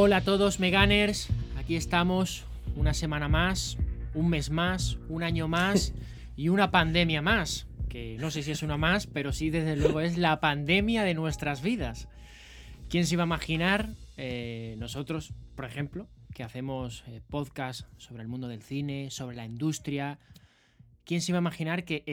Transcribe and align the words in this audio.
Hola 0.00 0.18
a 0.18 0.20
todos 0.20 0.60
Meganers, 0.60 1.28
aquí 1.56 1.74
estamos 1.74 2.44
una 2.76 2.94
semana 2.94 3.26
más, 3.26 3.78
un 4.14 4.28
mes 4.28 4.48
más, 4.48 4.96
un 5.08 5.24
año 5.24 5.48
más 5.48 5.92
y 6.36 6.50
una 6.50 6.70
pandemia 6.70 7.20
más, 7.20 7.66
que 7.88 8.16
no 8.20 8.30
sé 8.30 8.44
si 8.44 8.52
es 8.52 8.62
una 8.62 8.76
más, 8.76 9.08
pero 9.08 9.32
sí 9.32 9.50
desde 9.50 9.74
luego 9.74 9.98
es 10.00 10.16
la 10.16 10.38
pandemia 10.38 11.02
de 11.02 11.14
nuestras 11.14 11.62
vidas. 11.62 12.06
¿Quién 12.88 13.06
se 13.06 13.16
iba 13.16 13.24
a 13.24 13.26
imaginar 13.26 13.88
eh, 14.16 14.76
nosotros, 14.78 15.34
por 15.56 15.64
ejemplo, 15.64 16.06
que 16.32 16.44
hacemos 16.44 17.02
eh, 17.08 17.20
podcast 17.28 17.88
sobre 17.96 18.22
el 18.22 18.28
mundo 18.28 18.46
del 18.46 18.62
cine, 18.62 19.10
sobre 19.10 19.34
la 19.34 19.46
industria? 19.46 20.20
¿Quién 21.06 21.22
se 21.22 21.32
iba 21.32 21.38
a 21.38 21.42
imaginar 21.42 21.84
que 21.84 22.04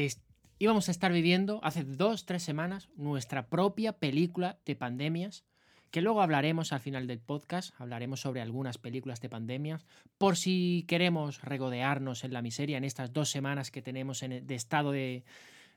íbamos 0.57 0.87
a 0.87 0.91
estar 0.91 1.13
viviendo 1.13 1.59
hace 1.63 1.83
dos, 1.83 2.25
tres 2.25 2.41
semanas 2.41 2.89
nuestra 2.95 3.47
propia 3.47 3.99
película 3.99 4.57
de 4.65 4.75
pandemias? 4.75 5.45
Que 5.95 6.01
luego 6.01 6.21
hablaremos 6.21 6.73
al 6.73 6.81
final 6.81 7.07
del 7.07 7.19
podcast, 7.21 7.73
hablaremos 7.79 8.19
sobre 8.19 8.41
algunas 8.41 8.77
películas 8.77 9.21
de 9.21 9.29
pandemias, 9.29 9.85
por 10.17 10.35
si 10.35 10.83
queremos 10.89 11.41
regodearnos 11.41 12.25
en 12.25 12.33
la 12.33 12.41
miseria 12.41 12.75
en 12.75 12.83
estas 12.83 13.13
dos 13.13 13.29
semanas 13.29 13.71
que 13.71 13.81
tenemos 13.81 14.21
en- 14.21 14.45
de 14.45 14.55
estado 14.55 14.91
de, 14.91 15.23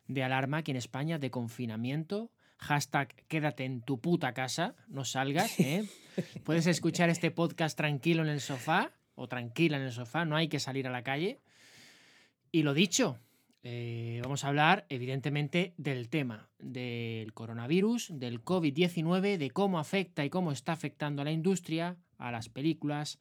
de 0.09 0.25
alarma 0.25 0.57
aquí 0.57 0.73
en 0.73 0.77
España, 0.77 1.21
de 1.21 1.31
confinamiento. 1.31 2.33
Hashtag 2.57 3.15
quédate 3.29 3.65
en 3.65 3.81
tu 3.83 4.01
puta 4.01 4.35
casa, 4.35 4.75
no 4.89 5.05
salgas. 5.05 5.61
¿eh? 5.61 5.89
Puedes 6.43 6.67
escuchar 6.67 7.11
este 7.11 7.31
podcast 7.31 7.77
tranquilo 7.77 8.25
en 8.25 8.29
el 8.29 8.41
sofá 8.41 8.91
o 9.15 9.29
tranquila 9.29 9.77
en 9.77 9.85
el 9.85 9.93
sofá, 9.93 10.25
no 10.25 10.35
hay 10.35 10.49
que 10.49 10.59
salir 10.59 10.89
a 10.89 10.91
la 10.91 11.05
calle. 11.05 11.39
Y 12.51 12.65
lo 12.65 12.75
dicho, 12.75 13.21
eh, 13.63 14.21
vamos 14.23 14.45
a 14.45 14.49
hablar 14.49 14.87
evidentemente 14.89 15.75
del 15.77 16.09
tema 16.09 16.49
del 16.59 17.33
coronavirus, 17.35 18.09
del 18.13 18.45
COVID-19, 18.45 19.37
de 19.37 19.51
cómo 19.51 19.79
afecta 19.79 20.25
y 20.25 20.31
cómo 20.31 20.53
está 20.53 20.73
afectando 20.73 21.23
a 21.23 21.25
la 21.25 21.33
industria, 21.33 21.97
a 22.19 22.31
las 22.31 22.49
películas, 22.49 23.19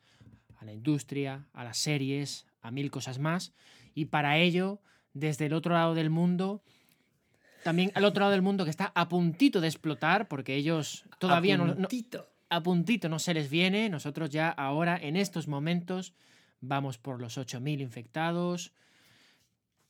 a 0.58 0.66
la 0.66 0.74
industria, 0.74 1.48
a 1.54 1.64
las 1.64 1.78
series, 1.78 2.46
a 2.62 2.72
mil 2.72 2.92
cosas 2.92 3.20
más. 3.20 3.54
Y 3.94 4.06
para 4.06 4.38
ello, 4.38 4.80
desde 5.14 5.48
el 5.48 5.54
otro 5.54 5.74
lado 5.74 5.96
del 5.96 6.10
mundo, 6.10 6.62
también 7.64 7.92
al 7.96 8.06
otro 8.06 8.22
lado 8.22 8.32
del 8.32 8.42
mundo 8.42 8.64
que 8.64 8.70
está 8.70 8.92
a 8.96 9.10
puntito 9.10 9.60
de 9.60 9.68
explotar, 9.68 10.28
porque 10.28 10.56
ellos 10.56 11.06
todavía 11.20 11.58
no, 11.58 11.76
no, 11.76 11.88
a 12.50 12.64
puntito 12.64 13.10
no 13.10 13.20
se 13.20 13.34
les 13.34 13.50
viene. 13.50 13.90
Nosotros 13.90 14.30
ya 14.30 14.50
ahora, 14.50 14.98
en 15.02 15.16
estos 15.16 15.48
momentos, 15.48 16.14
vamos 16.62 16.98
por 16.98 17.20
los 17.20 17.38
8.000 17.38 17.82
infectados, 17.82 18.74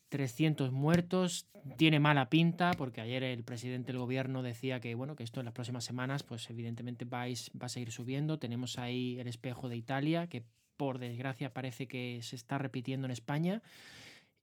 300 0.09 0.71
muertos. 0.71 1.47
Tiene 1.75 1.99
mala 1.99 2.29
pinta, 2.29 2.71
porque 2.77 3.01
ayer 3.01 3.23
el 3.23 3.43
presidente 3.43 3.91
del 3.91 3.99
gobierno 3.99 4.41
decía 4.41 4.79
que, 4.79 4.95
bueno, 4.95 5.15
que 5.15 5.23
esto 5.23 5.41
en 5.41 5.45
las 5.45 5.53
próximas 5.53 5.83
semanas, 5.83 6.23
pues 6.23 6.49
evidentemente 6.49 7.05
va 7.05 7.23
a 7.23 7.69
seguir 7.69 7.91
subiendo. 7.91 8.39
Tenemos 8.39 8.77
ahí 8.77 9.19
el 9.19 9.27
espejo 9.27 9.67
de 9.67 9.75
Italia, 9.75 10.27
que 10.27 10.43
por 10.77 10.99
desgracia 10.99 11.53
parece 11.53 11.87
que 11.87 12.19
se 12.21 12.35
está 12.35 12.57
repitiendo 12.57 13.05
en 13.05 13.11
España. 13.11 13.61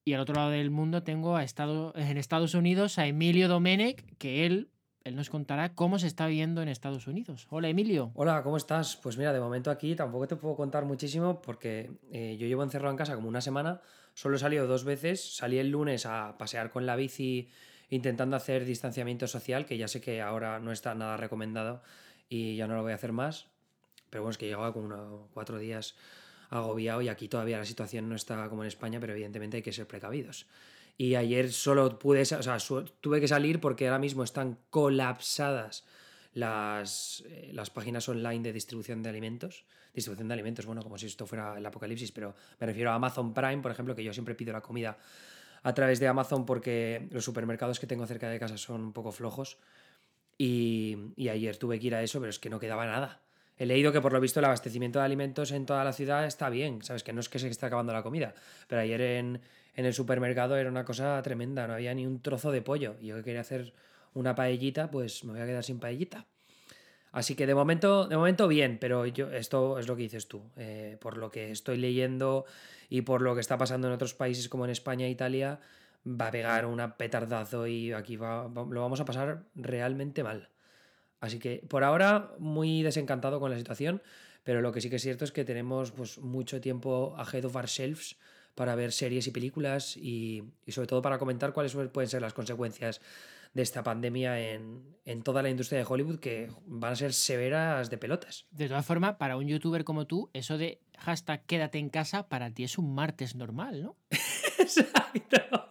Y 0.05 0.13
al 0.13 0.21
otro 0.21 0.35
lado 0.35 0.51
del 0.51 0.71
mundo 0.71 1.03
tengo 1.03 1.37
a 1.37 1.45
Estado, 1.45 1.95
en 1.97 2.19
Estados 2.19 2.55
Unidos 2.55 2.99
a 2.99 3.07
Emilio 3.07 3.49
Domenech, 3.49 4.05
que 4.19 4.45
él, 4.45 4.69
él 5.05 5.17
nos 5.17 5.31
contará 5.31 5.75
cómo 5.75 5.99
se 5.99 6.09
está 6.09 6.27
viviendo 6.27 6.61
en 6.61 6.69
Estados 6.69 7.07
Unidos. 7.07 7.47
Hola, 7.49 7.71
Emilio. 7.71 8.11
Hola, 8.15 8.43
¿cómo 8.43 8.59
estás? 8.59 8.97
Pues 8.97 9.17
mira, 9.17 9.33
de 9.33 9.41
momento 9.41 9.71
aquí 9.71 9.95
tampoco 9.95 10.29
te 10.29 10.37
puedo 10.37 10.57
contar 10.57 10.85
muchísimo 10.85 11.41
porque 11.41 11.91
eh, 12.13 12.37
yo 12.39 12.47
llevo 12.47 12.63
encerrado 12.63 12.91
en 12.91 12.99
casa 12.99 13.15
como 13.15 13.29
una 13.29 13.41
semana, 13.41 13.81
solo 14.15 14.37
he 14.37 14.57
dos 14.59 14.85
veces, 14.85 15.37
salí 15.37 15.59
el 15.59 15.71
lunes 15.71 16.07
a 16.07 16.39
pasear 16.39 16.71
con 16.71 16.87
la 16.87 16.97
bici 16.97 17.51
intentando 17.91 18.37
hacer 18.37 18.65
distanciamiento 18.65 19.27
social, 19.29 19.67
que 19.67 19.77
ya 19.77 19.89
sé 19.89 20.01
que 20.01 20.23
ahora 20.23 20.59
no 20.59 20.73
está 20.73 20.95
nada 20.95 21.17
recomendado 21.17 21.83
y 22.29 22.57
ya 22.57 22.67
no 22.67 22.75
lo 22.75 22.83
voy 22.83 22.93
a 22.93 22.97
hacer 22.97 23.13
más, 23.13 23.47
pero 24.11 24.23
bueno, 24.23 24.33
es 24.33 24.39
que 24.39 24.47
llegaba 24.47 24.73
como 24.73 25.29
cuatro 25.35 25.59
días 25.59 25.97
agobiado 26.51 27.03
y 27.03 27.09
aquí 27.09 27.29
todavía 27.29 27.59
la 27.59 27.65
situación 27.65 28.09
no 28.09 28.15
está 28.15 28.49
como 28.49 28.63
en 28.63 28.69
España, 28.69 29.01
pero 29.01 29.13
evidentemente 29.13 29.59
hay 29.59 29.63
que 29.63 29.73
ser 29.73 29.87
precavidos. 29.87 30.47
Y 30.97 31.17
ayer 31.17 31.53
solo 31.53 31.99
pude, 31.99 32.23
o 32.23 32.25
sea, 32.25 32.59
tuve 33.01 33.21
que 33.21 33.29
salir 33.29 33.61
porque 33.61 33.89
ahora 33.89 33.99
mismo 33.99 34.23
están 34.23 34.59
colapsadas 34.71 35.85
las, 36.35 37.23
eh, 37.27 37.51
las 37.53 37.71
páginas 37.71 38.09
online 38.09 38.43
de 38.43 38.53
distribución 38.53 39.03
de 39.03 39.09
alimentos. 39.09 39.65
Distribución 39.95 40.29
de 40.29 40.35
alimentos, 40.35 40.67
bueno, 40.67 40.83
como 40.83 40.99
si 40.99 41.07
esto 41.07 41.27
fuera 41.27 41.57
el 41.57 41.65
apocalipsis, 41.65 42.13
pero 42.13 42.35
me 42.61 42.67
refiero 42.67 42.91
a 42.91 42.95
Amazon 42.95 43.33
Prime, 43.33 43.59
por 43.59 43.71
ejemplo, 43.71 43.95
que 43.95 44.05
yo 44.05 44.13
siempre 44.13 44.35
pido 44.35 44.53
la 44.53 44.61
comida 44.61 44.99
a 45.63 45.73
través 45.73 46.01
de 46.01 46.09
Amazon 46.09 46.45
porque 46.45 47.09
los 47.11 47.25
supermercados 47.25 47.81
que 47.81 47.87
tengo 47.87 48.07
cerca 48.07 48.29
de 48.29 48.39
casa 48.39 48.59
son 48.59 48.83
un 48.83 48.93
poco 48.93 49.13
flojos. 49.13 49.57
Y, 50.37 50.97
y 51.17 51.29
ayer 51.29 51.57
tuve 51.57 51.79
que 51.79 51.87
ir 51.87 51.95
a 51.95 52.03
eso, 52.03 52.19
pero 52.19 52.31
es 52.31 52.41
que 52.41 52.51
no 52.51 52.59
quedaba 52.59 52.85
nada. 52.87 53.23
He 53.57 53.67
leído 53.67 53.93
que 53.93 54.01
por 54.01 54.13
lo 54.13 54.21
visto 54.21 54.41
el 54.41 54.47
abastecimiento 54.47 54.99
de 54.99 55.05
alimentos 55.05 55.53
en 55.53 55.65
toda 55.65 55.85
la 55.85 55.93
ciudad 55.93 56.27
está 56.27 56.51
bien, 56.51 56.83
¿sabes? 56.83 57.05
Que 57.05 57.13
no 57.13 57.21
es 57.21 57.29
que 57.29 57.39
se 57.39 57.49
esté 57.49 57.67
acabando 57.67 57.93
la 57.93 58.03
comida, 58.03 58.35
pero 58.67 58.83
ayer 58.83 59.01
en, 59.01 59.41
en 59.77 59.87
el 59.87 59.95
supermercado 59.95 60.57
era 60.57 60.69
una 60.69 60.85
cosa 60.85 61.23
tremenda, 61.23 61.69
no 61.69 61.75
había 61.75 61.95
ni 61.95 62.05
un 62.05 62.21
trozo 62.21 62.51
de 62.51 62.63
pollo. 62.63 62.97
Y 63.01 63.07
yo 63.07 63.17
que 63.17 63.23
quería 63.23 63.43
hacer 63.43 63.73
una 64.15 64.35
paellita, 64.35 64.91
pues 64.91 65.25
me 65.25 65.33
voy 65.33 65.43
a 65.43 65.47
quedar 65.47 65.65
sin 65.65 65.79
paellita. 65.79 66.27
Así 67.15 67.37
que 67.37 67.47
de 67.47 67.55
momento, 67.55 68.09
de 68.09 68.17
momento 68.17 68.49
bien, 68.49 68.79
pero 68.81 69.07
yo, 69.07 69.31
esto 69.31 69.79
es 69.79 69.87
lo 69.87 69.95
que 69.95 70.03
dices 70.03 70.27
tú. 70.27 70.43
eh, 70.57 70.97
por 71.01 71.17
lo 71.17 71.31
que 71.31 71.53
estoy 71.53 71.77
leyendo 71.77 72.45
y 72.89 73.03
por 73.03 73.23
lo 73.23 73.35
que 73.35 73.41
está 73.41 73.57
pasando 73.57 73.87
en 73.87 73.95
otros 73.95 74.15
países 74.15 74.49
como 74.49 74.65
en 74.65 74.73
España 74.73 75.07
e 75.07 75.11
Italia, 75.11 75.61
va 76.05 76.29
a 76.29 76.31
pegar 76.33 76.67
una 76.67 76.97
petardazo 76.97 77.69
y 77.69 77.93
aquí 77.93 78.17
va, 78.17 78.49
lo 78.53 78.81
vamos 78.81 79.01
a 79.01 79.05
pasar 79.05 79.45
realmente 79.55 80.25
mal. 80.25 80.49
Así 81.21 81.39
que 81.39 81.65
por 81.69 81.85
ahora 81.85 82.33
muy 82.39 82.83
desencantado 82.83 83.39
con 83.39 83.51
la 83.53 83.59
situación, 83.59 84.03
pero 84.43 84.61
lo 84.61 84.73
que 84.73 84.81
sí 84.81 84.91
que 84.91 84.97
es 84.97 85.03
cierto 85.03 85.25
es 85.25 85.31
que 85.31 85.45
tenemos 85.45 85.93
pues, 85.93 86.19
mucho 86.19 86.61
tiempo 86.61 87.15
ahead 87.17 87.45
of 87.45 87.55
ourselves 87.55 88.17
para 88.57 88.75
ver 88.75 88.91
series 88.91 89.27
y 89.29 89.31
películas 89.31 89.97
y 89.97 90.45
sobre 90.69 90.89
todo 90.89 91.01
para 91.01 91.19
comentar 91.19 91.53
cuáles 91.53 91.75
pueden 91.93 92.09
ser 92.09 92.23
las 92.23 92.35
consecuencias 92.35 93.01
de 93.55 93.63
esta 93.63 93.83
pandemia 93.83 94.39
en, 94.53 94.97
en 95.05 95.23
toda 95.23 95.43
la 95.43 95.49
industria 95.49 95.79
de 95.79 95.87
Hollywood 95.89 96.19
que 96.19 96.51
van 96.67 96.93
a 96.93 96.97
ser 96.97 97.13
severas 97.15 97.89
de 97.89 97.99
pelotas. 97.99 98.47
De 98.51 98.69
todas 98.69 98.85
formas, 98.85 99.15
para 99.17 99.37
un 99.37 99.47
youtuber 99.47 99.85
como 99.85 100.07
tú, 100.07 100.29
eso 100.33 100.59
de 100.59 100.81
hashtag 100.99 101.47
quédate 101.47 101.79
en 101.79 101.89
casa 101.89 102.29
para 102.29 102.51
ti 102.51 102.65
es 102.65 102.79
un 102.79 102.95
martes 102.95 103.37
normal, 103.37 103.83
¿no? 103.83 103.97
Exacto. 104.59 105.69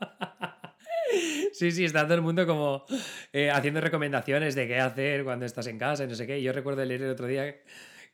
Sí, 1.51 1.71
sí, 1.71 1.85
está 1.85 2.03
todo 2.03 2.15
el 2.15 2.21
mundo 2.21 2.47
como 2.47 2.85
eh, 3.31 3.51
haciendo 3.51 3.79
recomendaciones 3.81 4.55
de 4.55 4.67
qué 4.67 4.79
hacer 4.79 5.23
cuando 5.23 5.45
estás 5.45 5.67
en 5.67 5.77
casa 5.77 6.05
y 6.05 6.07
no 6.07 6.15
sé 6.15 6.25
qué. 6.25 6.41
Yo 6.41 6.51
recuerdo 6.53 6.83
leer 6.83 7.03
el 7.03 7.11
otro 7.11 7.27
día 7.27 7.55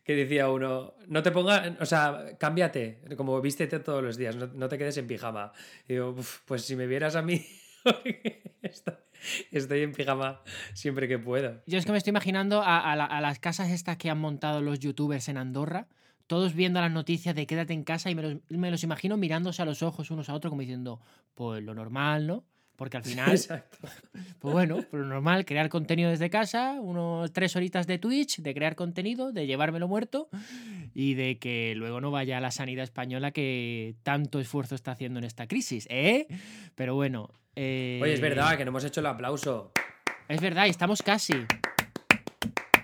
que 0.03 0.15
decía 0.15 0.49
uno, 0.49 0.95
no 1.07 1.23
te 1.23 1.31
pongas, 1.31 1.79
o 1.79 1.85
sea, 1.85 2.35
cámbiate, 2.37 2.99
como 3.15 3.39
vístete 3.39 3.79
todos 3.79 4.03
los 4.03 4.17
días, 4.17 4.35
no, 4.35 4.47
no 4.47 4.67
te 4.67 4.77
quedes 4.77 4.97
en 4.97 5.07
pijama. 5.07 5.53
Y 5.87 5.93
digo, 5.93 6.09
"Uf, 6.09 6.39
pues 6.45 6.63
si 6.63 6.75
me 6.75 6.87
vieras 6.87 7.15
a 7.15 7.21
mí, 7.21 7.45
estoy, 9.51 9.81
en 9.81 9.93
pijama 9.93 10.41
siempre 10.73 11.07
que 11.07 11.19
puedo. 11.19 11.61
Yo 11.65 11.77
es 11.77 11.85
que 11.85 11.91
me 11.91 11.97
estoy 11.97 12.11
imaginando 12.11 12.61
a, 12.61 12.79
a 12.93 13.21
las 13.21 13.39
casas 13.39 13.69
estas 13.69 13.97
que 13.97 14.09
han 14.09 14.19
montado 14.19 14.61
los 14.61 14.79
youtubers 14.79 15.29
en 15.29 15.37
Andorra, 15.37 15.87
todos 16.27 16.53
viendo 16.53 16.79
las 16.79 16.91
noticias 16.91 17.35
de 17.35 17.47
quédate 17.47 17.73
en 17.73 17.83
casa 17.83 18.11
y 18.11 18.15
me 18.15 18.21
los, 18.21 18.37
me 18.49 18.69
los 18.69 18.83
imagino 18.83 19.17
mirándose 19.17 19.61
a 19.61 19.65
los 19.65 19.81
ojos 19.81 20.11
unos 20.11 20.29
a 20.29 20.35
otros 20.35 20.51
como 20.51 20.61
diciendo, 20.61 21.01
pues 21.33 21.63
lo 21.63 21.73
normal, 21.73 22.27
¿no? 22.27 22.43
Porque 22.79 22.97
al 22.97 23.03
final, 23.11 23.29
Exacto. 23.31 23.77
pues 24.39 24.53
bueno, 24.53 24.77
pues 24.89 25.03
lo 25.03 25.05
normal, 25.09 25.45
crear 25.45 25.67
contenido 25.69 26.09
desde 26.09 26.29
casa, 26.31 26.77
unos 26.81 27.31
tres 27.33 27.55
horitas 27.55 27.85
de 27.85 27.99
Twitch, 27.99 28.39
de 28.41 28.53
crear 28.55 28.75
contenido, 28.75 29.31
de 29.31 29.45
llevármelo 29.45 29.87
muerto 29.87 30.29
y 30.95 31.13
de 31.13 31.37
que 31.37 31.73
luego 31.75 31.99
no 32.01 32.09
vaya 32.09 32.37
a 32.37 32.41
la 32.41 32.51
sanidad 32.51 32.85
española 32.85 33.31
que 33.31 33.95
tanto 34.01 34.39
esfuerzo 34.39 34.73
está 34.75 34.93
haciendo 34.93 35.19
en 35.19 35.25
esta 35.25 35.45
crisis, 35.45 35.85
¿eh? 35.91 36.25
Pero 36.75 36.95
bueno. 36.95 37.29
eh, 37.55 37.99
Oye, 38.01 38.13
es 38.13 38.21
verdad 38.21 38.57
que 38.57 38.63
no 38.65 38.69
hemos 38.69 38.85
hecho 38.85 39.01
el 39.01 39.05
aplauso. 39.07 39.71
Es 40.29 40.39
verdad, 40.41 40.65
y 40.65 40.69
estamos 40.69 41.01
casi. 41.01 41.33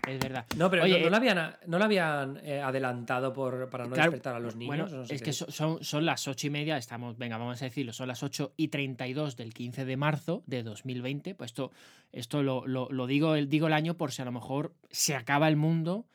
Es 0.07 0.19
verdad. 0.19 0.45
No, 0.57 0.69
pero 0.69 0.83
Oye, 0.83 0.93
no, 0.93 0.99
no 0.99 1.07
eh, 1.07 1.09
lo 1.09 1.17
habían, 1.17 1.55
no 1.67 1.77
lo 1.79 1.85
habían 1.85 2.39
eh, 2.43 2.61
adelantado 2.61 3.33
por, 3.33 3.69
para 3.69 3.85
no 3.85 3.93
Claro, 3.93 4.11
despertar 4.11 4.35
a 4.35 4.39
los 4.39 4.55
niños. 4.55 4.67
Bueno, 4.67 4.85
o 4.85 4.89
no 5.01 5.05
sé 5.05 5.15
es 5.15 5.21
qué 5.21 5.25
que 5.25 5.33
so- 5.33 5.51
son, 5.51 5.83
son 5.83 6.05
las 6.05 6.27
ocho 6.27 6.47
y 6.47 6.49
media, 6.49 6.77
estamos, 6.77 7.17
venga, 7.17 7.37
vamos 7.37 7.61
a 7.61 7.65
decirlo, 7.65 7.93
son 7.93 8.07
las 8.07 8.23
8 8.23 8.53
y 8.57 8.67
32 8.69 9.35
del 9.35 9.53
15 9.53 9.85
de 9.85 9.97
marzo 9.97 10.43
de 10.45 10.63
2020. 10.63 11.35
Pues 11.35 11.51
esto, 11.51 11.71
esto 12.11 12.43
lo, 12.43 12.65
lo- 12.67 12.89
lo 12.91 13.07
digo, 13.07 13.35
el, 13.35 13.49
digo 13.49 13.67
el 13.67 13.73
año 13.73 13.95
por 13.95 14.11
si 14.11 14.21
a 14.21 14.25
lo 14.25 14.31
mejor 14.31 14.73
se 14.91 15.15
acaba 15.15 15.47
el 15.47 15.55
mundo 15.55 16.05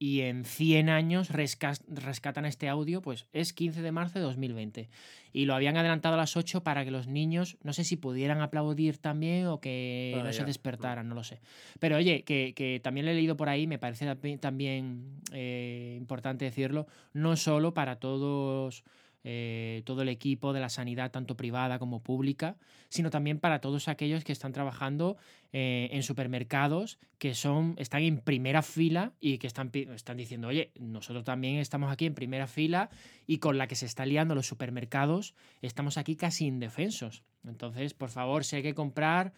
y 0.00 0.20
en 0.20 0.44
100 0.44 0.88
años 0.90 1.28
rescatan 1.30 2.44
este 2.44 2.68
audio, 2.68 3.02
pues 3.02 3.26
es 3.32 3.52
15 3.52 3.82
de 3.82 3.92
marzo 3.92 4.18
de 4.18 4.24
2020. 4.24 4.88
Y 5.32 5.44
lo 5.44 5.54
habían 5.54 5.76
adelantado 5.76 6.14
a 6.14 6.18
las 6.18 6.36
8 6.36 6.62
para 6.62 6.84
que 6.84 6.90
los 6.90 7.06
niños, 7.08 7.56
no 7.62 7.72
sé 7.72 7.84
si 7.84 7.96
pudieran 7.96 8.40
aplaudir 8.40 8.98
también 8.98 9.46
o 9.46 9.60
que 9.60 10.14
Ah, 10.20 10.22
no 10.24 10.32
se 10.32 10.44
despertaran, 10.46 11.08
no 11.08 11.14
lo 11.14 11.24
sé. 11.24 11.40
Pero 11.80 11.96
oye, 11.96 12.22
que, 12.22 12.54
que 12.54 12.80
también 12.82 13.06
lo 13.06 13.12
he 13.12 13.14
leído 13.14 13.36
por 13.36 13.48
ahí, 13.48 13.66
me 13.66 13.78
parece 13.78 14.06
tambi- 14.06 14.38
también 14.38 15.20
eh, 15.32 15.96
importante 15.98 16.44
decirlo, 16.44 16.86
no 17.12 17.36
solo 17.36 17.74
para 17.74 17.96
todos 17.96 18.84
eh, 19.30 19.82
todo 19.84 20.00
el 20.00 20.08
equipo 20.08 20.54
de 20.54 20.60
la 20.60 20.70
sanidad, 20.70 21.10
tanto 21.10 21.36
privada 21.36 21.78
como 21.78 22.02
pública, 22.02 22.56
sino 22.88 23.10
también 23.10 23.38
para 23.38 23.60
todos 23.60 23.86
aquellos 23.88 24.24
que 24.24 24.32
están 24.32 24.54
trabajando 24.54 25.18
eh, 25.52 25.90
en 25.92 26.02
supermercados, 26.02 26.98
que 27.18 27.34
son, 27.34 27.74
están 27.76 28.00
en 28.04 28.20
primera 28.22 28.62
fila 28.62 29.12
y 29.20 29.36
que 29.36 29.46
están, 29.46 29.70
están 29.74 30.16
diciendo, 30.16 30.48
oye, 30.48 30.72
nosotros 30.80 31.24
también 31.24 31.56
estamos 31.56 31.92
aquí 31.92 32.06
en 32.06 32.14
primera 32.14 32.46
fila 32.46 32.88
y 33.26 33.36
con 33.36 33.58
la 33.58 33.66
que 33.66 33.74
se 33.74 33.84
está 33.84 34.06
liando 34.06 34.34
los 34.34 34.46
supermercados, 34.46 35.34
estamos 35.60 35.98
aquí 35.98 36.16
casi 36.16 36.46
indefensos. 36.46 37.22
Entonces, 37.44 37.92
por 37.92 38.08
favor, 38.08 38.44
si 38.44 38.56
hay 38.56 38.62
que 38.62 38.74
comprar 38.74 39.34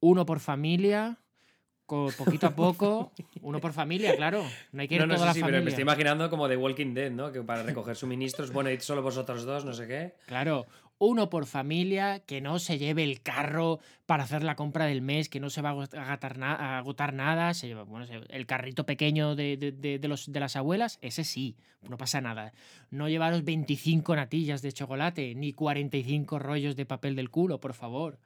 uno 0.00 0.26
por 0.26 0.40
familia, 0.40 1.18
poquito 1.88 2.46
a 2.46 2.50
poco, 2.50 3.10
uno 3.42 3.60
por 3.60 3.72
familia, 3.72 4.14
claro. 4.14 4.44
No 4.72 4.82
hay 4.82 4.88
que 4.88 4.96
ir 4.96 5.06
no, 5.06 5.14
toda 5.14 5.26
la 5.26 5.32
familia. 5.32 5.50
Pero 5.50 5.64
me 5.64 5.70
estoy 5.70 5.82
imaginando 5.82 6.30
como 6.30 6.48
The 6.48 6.56
Walking 6.56 6.94
Dead, 6.94 7.10
¿no? 7.10 7.32
Que 7.32 7.42
para 7.42 7.62
recoger 7.62 7.96
suministros, 7.96 8.52
bueno, 8.52 8.70
y 8.70 8.78
solo 8.80 9.02
vosotros 9.02 9.44
dos, 9.44 9.64
no 9.64 9.72
sé 9.72 9.88
qué. 9.88 10.14
Claro, 10.26 10.66
uno 10.98 11.30
por 11.30 11.46
familia, 11.46 12.20
que 12.20 12.40
no 12.40 12.58
se 12.58 12.76
lleve 12.76 13.04
el 13.04 13.22
carro 13.22 13.78
para 14.06 14.24
hacer 14.24 14.42
la 14.42 14.56
compra 14.56 14.86
del 14.86 15.00
mes, 15.00 15.28
que 15.28 15.40
no 15.40 15.48
se 15.48 15.62
va 15.62 15.70
a 15.70 16.78
agotar, 16.78 17.12
nada, 17.14 17.54
se 17.54 17.68
lleva, 17.68 17.84
bueno, 17.84 18.06
el 18.28 18.46
carrito 18.46 18.84
pequeño 18.84 19.34
de, 19.36 19.56
de, 19.56 20.08
los, 20.08 20.30
de 20.30 20.40
las 20.40 20.56
abuelas, 20.56 20.98
ese 21.00 21.24
sí, 21.24 21.56
no 21.88 21.96
pasa 21.96 22.20
nada. 22.20 22.52
No 22.90 23.08
llevaros 23.08 23.44
25 23.44 24.16
natillas 24.16 24.60
de 24.60 24.72
chocolate, 24.72 25.34
ni 25.34 25.52
45 25.52 26.38
rollos 26.38 26.76
de 26.76 26.84
papel 26.84 27.14
del 27.16 27.30
culo, 27.30 27.60
por 27.60 27.74
favor. 27.74 28.18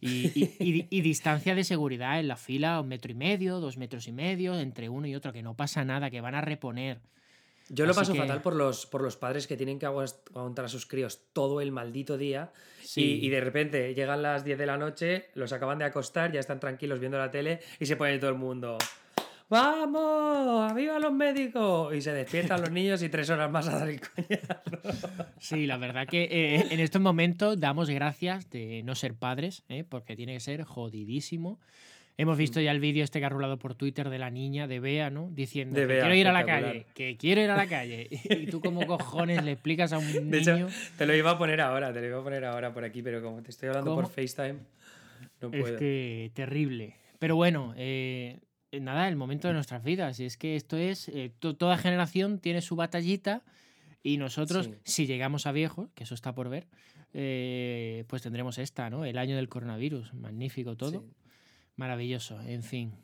Y, 0.00 1.00
distancia 1.02 1.54
de 1.54 1.64
seguridad 1.64 2.18
en 2.18 2.28
la 2.28 2.36
fila, 2.36 2.80
un 2.80 2.88
metro 2.88 3.12
y 3.12 3.14
medio, 3.14 3.60
dos 3.60 3.76
metros 3.76 4.08
y 4.08 4.12
medio, 4.12 4.58
entre 4.58 4.88
uno 4.88 5.06
y 5.06 5.14
otro, 5.14 5.32
que 5.32 5.42
no 5.42 5.54
pasa 5.54 5.84
nada, 5.84 6.10
que 6.10 6.20
van 6.20 6.34
a 6.34 6.40
reponer. 6.40 7.00
Yo 7.68 7.86
lo 7.86 7.94
paso 7.94 8.14
fatal 8.14 8.42
por 8.42 8.56
los, 8.56 8.86
por 8.86 9.00
los 9.00 9.16
padres 9.16 9.46
que 9.46 9.56
tienen 9.56 9.78
que 9.78 9.86
aguantar 9.86 10.64
a 10.64 10.68
sus 10.68 10.86
críos 10.86 11.20
todo 11.32 11.60
el 11.60 11.70
maldito 11.70 12.18
día 12.18 12.50
y, 12.96 13.28
de 13.28 13.40
repente 13.40 13.94
llegan 13.94 14.22
las 14.22 14.44
10 14.44 14.58
de 14.58 14.66
la 14.66 14.76
noche, 14.76 15.26
los 15.34 15.52
acaban 15.52 15.78
de 15.78 15.84
acostar, 15.84 16.32
ya 16.32 16.40
están 16.40 16.58
tranquilos 16.58 16.98
viendo 16.98 17.16
la 17.16 17.30
tele 17.30 17.60
y 17.78 17.86
se 17.86 17.96
pone 17.96 18.18
todo 18.18 18.30
el 18.30 18.36
mundo. 18.36 18.76
¡Vamos! 19.50 20.72
¡Viva 20.76 21.00
los 21.00 21.12
médicos! 21.12 21.92
Y 21.92 22.00
se 22.00 22.12
despiertan 22.12 22.60
los 22.60 22.70
niños 22.70 23.02
y 23.02 23.08
tres 23.08 23.28
horas 23.30 23.50
más 23.50 23.66
a 23.66 23.80
dar 23.80 23.88
el 23.88 24.00
coñazo. 24.00 25.26
Sí, 25.40 25.66
la 25.66 25.76
verdad 25.76 26.06
que 26.06 26.22
eh, 26.22 26.66
en 26.70 26.78
estos 26.78 27.02
momentos 27.02 27.58
damos 27.58 27.90
gracias 27.90 28.48
de 28.48 28.84
no 28.84 28.94
ser 28.94 29.14
padres, 29.14 29.64
¿eh? 29.68 29.82
porque 29.82 30.14
tiene 30.14 30.34
que 30.34 30.40
ser 30.40 30.62
jodidísimo. 30.62 31.58
Hemos 32.16 32.38
visto 32.38 32.60
ya 32.60 32.70
el 32.70 32.78
vídeo 32.78 33.02
este 33.02 33.18
que 33.18 33.26
ha 33.26 33.28
rulado 33.28 33.58
por 33.58 33.74
Twitter 33.74 34.08
de 34.08 34.18
la 34.20 34.30
niña, 34.30 34.68
de 34.68 34.78
Bea, 34.78 35.10
¿no? 35.10 35.30
Diciendo 35.32 35.74
que 35.74 35.86
quiero 35.86 36.14
ir 36.14 36.28
a 36.28 36.32
la 36.32 36.44
calle, 36.44 36.86
que 36.94 37.16
quiero 37.16 37.40
ir 37.40 37.50
a 37.50 37.56
la 37.56 37.66
calle. 37.66 38.08
Y 38.10 38.46
tú 38.46 38.60
como 38.60 38.86
cojones 38.86 39.42
le 39.42 39.52
explicas 39.52 39.92
a 39.92 39.98
un 39.98 40.30
niño... 40.30 40.68
te 40.96 41.06
lo 41.06 41.16
iba 41.16 41.32
a 41.32 41.38
poner 41.38 41.60
ahora, 41.60 41.92
te 41.92 42.00
lo 42.00 42.06
iba 42.06 42.18
a 42.20 42.22
poner 42.22 42.44
ahora 42.44 42.72
por 42.72 42.84
aquí, 42.84 43.02
pero 43.02 43.20
como 43.20 43.42
te 43.42 43.50
estoy 43.50 43.70
hablando 43.70 43.96
por 43.96 44.08
FaceTime, 44.08 44.60
no 45.40 45.50
puedo. 45.50 45.66
Es 45.66 45.72
que 45.72 46.30
terrible. 46.34 46.94
Pero 47.18 47.34
bueno, 47.36 47.74
eh, 47.76 48.38
nada, 48.72 49.08
el 49.08 49.16
momento 49.16 49.48
de 49.48 49.54
nuestras 49.54 49.82
vidas. 49.82 50.20
Y 50.20 50.24
es 50.24 50.36
que 50.36 50.56
esto 50.56 50.76
es, 50.76 51.08
eh, 51.08 51.32
toda 51.40 51.76
generación 51.78 52.38
tiene 52.38 52.62
su 52.62 52.76
batallita 52.76 53.42
y 54.02 54.16
nosotros, 54.16 54.70
si 54.84 55.06
llegamos 55.06 55.46
a 55.46 55.52
viejos, 55.52 55.90
que 55.94 56.04
eso 56.04 56.14
está 56.14 56.34
por 56.34 56.48
ver, 56.48 56.66
eh, 57.12 58.04
pues 58.08 58.22
tendremos 58.22 58.58
esta, 58.58 58.88
¿no? 58.88 59.04
El 59.04 59.18
año 59.18 59.36
del 59.36 59.48
coronavirus. 59.48 60.14
Magnífico 60.14 60.76
todo. 60.76 61.04
Maravilloso, 61.76 62.40
en 62.42 62.62
fin. 62.62 62.94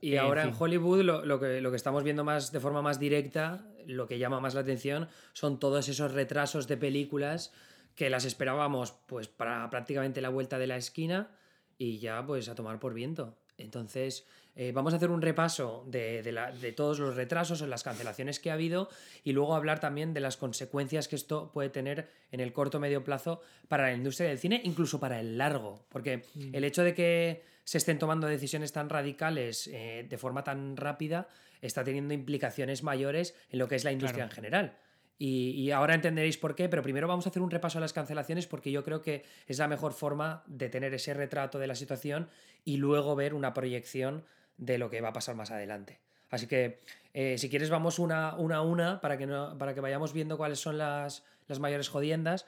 Y 0.00 0.16
ahora 0.16 0.42
en, 0.42 0.54
Hollywood 0.58 1.02
lo, 1.02 1.38
que, 1.38 1.60
lo 1.60 1.70
que 1.70 1.76
estamos 1.76 2.02
viendo 2.02 2.24
más 2.24 2.50
de 2.50 2.58
forma 2.58 2.82
más 2.82 2.98
directa, 2.98 3.64
lo 3.86 4.08
que 4.08 4.18
llama 4.18 4.40
más 4.40 4.54
la 4.54 4.62
atención, 4.62 5.08
son 5.32 5.60
todos 5.60 5.88
esos 5.88 6.12
retrasos 6.12 6.66
de 6.66 6.76
películas 6.76 7.52
que 7.94 8.10
las 8.10 8.24
esperábamos 8.24 8.92
pues 9.06 9.28
para 9.28 9.68
prácticamente 9.70 10.20
la 10.20 10.30
vuelta 10.30 10.58
de 10.58 10.66
la 10.66 10.76
esquina 10.76 11.30
y 11.78 11.98
ya 11.98 12.24
pues 12.26 12.48
a 12.48 12.54
tomar 12.54 12.80
por 12.80 12.94
viento. 12.94 13.38
Entonces, 13.58 14.26
eh, 14.54 14.72
vamos 14.72 14.92
a 14.92 14.96
hacer 14.96 15.10
un 15.10 15.22
repaso 15.22 15.84
de, 15.86 16.74
todos 16.76 16.98
los 16.98 17.16
retrasos 17.16 17.62
o 17.62 17.66
las 17.66 17.82
cancelaciones 17.82 18.38
que 18.38 18.50
ha 18.50 18.54
habido 18.54 18.90
y 19.24 19.32
luego 19.32 19.54
hablar 19.54 19.80
también 19.80 20.12
de 20.12 20.20
las 20.20 20.36
consecuencias 20.36 21.08
que 21.08 21.16
esto 21.16 21.50
puede 21.52 21.70
tener 21.70 22.08
en 22.30 22.40
el 22.40 22.52
corto 22.52 22.76
o 22.78 22.80
medio 22.80 23.02
plazo 23.02 23.40
para 23.68 23.84
la 23.84 23.94
industria 23.94 24.28
del 24.28 24.38
cine, 24.38 24.60
incluso 24.64 25.00
para 25.00 25.20
el 25.20 25.38
largo. 25.38 25.86
Porque 25.88 26.24
mm. 26.34 26.54
el 26.54 26.64
hecho 26.64 26.84
de 26.84 26.94
que 26.94 27.42
se 27.64 27.78
estén 27.78 27.98
tomando 27.98 28.26
decisiones 28.26 28.72
tan 28.72 28.90
radicales 28.90 29.68
eh, 29.72 30.06
de 30.08 30.18
forma 30.18 30.44
tan 30.44 30.76
rápida 30.76 31.28
está 31.62 31.82
teniendo 31.84 32.12
implicaciones 32.12 32.82
mayores 32.82 33.34
en 33.50 33.58
lo 33.58 33.68
que 33.68 33.76
es 33.76 33.84
la 33.84 33.92
industria 33.92 34.24
en 34.24 34.30
general. 34.30 34.78
Y, 35.24 35.70
ahora 35.70 35.94
entenderéis 35.94 36.36
por 36.36 36.56
qué, 36.56 36.68
pero 36.68 36.82
primero 36.82 37.06
vamos 37.06 37.26
a 37.26 37.28
hacer 37.28 37.42
un 37.42 37.50
repaso 37.52 37.78
a 37.78 37.80
las 37.80 37.92
cancelaciones 37.92 38.48
porque 38.48 38.72
yo 38.72 38.82
creo 38.82 39.02
que 39.02 39.22
es 39.46 39.58
la 39.58 39.68
mejor 39.68 39.92
forma 39.92 40.42
de 40.48 40.68
tener 40.68 40.92
ese 40.94 41.14
retrato 41.14 41.60
de 41.60 41.68
la 41.68 41.76
situación 41.76 42.28
y 42.64 42.78
luego 42.78 43.14
ver 43.14 43.32
una 43.32 43.54
proyección 43.54 44.24
de 44.56 44.78
lo 44.78 44.90
que 44.90 45.00
va 45.00 45.08
a 45.08 45.12
pasar 45.12 45.34
más 45.34 45.50
adelante. 45.50 46.00
Así 46.30 46.46
que 46.46 46.80
eh, 47.12 47.36
si 47.36 47.50
quieres 47.50 47.68
vamos 47.68 47.98
una, 47.98 48.34
una 48.36 48.56
a 48.56 48.62
una 48.62 49.00
para 49.00 49.18
que, 49.18 49.26
no, 49.26 49.56
para 49.58 49.74
que 49.74 49.80
vayamos 49.80 50.12
viendo 50.12 50.38
cuáles 50.38 50.60
son 50.60 50.78
las, 50.78 51.24
mayores 51.60 51.88
jodiendas. 51.88 52.46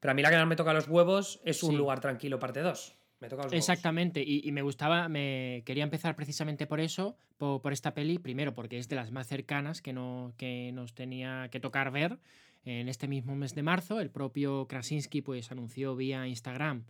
Pero 0.00 0.12
a 0.12 0.14
mí 0.14 0.22
la 0.22 0.30
que 0.30 0.36
más 0.36 0.46
me 0.46 0.56
toca 0.56 0.74
los 0.74 0.86
huevos 0.88 1.40
es 1.44 1.62
un 1.62 1.78
lugar 1.78 2.00
tranquilo, 2.00 2.38
parte 2.38 2.60
2. 2.60 2.94
Me 3.20 3.28
toca 3.28 3.44
los 3.44 3.52
Exactamente, 3.52 4.22
y, 4.26 4.50
me 4.52 4.60
gustaba, 4.62 5.08
me 5.08 5.62
quería 5.64 5.84
empezar 5.84 6.16
precisamente 6.16 6.66
por 6.66 6.80
eso, 6.80 7.16
por, 7.38 7.72
esta 7.72 7.94
peli, 7.94 8.18
primero 8.18 8.52
porque 8.52 8.78
es 8.78 8.88
de 8.88 8.96
las 8.96 9.12
más 9.12 9.28
cercanas 9.28 9.80
que, 9.80 9.92
no, 9.92 10.34
que 10.36 10.72
nos 10.72 10.92
tenía 10.92 11.48
que 11.50 11.60
tocar 11.60 11.92
ver 11.92 12.18
en 12.64 12.88
este 12.88 13.08
mismo 13.08 13.36
mes 13.36 13.54
de 13.54 13.62
marzo. 13.62 14.00
El 14.00 14.10
propio 14.10 14.66
Krasinski 14.66 15.22
pues 15.22 15.50
anunció 15.52 15.94
vía 15.96 16.26
Instagram 16.26 16.84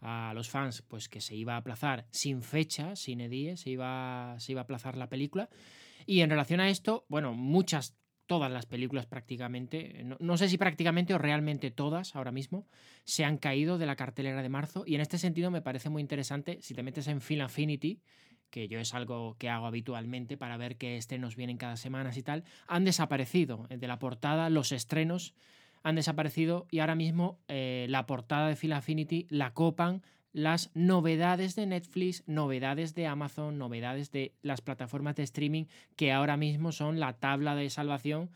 a 0.00 0.32
los 0.34 0.48
fans 0.48 0.82
pues 0.82 1.08
que 1.08 1.20
se 1.20 1.34
iba 1.34 1.54
a 1.54 1.58
aplazar 1.58 2.06
sin 2.10 2.42
fecha, 2.42 2.96
sin 2.96 3.20
edie, 3.20 3.56
se 3.56 3.70
iba, 3.70 4.36
se 4.38 4.52
iba 4.52 4.62
a 4.62 4.64
aplazar 4.64 4.96
la 4.96 5.08
película. 5.08 5.48
Y 6.06 6.20
en 6.20 6.30
relación 6.30 6.60
a 6.60 6.68
esto, 6.68 7.04
bueno, 7.08 7.34
muchas, 7.34 7.96
todas 8.26 8.50
las 8.50 8.66
películas 8.66 9.06
prácticamente, 9.06 10.04
no, 10.18 10.36
sé 10.36 10.48
si 10.48 10.56
prácticamente 10.56 11.14
o 11.14 11.18
realmente 11.18 11.70
todas 11.70 12.16
ahora 12.16 12.32
mismo, 12.32 12.66
se 13.04 13.24
han 13.24 13.38
caído 13.38 13.76
de 13.78 13.86
la 13.86 13.96
cartelera 13.96 14.42
de 14.42 14.48
marzo. 14.48 14.84
Y 14.86 14.94
en 14.94 15.00
este 15.00 15.18
sentido 15.18 15.50
me 15.50 15.62
parece 15.62 15.90
muy 15.90 16.00
interesante, 16.00 16.58
si 16.62 16.74
te 16.74 16.82
metes 16.82 17.08
en 17.08 17.20
Film 17.20 17.42
Affinity, 17.42 18.00
que 18.50 18.68
yo 18.68 18.80
es 18.80 18.94
algo 18.94 19.36
que 19.38 19.48
hago 19.48 19.66
habitualmente 19.66 20.36
para 20.36 20.56
ver 20.56 20.76
qué 20.76 20.96
estrenos 20.96 21.36
vienen 21.36 21.56
cada 21.56 21.76
semana 21.76 22.10
y 22.14 22.22
tal, 22.22 22.44
han 22.66 22.84
desaparecido 22.84 23.66
de 23.68 23.86
la 23.86 23.98
portada 23.98 24.50
los 24.50 24.72
estrenos 24.72 25.34
han 25.82 25.96
desaparecido 25.96 26.66
y 26.70 26.80
ahora 26.80 26.94
mismo 26.94 27.38
eh, 27.48 27.86
la 27.88 28.06
portada 28.06 28.48
de 28.48 28.56
Phil 28.56 28.72
Affinity 28.72 29.26
la 29.30 29.52
copan 29.52 30.02
las 30.32 30.70
novedades 30.74 31.56
de 31.56 31.66
Netflix, 31.66 32.22
novedades 32.26 32.94
de 32.94 33.06
Amazon, 33.06 33.58
novedades 33.58 34.12
de 34.12 34.32
las 34.42 34.60
plataformas 34.60 35.16
de 35.16 35.24
streaming 35.24 35.64
que 35.96 36.12
ahora 36.12 36.36
mismo 36.36 36.72
son 36.72 37.00
la 37.00 37.14
tabla 37.14 37.54
de 37.56 37.68
salvación 37.70 38.30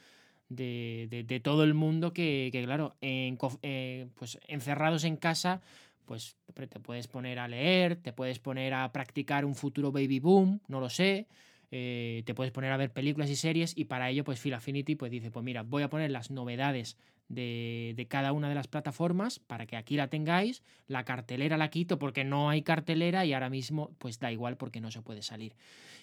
de, 0.49 1.41
todo 1.43 1.65
el 1.65 1.75
mundo 1.75 2.13
que, 2.13 2.51
claro, 2.65 2.97
eh, 3.01 4.07
pues 4.15 4.39
encerrados 4.47 5.05
en 5.05 5.17
casa, 5.17 5.63
pues 6.05 6.37
te 6.55 6.81
puedes 6.81 7.09
poner 7.09 7.39
a 7.39 7.49
leer, 7.49 7.97
te 7.97 8.13
puedes 8.13 8.39
poner 8.39 8.75
a 8.75 8.91
practicar 8.93 9.45
un 9.45 9.55
futuro 9.55 9.91
baby 9.91 10.21
boom, 10.21 10.61
no 10.69 10.81
lo 10.81 10.91
sé, 10.91 11.27
eh, 11.71 12.23
te 12.25 12.35
puedes 12.35 12.53
poner 12.53 12.73
a 12.73 12.77
ver 12.77 12.93
películas 12.93 13.31
y 13.31 13.37
series 13.37 13.77
y 13.77 13.87
para 13.87 14.11
ello 14.11 14.23
pues 14.23 14.41
Phil 14.41 14.55
Affinity 14.55 14.95
pues 14.95 15.11
dice, 15.11 15.31
pues 15.31 15.45
mira, 15.45 15.63
voy 15.63 15.83
a 15.83 15.91
poner 15.91 16.11
las 16.11 16.31
novedades 16.31 16.97
de, 17.29 18.07
cada 18.09 18.33
una 18.33 18.49
de 18.49 18.55
las 18.55 18.69
plataformas 18.69 19.39
para 19.39 19.67
que 19.67 19.77
aquí 19.77 19.97
la 19.97 20.09
tengáis. 20.09 20.63
La 20.87 21.05
cartelera 21.05 21.57
la 21.57 21.71
quito 21.71 21.99
porque 21.99 22.25
no 22.25 22.51
hay 22.51 22.63
cartelera 22.63 23.25
y 23.25 23.33
ahora 23.33 23.51
mismo 23.51 23.95
pues 23.99 24.19
da 24.19 24.31
igual 24.31 24.57
porque 24.57 24.81
no 24.81 24.91
se 24.91 25.03
puede 25.03 25.23
salir. 25.23 25.55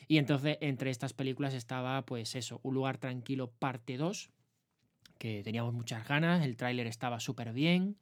Y 0.08 0.18
entonces 0.18 0.58
entre 0.62 0.90
estas 0.90 1.14
películas 1.14 1.54
estaba 1.54 2.02
pues 2.04 2.36
eso, 2.36 2.60
Un 2.64 2.74
lugar 2.74 2.98
tranquilo 2.98 3.52
parte 3.52 3.98
2, 3.98 4.30
que 5.18 5.42
teníamos 5.44 5.74
muchas 5.74 6.08
ganas, 6.08 6.44
el 6.44 6.58
tráiler 6.58 6.88
estaba 6.88 7.20
súper 7.20 7.54
bien. 7.54 7.98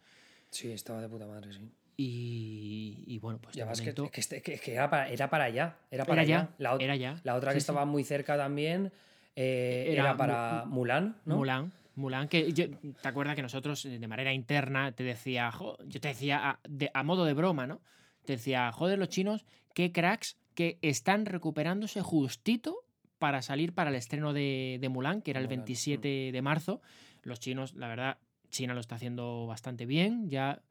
Sí, 0.52 0.72
estaba 0.72 1.02
de 1.02 1.10
puta 1.10 1.28
madre, 1.28 1.54
sí. 1.54 1.70
Y, 2.02 3.20
bueno, 3.20 3.40
pues 3.42 3.58
ya 3.58 3.70
que, 3.74 4.60
que, 4.62 4.74
era, 4.74 4.90
para, 4.90 5.10
era 5.10 5.30
para 5.30 5.44
allá. 5.44 5.76
Era 5.92 6.06
para 6.06 6.22
allá. 6.22 6.50
La, 6.58 6.78
era 6.80 6.96
ya. 6.96 7.20
la 7.24 7.36
otra 7.36 7.52
que 7.52 7.58
estaba 7.58 7.84
muy 7.84 8.06
cerca 8.06 8.38
también 8.38 8.94
eh, 9.36 9.88
era, 9.90 10.04
era, 10.04 10.18
para 10.18 10.64
Mulan, 10.66 11.18
¿no? 11.26 11.36
Mulan. 11.36 11.74
Mulan, 12.00 12.28
que 12.28 12.52
te 12.54 13.08
acuerdas 13.08 13.36
que 13.36 13.42
nosotros 13.42 13.86
eh, 13.86 14.00
de 14.00 14.08
manera 14.08 14.34
interna 14.34 14.92
te 14.92 15.04
decía, 15.04 15.52
yo 15.86 16.02
te 16.02 16.08
decía 16.08 16.60
a, 16.94 17.04
modo 17.04 17.26
de 17.26 17.34
broma, 17.34 17.68
¿no? 17.68 17.82
Te 18.26 18.34
decía, 18.34 18.72
joder, 18.72 18.98
los 18.98 19.10
chinos, 19.10 19.46
qué 19.74 19.92
cracks 19.92 20.38
que 20.56 20.80
están 20.82 21.26
recuperándose 21.26 22.02
justito 22.02 22.84
para 23.18 23.42
salir 23.42 23.74
para 23.74 23.90
el 23.90 23.96
estreno 23.96 24.34
de, 24.34 24.86
Mulan, 24.90 25.22
que 25.22 25.32
era 25.32 25.40
el 25.40 25.48
27 25.48 26.30
mm. 26.30 26.34
de 26.34 26.42
marzo. 26.42 26.82
Los 27.22 27.40
chinos, 27.40 27.76
la 27.76 27.88
verdad, 27.88 28.18
China 28.50 28.74
lo 28.74 28.80
está 28.80 28.96
haciendo 28.96 29.46
bastante 29.46 29.86
bien. 29.86 30.30
Ya 30.30 30.62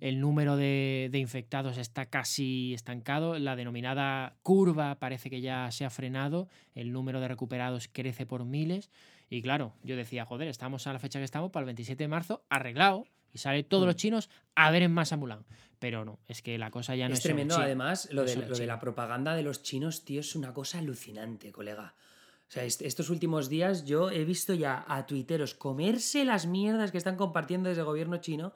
el 0.00 0.20
número 0.20 0.56
de, 0.56 1.08
de, 1.10 1.18
infectados 1.18 1.78
está 1.78 2.06
casi 2.06 2.74
estancado, 2.74 3.38
la 3.38 3.56
denominada 3.56 4.36
curva 4.42 4.98
parece 4.98 5.30
que 5.30 5.40
ya 5.40 5.70
se 5.70 5.84
ha 5.84 5.90
frenado, 5.90 6.48
el 6.74 6.92
número 6.92 7.20
de 7.20 7.28
recuperados 7.28 7.88
crece 7.90 8.26
por 8.26 8.44
miles 8.44 8.90
Y 9.34 9.42
claro, 9.42 9.74
yo 9.82 9.96
decía, 9.96 10.24
joder, 10.24 10.46
estamos 10.46 10.86
a 10.86 10.92
la 10.92 11.00
fecha 11.00 11.18
que 11.18 11.24
estamos, 11.24 11.50
para 11.50 11.62
el 11.62 11.66
27 11.66 12.04
de 12.04 12.08
marzo, 12.08 12.44
arreglado. 12.48 13.04
Y 13.32 13.38
sale 13.38 13.64
todos 13.64 13.84
los 13.84 13.96
chinos 13.96 14.30
a 14.54 14.70
ver 14.70 14.82
en 14.82 14.92
Masa 14.92 15.16
Mulan. 15.16 15.44
Pero 15.80 16.04
no, 16.04 16.20
es 16.28 16.40
que 16.40 16.56
la 16.56 16.70
cosa 16.70 16.94
ya 16.94 17.08
no 17.08 17.14
es. 17.14 17.18
Es 17.18 17.24
tremendo, 17.24 17.56
además, 17.56 18.08
lo, 18.12 18.22
no 18.22 18.28
de, 18.28 18.36
lo 18.36 18.56
de 18.56 18.66
la 18.66 18.78
propaganda 18.78 19.34
de 19.34 19.42
los 19.42 19.64
chinos, 19.64 20.04
tío, 20.04 20.20
es 20.20 20.36
una 20.36 20.54
cosa 20.54 20.78
alucinante, 20.78 21.50
colega. 21.50 21.94
O 22.48 22.50
sea, 22.52 22.62
est- 22.62 22.82
estos 22.82 23.10
últimos 23.10 23.48
días 23.48 23.84
yo 23.84 24.08
he 24.10 24.24
visto 24.24 24.54
ya 24.54 24.84
a 24.86 25.04
tuiteros 25.06 25.54
comerse 25.54 26.24
las 26.24 26.46
mierdas 26.46 26.92
que 26.92 26.98
están 26.98 27.16
compartiendo 27.16 27.68
desde 27.68 27.80
el 27.80 27.86
gobierno 27.86 28.18
chino. 28.18 28.48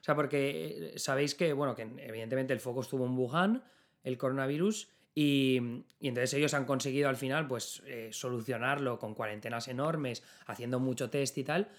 O 0.00 0.04
sea, 0.04 0.14
porque 0.14 0.92
eh, 0.94 0.98
sabéis 0.98 1.34
que, 1.34 1.54
bueno, 1.54 1.74
que 1.74 1.82
evidentemente 2.06 2.52
el 2.52 2.60
foco 2.60 2.82
estuvo 2.82 3.06
en 3.06 3.16
Wuhan, 3.16 3.64
el 4.04 4.18
coronavirus, 4.18 4.90
y, 5.18 5.58
y 5.98 6.08
entonces 6.08 6.34
ellos 6.34 6.52
han 6.52 6.66
conseguido 6.66 7.08
al 7.08 7.16
final, 7.16 7.48
pues, 7.48 7.82
eh, 7.86 8.10
solucionarlo 8.12 8.98
con 8.98 9.14
cuarentenas 9.14 9.66
enormes, 9.66 10.22
haciendo 10.46 10.78
mucho 10.78 11.08
test 11.08 11.38
y 11.38 11.44
tal. 11.44 11.70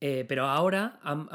Eh, 0.00 0.24
pero 0.28 0.44
ahora 0.46 1.00
han, 1.02 1.28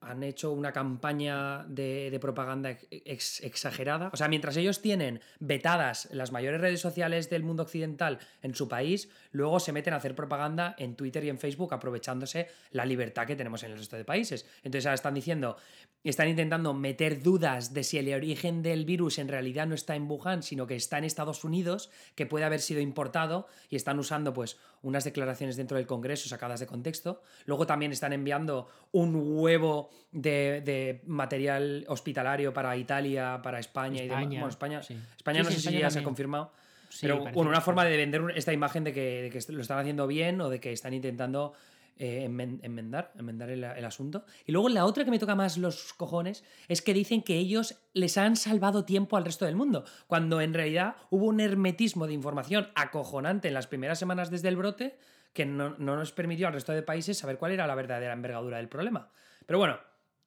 han- 0.00 0.22
hecho 0.22 0.52
una 0.52 0.72
campaña 0.72 1.64
de, 1.68 2.10
de 2.10 2.18
propaganda 2.18 2.70
ex- 2.90 3.40
exagerada. 3.42 4.10
O 4.12 4.16
sea, 4.16 4.28
mientras 4.28 4.56
ellos 4.56 4.80
tienen 4.80 5.20
vetadas 5.38 6.08
las 6.12 6.32
mayores 6.32 6.60
redes 6.62 6.80
sociales 6.80 7.28
del 7.28 7.42
mundo 7.42 7.62
occidental 7.62 8.18
en 8.42 8.54
su 8.54 8.68
país, 8.68 9.10
luego 9.32 9.60
se 9.60 9.72
meten 9.72 9.92
a 9.92 9.96
hacer 9.98 10.14
propaganda 10.14 10.74
en 10.78 10.94
Twitter 10.96 11.24
y 11.24 11.28
en 11.28 11.38
Facebook 11.38 11.74
aprovechándose 11.74 12.48
la 12.70 12.86
libertad 12.86 13.26
que 13.26 13.36
tenemos 13.36 13.62
en 13.64 13.72
el 13.72 13.78
resto 13.78 13.96
de 13.96 14.04
países. 14.04 14.46
Entonces 14.62 14.86
ahora 14.86 14.94
están 14.94 15.14
diciendo, 15.14 15.56
están 16.02 16.28
intentando 16.28 16.72
meter 16.72 17.22
dudas 17.22 17.74
de 17.74 17.84
si 17.84 17.98
el 17.98 18.12
origen 18.14 18.62
del 18.62 18.86
virus 18.86 19.18
en 19.18 19.28
realidad 19.28 19.66
no 19.66 19.74
está 19.74 19.94
en 19.94 20.10
Wuhan, 20.10 20.42
sino 20.42 20.66
que 20.66 20.76
está 20.76 20.96
en 20.98 21.04
Estados 21.04 21.44
Unidos, 21.44 21.90
que 22.14 22.24
puede 22.26 22.44
haber 22.46 22.60
sido 22.60 22.80
importado, 22.80 23.46
y 23.68 23.76
están 23.76 23.98
usando 23.98 24.32
pues 24.32 24.56
unas 24.82 25.04
declaraciones 25.04 25.56
dentro 25.56 25.76
del 25.76 25.86
Congreso 25.86 26.28
sacadas 26.30 26.60
de 26.60 26.66
contexto. 26.66 27.20
Luego 27.44 27.66
también 27.66 27.89
están 27.92 28.12
enviando 28.12 28.68
un 28.92 29.14
huevo 29.16 29.90
de, 30.12 30.60
de 30.64 31.00
material 31.06 31.84
hospitalario 31.88 32.52
para 32.52 32.76
Italia, 32.76 33.40
para 33.42 33.58
España, 33.60 34.02
y 34.02 34.08
demás. 34.08 34.20
España, 34.22 34.40
Bueno, 34.40 34.48
España, 34.48 34.82
sí. 34.82 34.96
España 35.16 35.38
Sí, 35.40 35.44
no 35.44 35.50
sí, 35.50 35.54
sé 35.56 35.60
si 35.60 35.66
España 35.68 35.80
ya 35.82 35.90
se 35.90 35.98
ha 36.00 36.02
confirmado. 36.02 36.52
Pero 37.00 37.18
bueno, 37.32 37.50
una 37.50 37.60
forma 37.60 37.84
de 37.84 37.96
vender 37.96 38.22
esta 38.34 38.52
imagen 38.52 38.82
de 38.82 38.92
que, 38.92 39.22
de 39.22 39.30
que 39.30 39.52
lo 39.52 39.62
están 39.62 39.78
haciendo 39.78 40.06
bien 40.08 40.40
o 40.40 40.48
de 40.50 40.58
que 40.58 40.72
están 40.72 40.92
intentando 40.92 41.52
eh, 41.98 42.26
enmen- 42.28 42.58
enmendar, 42.62 43.12
enmendar 43.16 43.48
el, 43.50 43.62
el 43.62 43.84
asunto. 43.84 44.24
Y 44.44 44.50
luego 44.50 44.68
la 44.70 44.84
otra 44.86 45.04
que 45.04 45.10
me 45.12 45.18
toca 45.20 45.36
más 45.36 45.56
los 45.56 45.92
cojones 45.92 46.42
es 46.66 46.82
que 46.82 46.92
dicen 46.92 47.22
que 47.22 47.36
ellos 47.36 47.76
les 47.92 48.18
han 48.18 48.34
salvado 48.34 48.84
tiempo 48.84 49.16
al 49.16 49.24
resto 49.24 49.44
del 49.44 49.54
mundo, 49.54 49.84
cuando 50.08 50.40
en 50.40 50.52
realidad 50.52 50.96
hubo 51.10 51.26
un 51.26 51.38
hermetismo 51.40 52.08
de 52.08 52.14
información 52.14 52.68
acojonante 52.74 53.46
en 53.48 53.54
las 53.54 53.68
primeras 53.68 53.98
semanas 54.00 54.30
desde 54.30 54.48
el 54.48 54.56
brote 54.56 54.98
que 55.32 55.46
no, 55.46 55.76
no 55.78 55.96
nos 55.96 56.12
permitió 56.12 56.46
al 56.48 56.52
resto 56.52 56.72
de 56.72 56.82
países 56.82 57.18
saber 57.18 57.38
cuál 57.38 57.52
era 57.52 57.66
la 57.66 57.74
verdadera 57.74 58.12
envergadura 58.12 58.56
del 58.58 58.68
problema. 58.68 59.10
Pero 59.46 59.58
bueno, 59.58 59.78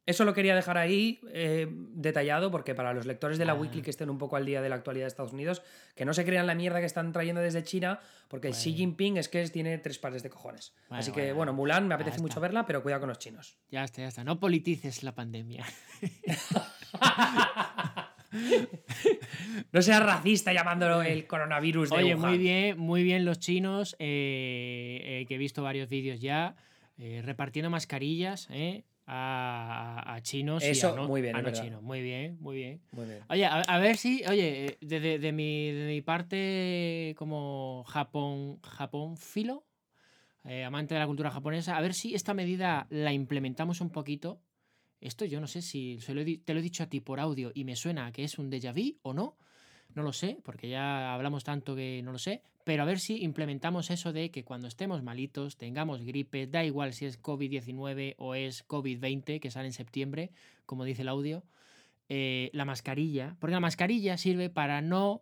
eso 0.05 0.25
lo 0.25 0.33
quería 0.33 0.53
dejar 0.53 0.77
ahí 0.77 1.21
eh, 1.31 1.65
detallado 1.69 2.51
porque 2.51 2.75
para 2.75 2.91
los 2.93 3.05
lectores 3.05 3.37
de 3.37 3.45
la 3.45 3.53
Ah. 3.53 3.55
Weekly 3.55 3.81
que 3.81 3.89
estén 3.89 4.09
un 4.09 4.17
poco 4.17 4.35
al 4.35 4.45
día 4.45 4.61
de 4.61 4.67
la 4.67 4.75
actualidad 4.75 5.05
de 5.05 5.07
Estados 5.07 5.31
Unidos, 5.31 5.61
que 5.95 6.03
no 6.03 6.13
se 6.13 6.25
crean 6.25 6.45
la 6.45 6.55
mierda 6.55 6.79
que 6.81 6.85
están 6.85 7.13
trayendo 7.13 7.39
desde 7.41 7.63
China, 7.63 7.99
porque 8.27 8.49
Xi 8.51 8.71
Bueno. 8.71 8.77
Jinping 8.77 9.17
es 9.17 9.29
que 9.29 9.47
tiene 9.47 9.77
tres 9.77 9.99
pares 9.99 10.21
de 10.23 10.29
cojones. 10.29 10.73
Bueno, 10.89 10.99
Así 10.99 11.11
que 11.13 11.21
bueno, 11.27 11.35
bueno, 11.37 11.53
Mulan 11.53 11.87
me 11.87 11.95
apetece 11.95 12.19
mucho 12.19 12.41
verla, 12.41 12.65
pero 12.65 12.83
cuidado 12.83 13.01
con 13.01 13.09
los 13.09 13.19
chinos. 13.19 13.57
Ya 13.71 13.83
está, 13.85 14.01
ya 14.01 14.09
está. 14.09 14.23
No 14.25 14.39
politices 14.41 15.03
la 15.03 15.15
pandemia. 15.15 15.65
No 19.71 19.81
seas 19.81 20.03
racista 20.03 20.53
llamándolo 20.53 21.01
el 21.03 21.27
coronavirus 21.27 21.89
de 21.91 21.95
Oye, 21.97 22.15
Wuhan. 22.15 22.29
muy 22.31 22.37
bien, 22.37 22.77
muy 22.79 23.03
bien 23.03 23.25
los 23.25 23.39
chinos, 23.39 23.95
eh, 23.99 25.01
eh, 25.03 25.25
que 25.27 25.35
he 25.35 25.37
visto 25.37 25.63
varios 25.63 25.89
vídeos 25.89 26.19
ya, 26.21 26.55
eh, 26.97 27.21
repartiendo 27.23 27.69
mascarillas 27.69 28.47
eh, 28.51 28.83
a, 29.07 30.17
chinos 30.21 30.63
y 30.63 30.67
Eso, 30.67 30.93
a 30.93 30.95
no, 30.95 31.07
muy 31.07 31.21
bien, 31.21 31.35
a 31.35 31.41
no 31.41 31.51
chinos. 31.51 31.81
Muy 31.81 32.01
bien, 32.01 32.37
muy 32.39 32.55
bien. 32.57 32.81
Muy 32.91 33.05
bien. 33.05 33.19
Oye, 33.29 33.45
a, 33.45 33.61
a 33.61 33.79
ver 33.79 33.97
si, 33.97 34.23
oye, 34.27 34.77
de, 34.81 34.99
de- 34.99 35.19
de 35.19 35.31
mi, 35.31 35.71
de 35.71 35.87
mi 35.87 36.01
parte 36.01 37.13
como 37.17 37.83
Japón, 37.87 38.59
Japón 38.61 39.17
filo, 39.17 39.65
eh, 40.45 40.63
amante 40.63 40.93
de 40.93 40.99
la 40.99 41.07
cultura 41.07 41.31
japonesa, 41.31 41.77
a 41.77 41.81
ver 41.81 41.93
si 41.93 42.15
esta 42.15 42.33
medida 42.33 42.87
la 42.89 43.13
implementamos 43.13 43.81
un 43.81 43.89
poquito. 43.89 44.41
Esto 45.03 45.25
yo 45.25 45.41
no 45.41 45.47
sé 45.47 45.61
si 45.61 45.99
se 45.99 46.13
lo 46.13 46.23
te 46.23 46.53
lo 46.53 46.61
he 46.61 46.63
dicho 46.63 46.81
a 46.81 46.87
ti 46.87 47.01
por 47.01 47.19
audio 47.19 47.51
y 47.53 47.65
me 47.65 47.75
suena 47.75 48.13
que 48.13 48.23
es 48.23 48.39
un 48.39 48.49
déjà 48.49 48.71
vu 48.71 48.97
o 49.01 49.13
no. 49.13 49.35
No 49.95 50.01
lo 50.01 50.13
sé, 50.13 50.39
porque 50.43 50.69
ya 50.69 51.13
hablamos 51.13 51.43
tanto 51.43 51.75
que 51.75 52.01
no 52.03 52.13
lo 52.13 52.17
sé. 52.17 52.41
Pero 52.63 52.83
a 52.83 52.85
ver 52.85 52.99
si 52.99 53.21
implementamos 53.21 53.91
eso 53.91 54.13
de 54.13 54.31
que 54.31 54.45
cuando 54.45 54.69
estemos 54.69 55.03
malitos, 55.03 55.57
tengamos 55.57 56.01
gripe, 56.01 56.47
da 56.47 56.63
igual 56.63 56.93
si 56.93 57.05
es 57.05 57.21
COVID-19 57.21 58.15
o 58.17 58.33
es 58.33 58.65
COVID-20, 58.65 59.41
que 59.41 59.51
sale 59.51 59.67
en 59.67 59.73
septiembre, 59.73 60.31
como 60.65 60.85
dice 60.85 61.01
el 61.01 61.09
audio, 61.09 61.43
eh, 62.07 62.49
la 62.53 62.63
mascarilla, 62.63 63.35
porque 63.39 63.53
la 63.53 63.59
mascarilla 63.59 64.17
sirve 64.17 64.49
para 64.49 64.81
no 64.81 65.21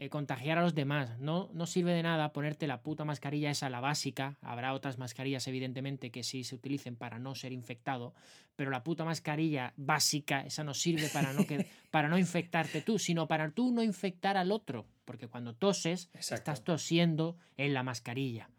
eh, 0.00 0.08
contagiar 0.08 0.58
a 0.58 0.62
los 0.62 0.74
demás. 0.74 1.18
No, 1.20 1.50
no 1.52 1.66
sirve 1.66 1.92
de 1.92 2.02
nada 2.02 2.32
ponerte 2.32 2.66
la 2.66 2.82
puta 2.82 3.04
mascarilla 3.04 3.50
esa, 3.50 3.70
la 3.70 3.80
básica. 3.80 4.36
Habrá 4.42 4.74
otras 4.74 4.98
mascarillas, 4.98 5.46
evidentemente, 5.46 6.10
que 6.10 6.24
sí 6.24 6.42
se 6.42 6.56
utilicen 6.56 6.96
para 6.96 7.18
no 7.18 7.34
ser 7.34 7.52
infectado. 7.52 8.12
Pero 8.56 8.70
la 8.70 8.82
puta 8.82 9.04
mascarilla 9.04 9.72
básica, 9.76 10.40
esa 10.40 10.64
no 10.64 10.74
sirve 10.74 11.08
para 11.10 11.32
no, 11.32 11.46
que, 11.46 11.66
para 11.92 12.08
no 12.08 12.18
infectarte 12.18 12.80
tú, 12.80 12.98
sino 12.98 13.28
para 13.28 13.50
tú 13.50 13.70
no 13.72 13.82
infectar 13.82 14.36
al 14.36 14.50
otro. 14.50 14.84
Porque 15.04 15.28
cuando 15.28 15.54
toses, 15.54 16.10
Exacto. 16.14 16.34
estás 16.34 16.64
tosiendo 16.64 17.36
en 17.56 17.72
la 17.72 17.84
mascarilla. 17.84 18.50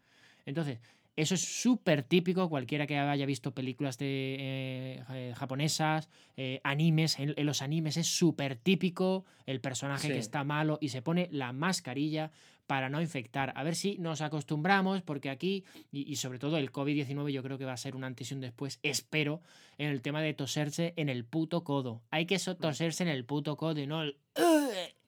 Entonces, 0.46 0.78
eso 1.16 1.34
es 1.34 1.40
súper 1.62 2.02
típico, 2.02 2.48
cualquiera 2.48 2.86
que 2.86 2.98
haya 2.98 3.26
visto 3.26 3.52
películas 3.52 3.96
de, 3.98 4.36
eh, 4.38 5.02
eh, 5.10 5.34
japonesas, 5.36 6.08
eh, 6.36 6.60
animes, 6.62 7.18
en, 7.18 7.32
en 7.36 7.46
los 7.46 7.62
animes 7.62 7.96
es 7.96 8.06
súper 8.06 8.56
típico 8.56 9.24
el 9.46 9.60
personaje 9.60 10.08
que 10.08 10.18
está 10.20 10.44
malo 10.44 10.78
y 10.80 10.90
se 10.90 11.00
pone 11.02 11.28
la 11.32 11.52
mascarilla 11.52 12.30
para 12.66 12.88
no 12.90 13.00
infectar. 13.00 13.52
A 13.56 13.62
ver 13.62 13.76
si 13.76 13.96
nos 13.98 14.20
acostumbramos, 14.20 15.00
porque 15.02 15.30
aquí, 15.30 15.64
y, 15.92 16.10
y 16.10 16.16
sobre 16.16 16.38
todo 16.40 16.58
el 16.58 16.72
COVID-19 16.72 17.30
yo 17.30 17.42
creo 17.42 17.58
que 17.58 17.64
va 17.64 17.72
a 17.72 17.76
ser 17.76 17.94
un 17.96 18.02
antes 18.04 18.30
y 18.30 18.34
un 18.34 18.40
después, 18.40 18.80
espero, 18.82 19.40
en 19.78 19.88
el 19.90 20.02
tema 20.02 20.20
de 20.20 20.34
toserse 20.34 20.92
en 20.96 21.08
el 21.08 21.24
puto 21.24 21.62
codo. 21.62 22.02
Hay 22.10 22.26
que 22.26 22.38
so- 22.40 22.56
toserse 22.56 23.04
en 23.04 23.08
el 23.08 23.24
puto 23.24 23.56
codo 23.56 23.80
y 23.80 23.86
no 23.86 24.02
el... 24.02 24.16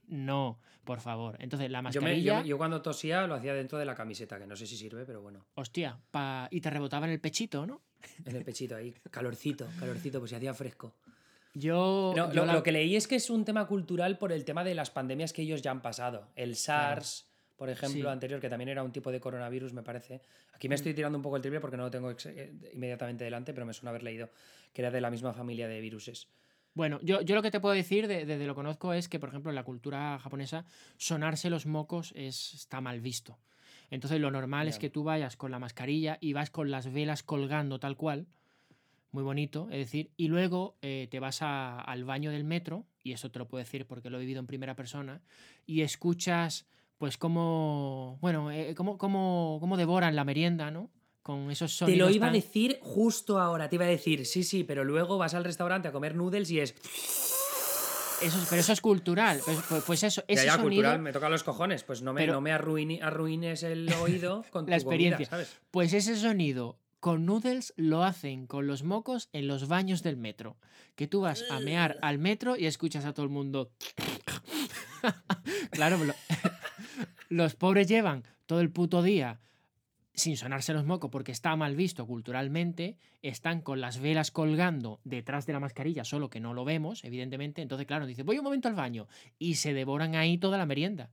No, 0.09 0.59
por 0.85 1.01
favor. 1.01 1.37
Entonces, 1.41 1.71
la 1.71 1.79
Yo, 1.79 1.83
me- 2.01 2.09
mascarilla... 2.09 2.41
yo- 2.41 2.47
yo 2.47 2.59
cuando 2.59 2.83
tosía 2.83 3.27
lo 3.27 3.35
hacía 3.35 3.55
dentro 3.55 3.79
de 3.79 3.85
la 3.85 3.95
camiseta, 3.95 4.39
que 4.39 4.47
no 4.47 4.57
sé 4.57 4.67
si 4.67 4.77
sirve, 4.77 5.05
pero 5.05 5.21
bueno. 5.23 5.47
Hostia, 5.55 5.99
pa- 6.11 6.49
y 6.51 6.61
te 6.61 6.71
rebotaba 6.71 7.07
en 7.07 7.13
el 7.13 7.21
pechito, 7.21 7.67
¿no? 7.67 7.83
En 8.25 8.37
el 8.37 8.45
pechito 8.45 8.77
ahí, 8.77 8.95
calorcito, 9.11 9.67
calorcito, 9.79 10.19
pues 10.21 10.31
se 10.31 10.37
hacía 10.37 10.55
fresco. 10.55 10.95
Yo, 11.55 12.13
No, 12.17 12.29
yo 12.29 12.35
lo, 12.35 12.47
la- 12.47 12.53
lo 12.55 12.63
que 12.63 12.73
leí 12.73 12.95
es 12.97 13.09
que 13.09 13.17
es 13.17 13.31
un 13.31 13.45
tema 13.45 13.67
cultural 13.67 14.19
por 14.19 14.33
el 14.33 14.45
tema 14.45 14.65
de 14.65 14.75
las 14.75 14.91
pandemias 14.91 15.33
que 15.33 15.43
ellos 15.43 15.63
ya 15.63 15.71
han 15.73 15.83
pasado. 15.83 16.29
El 16.37 16.55
SARS, 16.57 17.27
por 17.57 17.69
ejemplo, 17.71 18.01
Sí. 18.03 18.07
Mm. 18.07 18.11
anterior, 18.11 18.41
que 18.41 18.49
también 18.49 18.69
era 18.69 18.83
un 18.83 18.93
tipo 18.93 19.11
de 19.11 19.19
coronavirus, 19.21 19.73
me 19.73 19.83
parece. 19.83 20.21
Aquí 20.53 20.69
me 20.69 20.75
estoy 20.77 20.95
tirando 20.95 21.19
un 21.19 21.23
poco 21.23 21.37
el 21.37 21.43
triple 21.43 21.61
porque 21.61 21.77
no 21.77 21.85
lo 21.85 21.91
tengo 21.91 22.11
eh, 22.11 22.53
inmediatamente 22.73 23.25
delante, 23.25 23.53
pero 23.53 23.67
me 23.67 23.73
suena 23.73 23.91
haber 23.91 24.03
leído 24.05 24.31
que 24.73 24.83
era 24.83 24.91
de 24.91 25.01
la 25.01 25.11
misma 25.11 25.33
familia 25.33 25.67
de 25.69 25.81
viruses. 25.81 26.29
Bueno, 26.75 27.01
yo, 27.03 27.21
yo 27.23 27.35
lo 27.35 27.43
que 27.43 27.51
te 27.51 27.61
puedo 27.61 27.75
decir 27.75 28.07
de- 28.07 28.25
desde 28.25 28.47
lo 28.47 28.55
conozco 28.55 28.93
es 28.93 29.09
que, 29.09 29.19
por 29.19 29.31
ejemplo, 29.31 29.51
en 29.51 29.57
la 29.57 29.65
cultura 29.65 30.19
japonesa, 30.21 30.65
sonarse 30.97 31.51
los 31.51 31.67
mocos 31.67 32.13
es, 32.15 32.55
está 32.55 32.81
mal 32.81 33.01
visto. 33.01 33.39
Entonces, 33.91 34.21
lo 34.21 34.31
normal 34.31 34.69
es 34.69 34.79
que 34.79 34.91
tú 34.91 35.03
vayas 35.05 35.37
con 35.37 35.51
la 35.51 35.59
mascarilla 35.59 36.19
y 36.21 36.35
vas 36.35 36.51
con 36.51 36.71
las 36.71 36.93
velas 36.93 37.23
colgando 37.23 37.81
tal 37.81 37.97
cual, 37.97 38.27
muy 39.11 39.23
bonito, 39.25 39.69
es 39.71 39.79
decir, 39.79 40.11
y 40.19 40.29
luego 40.29 40.77
eh, 40.83 41.09
te 41.11 41.19
vas 41.19 41.41
a- 41.43 41.81
al 41.81 42.05
baño 42.05 42.31
del 42.31 42.45
metro, 42.45 42.87
y 43.03 43.13
eso 43.13 43.31
te 43.31 43.39
lo 43.39 43.49
puedo 43.49 43.65
decir 43.65 43.87
porque 43.87 44.11
lo 44.11 44.19
he 44.19 44.21
vivido 44.21 44.39
en 44.41 44.47
primera 44.47 44.77
persona, 44.77 45.23
y 45.67 45.81
escuchas, 45.81 46.67
pues, 46.99 47.17
cómo, 47.17 48.19
bueno, 48.21 48.51
eh, 48.53 48.75
cómo, 48.77 48.99
cómo, 48.99 49.57
cómo 49.61 49.77
devoran 49.79 50.15
la 50.15 50.25
merienda, 50.25 50.71
¿no? 50.71 50.91
Con 51.29 51.51
esos 51.51 51.71
Te 51.73 51.77
sonidos 51.81 52.09
lo 52.09 52.15
iba 52.17 52.29
a 52.29 52.31
decir 52.33 52.79
justo 52.81 53.39
ahora, 53.39 53.69
te 53.69 53.75
iba 53.77 53.85
a 53.85 53.89
decir, 53.89 54.25
sí, 54.25 54.43
sí, 54.43 54.65
pero 54.65 54.83
luego 54.83 55.19
vas 55.19 55.35
al 55.35 55.45
restaurante 55.45 55.87
a 55.87 55.93
comer 55.93 56.15
noodles 56.15 56.51
y 56.51 56.59
es... 56.61 56.75
Eso, 58.23 58.39
pero 58.49 58.63
eso 58.63 58.73
es 58.73 58.81
cultural. 58.81 59.39
Pues, 59.45 59.59
pues- 59.69 59.85
pues 59.85 60.03
eso, 60.05 60.25
ese 60.27 60.47
ya, 60.47 60.53
sonido, 60.55 60.69
cultural, 60.71 60.99
me 61.01 61.13
toca 61.13 61.29
los 61.29 61.43
cojones, 61.45 61.85
pues 61.85 62.01
no 62.01 62.15
me, 62.15 62.23
Pero- 62.23 62.33
no 62.33 62.41
me 62.41 62.51
arruini- 62.51 63.03
arruines 63.03 63.63
el 63.63 63.93
oído 64.01 64.43
con 64.51 64.65
La 64.71 64.79
tu 64.79 64.85
comida, 64.85 65.07
experiencia. 65.17 65.27
¿sabes? 65.27 65.55
pues 65.71 65.93
ese 65.93 66.17
sonido 66.17 66.79
con 66.99 67.27
noodles 67.27 67.75
lo 67.77 68.05
hacen 68.05 68.47
con 68.47 68.67
los 68.67 68.83
mocos 68.83 69.29
en 69.35 69.49
los 69.49 69.69
baños 69.69 70.03
del 70.03 70.17
metro. 70.17 70.57
Que 70.97 71.09
tú 71.09 71.21
vas 71.21 71.45
a 71.51 71.61
mear 71.61 71.99
al 72.01 72.17
metro 72.17 72.57
y 72.57 72.65
escuchas 72.65 73.05
a 73.05 73.13
todo 73.13 73.25
el 73.25 73.31
mundo. 73.31 73.71
claro, 75.73 76.03
lo- 76.03 76.15
los 77.29 77.55
pobres 77.55 77.87
llevan 77.87 78.25
todo 78.47 78.61
el 78.61 78.71
puto 78.71 79.03
día 79.03 79.41
sin 80.19 80.37
sonarse 80.37 80.73
los 80.73 80.85
mocos 80.85 81.11
porque 81.11 81.33
está 81.33 81.57
mal 81.57 81.77
visto 81.77 82.07
culturalmente, 82.07 82.97
están 83.23 83.63
con 83.63 83.81
las 83.81 84.01
velas 84.01 84.31
colgando 84.31 85.01
detrás 85.05 85.47
de 85.47 85.53
la 85.53 85.61
mascarilla, 85.61 86.05
solo 86.05 86.29
que 86.29 86.41
no 86.41 86.55
lo 86.55 86.65
vemos, 86.65 87.05
evidentemente. 87.05 87.63
Entonces, 87.63 87.87
claro, 87.87 88.07
dice, 88.07 88.25
voy 88.25 88.39
un 88.39 88.45
momento 88.45 88.69
al 88.69 88.75
baño 88.75 89.07
y 89.39 89.55
se 89.55 89.73
devoran 89.73 90.15
ahí 90.17 90.39
toda 90.39 90.59
la 90.59 90.67
merienda. 90.67 91.11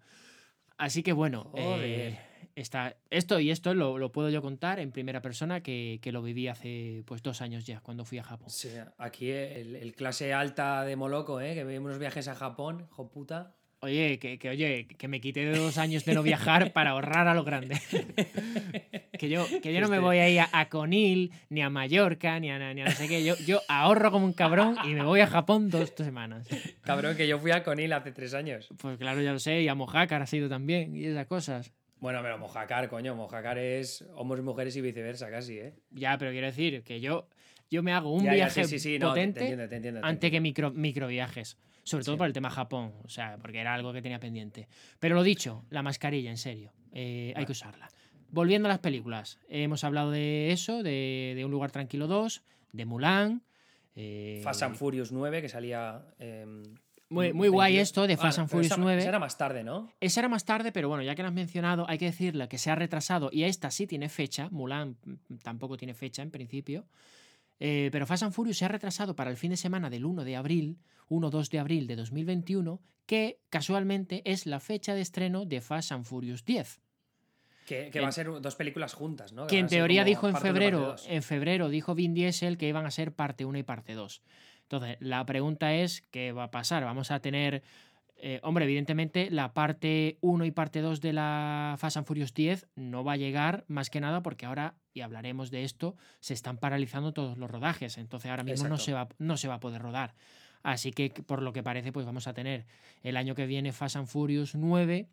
Así 0.77 1.03
que 1.03 1.13
bueno, 1.13 1.51
eh, 1.55 2.17
está 2.55 2.97
esto 3.09 3.39
y 3.39 3.51
esto 3.51 3.74
lo, 3.74 3.97
lo 3.97 4.12
puedo 4.12 4.29
yo 4.29 4.41
contar 4.41 4.79
en 4.79 4.91
primera 4.91 5.21
persona 5.21 5.62
que, 5.62 6.00
que, 6.01 6.12
lo 6.12 6.21
viví 6.21 6.47
hace 6.47 7.03
pues 7.05 7.24
dos 7.24 7.41
años 7.41 7.65
ya 7.65 7.79
cuando 7.79 8.03
fui 8.03 8.17
a 8.17 8.24
Japón. 8.24 8.50
Sí, 8.50 8.69
aquí 8.97 9.31
el, 9.31 9.75
el 9.75 9.95
clase 9.95 10.33
alta 10.33 10.83
de 10.83 10.95
Moloco, 10.97 11.39
¿eh? 11.39 11.53
que 11.53 11.63
vimos 11.63 11.85
unos 11.85 12.00
viajes 12.00 12.27
a 12.27 12.35
Japón, 12.35 12.88
hijo 12.91 13.09
puta. 13.09 13.55
Oye, 13.85 14.17
que, 14.17 14.39
que, 14.39 14.49
oye, 14.49 14.87
que 14.87 15.07
me 15.07 15.21
quité 15.21 15.45
dos 15.51 15.77
años 15.77 16.05
de 16.05 16.15
no 16.15 16.23
viajar 16.23 16.73
para 16.73 16.89
ahorrar 16.91 17.27
a 17.27 17.35
lo 17.35 17.43
grande. 17.43 17.79
que 19.19 19.29
yo, 19.29 19.45
que 19.61 19.73
yo 19.73 19.79
no 19.79 19.89
me 19.89 19.99
voy 19.99 20.17
a 20.17 20.27
ir 20.27 20.41
a, 20.51 20.69
Conil, 20.69 21.31
ni 21.49 21.61
a 21.61 21.69
Mallorca, 21.69 22.39
ni 22.39 22.49
a, 22.49 22.73
ni 22.73 22.81
a 22.81 22.85
no 22.85 22.91
sé 22.91 23.07
qué. 23.07 23.23
Yo, 23.23 23.35
yo 23.45 23.61
ahorro 23.67 24.09
como 24.11 24.25
un 24.25 24.33
cabrón 24.33 24.75
y 24.85 24.95
me 24.95 25.03
voy 25.03 25.19
a 25.19 25.27
Japón 25.27 25.69
dos 25.69 25.93
semanas. 25.95 26.47
Cabrón, 26.81 27.15
que 27.15 27.27
yo 27.27 27.37
fui 27.37 27.51
a 27.51 27.63
Conil 27.63 27.93
hace 27.93 28.11
tres 28.11 28.33
años. 28.33 28.69
Pues 28.79 28.97
claro, 28.97 29.21
ya 29.21 29.31
lo 29.33 29.39
sé, 29.39 29.61
y 29.61 29.67
a 29.67 29.75
Mojácar 29.75 30.23
ha 30.23 30.25
sido 30.25 30.49
también, 30.49 30.95
y 30.95 31.05
esas 31.05 31.27
cosas. 31.27 31.71
Bueno, 31.99 32.21
pero 32.23 32.39
Mojácar, 32.39 32.89
coño, 32.89 33.13
Mojácar 33.13 33.59
es 33.59 34.03
hombres, 34.15 34.43
mujeres 34.43 34.75
y 34.75 34.81
viceversa 34.81 35.29
casi, 35.29 35.59
¿eh? 35.59 35.73
Ya, 35.91 36.17
pero 36.17 36.31
quiero 36.31 36.47
decir 36.47 36.81
que 36.81 36.99
yo, 36.99 37.27
yo 37.69 37.83
me 37.83 37.93
hago 37.93 38.11
un 38.11 38.23
ya, 38.23 38.33
viaje 38.33 38.61
ya, 38.61 38.67
sí, 38.67 38.79
sí, 38.79 38.93
sí. 38.93 38.99
potente 38.99 39.41
no, 39.41 39.45
te 39.45 39.51
entiendo, 39.51 39.69
te 39.69 39.75
entiendo, 39.75 40.01
te 40.01 40.07
ante 40.07 40.31
que 40.31 40.41
micro, 40.41 40.71
microviajes. 40.71 41.57
Sobre 41.85 42.03
todo 42.03 42.17
por 42.17 42.25
el 42.25 42.33
tema 42.33 42.49
Japón, 42.49 42.93
o 43.03 43.09
sea, 43.09 43.37
porque 43.37 43.59
era 43.59 43.73
algo 43.73 43.93
que 43.93 44.01
tenía 44.01 44.19
pendiente. 44.19 44.67
Pero 44.99 45.13
lo 45.13 45.21
dicho, 45.21 45.65
la 45.69 45.83
mascarilla, 45.83 46.31
en 46.31 46.37
serio, 46.37 46.73
eh, 46.91 47.31
hay 47.35 47.45
que 47.45 47.51
usarla. 47.51 47.87
Volviendo 48.31 48.67
a 48.67 48.69
las 48.69 48.79
películas, 48.79 49.39
hemos 49.47 49.83
hablado 49.83 50.09
de 50.09 50.51
eso, 50.51 50.81
de, 50.81 51.33
de 51.35 51.45
Un 51.45 51.51
lugar 51.51 51.69
tranquilo 51.69 52.07
2, 52.07 52.43
de 52.73 52.85
Mulan. 52.85 53.43
Eh, 53.95 54.41
Fast 54.43 54.63
and 54.63 54.75
Furious 54.75 55.11
9, 55.11 55.43
que 55.43 55.47
salía... 55.47 56.03
Eh, 56.17 56.63
muy, 57.07 57.33
muy 57.33 57.49
guay 57.49 57.77
esto 57.77 58.07
de 58.07 58.17
Fast 58.17 58.39
and 58.39 58.49
Furious 58.49 58.71
esa, 58.71 58.81
9. 58.81 58.99
Esa 58.99 59.09
era 59.09 59.19
más 59.19 59.37
tarde, 59.37 59.63
¿no? 59.63 59.93
Esa 59.99 60.21
era 60.21 60.27
más 60.27 60.43
tarde, 60.43 60.71
pero 60.71 60.89
bueno, 60.89 61.03
ya 61.03 61.13
que 61.13 61.21
lo 61.21 61.27
has 61.27 61.33
mencionado, 61.35 61.85
hay 61.87 61.99
que 61.99 62.05
decirle 62.05 62.47
que 62.47 62.57
se 62.57 62.71
ha 62.71 62.75
retrasado 62.75 63.29
y 63.31 63.43
esta 63.43 63.69
sí 63.69 63.85
tiene 63.85 64.09
fecha. 64.09 64.49
Mulan 64.49 64.97
tampoco 65.43 65.77
tiene 65.77 65.93
fecha 65.93 66.23
en 66.23 66.31
principio. 66.31 66.87
Eh, 67.59 67.89
pero 67.91 68.05
Fast 68.05 68.24
and 68.24 68.33
Furious 68.33 68.57
se 68.57 68.65
ha 68.65 68.69
retrasado 68.69 69.15
para 69.15 69.31
el 69.31 69.38
fin 69.38 69.51
de 69.51 69.57
semana 69.57 69.89
del 69.89 70.05
1 70.05 70.24
de 70.24 70.35
abril, 70.35 70.79
1-2 71.09 71.50
de 71.50 71.59
abril 71.59 71.88
de 71.88 71.95
2021, 71.95 72.81
que 73.05 73.39
casualmente 73.50 74.21
es 74.25 74.45
la 74.45 74.59
fecha 74.59 74.93
de 74.93 75.01
estreno 75.01 75.45
de 75.45 75.62
Fast 75.62 75.91
and 75.91 76.05
Furious 76.05 76.43
10. 76.43 76.81
Que, 77.65 77.89
que 77.89 78.00
va 78.00 78.09
a 78.09 78.12
ser 78.12 78.27
dos 78.41 78.55
películas 78.55 78.93
juntas, 78.93 79.33
¿no? 79.33 79.47
Que, 79.47 79.57
en 79.57 79.67
teoría 79.67 80.03
dijo 80.03 80.27
en 80.29 80.38
febrero, 80.38 80.95
en 81.07 81.24
febrero 81.24 81.69
dijo 81.69 81.95
Vin 81.95 82.13
Diesel 82.13 82.57
que 82.57 82.67
iban 82.67 82.85
a 82.85 82.91
ser 82.91 83.12
parte 83.12 83.43
1 83.43 83.57
y 83.57 83.63
parte 83.63 83.93
2. 83.93 84.21
Entonces, 84.63 84.97
la 85.00 85.25
pregunta 85.25 85.74
es, 85.74 86.01
¿qué 86.12 86.31
va 86.31 86.45
a 86.45 86.51
pasar? 86.51 86.83
¿Vamos 86.83 87.09
a 87.12 87.21
tener 87.21 87.63
eh, 88.17 88.39
hombre, 88.43 88.65
evidentemente 88.65 89.29
la 89.29 89.53
parte 89.53 90.17
1 90.22 90.45
y 90.45 90.51
parte 90.51 90.81
2 90.81 91.01
de 91.01 91.13
la 91.13 91.75
Fast 91.77 91.98
and 91.98 92.07
Furious 92.07 92.34
10 92.34 92.67
no 92.75 93.03
va 93.03 93.13
a 93.13 93.17
llegar 93.17 93.65
más 93.67 93.89
que 93.89 94.00
nada 94.00 94.24
porque 94.24 94.45
ahora, 94.45 94.75
y 94.93 95.01
hablaremos 95.01 95.51
de 95.51 95.63
esto, 95.63 95.95
se 96.22 96.34
están 96.34 96.57
paralizando 96.57 97.13
todos 97.13 97.38
los 97.38 97.51
rodajes. 97.51 97.98
Entonces 97.98 98.31
ahora 98.31 98.43
mismo 98.43 98.69
no 98.69 98.77
se, 98.77 98.93
va, 98.93 99.10
no 99.17 99.38
se 99.38 99.48
va 99.48 99.55
a 99.55 99.60
poder 99.60 99.81
rodar. 99.81 100.15
Así 100.63 100.91
que 100.91 101.10
por 101.10 101.41
lo 101.41 101.53
que 101.53 101.62
parece, 101.62 101.91
pues 101.91 102.05
vamos 102.05 102.27
a 102.27 102.34
tener 102.34 102.65
el 103.03 103.17
año 103.17 103.36
que 103.36 103.45
viene 103.45 103.72
Fast 103.72 103.98
and 103.98 104.07
Furious 104.07 104.55
9 104.55 105.10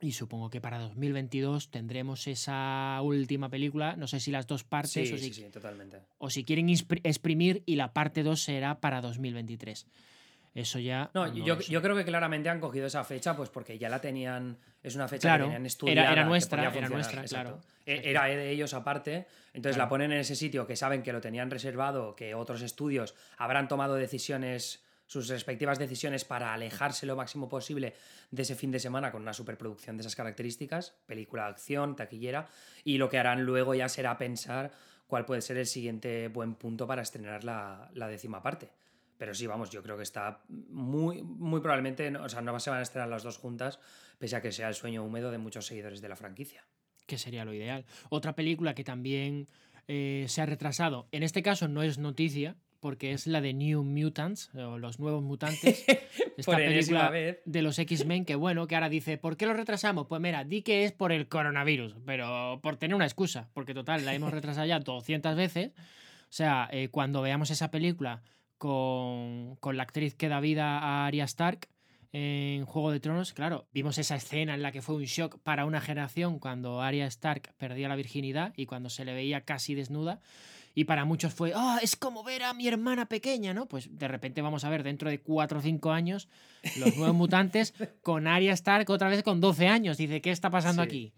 y 0.00 0.12
supongo 0.12 0.48
que 0.50 0.60
para 0.60 0.78
2022 0.78 1.70
tendremos 1.70 2.26
esa 2.26 3.00
última 3.02 3.48
película, 3.48 3.96
no 3.96 4.06
sé 4.06 4.20
si 4.20 4.30
las 4.30 4.46
dos 4.46 4.62
partes 4.62 5.08
sí, 5.08 5.14
o, 5.14 5.18
si, 5.18 5.24
sí, 5.24 5.34
sí, 5.34 5.50
totalmente. 5.50 6.02
o 6.18 6.30
si 6.30 6.44
quieren 6.44 6.68
exprimir 6.68 7.62
y 7.66 7.76
la 7.76 7.92
parte 7.92 8.22
2 8.22 8.40
será 8.40 8.80
para 8.80 9.00
2023. 9.00 9.86
Eso 10.56 10.78
ya. 10.78 11.10
No, 11.12 11.26
no 11.26 11.34
yo, 11.34 11.60
yo, 11.60 11.82
creo 11.82 11.94
que 11.94 12.04
claramente 12.04 12.48
han 12.48 12.60
cogido 12.60 12.86
esa 12.86 13.04
fecha, 13.04 13.36
pues 13.36 13.50
porque 13.50 13.78
ya 13.78 13.90
la 13.90 14.00
tenían. 14.00 14.56
Es 14.82 14.94
una 14.94 15.06
fecha 15.06 15.28
claro, 15.28 15.44
que 15.44 15.48
tenían 15.48 15.66
estudiada. 15.66 16.02
Era, 16.02 16.12
era 16.12 16.24
nuestra, 16.24 16.62
era 16.62 16.88
nuestra, 16.88 17.20
Exacto. 17.20 17.60
claro. 17.60 17.76
Era 17.84 18.24
de 18.24 18.50
ellos 18.50 18.72
aparte. 18.72 19.26
Entonces 19.52 19.76
claro. 19.76 19.86
la 19.86 19.88
ponen 19.90 20.12
en 20.12 20.18
ese 20.18 20.34
sitio 20.34 20.66
que 20.66 20.74
saben 20.74 21.02
que 21.02 21.12
lo 21.12 21.20
tenían 21.20 21.50
reservado, 21.50 22.16
que 22.16 22.34
otros 22.34 22.62
estudios 22.62 23.14
habrán 23.36 23.68
tomado 23.68 23.96
decisiones, 23.96 24.82
sus 25.06 25.28
respectivas 25.28 25.78
decisiones 25.78 26.24
para 26.24 26.54
alejarse 26.54 27.04
lo 27.04 27.16
máximo 27.16 27.50
posible 27.50 27.94
de 28.30 28.42
ese 28.42 28.54
fin 28.54 28.70
de 28.70 28.80
semana 28.80 29.12
con 29.12 29.20
una 29.20 29.34
superproducción 29.34 29.98
de 29.98 30.00
esas 30.00 30.16
características, 30.16 30.94
película 31.04 31.44
de 31.44 31.50
acción, 31.50 31.96
taquillera, 31.96 32.48
y 32.82 32.96
lo 32.96 33.10
que 33.10 33.18
harán 33.18 33.44
luego 33.44 33.74
ya 33.74 33.90
será 33.90 34.16
pensar 34.16 34.70
cuál 35.06 35.26
puede 35.26 35.42
ser 35.42 35.58
el 35.58 35.66
siguiente 35.66 36.28
buen 36.28 36.54
punto 36.54 36.86
para 36.86 37.02
estrenar 37.02 37.44
la, 37.44 37.90
la 37.92 38.08
décima 38.08 38.42
parte. 38.42 38.70
Pero 39.18 39.34
sí, 39.34 39.46
vamos, 39.46 39.70
yo 39.70 39.82
creo 39.82 39.96
que 39.96 40.02
está 40.02 40.42
muy, 40.48 41.22
muy 41.22 41.60
probablemente, 41.60 42.14
o 42.16 42.28
sea, 42.28 42.40
no 42.42 42.58
se 42.60 42.70
van 42.70 42.80
a 42.80 42.82
estrenar 42.82 43.08
las 43.08 43.22
dos 43.22 43.38
juntas, 43.38 43.78
pese 44.18 44.36
a 44.36 44.42
que 44.42 44.52
sea 44.52 44.68
el 44.68 44.74
sueño 44.74 45.04
húmedo 45.04 45.30
de 45.30 45.38
muchos 45.38 45.66
seguidores 45.66 46.00
de 46.00 46.08
la 46.08 46.16
franquicia. 46.16 46.64
Que 47.06 47.18
sería 47.18 47.44
lo 47.44 47.54
ideal. 47.54 47.84
Otra 48.08 48.34
película 48.34 48.74
que 48.74 48.84
también 48.84 49.48
eh, 49.88 50.26
se 50.28 50.42
ha 50.42 50.46
retrasado, 50.46 51.08
en 51.12 51.22
este 51.22 51.42
caso 51.42 51.68
no 51.68 51.82
es 51.82 51.98
noticia, 51.98 52.56
porque 52.80 53.12
es 53.12 53.26
la 53.26 53.40
de 53.40 53.52
New 53.54 53.82
Mutants, 53.82 54.54
o 54.54 54.78
los 54.78 55.00
nuevos 55.00 55.22
mutantes. 55.22 55.84
Esta 56.36 56.56
película 56.56 57.10
vez. 57.10 57.40
de 57.44 57.62
los 57.62 57.78
X-Men, 57.78 58.24
que 58.24 58.34
bueno, 58.34 58.66
que 58.66 58.74
ahora 58.74 58.88
dice, 58.88 59.16
¿por 59.16 59.36
qué 59.36 59.46
lo 59.46 59.54
retrasamos? 59.54 60.06
Pues 60.06 60.20
mira, 60.20 60.44
di 60.44 60.62
que 60.62 60.84
es 60.84 60.92
por 60.92 61.10
el 61.10 61.26
coronavirus, 61.28 61.96
pero 62.04 62.60
por 62.62 62.76
tener 62.76 62.94
una 62.94 63.06
excusa, 63.06 63.48
porque 63.54 63.74
total, 63.74 64.04
la 64.04 64.14
hemos 64.14 64.30
retrasado 64.32 64.66
ya 64.66 64.78
200 64.78 65.34
veces. 65.34 65.70
O 66.28 66.32
sea, 66.36 66.68
eh, 66.70 66.88
cuando 66.88 67.22
veamos 67.22 67.50
esa 67.50 67.70
película 67.70 68.22
con, 68.58 69.56
con, 69.56 69.76
la 69.76 69.82
actriz 69.82 70.14
que 70.14 70.28
da 70.28 70.40
vida 70.40 70.78
a 70.78 71.06
Arya 71.06 71.24
Stark 71.24 71.68
en 72.12 72.64
Juego 72.64 72.92
de 72.92 73.00
Tronos, 73.00 73.34
claro, 73.34 73.68
vimos 73.72 73.98
esa 73.98 74.16
escena 74.16 74.54
en 74.54 74.62
la 74.62 74.72
que 74.72 74.80
fue 74.80 74.94
un 74.94 75.04
shock 75.04 75.38
para 75.40 75.66
una 75.66 75.82
generación 75.82 76.38
cuando 76.38 76.80
Arya 76.80 77.06
Stark 77.06 77.52
perdía 77.58 77.88
la 77.88 77.96
virginidad 77.96 78.54
y 78.56 78.64
cuando 78.64 78.88
se 78.88 79.04
le 79.04 79.12
veía 79.12 79.42
casi 79.42 79.74
desnuda. 79.74 80.20
Y 80.74 80.84
para 80.84 81.04
muchos 81.04 81.34
fue, 81.34 81.54
oh, 81.54 81.76
es 81.82 81.96
como 81.96 82.22
ver 82.22 82.42
a 82.42 82.54
mi 82.54 82.68
hermana 82.68 83.06
pequeña, 83.06 83.54
¿no? 83.54 83.66
Pues 83.66 83.98
de 83.98 84.08
repente 84.08 84.42
vamos 84.42 84.64
a 84.64 84.70
ver 84.70 84.82
dentro 84.82 85.10
de 85.10 85.20
4 85.20 85.58
o 85.58 85.62
5 85.62 85.90
años 85.90 86.28
los 86.78 86.96
nuevos 86.96 87.14
mutantes 87.16 87.74
con 88.02 88.26
Arya 88.26 88.52
Stark 88.52 88.88
otra 88.90 89.08
vez 89.08 89.22
con 89.22 89.40
12 89.40 89.68
años. 89.68 89.96
Dice, 89.96 90.20
¿qué 90.20 90.30
está 90.30 90.50
pasando 90.50 90.82
sí. 90.82 90.88
aquí? 90.88 91.12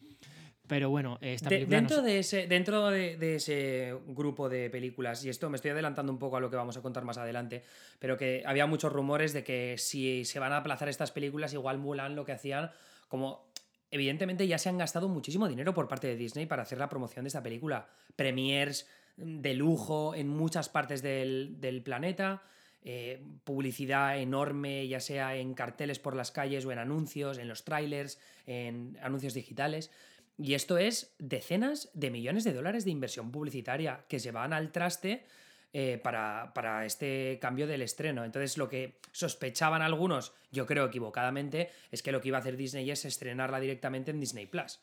Pero 0.69 0.91
bueno, 0.91 1.19
esta 1.21 1.49
de, 1.49 1.67
dentro, 1.67 1.99
no... 1.99 2.03
de 2.03 2.19
ese, 2.19 2.47
dentro 2.47 2.89
de, 2.91 3.17
de, 3.17 3.37
ese 3.37 3.95
grupo 4.07 4.49
de 4.49 4.71
películas, 4.71 5.25
y 5.25 5.31
esto 5.31 5.49
me 5.51 5.57
estoy 5.57 5.71
adelantando 5.71 6.13
un 6.13 6.19
poco 6.19 6.37
a 6.37 6.41
lo 6.41 6.51
que 6.51 6.57
vamos 6.57 6.77
a 6.77 6.83
contar 6.83 7.05
más 7.05 7.19
adelante, 7.19 7.65
pero 7.99 8.17
que 8.17 8.43
había 8.47 8.67
muchos 8.67 8.93
rumores 8.93 9.33
de 9.33 9.43
que 9.43 9.77
si 9.79 10.25
se 10.25 10.39
van 10.39 10.53
a 10.53 10.59
aplazar 10.59 10.89
estas 10.89 11.11
películas, 11.11 11.55
igual 11.55 11.79
Mulan 11.79 12.15
lo 12.15 12.25
que 12.25 12.33
hacían, 12.33 12.71
como 13.09 13.49
evidentemente 13.91 14.47
ya 14.47 14.59
se 14.59 14.69
han 14.69 14.79
gastado 14.79 15.09
muchísimo 15.09 15.49
dinero 15.49 15.75
por 15.75 15.89
parte 15.89 16.07
de 16.07 16.17
Disney 16.17 16.47
para 16.47 16.63
hacer 16.63 16.79
la 16.79 16.89
promoción 16.89 17.25
de 17.25 17.29
esta 17.29 17.43
película. 17.43 17.89
Premiers 18.15 18.87
de 19.17 19.55
lujo 19.55 20.15
en 20.15 20.29
muchas 20.29 20.69
partes 20.69 21.03
del, 21.03 21.61
del 21.61 21.83
planeta. 21.83 22.43
Eh, 22.85 23.21
publicidad 23.45 24.19
enorme, 24.19 24.87
ya 24.87 25.01
sea 25.01 25.37
en 25.37 25.55
carteles 25.55 25.99
por 25.99 26.15
las 26.15 26.31
calles 26.31 26.65
o 26.65 26.73
en 26.73 26.79
anuncios, 26.79 27.39
en 27.39 27.49
los 27.49 27.65
trailers, 27.65 28.21
en 28.47 28.97
anuncios 29.03 29.35
digitales. 29.35 29.91
Y 30.39 30.55
esto 30.55 30.79
es 30.79 31.15
decenas 31.19 31.91
de 31.95 32.11
millones 32.11 32.45
de 32.45 32.53
dólares 32.53 32.85
de 32.85 32.93
inversión 32.93 33.33
publicitaria 33.33 34.05
que 34.09 34.21
se 34.21 34.31
van 34.31 34.53
al 34.53 34.71
traste 34.71 35.27
eh, 35.73 36.01
para, 36.03 36.53
para, 36.55 36.87
este 36.87 37.39
cambio 37.43 37.67
del 37.67 37.83
estreno. 37.83 38.25
Entonces, 38.25 38.57
lo 38.57 38.69
que 38.69 39.01
sospechaban 39.13 39.83
algunos, 39.83 40.33
yo 40.53 40.65
creo 40.65 40.87
equivocadamente, 40.87 41.71
es 41.91 42.03
que 42.03 42.13
lo 42.13 42.21
que 42.21 42.29
iba 42.29 42.39
a 42.39 42.41
hacer 42.41 42.57
Disney 42.57 42.89
es 42.91 43.05
estrenarla 43.05 43.59
directamente 43.59 44.13
en 44.13 44.21
Disney 44.21 44.47
Plus. 44.47 44.81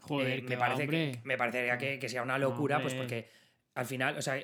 Joder, 0.00 0.38
eh, 0.38 0.42
me, 0.42 0.56
parece 0.56 0.86
que, 0.86 1.18
me 1.24 1.36
parecería 1.36 1.76
que, 1.76 1.98
que 1.98 2.08
sea 2.08 2.22
una 2.22 2.38
locura, 2.38 2.80
pues 2.80 2.94
porque 2.94 3.28
al 3.74 3.86
final, 3.86 4.16
o 4.16 4.22
sea, 4.22 4.40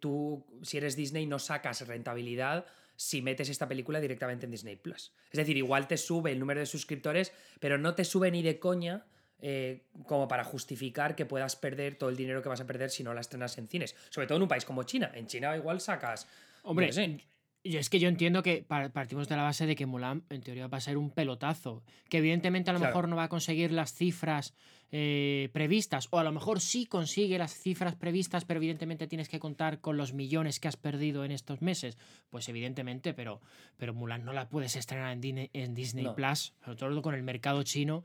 tú, 0.00 0.44
si 0.62 0.78
eres 0.78 0.96
Disney, 0.96 1.26
no 1.26 1.38
sacas 1.38 1.86
rentabilidad 1.86 2.66
si 2.96 3.22
metes 3.22 3.48
esta 3.48 3.68
película 3.68 4.00
directamente 4.00 4.46
en 4.46 4.50
Disney 4.50 4.76
Plus. 4.76 5.12
Es 5.30 5.36
decir, 5.36 5.56
igual 5.56 5.86
te 5.86 5.96
sube 5.96 6.32
el 6.32 6.40
número 6.40 6.60
de 6.60 6.66
suscriptores, 6.66 7.32
pero 7.60 7.78
no 7.78 7.94
te 7.94 8.04
sube 8.04 8.30
ni 8.30 8.42
de 8.42 8.58
coña 8.58 9.06
eh, 9.44 9.82
como 10.06 10.28
para 10.28 10.44
justificar 10.44 11.16
que 11.16 11.26
puedas 11.26 11.56
perder 11.56 11.96
todo 11.96 12.10
el 12.10 12.16
dinero 12.16 12.40
que 12.42 12.48
vas 12.48 12.60
a 12.60 12.66
perder 12.66 12.90
si 12.90 13.02
no 13.02 13.12
la 13.12 13.20
estrenas 13.20 13.58
en 13.58 13.66
cines. 13.66 13.96
Sobre 14.08 14.28
todo 14.28 14.36
en 14.36 14.42
un 14.42 14.48
país 14.48 14.64
como 14.64 14.84
China. 14.84 15.10
En 15.14 15.26
China 15.26 15.56
igual 15.56 15.80
sacas. 15.80 16.28
Hombre, 16.62 16.86
no 16.86 16.92
sé. 16.92 17.20
Y 17.64 17.76
es 17.76 17.90
que 17.90 17.98
yo 17.98 18.08
entiendo 18.08 18.42
que 18.42 18.64
partimos 18.92 19.28
de 19.28 19.36
la 19.36 19.42
base 19.42 19.66
de 19.66 19.74
que 19.74 19.86
Mulan 19.86 20.24
en 20.30 20.42
teoría 20.42 20.68
va 20.68 20.78
a 20.78 20.80
ser 20.80 20.96
un 20.96 21.10
pelotazo. 21.10 21.82
Que 22.08 22.18
evidentemente 22.18 22.70
a 22.70 22.72
lo 22.72 22.78
claro. 22.78 22.92
mejor 22.92 23.08
no 23.08 23.16
va 23.16 23.24
a 23.24 23.28
conseguir 23.28 23.72
las 23.72 23.92
cifras 23.92 24.54
eh, 24.92 25.48
previstas. 25.52 26.06
O 26.10 26.18
a 26.20 26.24
lo 26.24 26.30
mejor 26.30 26.60
sí 26.60 26.86
consigue 26.86 27.38
las 27.38 27.52
cifras 27.52 27.96
previstas, 27.96 28.44
pero 28.44 28.58
evidentemente 28.58 29.08
tienes 29.08 29.28
que 29.28 29.40
contar 29.40 29.80
con 29.80 29.96
los 29.96 30.12
millones 30.12 30.60
que 30.60 30.68
has 30.68 30.76
perdido 30.76 31.24
en 31.24 31.32
estos 31.32 31.62
meses. 31.62 31.98
Pues 32.30 32.48
evidentemente, 32.48 33.12
pero, 33.12 33.40
pero 33.76 33.92
Mulan 33.92 34.24
no 34.24 34.32
la 34.32 34.48
puedes 34.48 34.76
estrenar 34.76 35.12
en, 35.12 35.20
Disney, 35.20 35.50
en 35.52 35.74
Disney 35.74 36.04
No. 36.04 36.14
Plus, 36.14 36.54
sobre 36.64 36.76
todo 36.76 37.02
con 37.02 37.14
el 37.14 37.22
mercado 37.22 37.62
chino 37.62 38.04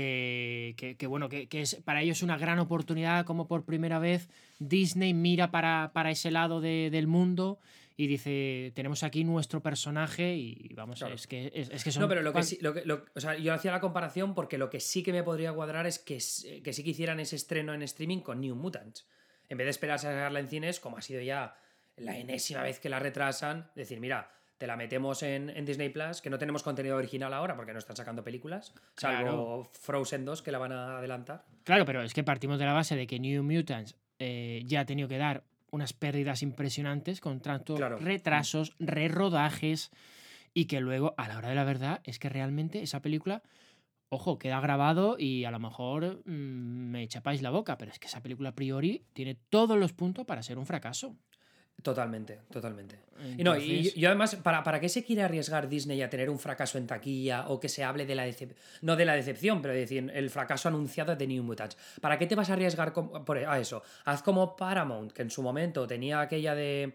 que, 0.00 0.74
que, 0.76 0.96
que 0.98 1.06
bueno, 1.06 1.30
que, 1.30 1.48
que, 1.48 1.62
es, 1.62 1.76
para 1.76 2.02
ellos 2.02 2.18
es 2.18 2.22
una 2.22 2.36
gran 2.36 2.58
oportunidad, 2.58 3.24
como 3.24 3.48
por 3.48 3.64
primera 3.64 3.98
vez 3.98 4.28
Disney 4.58 5.14
mira 5.14 5.50
para, 5.50 5.90
para 5.94 6.10
ese 6.10 6.30
lado 6.30 6.60
de, 6.60 6.90
del 6.90 7.06
mundo 7.06 7.58
y 7.96 8.06
dice, 8.06 8.72
tenemos 8.74 9.02
aquí 9.02 9.24
nuestro 9.24 9.62
personaje 9.62 10.36
y 10.36 10.68
vamos, 10.74 10.98
Claro. 10.98 11.14
es 11.14 11.26
que, 11.26 11.50
es, 11.54 11.70
es 11.70 11.82
que 11.82 11.90
son... 11.90 12.02
No, 12.02 12.08
pero 12.10 12.20
lo 12.20 12.34
que 12.34 12.42
sí, 12.42 12.58
lo 12.60 12.74
que- 12.74 12.84
lo- 12.84 13.06
o 13.14 13.20
sea, 13.20 13.38
yo 13.38 13.54
hacía 13.54 13.72
la 13.72 13.80
comparación 13.80 14.34
porque 14.34 14.58
lo 14.58 14.68
que 14.68 14.80
sí 14.80 15.02
que 15.02 15.14
me 15.14 15.22
podría 15.22 15.54
cuadrar 15.54 15.86
es 15.86 15.98
que, 15.98 16.16
s- 16.16 16.60
que 16.62 16.74
sí 16.74 16.84
que 16.84 16.90
hicieran 16.90 17.18
ese 17.20 17.36
estreno 17.36 17.72
en 17.72 17.80
streaming 17.82 18.18
con 18.18 18.42
New 18.42 18.54
Mutants. 18.54 19.06
En 19.48 19.56
vez 19.56 19.64
de 19.64 19.70
esperarse 19.70 20.08
a 20.08 20.12
sacarla 20.12 20.40
en 20.40 20.48
cines, 20.48 20.78
como 20.78 20.98
ha 20.98 21.00
sido 21.00 21.22
ya 21.22 21.56
la 21.96 22.18
enésima 22.18 22.62
vez 22.62 22.80
que 22.80 22.90
la 22.90 22.98
retrasan, 22.98 23.70
decir, 23.74 23.98
mira, 23.98 24.30
te 24.58 24.66
la 24.66 24.76
metemos 24.76 25.22
en, 25.22 25.50
en 25.50 25.64
Disney 25.64 25.88
Plus, 25.90 26.20
que 26.22 26.30
no 26.30 26.38
tenemos 26.38 26.62
contenido 26.62 26.96
original 26.96 27.32
ahora 27.34 27.56
porque 27.56 27.72
no 27.72 27.78
están 27.78 27.96
sacando 27.96 28.24
películas, 28.24 28.72
salvo 28.96 29.20
Claro. 29.62 29.70
Frozen 29.80 30.24
2 30.24 30.42
que 30.42 30.50
la 30.52 30.58
van 30.58 30.72
a 30.72 30.98
adelantar. 30.98 31.44
Claro, 31.64 31.84
pero 31.84 32.02
es 32.02 32.14
que 32.14 32.24
partimos 32.24 32.58
de 32.58 32.64
la 32.66 32.72
base 32.72 32.96
de 32.96 33.06
que 33.06 33.18
New 33.20 33.42
Mutants 33.42 33.96
eh, 34.18 34.62
ya 34.64 34.80
ha 34.80 34.84
tenido 34.86 35.08
que 35.08 35.18
dar 35.18 35.44
unas 35.70 35.92
pérdidas 35.92 36.42
impresionantes 36.42 37.20
con 37.20 37.40
tantos 37.40 37.76
Claro. 37.76 37.98
retrasos, 37.98 38.74
re-rodajes 38.78 39.90
y 40.54 40.66
que 40.66 40.80
luego, 40.80 41.14
a 41.18 41.28
la 41.28 41.36
hora 41.36 41.48
de 41.50 41.54
la 41.54 41.64
verdad, 41.64 42.00
es 42.04 42.18
que 42.18 42.28
realmente 42.30 42.82
esa 42.82 43.02
película, 43.02 43.42
ojo, 44.08 44.38
queda 44.38 44.58
grabado 44.60 45.16
y 45.18 45.44
a 45.44 45.50
lo 45.50 45.58
mejor 45.58 46.22
mm, 46.24 46.30
me 46.30 47.06
chapáis 47.08 47.42
la 47.42 47.50
boca, 47.50 47.76
pero 47.76 47.90
es 47.92 47.98
que 47.98 48.06
esa 48.06 48.22
película 48.22 48.50
a 48.50 48.54
priori 48.54 49.04
tiene 49.12 49.34
todos 49.50 49.76
los 49.76 49.92
puntos 49.92 50.24
para 50.24 50.42
ser 50.42 50.56
un 50.58 50.64
fracaso. 50.64 51.14
Totalmente, 51.90 52.40
totalmente. 52.50 52.98
Y 53.38 53.44
no, 53.44 53.56
y, 53.56 54.04
además, 54.04 54.34
¿para, 54.36 54.62
¿para 54.64 54.80
qué 54.80 54.88
se 54.88 55.04
quiere 55.04 55.22
arriesgar 55.22 55.68
Disney 55.68 56.02
a 56.02 56.10
tener 56.10 56.28
un 56.28 56.38
fracaso 56.38 56.78
en 56.78 56.86
taquilla 56.86 57.48
o 57.48 57.60
que 57.60 57.68
se 57.68 57.84
hable 57.84 58.04
de 58.06 58.14
la 58.14 58.24
decepción? 58.24 58.58
No 58.82 58.96
de 58.96 59.04
la 59.04 59.14
decepción, 59.14 59.62
pero 59.62 59.72
decir, 59.72 60.10
el 60.14 60.28
fracaso 60.30 60.68
anunciado 60.68 61.14
de 61.14 61.26
New 61.26 61.42
Mutants. 61.44 61.76
¿Para 62.00 62.18
qué 62.18 62.26
te 62.26 62.34
vas 62.34 62.50
a 62.50 62.54
arriesgar 62.54 62.92
con- 62.92 63.24
por, 63.24 63.38
a 63.38 63.58
eso? 63.60 63.82
Haz 64.04 64.22
como 64.22 64.56
Paramount, 64.56 65.12
que 65.12 65.22
en 65.22 65.30
su 65.30 65.42
momento 65.42 65.86
tenía 65.86 66.20
aquella 66.20 66.54
de. 66.54 66.94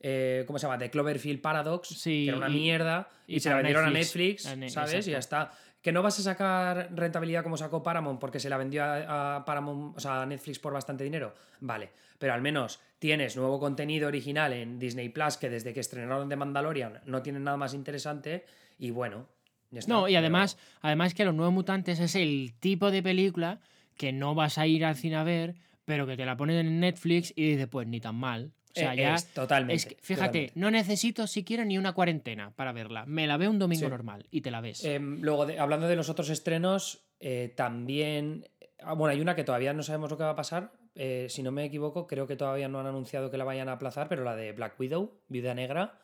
eh, 0.00 0.44
¿Cómo 0.46 0.58
se 0.58 0.66
llama? 0.66 0.78
De 0.78 0.90
Cloverfield 0.90 1.40
Paradox, 1.42 1.88
Sí, 1.88 2.24
que 2.24 2.28
era 2.30 2.38
una 2.38 2.48
y- 2.48 2.52
mierda, 2.54 3.08
y, 3.26 3.36
y 3.36 3.40
se 3.40 3.50
la 3.50 3.56
vendieron 3.56 3.92
Netflix, 3.92 4.46
a 4.46 4.56
Netflix, 4.56 4.76
a 4.76 4.82
Ne- 4.82 4.88
¿sabes? 4.90 5.06
Y 5.06 5.10
ya 5.12 5.18
está. 5.18 5.52
Que 5.82 5.92
no 5.92 6.02
vas 6.02 6.18
a 6.18 6.22
sacar 6.22 6.90
rentabilidad 6.94 7.42
como 7.42 7.56
sacó 7.56 7.82
Paramount 7.82 8.20
porque 8.20 8.38
se 8.40 8.50
la 8.50 8.58
vendió 8.58 8.84
a, 8.84 9.36
a 9.36 9.44
Paramount, 9.44 9.96
o 9.96 10.00
sea, 10.00 10.22
a 10.22 10.26
Netflix 10.26 10.58
por 10.58 10.72
bastante 10.74 11.04
dinero. 11.04 11.34
Vale, 11.60 11.90
pero 12.18 12.34
al 12.34 12.42
menos 12.42 12.80
tienes 12.98 13.36
nuevo 13.36 13.58
contenido 13.58 14.08
original 14.08 14.52
en 14.52 14.78
Disney 14.78 15.08
Plus 15.08 15.38
que 15.38 15.48
desde 15.48 15.72
que 15.72 15.80
estrenaron 15.80 16.28
The 16.28 16.36
Mandalorian 16.36 17.00
no 17.06 17.22
tienen 17.22 17.44
nada 17.44 17.56
más 17.56 17.72
interesante 17.72 18.44
y 18.78 18.90
bueno, 18.90 19.26
ya 19.70 19.78
está. 19.80 19.92
No, 19.92 20.06
y 20.06 20.12
Pero- 20.12 20.18
además, 20.20 20.58
además 20.82 21.14
que 21.14 21.24
Los 21.24 21.34
Nuevos 21.34 21.54
Mutantes 21.54 21.98
es 22.00 22.14
el 22.14 22.52
tipo 22.60 22.90
de 22.90 23.02
película 23.02 23.60
que 23.96 24.12
no 24.12 24.34
vas 24.34 24.58
a 24.58 24.66
ir 24.66 24.84
al 24.84 24.96
cine 24.96 25.16
a 25.16 25.22
ver, 25.24 25.54
pero 25.86 26.06
que 26.06 26.16
te 26.16 26.26
la 26.26 26.36
ponen 26.36 26.66
en 26.66 26.80
Netflix 26.80 27.32
y 27.36 27.52
dices, 27.52 27.68
pues 27.68 27.86
ni 27.88 28.00
tan 28.00 28.16
mal. 28.16 28.52
O 28.70 28.78
sea, 28.80 28.94
ya. 28.94 29.14
es 29.14 29.26
totalmente. 29.32 29.74
Es 29.74 29.86
que, 29.86 29.96
fíjate, 30.00 30.26
totalmente. 30.28 30.52
no 30.60 30.70
necesito 30.70 31.26
siquiera 31.26 31.64
ni 31.64 31.76
una 31.78 31.92
cuarentena 31.92 32.52
para 32.54 32.72
verla. 32.72 33.04
Me 33.06 33.26
la 33.26 33.36
veo 33.36 33.50
un 33.50 33.58
domingo 33.58 33.86
Sí. 33.86 33.90
normal 33.90 34.26
y 34.30 34.40
te 34.42 34.50
la 34.50 34.60
ves. 34.60 34.84
Em, 34.84 35.20
luego, 35.22 35.46
de- 35.46 35.58
hablando 35.58 35.88
de 35.88 35.96
los 35.96 36.08
otros 36.08 36.30
estrenos, 36.30 37.02
eh, 37.18 37.52
también. 37.56 38.46
ah, 38.82 38.94
Bueno, 38.94 39.12
hay 39.12 39.20
una 39.20 39.34
que 39.34 39.44
todavía 39.44 39.72
no 39.72 39.82
sabemos 39.82 40.10
lo 40.10 40.16
que 40.16 40.24
va 40.24 40.30
a 40.30 40.36
pasar. 40.36 40.72
eh, 40.96 41.26
si 41.30 41.42
no 41.44 41.52
me 41.52 41.64
equivoco, 41.64 42.06
creo 42.08 42.26
que 42.26 42.34
todavía 42.36 42.66
no 42.68 42.80
han 42.80 42.86
anunciado 42.86 43.30
que 43.30 43.38
la 43.38 43.44
vayan 43.44 43.68
a 43.68 43.72
aplazar, 43.72 44.08
pero 44.08 44.24
la 44.24 44.34
de 44.34 44.50
Black 44.52 44.78
Widow, 44.78 45.20
Viuda 45.28 45.54
Negra, 45.54 45.94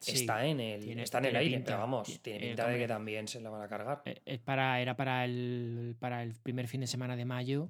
Sí, 0.00 0.12
está 0.12 0.46
en 0.46 0.58
el, 0.58 0.80
tiene- 0.82 1.02
está 1.02 1.18
en 1.18 1.26
el 1.26 1.30
tiene 1.32 1.44
aire. 1.44 1.56
pinta, 1.58 1.66
Pero 1.72 1.78
vamos, 1.80 2.08
ti- 2.08 2.18
tiene 2.18 2.38
eh, 2.38 2.48
pinta 2.48 2.66
de 2.66 2.78
que 2.78 2.88
también 2.88 3.28
se 3.28 3.40
la 3.42 3.50
van 3.50 3.60
a 3.62 3.68
cargar. 3.68 4.02
Es 4.24 4.38
para, 4.40 4.80
era 4.80 4.96
para 4.96 5.24
el, 5.26 5.94
para 6.00 6.22
el 6.22 6.32
primer 6.34 6.66
fin 6.66 6.80
de 6.80 6.86
semana 6.86 7.14
de 7.14 7.24
mayo. 7.26 7.68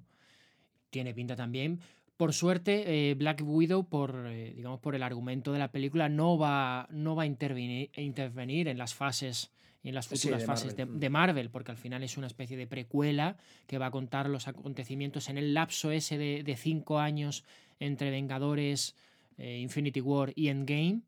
Tiene 0.90 1.12
pinta 1.14 1.34
también. 1.36 1.80
Por 2.22 2.34
suerte, 2.34 3.10
eh, 3.10 3.14
Black 3.14 3.42
Widow, 3.44 3.88
por, 3.88 4.28
eh, 4.28 4.52
digamos, 4.54 4.78
por 4.78 4.94
el 4.94 5.02
argumento 5.02 5.52
de 5.52 5.58
la 5.58 5.72
película, 5.72 6.08
no 6.08 6.38
va, 6.38 6.86
no 6.92 7.16
va 7.16 7.24
a 7.24 7.26
intervenir, 7.26 7.90
intervenir 7.96 8.68
en 8.68 8.78
las 8.78 8.94
fases 8.94 9.50
y 9.82 9.88
en 9.88 9.96
las 9.96 10.06
Sí, 10.06 10.14
futuras 10.14 10.40
de 10.42 10.46
fases 10.46 10.76
de, 10.76 10.84
Marvel. 10.86 11.00
de 11.00 11.10
Marvel, 11.10 11.50
porque 11.50 11.72
al 11.72 11.78
final 11.78 12.04
es 12.04 12.16
una 12.16 12.28
especie 12.28 12.56
de 12.56 12.68
precuela 12.68 13.38
que 13.66 13.76
va 13.78 13.86
a 13.86 13.90
contar 13.90 14.28
los 14.30 14.46
acontecimientos 14.46 15.28
en 15.30 15.36
el 15.36 15.52
lapso 15.52 15.90
ese 15.90 16.16
de, 16.16 16.44
de 16.44 16.56
cinco 16.56 17.00
años 17.00 17.42
entre 17.80 18.12
Vengadores, 18.12 18.94
eh, 19.36 19.58
Infinity 19.58 20.00
War 20.00 20.32
y 20.36 20.46
Endgame. 20.46 21.00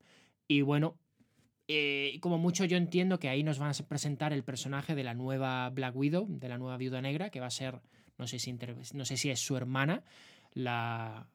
Y 0.49 0.63
bueno, 0.63 0.97
eh, 1.69 2.19
como 2.23 2.39
mucho 2.39 2.65
yo 2.65 2.77
entiendo 2.77 3.21
que 3.21 3.29
ahí 3.29 3.45
nos 3.45 3.61
van 3.61 3.71
a 3.71 3.87
presentar 3.89 4.33
el 4.33 4.43
personaje 4.43 4.97
de 4.97 5.05
la 5.05 5.15
nueva 5.15 5.71
Black 5.71 5.95
Widow, 5.95 6.27
de 6.29 6.49
la 6.49 6.59
nueva 6.59 6.77
Viuda 6.77 7.01
Negra, 7.01 7.31
que 7.31 7.39
va 7.39 7.47
a 7.47 7.51
ser, 7.51 7.83
no 8.19 8.27
sé 8.27 8.41
si, 8.41 8.51
inter- 8.51 8.75
no 8.95 9.05
sé 9.05 9.17
si 9.17 9.31
es 9.31 9.39
su 9.39 9.57
hermana, 9.57 10.03
la... 10.55 11.27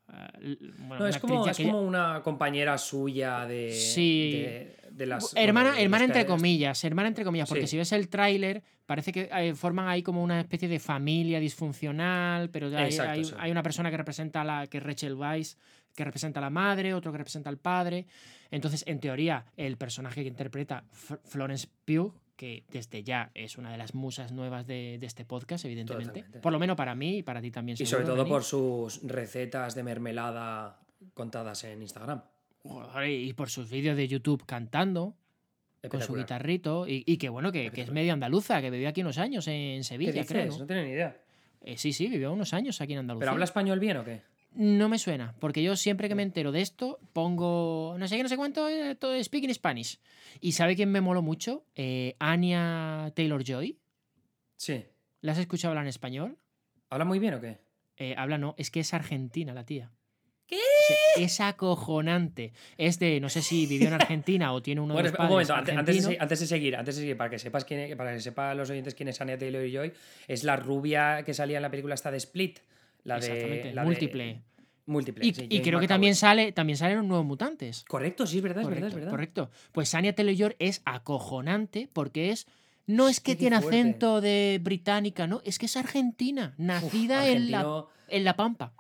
eh, 0.42 0.58
bueno, 0.80 1.00
No, 1.00 1.08
es 1.08 1.18
como, 1.20 1.48
es 1.48 1.60
una 1.60 2.22
compañera 2.24 2.78
suya 2.78 3.46
de. 3.46 3.72
Sí. 3.74 4.32
De, 4.32 4.78
de 4.92 5.06
las. 5.06 5.34
hermana, 5.36 5.70
bueno, 5.70 5.78
de 5.78 5.84
hermana 5.84 6.06
entre 6.06 6.26
comillas, 6.26 6.84
hermana 6.84 7.10
entre 7.10 7.24
comillas, 7.24 7.48
porque 7.50 7.68
Sí. 7.68 7.72
si 7.72 7.78
ves 7.78 7.92
el 7.92 8.08
tráiler 8.10 8.64
parece 8.86 9.12
que 9.12 9.30
eh, 9.32 9.54
forman 9.54 9.88
ahí 9.88 10.02
como 10.02 10.24
una 10.24 10.40
especie 10.40 10.68
de 10.68 10.80
familia 10.80 11.40
disfuncional, 11.40 12.50
pero 12.50 12.68
hay, 12.76 12.86
Exacto, 12.86 13.12
hay- 13.12 13.26
sí. 13.26 13.34
hay 13.38 13.52
una 13.52 13.62
persona 13.62 13.92
que 13.92 13.98
representa 13.98 14.42
a 14.42 14.44
la 14.44 14.68
que 14.68 14.78
es 14.78 14.84
Rachel 14.84 15.14
Weisz, 15.14 15.58
que 15.96 16.04
representa 16.04 16.40
a 16.40 16.42
la 16.42 16.50
madre, 16.50 16.94
otro 16.94 17.12
que 17.12 17.18
representa 17.18 17.50
al 17.50 17.58
padre. 17.58 18.08
Entonces, 18.52 18.84
en 18.88 19.00
teoría, 19.00 19.46
el 19.58 19.78
personaje 19.78 20.22
que 20.24 20.28
interpreta 20.30 20.86
Florence 21.26 21.68
Pugh, 21.86 22.14
que 22.40 22.64
desde 22.72 23.04
ya 23.04 23.32
es 23.36 23.58
una 23.58 23.70
de 23.70 23.78
las 23.78 23.94
musas 23.94 24.32
nuevas 24.32 24.66
de, 24.66 24.96
de 24.98 25.06
este 25.06 25.26
podcast, 25.26 25.66
evidentemente, 25.66 26.08
Totalmente. 26.08 26.40
por 26.40 26.54
lo 26.54 26.58
menos 26.60 26.78
para 26.78 26.96
mí 26.96 27.18
y 27.18 27.24
para 27.24 27.42
ti 27.42 27.52
también. 27.52 27.78
Y 27.78 27.86
sobre 27.86 28.06
todo 28.06 28.16
Dani. 28.16 28.30
por 28.30 28.46
sus 28.46 29.02
recetas 29.04 29.76
de 29.76 29.84
mermelada 29.84 30.80
contadas 31.14 31.66
en 31.66 31.82
Instagram. 31.82 32.22
Joder, 32.64 33.10
y 33.10 33.34
por 33.34 33.50
sus 33.50 33.70
vídeos 33.70 33.98
de 33.98 34.08
YouTube 34.08 34.46
cantando. 34.46 35.16
Con 35.90 36.02
su 36.02 36.14
guitarrito. 36.14 36.88
Y, 36.88 37.04
y 37.06 37.18
que 37.18 37.28
bueno, 37.30 37.52
que, 37.52 37.72
que 37.72 37.82
es 37.82 37.92
medio 37.92 38.14
andaluza, 38.14 38.62
que 38.62 38.70
vivió 38.70 38.88
aquí 38.90 39.02
unos 39.02 39.18
años 39.18 39.46
en 39.48 39.80
¿Qué 39.80 39.84
Sevilla, 39.84 40.12
dices? 40.14 40.28
creo. 40.28 40.46
¿no? 40.58 40.66
No 40.66 40.84
ni 40.84 40.92
idea. 40.92 41.18
Eh, 41.66 41.78
sí, 41.78 41.92
sí, 41.92 42.08
vivió 42.08 42.32
unos 42.32 42.54
años 42.54 42.80
aquí 42.80 42.94
en 42.94 43.00
Andalucía. 43.00 43.24
¿Pero 43.26 43.32
habla 43.34 43.46
español 43.46 43.80
bien 43.80 43.98
o 43.98 44.04
qué? 44.06 44.22
No 44.52 44.90
me 44.90 44.98
suena, 44.98 45.36
porque 45.40 45.62
yo 45.64 45.76
siempre 45.76 46.10
que 46.10 46.16
me 46.16 46.24
entero 46.24 46.52
de 46.52 46.62
esto 46.62 47.00
pongo 47.14 47.96
no 48.00 48.08
sé 48.08 48.18
qué, 48.18 48.24
no 48.24 48.30
sé 48.30 48.36
cuánto, 48.36 48.68
eh, 48.68 48.96
todo 48.96 49.22
speaking 49.24 49.54
Spanish. 49.54 50.00
¿Y 50.42 50.54
sabe 50.54 50.76
quién 50.76 50.92
me 50.92 51.02
moló 51.02 51.22
mucho? 51.22 51.66
Eh, 51.76 52.16
Anya 52.20 53.12
Taylor 53.16 53.44
Joy. 53.44 53.78
Sí. 54.58 54.84
¿La 55.22 55.34
has 55.34 55.38
escuchado 55.38 55.72
hablar 55.72 55.86
en 55.86 55.90
español? 55.90 56.38
¿Habla 56.90 57.06
muy 57.06 57.20
bien 57.20 57.36
o 57.36 57.42
qué? 57.42 57.60
Eh, 57.98 58.16
habla 58.18 58.38
no, 58.38 58.56
es 58.58 58.72
que 58.72 58.80
es 58.80 58.94
argentina 58.94 59.54
la 59.54 59.66
tía. 59.66 59.92
¿Qué? 60.48 60.58
Sí, 61.16 61.22
Es 61.24 61.40
acojonante. 61.42 62.54
Es 62.78 62.98
de, 62.98 63.20
no 63.20 63.30
sé 63.30 63.44
si 63.44 63.68
vivió 63.68 63.88
en 63.88 63.94
Argentina 63.94 64.52
o 64.52 64.62
tiene 64.64 64.82
uno 64.82 64.96
Bueno, 64.96 65.12
de 65.12 65.18
los 65.18 65.20
un 65.20 65.30
momento, 65.30 65.54
antes, 65.54 65.78
antes 65.78 66.08
de, 66.08 66.18
antes 66.20 66.40
de 66.40 66.48
seguir, 66.48 66.76
antes 66.76 66.96
de 66.96 67.02
seguir, 67.02 67.18
para 67.18 67.30
que 67.30 67.38
sepas 67.38 67.66
quién 67.66 67.82
es- 67.82 67.96
para 67.96 68.14
que 68.14 68.20
sepan 68.20 68.58
los 68.58 68.70
oyentes 68.72 68.96
quién 68.96 69.10
es 69.10 69.22
Anya 69.22 69.38
Taylor 69.38 69.62
Joy, 69.70 69.94
es 70.28 70.44
la 70.44 70.56
rubia 70.56 71.24
que 71.24 71.36
salía 71.36 71.58
en 71.58 71.62
la 71.62 71.70
película 71.70 71.94
esta 71.94 72.10
de 72.10 72.18
Split. 72.18 72.60
La 73.10 73.20
de. 73.20 73.28
Exactamente, 73.28 73.74
de- 73.74 73.84
múltiple. 73.84 74.42
múltiple. 74.86 75.26
Y, 75.26 75.34
sí, 75.34 75.42
y 75.50 75.58
Jane 75.58 75.62
creo 75.70 75.80
que 75.80 75.88
también 75.88 76.16
sale, 76.16 76.52
también 76.52 76.78
salen 76.78 77.08
nuevos 77.08 77.26
mutantes. 77.26 77.84
Correcto, 77.88 78.26
sí, 78.26 78.38
es 78.38 78.44
verdad, 78.44 78.62
es 78.62 78.66
correcto, 78.68 78.84
verdad, 78.86 78.90
es 78.90 78.96
verdad. 78.96 79.12
correcto. 79.12 79.50
Pues 79.72 79.94
Anya 79.94 80.14
Taylor 80.16 80.56
es 80.60 80.82
acojonante 80.86 81.90
porque 81.94 82.32
es. 82.32 82.48
No 82.88 83.08
es 83.08 83.20
que 83.20 83.36
tiene 83.36 83.60
fuerte. 83.62 83.80
acento 83.82 84.20
de 84.20 84.60
británica, 84.64 85.28
no, 85.28 85.42
es 85.46 85.60
que 85.60 85.68
es 85.68 85.78
argentina, 85.78 86.56
Uf, 86.58 86.66
nacida 86.66 87.28
en, 87.28 87.52
la, 87.52 87.86
en 88.08 88.24
La 88.24 88.36
Pampa. 88.36 88.74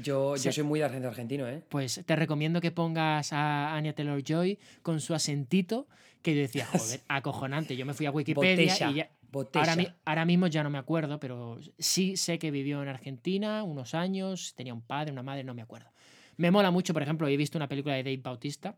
Yo, 0.00 0.36
Sí. 0.36 0.44
yo 0.44 0.52
soy 0.52 0.62
muy 0.62 0.78
de 0.78 0.84
acento 0.86 1.08
argentino, 1.08 1.48
¿eh? 1.48 1.60
Pues 1.68 2.00
te 2.06 2.14
recomiendo 2.16 2.60
que 2.60 2.70
pongas 2.70 3.32
a 3.32 3.74
Anya 3.74 3.92
Taylor 3.92 4.22
Joy 4.22 4.56
con 4.82 5.00
su 5.00 5.14
acentito, 5.14 5.88
que 6.22 6.34
yo 6.36 6.42
decía, 6.42 6.64
joder, 6.72 7.00
acojonante. 7.08 7.76
Yo 7.76 7.84
me 7.86 7.92
fui 7.92 8.06
a 8.06 8.12
Wikipedia 8.12 8.72
Botella. 8.72 8.90
y 8.90 8.94
ya, 8.94 9.10
Botella. 9.30 9.60
Ahora, 9.62 9.76
mi- 9.76 9.88
ahora 10.04 10.24
mismo 10.24 10.46
ya 10.48 10.62
no 10.62 10.70
me 10.70 10.78
acuerdo, 10.78 11.18
pero 11.20 11.58
sí 11.78 12.16
sé 12.16 12.38
que 12.38 12.50
vivió 12.50 12.82
en 12.82 12.88
Argentina 12.88 13.62
unos 13.62 13.94
años, 13.94 14.54
tenía 14.54 14.74
un 14.74 14.82
padre, 14.82 15.12
una 15.12 15.22
madre, 15.22 15.44
no 15.44 15.54
me 15.54 15.62
acuerdo. 15.62 15.90
Me 16.36 16.50
mola 16.50 16.70
mucho, 16.70 16.92
por 16.92 17.02
ejemplo, 17.02 17.28
he 17.28 17.36
visto 17.36 17.58
una 17.58 17.68
película 17.68 17.94
de 17.94 18.02
Dave 18.02 18.16
Bautista 18.22 18.76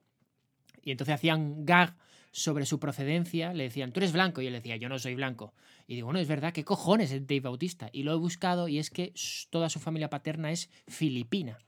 y 0.82 0.90
entonces 0.90 1.14
hacían 1.14 1.64
gag 1.64 1.96
sobre 2.32 2.64
su 2.66 2.80
procedencia, 2.80 3.52
le 3.52 3.64
decían, 3.64 3.92
tú 3.92 4.00
eres 4.00 4.12
blanco, 4.12 4.40
y 4.40 4.46
él 4.46 4.54
decía, 4.54 4.76
yo 4.76 4.88
no 4.88 4.98
soy 4.98 5.14
blanco. 5.14 5.52
Y 5.86 5.94
digo, 5.96 6.06
bueno, 6.06 6.18
es 6.18 6.26
verdad, 6.28 6.52
¿qué 6.52 6.64
cojones 6.64 7.12
es 7.12 7.26
Dave 7.26 7.40
Bautista? 7.40 7.90
Y 7.92 8.02
lo 8.04 8.12
he 8.12 8.16
buscado 8.16 8.68
y 8.68 8.78
es 8.78 8.90
que 8.90 9.12
toda 9.50 9.68
su 9.68 9.78
familia 9.80 10.08
paterna 10.08 10.50
es 10.50 10.70
filipina. 10.88 11.58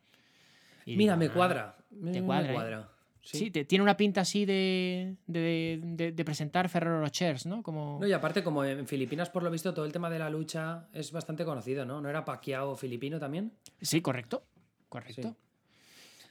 Y 0.87 0.97
Mira, 0.97 1.15
digo, 1.15 1.21
me 1.21 1.27
"Ah". 1.27 1.35
cuadra. 1.35 1.77
Me 1.91 2.23
cuadra, 2.23 2.53
¿eh? 2.55 2.87
Sí, 3.25 3.39
Sí. 3.39 3.51
te- 3.51 3.65
tiene 3.65 3.83
una 3.83 3.97
pinta 3.97 4.21
así 4.21 4.45
de, 4.45 5.17
de, 5.27 5.81
de- 5.83 6.13
de 6.13 6.25
presentar 6.25 6.69
Ferrero 6.69 7.01
Rochers, 7.01 7.47
¿no? 7.47 7.63
Como... 7.63 7.99
No, 8.01 8.07
y 8.07 8.13
aparte, 8.13 8.45
como 8.45 8.63
en 8.65 8.87
Filipinas, 8.87 9.31
por 9.31 9.43
lo 9.43 9.51
visto, 9.51 9.73
todo 9.73 9.87
el 9.87 9.93
tema 9.93 10.11
de 10.11 10.19
la 10.19 10.29
lucha 10.29 10.89
es 10.93 11.11
bastante 11.11 11.45
conocido, 11.45 11.87
¿no? 11.87 12.01
¿No 12.03 12.11
era 12.11 12.23
Pacquiao 12.25 12.77
filipino 12.77 13.19
también? 13.19 13.53
Sí, 13.81 14.03
correcto. 14.03 14.45
Correcto. 14.91 15.29
Sí. 15.31 15.37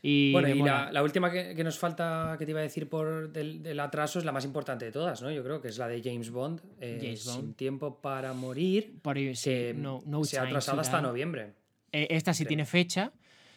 Y, 0.05 0.31
bueno, 0.33 0.49
y 0.49 0.61
la, 0.61 0.91
la 0.91 1.01
última 1.01 1.31
que, 1.31 1.55
que 1.55 1.63
nos 1.63 1.79
falta, 1.79 2.35
que 2.37 2.43
te 2.45 2.51
iba 2.51 2.59
a 2.59 2.63
decir 2.63 2.89
por 2.89 3.31
del, 3.31 3.63
del 3.63 3.79
atraso, 3.79 4.19
es 4.19 4.25
la 4.25 4.33
más 4.33 4.43
importante 4.43 4.83
de 4.85 4.91
todas, 4.91 5.21
¿no? 5.21 5.31
Yo 5.31 5.43
creo 5.43 5.61
que 5.61 5.69
es 5.69 5.77
la 5.77 5.87
de 5.87 6.01
James 6.03 6.29
Bond. 6.29 6.61
eh, 6.81 6.99
James 7.01 7.25
Bond. 7.25 7.37
Sin 7.39 7.53
tiempo 7.53 8.01
para 8.01 8.33
morir. 8.33 8.99
Por 9.01 9.15
ahí, 9.17 9.33
sí, 9.33 9.71
no, 9.73 10.01
no 10.05 10.23
se 10.25 10.37
ha 10.37 10.43
atrasado 10.43 10.81
hasta 10.81 11.01
noviembre. 11.01 11.53
Eh, 11.93 12.07
esta 12.11 12.33
sí 12.33 12.43
Creo. 12.43 12.49
tiene 12.49 12.65
fecha. 12.65 13.13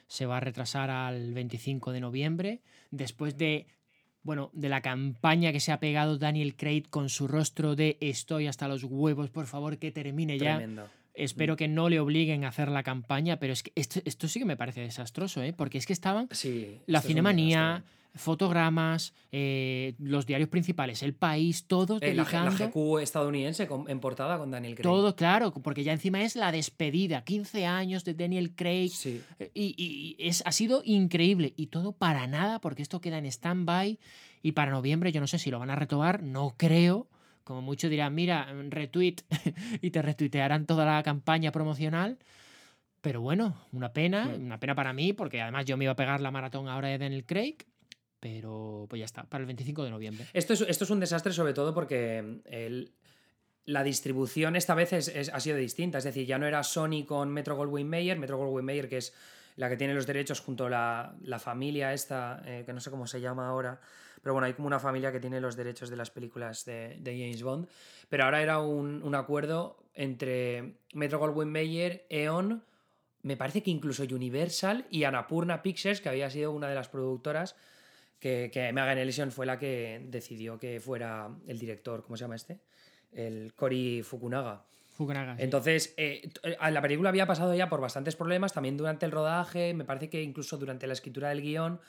Se 0.09 0.27
va 0.27 0.37
a 0.37 0.41
retrasar 0.41 0.91
al 0.91 1.33
25 1.35 1.93
de 1.93 2.01
noviembre. 2.01 2.61
Después 2.91 3.37
de 3.37 3.67
bueno, 4.23 4.51
de 4.55 4.69
la 4.69 4.81
campaña 4.81 5.53
que 5.53 5.61
se 5.61 5.71
ha 5.71 5.79
pegado 5.79 6.19
Daniel 6.19 6.57
Craig 6.57 6.83
con 6.91 7.09
su 7.11 7.29
rostro 7.29 7.77
de 7.77 7.97
estoy 8.01 8.49
hasta 8.49 8.67
los 8.67 8.83
huevos, 8.83 9.31
por 9.31 9.47
favor, 9.47 9.79
que 9.79 9.93
termine 9.93 10.37
ya. 10.37 10.57
Tremendo. 10.57 10.89
Espero 11.15 11.55
Mm. 11.55 11.57
que 11.57 11.69
no 11.69 11.89
le 11.89 12.01
obliguen 12.01 12.45
a 12.45 12.49
hacer 12.49 12.69
la 12.69 12.83
campaña, 12.83 13.39
pero 13.39 13.53
es 13.53 13.63
que 13.63 13.71
esto, 13.77 14.01
esto 14.05 14.27
sí 14.27 14.41
que 14.41 14.45
me 14.45 14.57
parece 14.57 14.81
desastroso, 14.81 15.43
¿eh? 15.45 15.53
Porque 15.53 15.79
es 15.79 15.87
que 15.87 15.93
estaban 15.93 16.27
Sí. 16.33 16.81
la 16.87 16.99
es 16.99 17.07
Cinemanía. 17.07 17.85
Fotogramas, 18.17 19.13
eh, 19.33 19.95
los 19.99 20.27
diarios 20.27 20.49
principales, 20.49 21.03
El 21.03 21.15
País, 21.15 21.67
todos 21.67 22.03
Eh, 22.03 22.15
la, 22.15 22.25
la 22.25 22.25
dedicando... 22.25 22.69
GQ 22.69 22.99
estadounidense 23.03 23.67
con- 23.67 23.89
en 23.89 24.01
portada 24.01 24.39
con 24.39 24.51
Daniel 24.51 24.75
Craig. 24.75 24.83
Todo, 24.85 25.15
claro, 25.17 25.53
porque 25.53 25.85
ya 25.85 25.93
encima 25.93 26.23
es 26.23 26.35
la 26.37 26.53
despedida, 26.53 27.23
15 27.25 27.67
años 27.67 28.05
de 28.05 28.15
Daniel 28.15 28.55
Craig, 28.55 28.91
Sí. 28.91 29.23
eh, 29.39 29.51
Y, 29.55 29.75
y- 29.77 30.17
y 30.23 30.29
es, 30.29 30.43
ha 30.47 30.53
sido 30.53 30.83
increíble. 30.85 31.53
Y 31.57 31.69
todo 31.69 31.93
para 31.93 32.27
nada, 32.27 32.61
porque 32.61 32.83
esto 32.83 33.01
queda 33.01 33.19
en 33.19 33.27
stand-by. 33.27 33.99
Y 34.43 34.53
para 34.53 34.71
noviembre, 34.71 35.13
yo 35.13 35.21
no 35.21 35.27
sé 35.27 35.39
si 35.39 35.51
lo 35.51 35.59
van 35.59 35.71
a 35.71 35.77
retomar, 35.77 36.23
no 36.23 36.55
creo. 36.57 37.09
Como 37.45 37.63
muchos 37.63 37.91
dirán, 37.91 38.15
mira, 38.15 38.53
retweet 38.71 39.17
y 39.83 39.91
te 39.91 40.03
retuitearán 40.03 40.67
toda 40.67 40.85
la 40.85 41.03
campaña 41.03 41.53
promocional. 41.53 42.19
Pero 43.01 43.21
bueno, 43.21 43.55
una 43.73 43.93
pena, 43.93 44.25
Hmm. 44.27 44.47
una 44.47 44.59
pena 44.59 44.75
para 44.75 44.93
mí, 44.93 45.13
porque 45.13 45.41
además 45.41 45.65
yo 45.65 45.77
me 45.77 45.85
iba 45.85 45.93
a 45.93 45.97
pegar 45.97 46.21
la 46.21 46.31
maratón 46.33 46.69
ahora 46.69 46.89
de 46.89 46.99
Daniel 46.99 47.25
Craig. 47.25 47.57
Pero 48.21 48.87
pues 48.89 49.01
ya 49.01 49.05
está, 49.05 49.25
para 49.25 49.43
el 49.43 49.47
25 49.47 49.85
de 49.85 49.91
noviembre. 49.91 50.27
Esto 50.33 50.53
es, 50.55 50.63
esto 50.63 50.85
es 50.85 50.91
un 50.91 51.01
desastre 51.01 51.33
sobre 51.33 51.53
todo 51.55 51.75
porque 51.75 52.41
el- 52.47 52.93
la 53.65 53.83
distribución 53.83 54.57
esta 54.57 54.75
vez 54.75 54.93
es- 54.93 55.31
ha 55.33 55.41
sido 55.41 55.57
distinta. 55.57 55.99
Es 55.99 56.05
decir, 56.05 56.27
ya 56.27 56.39
no 56.39 56.47
era 56.47 56.63
Sony 56.63 57.05
con 57.07 57.31
Metro 57.33 57.57
Goldwyn 57.57 57.89
Mayer, 57.89 58.19
Metro 58.19 58.39
Goldwyn 58.39 58.65
Mayer 58.65 58.89
que 58.89 58.99
es 58.99 59.13
la 59.57 59.69
que 59.69 59.77
tiene 59.77 59.95
los 59.95 60.07
derechos 60.07 60.41
junto 60.41 60.67
a 60.67 60.71
la, 60.71 61.15
la 61.23 61.39
familia 61.39 61.93
esta, 61.93 62.43
eh, 62.47 62.63
que 62.67 62.73
no 62.73 62.81
sé 62.81 62.91
cómo 62.91 63.07
se 63.07 63.21
llama 63.23 63.49
ahora, 63.49 63.81
pero 64.23 64.35
bueno, 64.35 64.47
hay 64.47 64.53
como 64.53 64.67
una 64.67 64.79
familia 64.79 65.11
que 65.13 65.19
tiene 65.21 65.41
los 65.41 65.57
derechos 65.57 65.89
de 65.89 65.97
las 65.97 66.11
películas 66.11 66.65
de, 66.67 66.97
de 67.01 67.13
James 67.19 67.43
Bond. 67.43 67.67
Pero 68.11 68.25
ahora 68.25 68.43
era 68.43 68.61
un, 68.61 69.03
un 69.03 69.15
acuerdo 69.15 69.79
entre 69.95 70.77
Metro 70.93 71.19
Goldwyn 71.19 71.51
Mayer, 71.51 72.07
E.ON, 72.11 72.63
me 73.23 73.37
parece 73.37 73.63
que 73.63 73.71
incluso 73.71 74.03
Universal 74.05 74.87
y 74.91 75.05
Annapurna 75.05 75.63
Pictures, 75.63 76.01
que 76.03 76.09
había 76.11 76.29
sido 76.31 76.53
una 76.53 76.69
de 76.69 76.75
las 76.75 76.89
productoras 76.89 77.57
que, 78.19 78.51
que 78.53 78.73
Megan 78.73 78.99
Ellison 78.99 79.31
fue 79.31 79.47
la 79.47 79.59
que 79.59 80.01
decidió 80.09 80.59
que 80.59 80.81
fuera 80.81 81.31
el 81.47 81.59
director, 81.59 82.03
¿cómo 82.03 82.17
se 82.17 82.25
llama 82.25 82.37
este? 82.37 82.61
El 83.13 83.55
Cory 83.55 84.03
Fukunaga. 84.03 84.65
Fukunaga, 84.91 85.37
sí. 85.37 85.43
Entonces, 85.43 85.95
eh, 85.97 86.29
eh, 86.43 86.57
la 86.71 86.81
película 86.81 87.11
había 87.11 87.27
pasado 87.27 87.55
ya 87.55 87.69
por 87.69 87.81
bastantes 87.81 88.17
problemas, 88.17 88.53
también 88.53 88.77
durante 88.77 89.05
el 89.07 89.13
rodaje, 89.13 89.75
me 89.75 89.85
parece 89.85 90.09
que 90.09 90.23
incluso 90.23 90.57
durante 90.57 90.87
la 90.87 90.95
escritura 90.95 91.29
del 91.29 91.43
guion, 91.43 91.81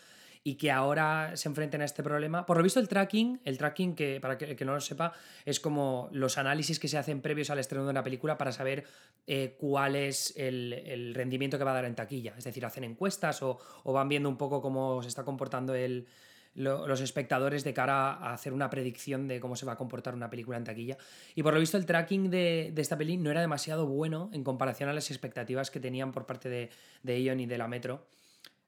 y 0.44 0.56
que 0.56 0.72
ahora 0.72 1.32
se 1.36 1.50
enfrenten 1.50 1.82
a 1.82 1.86
este 1.86 2.04
problema. 2.04 2.46
Por 2.46 2.58
lo 2.58 2.64
visto, 2.64 2.80
el 2.80 2.88
tracking, 2.88 3.42
el 3.44 3.58
tracking, 3.58 3.96
que 3.96 4.20
para 4.22 4.38
que, 4.38 4.56
que 4.56 4.66
no 4.66 4.74
lo 4.74 4.82
sepa, 4.82 5.14
es 5.46 5.60
como 5.60 6.10
los 6.12 6.38
análisis 6.38 6.80
que 6.80 6.88
se 6.88 6.98
hacen 6.98 7.22
previos 7.22 7.50
al 7.50 7.60
estreno 7.60 7.84
de 7.86 7.92
una 7.92 8.04
película 8.04 8.38
para 8.38 8.52
saber 8.52 8.86
eh, 9.28 9.56
cuál 9.60 9.96
es 9.96 10.34
el, 10.38 10.74
el 10.74 11.14
rendimiento 11.14 11.58
que 11.58 11.64
va 11.64 11.72
a 11.72 11.76
dar 11.76 11.86
en 11.86 11.96
taquilla. 11.96 12.34
Es 12.38 12.44
decir, 12.44 12.66
hacen 12.66 12.84
encuestas 12.84 13.42
o, 13.44 13.60
o 13.84 13.94
van 13.94 14.10
viendo 14.10 14.30
un 14.30 14.38
poco 14.38 14.62
cómo 14.62 15.02
se 15.02 15.10
está 15.10 15.24
comportando 15.24 15.76
el, 15.76 16.08
lo- 16.56 16.88
los 16.88 17.02
espectadores 17.02 17.64
de 17.64 17.74
cara 17.74 18.14
a 18.14 18.34
hacer 18.34 18.54
una 18.54 18.70
predicción 18.70 19.28
de 19.28 19.40
cómo 19.40 19.56
se 19.56 19.66
va 19.66 19.74
a 19.74 19.78
comportar 19.78 20.16
una 20.16 20.30
película 20.30 20.58
en 20.58 20.64
taquilla. 20.64 20.98
Y 21.36 21.44
por 21.44 21.54
lo 21.54 21.60
visto 21.60 21.78
el 21.78 21.86
tracking 21.86 22.30
de, 22.30 22.72
de 22.74 22.82
esta 22.82 22.98
peli 22.98 23.18
no 23.18 23.32
era 23.32 23.42
demasiado 23.42 23.86
bueno 23.86 24.30
en 24.34 24.44
comparación 24.44 24.90
a 24.90 24.94
las 24.94 25.12
expectativas 25.12 25.72
que 25.72 25.80
tenían 25.80 26.12
por 26.12 26.26
parte 26.26 26.50
de, 26.50 26.70
de 27.04 27.22
Ion 27.22 27.40
y 27.40 27.46
de 27.46 27.58
la 27.58 27.68
Metro. 27.68 28.06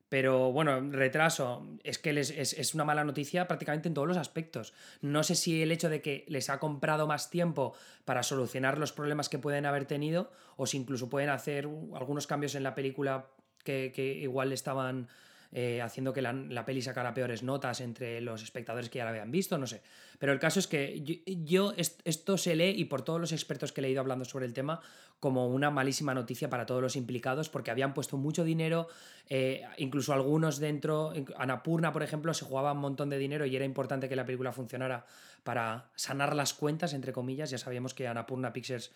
Pero 0.09 0.51
bueno, 0.51 0.81
retraso, 0.91 1.67
es 1.83 1.99
que 1.99 2.13
les- 2.13 2.31
es, 2.31 2.53
es 2.53 2.73
una 2.73 2.83
mala 2.83 3.03
noticia 3.03 3.47
prácticamente 3.47 3.87
en 3.87 3.93
todos 3.93 4.07
los 4.07 4.17
aspectos. 4.17 4.73
No 5.01 5.21
sé 5.23 5.35
si 5.35 5.61
el 5.61 5.71
hecho 5.71 5.87
de 5.89 6.01
que 6.01 6.25
les 6.27 6.49
ha 6.49 6.59
comprado 6.59 7.05
más 7.05 7.29
tiempo 7.29 7.73
para 8.05 8.23
solucionar 8.23 8.79
los 8.79 8.91
problemas 8.91 9.29
que 9.29 9.37
pueden 9.37 9.67
haber 9.67 9.85
tenido 9.85 10.31
o 10.57 10.65
si 10.65 10.77
incluso 10.77 11.09
pueden 11.09 11.29
hacer 11.29 11.65
algunos 11.95 12.25
cambios 12.25 12.55
en 12.55 12.63
la 12.63 12.73
película 12.73 13.27
que, 13.63 13.91
que 13.93 14.13
igual 14.15 14.51
estaban 14.51 15.07
eh, 15.51 15.81
haciendo 15.81 16.13
que 16.13 16.21
la, 16.21 16.31
la 16.33 16.65
peli 16.65 16.81
sacara 16.81 17.13
peores 17.13 17.41
notas 17.43 17.81
entre 17.81 18.21
los 18.21 18.43
espectadores 18.43 18.89
que 18.89 18.97
ya 18.99 19.03
la 19.05 19.09
habían 19.11 19.31
visto, 19.31 19.57
no 19.57 19.65
sé. 19.67 19.81
Pero 20.19 20.31
el 20.33 20.39
caso 20.39 20.59
es 20.59 20.67
que 20.67 21.01
yo, 21.01 21.15
yo 21.25 21.73
est- 21.77 22.01
esto 22.05 22.37
se 22.37 22.55
lee 22.55 22.73
y 22.77 22.85
por 22.85 23.01
todos 23.01 23.19
los 23.19 23.31
expertos 23.31 23.71
que 23.71 23.81
he 23.81 23.83
leído 23.83 24.01
hablando 24.01 24.25
sobre 24.25 24.45
el 24.45 24.53
tema 24.53 24.79
como 25.19 25.47
una 25.47 25.69
malísima 25.69 26.13
noticia 26.13 26.49
para 26.49 26.65
todos 26.65 26.81
los 26.81 26.95
implicados 26.95 27.49
porque 27.49 27.71
habían 27.71 27.93
puesto 27.93 28.15
mucho 28.15 28.43
dinero, 28.43 28.87
eh, 29.29 29.63
incluso 29.77 30.13
algunos 30.13 30.59
dentro, 30.59 31.11
Annapurna 31.37 31.91
por 31.91 32.03
ejemplo, 32.03 32.33
se 32.33 32.45
jugaba 32.45 32.71
un 32.71 32.79
montón 32.79 33.09
de 33.09 33.17
dinero 33.17 33.45
y 33.45 33.55
era 33.55 33.65
importante 33.65 34.07
que 34.07 34.15
la 34.15 34.25
película 34.25 34.51
funcionara 34.51 35.05
para 35.43 35.89
sanar 35.95 36.35
las 36.35 36.53
cuentas, 36.53 36.93
entre 36.93 37.11
comillas. 37.11 37.49
Ya 37.49 37.57
sabíamos 37.57 37.93
que 37.93 38.07
Annapurna 38.07 38.53
Pictures 38.53 38.91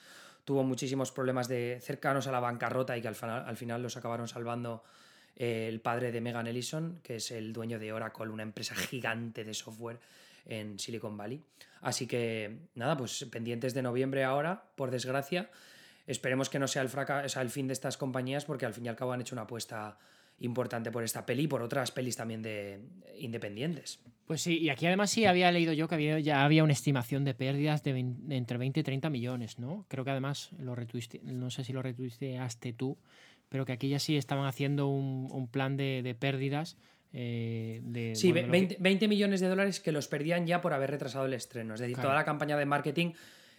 tuvo 0.45 0.63
muchísimos 0.63 1.11
problemas 1.11 1.47
de 1.47 1.79
cercanos 1.81 2.27
a 2.27 2.31
la 2.31 2.39
bancarrota 2.39 2.97
y 2.97 3.01
que 3.01 3.07
al 3.07 3.15
final, 3.15 3.43
al 3.47 3.57
final 3.57 3.81
los 3.81 3.97
acabaron 3.97 4.27
salvando 4.27 4.83
el 5.35 5.79
padre 5.81 6.11
de 6.11 6.21
Megan 6.21 6.47
Ellison, 6.47 6.99
que 7.03 7.15
es 7.17 7.31
el 7.31 7.53
dueño 7.53 7.79
de 7.79 7.91
Oracle, 7.91 8.29
una 8.29 8.43
empresa 8.43 8.75
gigante 8.75 9.43
de 9.43 9.53
software 9.53 9.99
en 10.45 10.77
Silicon 10.79 11.17
Valley. 11.17 11.41
Así 11.81 12.07
que 12.07 12.57
nada, 12.75 12.95
pues 12.97 13.25
pendientes 13.31 13.73
de 13.73 13.81
noviembre 13.81 14.23
ahora, 14.23 14.63
por 14.75 14.91
desgracia. 14.91 15.49
Esperemos 16.05 16.49
que 16.49 16.59
no 16.59 16.67
sea 16.67 16.81
el, 16.81 16.89
fraca- 16.89 17.23
o 17.25 17.29
sea, 17.29 17.41
el 17.41 17.49
fin 17.49 17.67
de 17.67 17.73
estas 17.73 17.97
compañías, 17.97 18.45
porque 18.45 18.65
al 18.65 18.73
fin 18.73 18.85
y 18.85 18.89
al 18.89 18.95
cabo 18.95 19.13
han 19.13 19.21
hecho 19.21 19.35
una 19.35 19.43
apuesta 19.43 19.97
importante 20.39 20.91
por 20.91 21.03
esta 21.03 21.25
peli 21.25 21.43
y 21.43 21.47
por 21.47 21.61
otras 21.61 21.91
pelis 21.91 22.17
también 22.17 22.41
de 22.41 22.79
independientes. 23.19 23.99
Pues 24.25 24.41
sí, 24.41 24.57
y 24.57 24.69
aquí 24.69 24.85
además 24.85 25.11
sí 25.11 25.25
había 25.25 25.51
leído 25.51 25.73
yo 25.73 25.87
que 25.87 25.95
había, 25.95 26.19
ya 26.19 26.43
había 26.43 26.63
una 26.63 26.73
estimación 26.73 27.23
de 27.23 27.33
pérdidas 27.33 27.83
de, 27.83 27.93
de 27.93 28.35
entre 28.35 28.57
20 28.57 28.79
y 28.79 28.83
30 28.83 29.09
millones, 29.09 29.59
¿no? 29.59 29.85
Creo 29.87 30.03
que 30.03 30.11
además 30.11 30.49
lo 30.57 30.75
retuiste, 30.75 31.21
no 31.23 31.49
sé 31.49 31.63
si 31.63 31.71
lo 31.71 31.81
retuiteaste 31.81 32.73
tú, 32.73 32.97
pero 33.53 33.65
que 33.65 33.71
aquí 33.73 33.87
ya 33.87 33.99
sí 33.99 34.17
estaban 34.17 34.47
haciendo 34.47 34.87
un, 34.87 35.27
un 35.31 35.47
plan 35.47 35.77
de, 35.77 36.01
de 36.03 36.15
pérdidas. 36.15 36.75
eh, 37.13 37.81
de, 37.83 38.15
Sí, 38.15 38.31
bueno, 38.31 38.47
de 38.47 38.51
ve- 38.51 38.61
lo 38.61 38.67
que- 38.69 38.73
20, 38.75 38.77
20 38.79 39.07
millones 39.07 39.41
de 39.41 39.47
dólares 39.47 39.79
que 39.79 39.91
los 39.91 40.07
perdían 40.07 40.47
ya 40.47 40.59
por 40.59 40.73
haber 40.73 40.89
retrasado 40.89 41.27
el 41.27 41.35
estreno. 41.35 41.75
Es 41.75 41.79
decir, 41.79 41.93
Claro. 41.95 42.07
toda 42.09 42.15
la 42.19 42.25
campaña 42.25 42.57
de 42.57 42.65
marketing 42.65 43.11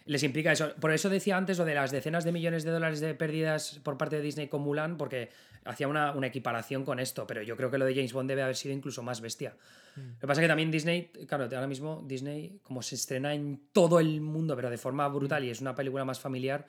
les 0.05 0.21
implica 0.23 0.51
eso. 0.51 0.75
Por 0.81 0.91
eso 0.91 1.09
decía 1.09 1.37
antes 1.37 1.57
lo 1.57 1.63
de 1.63 1.73
las 1.75 1.91
decenas 1.91 2.25
de 2.25 2.33
millones 2.33 2.65
de 2.65 2.71
dólares 2.71 2.99
de 2.99 3.13
pérdidas 3.15 3.79
por 3.83 3.97
parte 3.97 4.17
de 4.17 4.21
Disney 4.21 4.49
con 4.49 4.61
Mulan, 4.63 4.97
porque 4.97 5.29
hacía 5.63 5.87
una, 5.87 6.11
una 6.11 6.27
equiparación 6.27 6.83
con 6.83 6.99
esto. 6.99 7.25
Pero 7.25 7.41
yo 7.43 7.55
creo 7.55 7.71
que 7.71 7.77
lo 7.77 7.85
de 7.85 7.95
James 7.95 8.11
Bond 8.11 8.27
debe 8.29 8.41
haber 8.43 8.57
sido 8.57 8.75
incluso 8.75 9.01
más 9.01 9.21
bestia. 9.21 9.55
Mm. 9.95 9.99
Lo 10.15 10.19
que 10.19 10.27
pasa 10.27 10.41
es 10.41 10.43
que 10.43 10.49
también 10.49 10.69
Disney, 10.69 11.09
claro, 11.25 11.45
ahora 11.45 11.67
mismo 11.67 12.03
Disney, 12.05 12.59
como 12.63 12.81
se 12.81 12.95
estrena 12.95 13.33
en 13.33 13.61
todo 13.71 14.01
el 14.01 14.19
mundo, 14.19 14.57
pero 14.57 14.69
de 14.69 14.77
forma 14.77 15.07
brutal 15.07 15.45
y 15.45 15.49
es 15.51 15.61
una 15.61 15.73
película 15.73 16.03
más 16.03 16.19
familiar, 16.19 16.67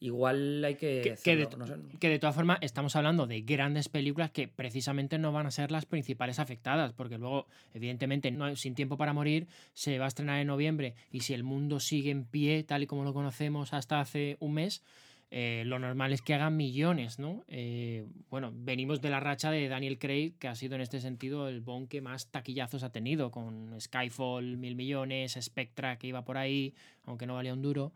igual 0.00 0.64
hay 0.64 0.74
que. 0.74 1.00
Que- 1.02 1.14
que 1.22 1.36
de- 1.36 1.42
hacerlo, 1.44 1.58
no 1.58 1.66
sé. 1.66 1.98
Que 1.98 2.08
de 2.08 2.18
todas 2.18 2.34
formas 2.34 2.58
estamos 2.60 2.94
hablando 2.96 3.26
de 3.26 3.40
grandes 3.42 3.88
películas 3.88 4.30
que 4.30 4.48
precisamente 4.48 5.18
no 5.18 5.32
van 5.32 5.46
a 5.46 5.50
ser 5.50 5.70
las 5.70 5.86
principales 5.86 6.38
afectadas, 6.38 6.92
porque 6.92 7.18
luego, 7.18 7.46
evidentemente, 7.72 8.30
no, 8.30 8.54
Sin 8.56 8.74
Tiempo 8.74 8.96
para 8.96 9.12
Morir 9.12 9.46
se 9.72 9.98
va 9.98 10.04
a 10.06 10.08
estrenar 10.08 10.40
en 10.40 10.46
noviembre 10.48 10.94
y 11.10 11.20
si 11.20 11.34
el 11.34 11.44
mundo 11.44 11.80
sigue 11.80 12.10
en 12.10 12.24
pie, 12.24 12.64
tal 12.64 12.82
y 12.82 12.86
como 12.86 13.04
lo 13.04 13.14
conocemos 13.14 13.72
hasta 13.72 14.00
hace 14.00 14.36
un 14.40 14.54
mes, 14.54 14.82
eh, 15.30 15.64
lo 15.66 15.80
normal 15.80 16.12
es 16.12 16.22
que 16.22 16.34
hagan 16.34 16.56
millones, 16.56 17.18
¿no? 17.18 17.42
Eh, 17.48 18.04
bueno, 18.30 18.52
venimos 18.54 19.00
de 19.00 19.10
la 19.10 19.18
racha 19.18 19.50
de 19.50 19.66
Daniel 19.68 19.98
Craig, 19.98 20.34
que 20.38 20.46
ha 20.46 20.54
sido 20.54 20.76
en 20.76 20.80
este 20.82 21.00
sentido 21.00 21.48
el 21.48 21.60
Bond 21.60 21.88
que 21.88 22.00
más 22.00 22.28
taquillazos 22.30 22.84
ha 22.84 22.92
tenido, 22.92 23.32
con 23.32 23.74
Skyfall, 23.80 24.56
mil 24.58 24.76
millones, 24.76 25.36
Spectra, 25.40 25.98
que 25.98 26.06
iba 26.08 26.24
por 26.24 26.36
ahí, 26.36 26.74
aunque 27.04 27.26
no 27.26 27.34
valía 27.34 27.52
un 27.54 27.62
duro 27.62 27.92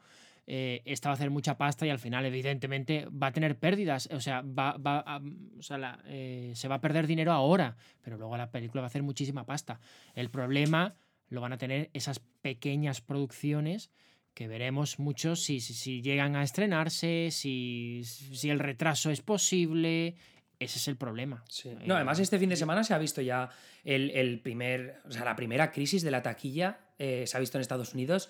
eh, 0.50 0.80
esta 0.86 1.10
va 1.10 1.12
a 1.12 1.16
hacer 1.16 1.28
mucha 1.30 1.58
pasta 1.58 1.84
y 1.86 1.90
al 1.90 1.98
final, 1.98 2.24
evidentemente, 2.24 3.06
va 3.10 3.26
a 3.26 3.32
tener 3.32 3.58
pérdidas. 3.58 4.08
O 4.12 4.20
sea, 4.20 4.40
va, 4.40 4.78
va 4.78 5.00
a- 5.00 5.20
o 5.58 5.62
sea, 5.62 5.76
la- 5.76 6.00
eh, 6.06 6.52
se 6.54 6.68
va 6.68 6.76
a 6.76 6.80
perder 6.80 7.06
dinero 7.06 7.32
ahora, 7.32 7.76
pero 8.02 8.16
luego 8.16 8.34
la 8.38 8.50
película 8.50 8.80
va 8.80 8.86
a 8.86 8.88
hacer 8.88 9.02
muchísima 9.02 9.44
pasta. 9.44 9.78
El 10.14 10.30
problema 10.30 10.94
lo 11.28 11.42
van 11.42 11.52
a 11.52 11.58
tener 11.58 11.90
esas 11.92 12.20
pequeñas 12.40 13.02
producciones 13.02 13.90
que 14.32 14.48
veremos 14.48 14.98
muchos 14.98 15.42
si, 15.42 15.60
si, 15.60 15.74
si 15.74 16.00
llegan 16.00 16.34
a 16.36 16.42
estrenarse, 16.44 17.28
si, 17.30 18.02
si 18.04 18.48
el 18.48 18.58
retraso 18.58 19.10
es 19.10 19.20
posible. 19.20 20.14
Ese 20.60 20.78
es 20.78 20.88
el 20.88 20.96
problema. 20.96 21.44
Sí. 21.48 21.68
Eh, 21.68 21.78
No, 21.86 21.94
además 21.94 22.18
este 22.20 22.38
fin 22.38 22.48
de 22.48 22.56
semana 22.56 22.82
se 22.84 22.94
ha 22.94 22.98
visto 22.98 23.20
ya 23.20 23.48
el, 23.84 24.10
el 24.10 24.40
primer, 24.40 24.96
o 25.06 25.12
sea, 25.12 25.24
la 25.24 25.36
primera 25.36 25.70
crisis 25.70 26.02
de 26.02 26.10
la 26.10 26.22
taquilla, 26.22 26.80
eh, 26.98 27.24
se 27.26 27.36
ha 27.36 27.40
visto 27.40 27.58
en 27.58 27.62
Estados 27.62 27.94
Unidos, 27.94 28.28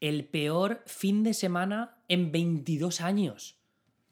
el 0.00 0.24
peor 0.24 0.82
fin 0.86 1.22
de 1.24 1.34
semana 1.34 1.96
en 2.08 2.30
22 2.32 3.00
años. 3.00 3.56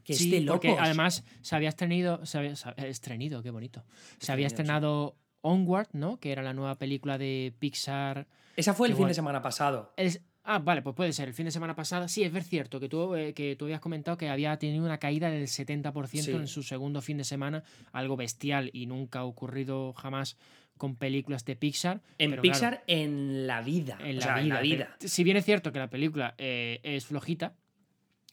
Que 0.04 0.14
sí, 0.14 0.32
es 0.34 0.40
de 0.44 0.50
porque 0.50 0.68
locos. 0.68 0.82
además 0.84 1.24
se 1.42 1.56
había 1.56 1.68
estrenado, 1.68 2.24
se 2.26 2.38
había, 2.38 2.54
se- 2.56 2.72
estrenido, 2.88 3.42
qué 3.42 3.50
bonito. 3.50 3.84
Se 4.18 4.30
había 4.32 4.48
sí. 4.48 4.54
estrenado 4.54 5.16
Onward, 5.40 5.88
¿no? 5.92 6.18
Que 6.20 6.30
era 6.32 6.42
la 6.42 6.52
nueva 6.54 6.76
película 6.76 7.18
de 7.18 7.54
Pixar. 7.58 8.26
Esa 8.56 8.72
fue 8.74 8.88
el 8.88 8.94
fin 8.94 9.08
de 9.08 9.14
semana 9.14 9.42
pasado. 9.42 9.92
Es- 9.96 10.20
ah, 10.44 10.60
vale, 10.60 10.82
pues 10.82 10.94
puede 10.94 11.12
ser. 11.12 11.26
El 11.28 11.34
fin 11.34 11.46
de 11.46 11.50
semana 11.50 11.74
pasado. 11.74 12.06
Sí, 12.08 12.22
es 12.22 12.32
ver 12.32 12.44
cierto 12.44 12.78
que 12.78 12.88
tú, 12.88 13.14
eh, 13.16 13.34
que 13.34 13.56
tú 13.56 13.64
habías 13.64 13.80
comentado 13.80 14.16
que 14.16 14.28
había 14.28 14.56
tenido 14.58 14.84
una 14.84 14.98
caída 14.98 15.28
del 15.30 15.48
70% 15.48 16.24
Sí. 16.24 16.30
en 16.32 16.46
su 16.46 16.62
segundo 16.62 17.00
fin 17.02 17.16
de 17.18 17.24
semana, 17.24 17.64
algo 17.92 18.16
bestial 18.16 18.70
y 18.72 18.86
nunca 18.86 19.20
ha 19.20 19.24
ocurrido 19.24 19.92
jamás 19.92 20.36
con 20.76 20.96
películas 20.96 21.44
de 21.44 21.56
Pixar. 21.56 22.00
En 22.18 22.30
pero 22.30 22.42
Pixar, 22.42 22.70
claro, 22.70 22.84
en 22.86 23.46
la 23.46 23.62
vida. 23.62 23.98
en 24.00 24.16
o 24.16 24.20
la 24.20 24.20
sea, 24.20 24.34
vida. 24.34 24.42
en 24.42 24.48
la 24.48 24.54
pero- 24.56 24.64
vida. 24.68 24.96
Si 25.00 25.24
bien 25.24 25.36
es 25.36 25.44
cierto 25.44 25.72
que 25.72 25.78
la 25.78 25.88
película 25.90 26.34
eh, 26.38 26.80
es 26.82 27.06
flojita, 27.06 27.54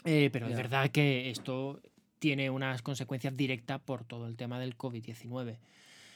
eh, 0.05 0.29
pero 0.31 0.47
es 0.47 0.55
verdad 0.57 0.89
que 0.89 1.29
esto 1.29 1.81
tiene 2.19 2.49
unas 2.49 2.81
consecuencias 2.81 3.35
directas 3.35 3.79
por 3.81 4.03
todo 4.05 4.27
el 4.27 4.35
tema 4.37 4.59
del 4.59 4.77
COVID-19. 4.77 5.57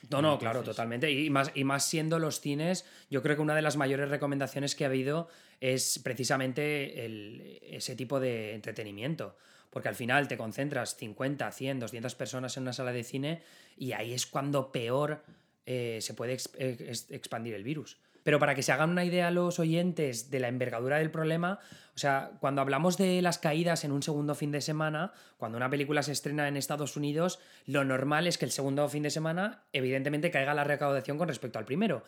No, 0.09 0.21
no, 0.21 0.37
claro, 0.39 0.63
totalmente. 0.63 1.11
Y 1.11 1.29
más, 1.29 1.51
y 1.55 1.63
más 1.63 1.83
siendo 1.83 2.19
los 2.19 2.39
cines, 2.39 2.85
yo 3.09 3.21
creo 3.21 3.35
que 3.35 3.41
una 3.41 3.55
de 3.55 3.61
las 3.61 3.75
mayores 3.77 4.09
recomendaciones 4.09 4.75
que 4.75 4.85
ha 4.85 4.87
habido 4.87 5.27
es 5.59 5.99
precisamente 6.03 7.03
el- 7.05 7.59
ese 7.63 7.95
tipo 7.95 8.19
de 8.19 8.53
entretenimiento. 8.53 9.35
Porque 9.69 9.89
al 9.89 9.95
final 9.95 10.27
te 10.29 10.37
concentras 10.37 10.95
50, 10.95 11.51
100, 11.51 11.79
200 11.79 12.15
personas 12.15 12.55
en 12.55 12.63
una 12.63 12.73
sala 12.73 12.93
de 12.93 13.03
cine 13.03 13.41
y 13.75 13.91
ahí 13.91 14.13
es 14.13 14.25
cuando 14.25 14.71
peor 14.71 15.23
eh, 15.67 15.99
se 16.01 16.15
puede 16.15 16.33
ex- 16.33 17.11
expandir 17.11 17.53
el 17.53 17.63
virus. 17.63 17.97
Pero 18.23 18.39
para 18.39 18.55
que 18.55 18.63
se 18.63 18.71
hagan 18.73 18.89
una 18.89 19.05
idea 19.05 19.31
los 19.31 19.57
oyentes 19.59 20.29
de 20.31 20.39
la 20.41 20.47
envergadura 20.49 20.97
del 20.97 21.11
problema, 21.11 21.59
o 21.95 21.97
sea, 21.97 22.31
cuando 22.41 22.61
hablamos 22.61 22.97
de 22.97 23.21
las 23.21 23.37
caídas 23.39 23.85
en 23.85 23.91
un 23.93 24.03
segundo 24.03 24.35
fin 24.35 24.51
de 24.51 24.59
semana, 24.59 25.13
cuando 25.37 25.57
una 25.57 25.69
película 25.69 26.03
se 26.03 26.11
estrena 26.11 26.47
en 26.49 26.57
Estados 26.57 26.97
Unidos, 26.97 27.39
lo 27.67 27.85
normal 27.85 28.27
es 28.27 28.37
que 28.37 28.43
el 28.45 28.51
segundo 28.51 28.87
fin 28.89 29.03
de 29.03 29.11
semana, 29.11 29.63
evidentemente, 29.71 30.29
caiga 30.29 30.53
la 30.53 30.65
recaudación 30.65 31.17
con 31.17 31.27
respecto 31.29 31.57
al 31.59 31.63
primero. 31.65 32.03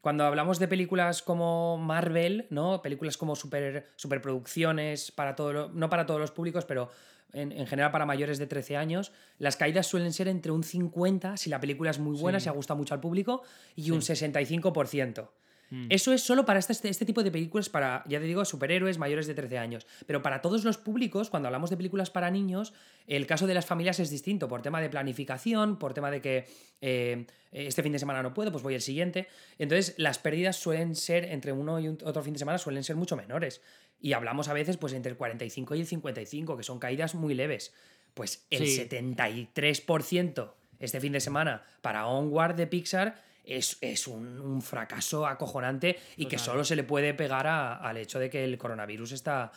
Cuando 0.00 0.24
hablamos 0.24 0.58
de 0.58 0.68
películas 0.68 1.22
como 1.22 1.76
Marvel, 1.78 2.46
¿no? 2.50 2.80
Películas 2.82 3.16
como 3.16 3.34
super, 3.34 3.88
superproducciones 3.96 5.10
para 5.12 5.34
todo 5.34 5.52
lo- 5.52 5.68
no 5.70 5.88
para 5.88 6.06
todos 6.06 6.20
los 6.20 6.30
públicos, 6.30 6.64
pero 6.66 6.90
en, 7.34 7.52
en 7.52 7.66
general 7.66 7.90
para 7.90 8.06
mayores 8.06 8.38
de 8.38 8.46
13 8.46 8.76
años, 8.76 9.12
las 9.38 9.56
caídas 9.56 9.86
suelen 9.86 10.12
ser 10.12 10.28
entre 10.28 10.52
un 10.52 10.62
50 10.64 11.36
si 11.36 11.50
la 11.50 11.60
película 11.60 11.90
es 11.90 11.98
muy 11.98 12.16
buena, 12.18 12.40
Sí. 12.40 12.48
si 12.48 12.54
gusta 12.54 12.74
mucho 12.74 12.94
al 12.94 13.00
público, 13.00 13.42
y 13.76 13.90
un 13.90 14.00
65%. 14.00 15.28
Mm. 15.70 15.86
Eso 15.88 16.12
es 16.12 16.22
solo 16.22 16.44
para 16.44 16.58
este, 16.58 16.88
este 16.88 17.04
tipo 17.06 17.22
de 17.22 17.30
películas, 17.30 17.70
para, 17.70 18.04
ya 18.06 18.20
te 18.20 18.26
digo, 18.26 18.44
superhéroes 18.44 18.98
mayores 18.98 19.26
de 19.26 19.34
13 19.34 19.58
años. 19.58 19.86
Pero 20.06 20.20
para 20.22 20.42
todos 20.42 20.62
los 20.62 20.76
públicos, 20.76 21.30
cuando 21.30 21.48
hablamos 21.48 21.70
de 21.70 21.76
películas 21.78 22.10
para 22.10 22.30
niños, 22.30 22.74
el 23.06 23.26
caso 23.26 23.46
de 23.46 23.54
las 23.54 23.64
familias 23.64 23.98
es 23.98 24.10
distinto, 24.10 24.46
por 24.46 24.60
tema 24.62 24.80
de 24.82 24.90
planificación, 24.90 25.78
por 25.78 25.94
tema 25.94 26.10
de 26.10 26.20
que 26.20 26.44
eh, 26.82 27.26
este 27.50 27.82
fin 27.82 27.92
de 27.92 27.98
semana 27.98 28.22
no 28.22 28.34
puedo, 28.34 28.52
pues 28.52 28.62
voy 28.62 28.74
el 28.74 28.82
siguiente. 28.82 29.26
Entonces, 29.58 29.94
las 29.96 30.18
pérdidas 30.18 30.56
suelen 30.56 30.94
ser, 30.94 31.24
entre 31.24 31.50
uno 31.52 31.80
y 31.80 31.88
un- 31.88 31.98
otro 32.04 32.22
fin 32.22 32.34
de 32.34 32.38
semana, 32.38 32.58
suelen 32.58 32.84
ser 32.84 32.96
mucho 32.96 33.16
menores. 33.16 33.62
Y 34.04 34.12
hablamos 34.12 34.48
a 34.48 34.52
veces, 34.52 34.76
pues, 34.76 34.92
entre 34.92 35.10
el 35.10 35.16
45 35.16 35.74
y 35.76 35.80
el 35.80 35.86
55, 35.86 36.56
que 36.58 36.62
son 36.62 36.78
caídas 36.78 37.14
muy 37.14 37.32
leves. 37.34 37.72
Pues 38.12 38.46
el 38.50 38.66
Sí. 38.66 38.76
73% 38.78 40.54
este 40.78 41.00
fin 41.00 41.12
de 41.12 41.20
semana 41.20 41.62
para 41.80 42.06
Onward 42.06 42.54
de 42.54 42.66
Pixar 42.66 43.14
es, 43.44 43.78
es 43.80 44.06
un, 44.06 44.40
un 44.40 44.60
fracaso 44.60 45.26
acojonante 45.26 45.98
y 46.16 46.26
que 46.26 46.36
solo 46.38 46.64
se 46.64 46.76
le 46.76 46.84
puede 46.84 47.14
pegar 47.14 47.46
a- 47.46 47.76
al 47.76 47.96
hecho 47.96 48.18
de 48.18 48.28
que 48.28 48.44
el 48.44 48.58
coronavirus 48.58 49.12
está. 49.12 49.52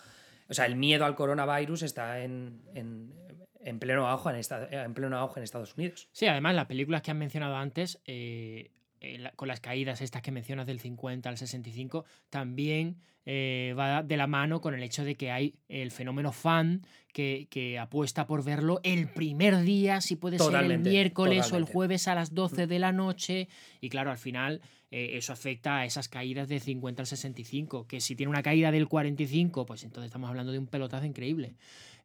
O 0.49 0.53
sea, 0.53 0.65
el 0.65 0.75
miedo 0.77 1.03
al 1.03 1.15
coronavirus 1.15 1.81
está 1.83 2.21
en, 2.21 2.62
en, 2.73 3.13
en 3.62 3.79
pleno, 3.79 4.07
auge 4.07 4.29
en, 4.29 4.36
esta- 4.38 4.69
en 4.69 4.93
pleno 4.93 5.17
auge 5.17 5.39
en 5.41 5.43
Estados 5.43 5.75
Unidos. 5.75 6.07
Sí, 6.13 6.25
además 6.27 6.55
las 6.55 6.67
películas 6.67 7.01
que 7.01 7.12
han 7.12 7.17
mencionado 7.17 7.57
antes, 7.57 7.99
eh, 8.05 8.71
eh, 9.01 9.17
la- 9.19 9.31
con 9.31 9.47
las 9.47 9.60
caídas 9.60 10.01
estas 10.01 10.21
que 10.21 10.31
mencionas 10.31 10.65
del 10.67 10.79
50 10.79 11.29
al 11.29 11.38
65, 11.38 12.05
también 12.29 12.97
eh, 13.29 13.73
va 13.77 14.03
de 14.03 14.15
la 14.15 14.25
mano 14.27 14.62
con 14.62 14.73
el 14.73 14.81
hecho 14.83 15.03
de 15.03 15.15
que 15.15 15.31
hay 15.31 15.55
el 15.67 15.91
fenómeno 15.91 16.31
fan 16.31 16.81
que, 17.12 17.47
que 17.49 17.77
apuesta 17.77 18.25
por 18.25 18.43
verlo 18.43 18.79
el 18.83 19.10
primer 19.10 19.60
día, 19.63 19.99
si 19.99 20.15
puede 20.15 20.38
ser 20.38 20.45
el 20.47 20.51
Totalmente, 20.53 20.89
miércoles 20.89 21.51
o 21.51 21.57
el 21.57 21.65
jueves 21.65 22.07
a 22.07 22.15
las 22.15 22.33
12 22.33 22.67
de 22.67 22.79
la 22.79 22.93
noche. 22.93 23.49
Y 23.81 23.89
claro, 23.89 24.12
al 24.12 24.17
final 24.17 24.62
eh, 24.91 25.12
eso 25.17 25.33
afecta 25.33 25.79
a 25.79 25.86
esas 25.86 26.07
caídas 26.07 26.47
del 26.47 26.62
50 26.62 27.01
al 27.01 27.07
65, 27.07 27.86
que 27.86 27.99
si 27.99 28.15
tiene 28.15 28.29
una 28.29 28.43
caída 28.43 28.71
del 28.71 28.88
45, 28.88 29.65
pues 29.65 29.83
entonces 29.83 30.07
estamos 30.07 30.29
hablando 30.29 30.53
de 30.53 30.60
un 30.60 30.67
pelotazo 30.67 31.05
increíble. 31.05 31.55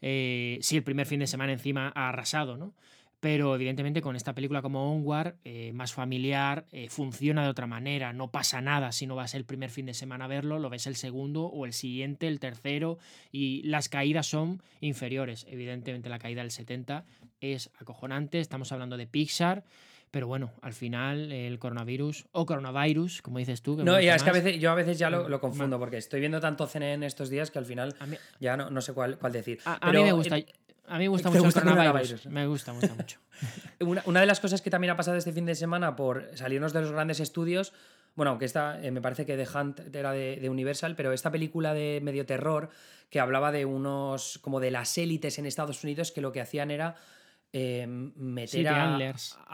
Si 0.00 0.76
el 0.76 0.82
primer 0.82 1.06
fin 1.06 1.20
de 1.20 1.28
semana 1.28 1.52
encima 1.52 1.92
ha 1.94 2.08
arrasado, 2.08 2.56
¿no? 2.56 2.74
Pero 3.22 3.54
evidentemente 3.54 4.02
con 4.02 4.16
esta 4.16 4.34
película 4.34 4.62
como 4.62 4.92
Onward, 4.92 5.36
eh, 5.44 5.70
más 5.72 5.92
familiar, 5.92 6.66
eh, 6.72 6.88
funciona 6.88 7.44
de 7.44 7.50
otra 7.50 7.68
manera. 7.68 8.12
No 8.12 8.32
pasa 8.32 8.60
nada 8.60 8.90
si 8.90 9.06
no 9.06 9.14
vas 9.14 9.34
el 9.36 9.44
primer 9.44 9.70
fin 9.70 9.86
de 9.86 9.94
semana 9.94 10.24
a 10.24 10.28
verlo, 10.28 10.58
lo 10.58 10.68
ves 10.68 10.88
el 10.88 10.96
segundo 10.96 11.44
o 11.44 11.64
el 11.64 11.72
siguiente, 11.72 12.26
el 12.26 12.40
tercero, 12.40 12.98
y 13.30 13.62
las 13.62 13.88
caídas 13.88 14.26
son 14.26 14.60
inferiores. 14.80 15.46
Evidentemente 15.48 16.08
la 16.08 16.18
caída 16.18 16.40
del 16.42 16.50
70 16.50 17.04
es 17.40 17.70
acojonante, 17.78 18.40
estamos 18.40 18.72
hablando 18.72 18.96
de 18.96 19.06
Pixar, 19.06 19.62
pero 20.10 20.26
bueno, 20.26 20.50
al 20.60 20.72
final 20.72 21.30
el 21.30 21.60
coronavirus, 21.60 22.26
o 22.32 22.44
coronavirus, 22.44 23.22
como 23.22 23.38
dices 23.38 23.62
tú. 23.62 23.76
que 23.76 23.84
No, 23.84 24.00
ya, 24.00 24.16
es 24.16 24.24
que 24.24 24.30
a 24.30 24.32
veces, 24.32 24.58
yo 24.60 24.70
a 24.72 24.74
veces 24.74 24.98
ya 24.98 25.10
lo, 25.10 25.28
lo 25.28 25.40
confundo, 25.40 25.78
porque 25.78 25.96
estoy 25.96 26.18
viendo 26.18 26.40
tanto 26.40 26.66
cine 26.66 26.92
en 26.92 27.04
estos 27.04 27.30
días 27.30 27.52
que 27.52 27.58
al 27.60 27.66
final 27.66 27.94
mí, 28.06 28.16
ya 28.40 28.56
no, 28.56 28.68
no 28.68 28.80
sé 28.80 28.92
cuál, 28.92 29.16
cuál 29.16 29.32
decir. 29.32 29.60
a- 29.64 29.92
mí 29.92 30.02
me 30.02 30.12
gusta. 30.12 30.38
eh, 30.38 30.46
A 30.94 30.98
mí 30.98 31.04
me 31.04 31.08
gusta 31.08 31.30
¿te 31.30 31.34
mucho 31.38 31.44
gusta 31.44 31.60
el 31.60 31.68
el 31.68 31.72
coronavirus. 31.74 32.08
coronavirus? 32.22 32.26
Me 32.32 32.46
gusta, 32.46 32.72
me 32.72 32.78
gusta 32.80 32.94
mucho. 32.94 33.18
Una, 33.80 34.02
una 34.06 34.20
de 34.20 34.26
las 34.26 34.40
cosas 34.40 34.60
que 34.62 34.70
también 34.70 34.90
ha 34.92 34.96
pasado 34.96 35.16
este 35.16 35.32
fin 35.32 35.46
de 35.46 35.54
semana 35.54 35.96
por 35.96 36.28
salirnos 36.34 36.72
de 36.72 36.80
los 36.82 36.92
grandes 36.92 37.18
estudios, 37.20 37.72
bueno, 38.14 38.30
aunque 38.30 38.44
esta 38.44 38.80
eh, 38.84 38.90
me 38.90 39.00
parece 39.00 39.24
que 39.26 39.36
The 39.36 39.48
Hunt 39.58 39.94
era 39.96 40.12
de, 40.12 40.36
de 40.40 40.48
Universal, 40.50 40.94
pero 40.94 41.12
esta 41.12 41.30
película 41.30 41.74
de 41.74 42.00
medio 42.02 42.24
terror 42.26 42.68
que 43.10 43.20
hablaba 43.20 43.50
de 43.52 43.64
unos, 43.64 44.38
como 44.42 44.60
de 44.60 44.70
las 44.70 44.96
élites 44.98 45.38
en 45.38 45.46
Estados 45.46 45.82
Unidos 45.82 46.12
que 46.12 46.20
lo 46.20 46.30
que 46.30 46.40
hacían 46.40 46.70
era 46.70 46.94
eh, 47.54 47.86
meter 47.88 48.60
Sí, 48.60 48.66
a, 48.66 48.96
a- 48.96 49.10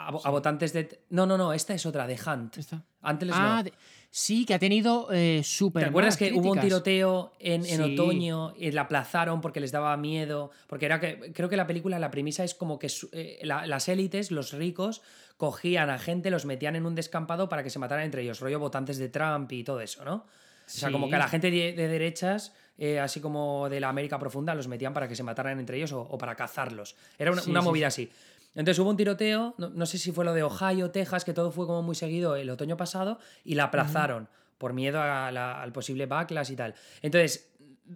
a 0.09 0.19
sí. 0.19 0.29
votantes 0.29 0.73
de... 0.73 1.01
No, 1.11 1.25
no, 1.27 1.37
no, 1.39 1.53
esta 1.53 1.73
es 1.75 1.85
otra, 1.87 2.07
The 2.07 2.19
Hunt. 2.31 2.59
¿Esta? 2.59 2.83
Antes 3.03 3.31
Ah, 3.33 3.57
no. 3.59 3.63
de- 3.65 3.73
sí, 4.11 4.45
que 4.45 4.55
ha 4.55 4.59
tenido 4.59 5.09
eh, 5.13 5.43
súper. 5.45 5.83
¿Te 5.85 5.89
acuerdas 5.89 6.17
que 6.17 6.33
hubo 6.33 6.51
un 6.53 6.61
tiroteo 6.61 7.33
en, 7.39 7.65
en 7.67 7.77
Sí. 7.77 7.81
otoño 7.83 8.55
y 8.57 8.71
la 8.73 8.83
aplazaron 8.83 9.41
porque 9.41 9.61
les 9.61 9.71
daba 9.73 9.97
miedo? 9.97 10.51
Porque 10.67 10.87
era 10.87 10.99
que 11.01 11.33
creo 11.33 11.49
que 11.49 11.57
la 11.57 11.67
película, 11.67 11.99
la 11.99 12.11
premisa 12.11 12.45
es 12.45 12.55
como 12.55 12.79
que 12.79 12.89
eh, 13.13 13.39
la- 13.43 13.67
las 13.67 13.89
élites, 13.89 14.31
los 14.31 14.53
ricos, 14.53 15.03
cogían 15.37 15.91
a 15.91 15.99
gente, 15.99 16.31
los 16.31 16.45
metían 16.47 16.75
en 16.77 16.87
un 16.87 16.95
descampado 16.95 17.49
para 17.49 17.63
que 17.63 17.71
se 17.71 17.79
mataran 17.79 18.05
entre 18.05 18.23
ellos, 18.23 18.41
rollo 18.41 18.59
votantes 18.59 18.99
de 18.99 19.09
Trump 19.09 19.53
y 19.53 19.63
todo 19.65 19.81
eso, 19.81 20.05
¿no? 20.05 20.27
O 20.67 20.71
sea, 20.71 20.93
como 20.93 21.09
que 21.09 21.15
a 21.15 21.19
la 21.19 21.29
gente 21.29 21.51
de, 21.51 21.73
de 21.73 21.89
derechas, 21.89 22.53
eh, 22.77 23.01
así 23.01 23.21
como 23.21 23.71
de 23.71 23.81
la 23.81 23.89
América 23.89 24.19
profunda, 24.19 24.55
los 24.55 24.69
metían 24.69 24.93
para 24.93 25.09
que 25.09 25.17
se 25.17 25.23
mataran 25.23 25.59
entre 25.59 25.79
ellos 25.79 25.93
o, 25.93 26.01
o 26.03 26.19
para 26.19 26.35
cazarlos. 26.35 26.95
Era 27.19 27.33
una, 27.33 27.41
Sí, 27.41 27.51
una 27.51 27.63
sí, 27.63 27.67
movida 27.69 27.87
así. 27.87 28.11
Entonces 28.59 28.79
hubo 28.81 28.91
un 28.91 28.97
tiroteo, 28.97 29.55
no, 29.57 29.71
no 29.71 29.87
sé 29.87 29.99
si 29.99 30.11
fue 30.13 30.25
lo 30.25 30.35
de 30.35 30.43
Ohio, 30.43 30.91
Texas, 30.91 31.25
que 31.25 31.33
todo 31.33 31.51
fue 31.53 31.67
como 31.67 31.83
muy 31.83 31.95
seguido 31.95 32.35
el 32.37 32.51
otoño 32.51 32.77
pasado, 32.77 33.19
y 33.45 33.55
la 33.55 33.65
aplazaron 33.65 34.29
por 34.59 34.73
miedo 34.73 35.01
a 35.01 35.31
la- 35.31 35.63
al 35.63 35.73
posible 35.73 36.07
backlash 36.07 36.51
y 36.51 36.57
tal. 36.57 36.75
Entonces 37.01 37.53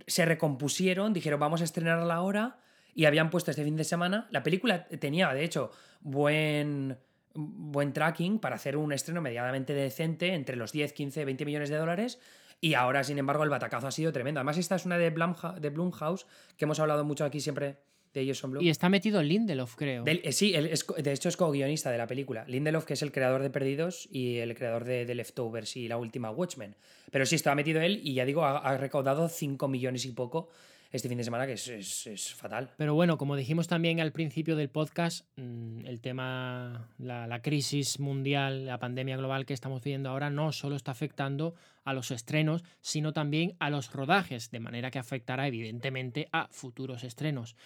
se 0.07 0.25
recompusieron, 0.25 1.12
dijeron 1.12 1.40
vamos 1.40 1.61
a 1.61 1.64
estrenarla 1.64 2.14
ahora, 2.14 2.59
y 2.94 3.07
habían 3.07 3.29
puesto 3.31 3.51
este 3.51 3.64
fin 3.64 3.75
de 3.77 3.85
semana. 3.85 4.29
La 4.31 4.42
película 4.42 4.87
tenía, 4.87 5.33
de 5.35 5.42
hecho, 5.44 5.70
buen, 6.01 6.96
buen 7.35 7.92
tracking 7.92 8.38
para 8.38 8.57
hacer 8.57 8.77
un 8.77 8.92
estreno 8.92 9.20
medianamente 9.20 9.72
decente, 9.75 10.35
entre 10.35 10.57
los 10.57 10.72
10, 10.72 10.92
15, 10.92 11.25
20 11.25 11.44
millones 11.44 11.70
de 11.70 11.77
dólares. 11.77 12.20
Y 12.61 12.75
ahora, 12.75 13.03
sin 13.03 13.18
embargo, 13.18 13.42
el 13.42 13.51
batacazo 13.51 13.88
ha 13.88 13.90
sido 13.90 14.12
tremendo. 14.12 14.38
Además, 14.38 14.59
esta 14.59 14.77
es 14.77 14.85
una 14.87 14.96
de, 14.98 15.12
Blumha- 15.12 15.55
de 15.59 15.70
Blumhouse, 15.70 16.27
que 16.57 16.66
hemos 16.66 16.79
hablado 16.79 17.05
mucho 17.05 17.25
aquí 17.25 17.40
siempre 17.40 17.79
de 18.14 18.27
Jason 18.27 18.51
Blum. 18.51 18.62
Y 18.64 18.68
está 18.70 18.88
metido 18.88 19.22
Lindelof, 19.22 19.75
creo. 19.77 20.05
Del- 20.05 20.20
eh, 20.25 20.33
sí, 20.33 20.55
él 20.55 20.66
es 20.66 20.87
de 20.98 21.12
hecho 21.12 21.29
es 21.29 21.37
co-guionista 21.37 21.90
de 21.90 21.98
la 21.98 22.07
película. 22.07 22.44
Lindelof, 22.46 22.85
que 22.85 22.94
es 22.94 23.03
el 23.03 23.12
creador 23.12 23.42
de 23.42 23.51
Perdidos 23.51 24.09
y 24.12 24.38
el 24.38 24.55
creador 24.55 24.85
de, 24.85 25.05
de 25.07 25.14
Leftovers 25.14 25.77
y 25.77 25.88
la 25.88 25.96
última 25.96 26.31
Watchmen. 26.31 26.77
Pero 27.11 27.27
sí, 27.27 27.35
estaba 27.37 27.55
metido 27.57 27.81
él 27.81 28.01
y 28.03 28.14
ya 28.14 28.25
digo, 28.25 28.44
ha, 28.44 28.59
ha 28.59 28.77
recaudado 28.77 29.29
5 29.29 29.68
millones 29.68 30.05
y 30.05 30.12
poco 30.12 30.48
este 30.92 31.09
fin 31.09 31.16
de 31.16 31.25
semana, 31.25 31.46
que 31.46 31.55
es, 31.55 31.68
es- 31.68 32.07
es 32.07 32.35
fatal. 32.35 32.70
Pero 32.77 32.94
bueno, 32.94 33.16
como 33.16 33.35
dijimos 33.35 33.66
también 33.66 33.98
al 34.01 34.12
principio 34.12 34.57
del 34.57 34.68
podcast, 34.68 35.27
mm, 35.37 35.87
el 35.87 36.01
tema, 36.03 36.90
la, 36.98 37.27
la 37.27 37.40
crisis 37.40 37.98
mundial, 37.98 38.66
la 38.66 38.79
pandemia 38.79 39.16
global 39.16 39.46
que 39.46 39.55
estamos 39.55 39.83
viviendo 39.83 40.11
ahora 40.11 40.29
no 40.29 40.53
solo 40.53 40.77
está 40.77 40.90
afectando 40.92 41.55
a 41.85 41.94
los 41.94 42.11
estrenos, 42.11 42.62
sino 42.83 43.14
también 43.14 43.57
a 43.59 43.70
los 43.70 43.90
rodajes, 43.90 44.51
de 44.51 44.61
manera 44.61 44.90
que 44.90 44.98
afectará 44.98 45.46
evidentemente 45.48 46.29
a 46.31 46.48
futuros 46.51 47.05
estrenos. 47.05 47.57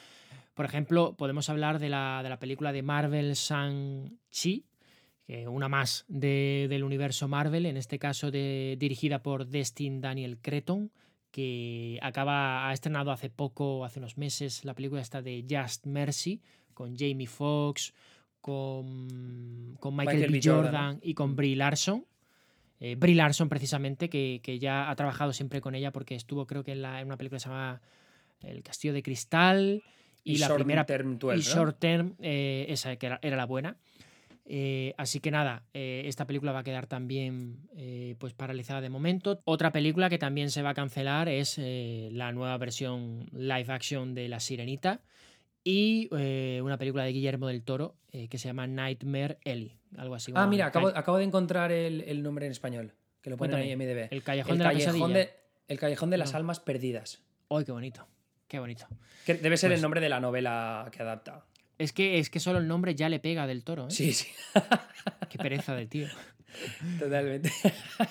Por 0.57 0.65
ejemplo, 0.65 1.15
podemos 1.19 1.51
hablar 1.51 1.79
de 1.79 1.91
la, 1.91 2.21
de 2.23 2.31
la 2.31 2.39
película 2.39 2.73
de 2.73 2.83
Marvel 2.83 3.35
Shang-Chi, 3.35 4.65
que 5.27 5.47
una 5.47 5.69
más 5.69 6.07
de- 6.09 6.67
del 6.71 6.83
universo 6.83 7.29
Marvel, 7.29 7.67
en 7.67 7.77
este 7.77 7.99
caso 7.99 8.31
de- 8.31 8.77
dirigida 8.81 9.23
por 9.23 9.47
Destin 9.47 10.01
Daniel 10.01 10.39
Cretton, 10.41 10.91
que 11.31 11.99
acaba, 12.01 12.69
ha 12.69 12.73
estrenado 12.73 13.11
hace 13.13 13.29
poco, 13.29 13.85
hace 13.85 13.99
unos 13.99 14.17
meses, 14.17 14.65
la 14.65 14.73
película 14.73 15.03
esta 15.03 15.21
de 15.21 15.45
Just 15.47 15.85
Mercy, 15.85 16.41
con 16.73 16.97
Jamie 16.97 17.27
Foxx, 17.27 17.93
con, 18.41 19.77
con 19.79 19.95
Michael, 19.95 20.17
Michael 20.17 20.33
B. 20.33 20.39
B. 20.39 20.41
Jordan, 20.43 20.65
Jordan 20.73 21.01
y 21.03 21.13
con 21.13 21.37
Brie 21.37 21.55
Larson. 21.57 22.07
Eh, 22.81 22.95
Brie 22.97 23.15
Larson, 23.15 23.51
precisamente, 23.51 24.09
que, 24.09 24.41
que 24.43 24.59
ya 24.59 24.89
ha 24.89 24.97
trabajado 24.97 25.35
siempre 25.35 25.61
con 25.61 25.75
ella 25.75 25.93
porque 25.93 26.15
estuvo, 26.15 26.47
creo 26.47 26.65
que 26.65 26.73
en, 26.73 26.81
la- 26.81 27.01
en 27.03 27.09
una 27.09 27.19
película 27.19 27.37
que 27.37 27.43
se 27.43 27.49
llama 27.51 27.83
El 28.41 28.63
Castillo 28.63 28.95
de 28.95 29.03
Cristal 29.03 29.83
y, 30.27 30.39
la 30.39 30.49
Short 30.49 30.59
primera 30.59 30.85
Term 30.85 31.19
12, 31.19 31.37
y 31.37 31.39
¿no? 31.39 31.45
Short 31.45 31.79
Term, 31.79 32.15
eh, 32.21 32.67
esa 32.69 32.97
que 32.97 33.07
era, 33.07 33.19
era 33.23 33.37
la 33.37 33.47
buena. 33.47 33.77
Eh, 34.49 34.95
así 34.97 35.19
que 35.19 35.33
nada, 35.33 35.65
eh, 35.75 36.03
esta 36.07 36.25
película 36.25 36.53
va 36.53 36.61
a 36.61 36.65
quedar 36.65 36.87
también 36.87 37.69
eh, 37.77 38.15
pues 38.19 38.33
paralizada 38.33 38.81
de 38.81 38.89
momento. 38.89 39.41
Otra 39.45 39.73
película 39.73 40.09
que 40.09 40.19
también 40.19 40.51
se 40.51 40.63
va 40.63 40.71
a 40.71 40.75
cancelar 40.75 41.29
es 41.29 41.59
la 41.59 42.33
nueva 42.33 42.57
versión 42.57 43.27
live 43.33 43.67
action 43.69 44.15
de 44.15 44.29
La 44.29 44.39
Sirenita 44.39 45.01
y 45.65 46.09
una 46.63 46.79
película 46.79 47.03
de 47.05 47.13
Guillermo 47.13 47.49
del 47.49 47.63
Toro 47.65 47.97
que 48.13 48.39
se 48.39 48.49
llama 48.49 48.67
Nightmare 48.67 49.39
Ellie, 49.45 49.79
algo 49.99 50.15
así. 50.15 50.33
Ah, 50.35 50.47
mira, 50.47 50.67
acabo, 50.67 51.19
de 51.19 51.25
encontrar 51.25 51.73
el, 51.73 52.23
nombre 52.23 52.47
en 52.47 52.53
español, 52.53 52.95
que 53.21 53.31
lo 53.31 53.37
ponen 53.37 53.57
ahí 53.57 53.73
en 53.73 53.79
MDB. 53.79 54.09
El 54.13 54.23
Callejón 54.23 54.59
de 54.59 54.65
la 54.65 54.73
El 55.69 55.79
Callejón 55.79 56.11
de 56.11 56.19
las. 56.19 56.35
Almas 56.35 56.61
Perdidas. 56.61 57.23
¡Ay, 57.51 57.65
qué 57.65 57.73
bonito! 57.73 58.07
Qué 58.49 58.59
bonito. 58.59 58.87
Que 59.25 59.35
debe 59.35 59.57
ser 59.57 59.73
el 59.73 59.77
pues 59.77 59.83
nombre 59.83 60.01
de 60.01 60.09
la 60.09 60.21
novela 60.21 60.89
que 60.93 61.03
adapta. 61.03 61.45
Es 61.79 61.93
que, 61.93 62.19
es 62.19 62.31
que 62.31 62.41
solo 62.41 62.59
el 62.59 62.69
nombre 62.69 62.95
ya 62.95 63.09
le 63.09 63.19
pega 63.19 63.47
del 63.47 63.65
toro. 63.65 63.89
¿eh? 63.89 63.91
Sí, 63.91 64.13
sí. 64.13 64.29
Qué 65.29 65.39
pereza 65.39 65.75
de 65.75 65.87
tío. 65.87 66.09
Totalmente. 66.99 67.53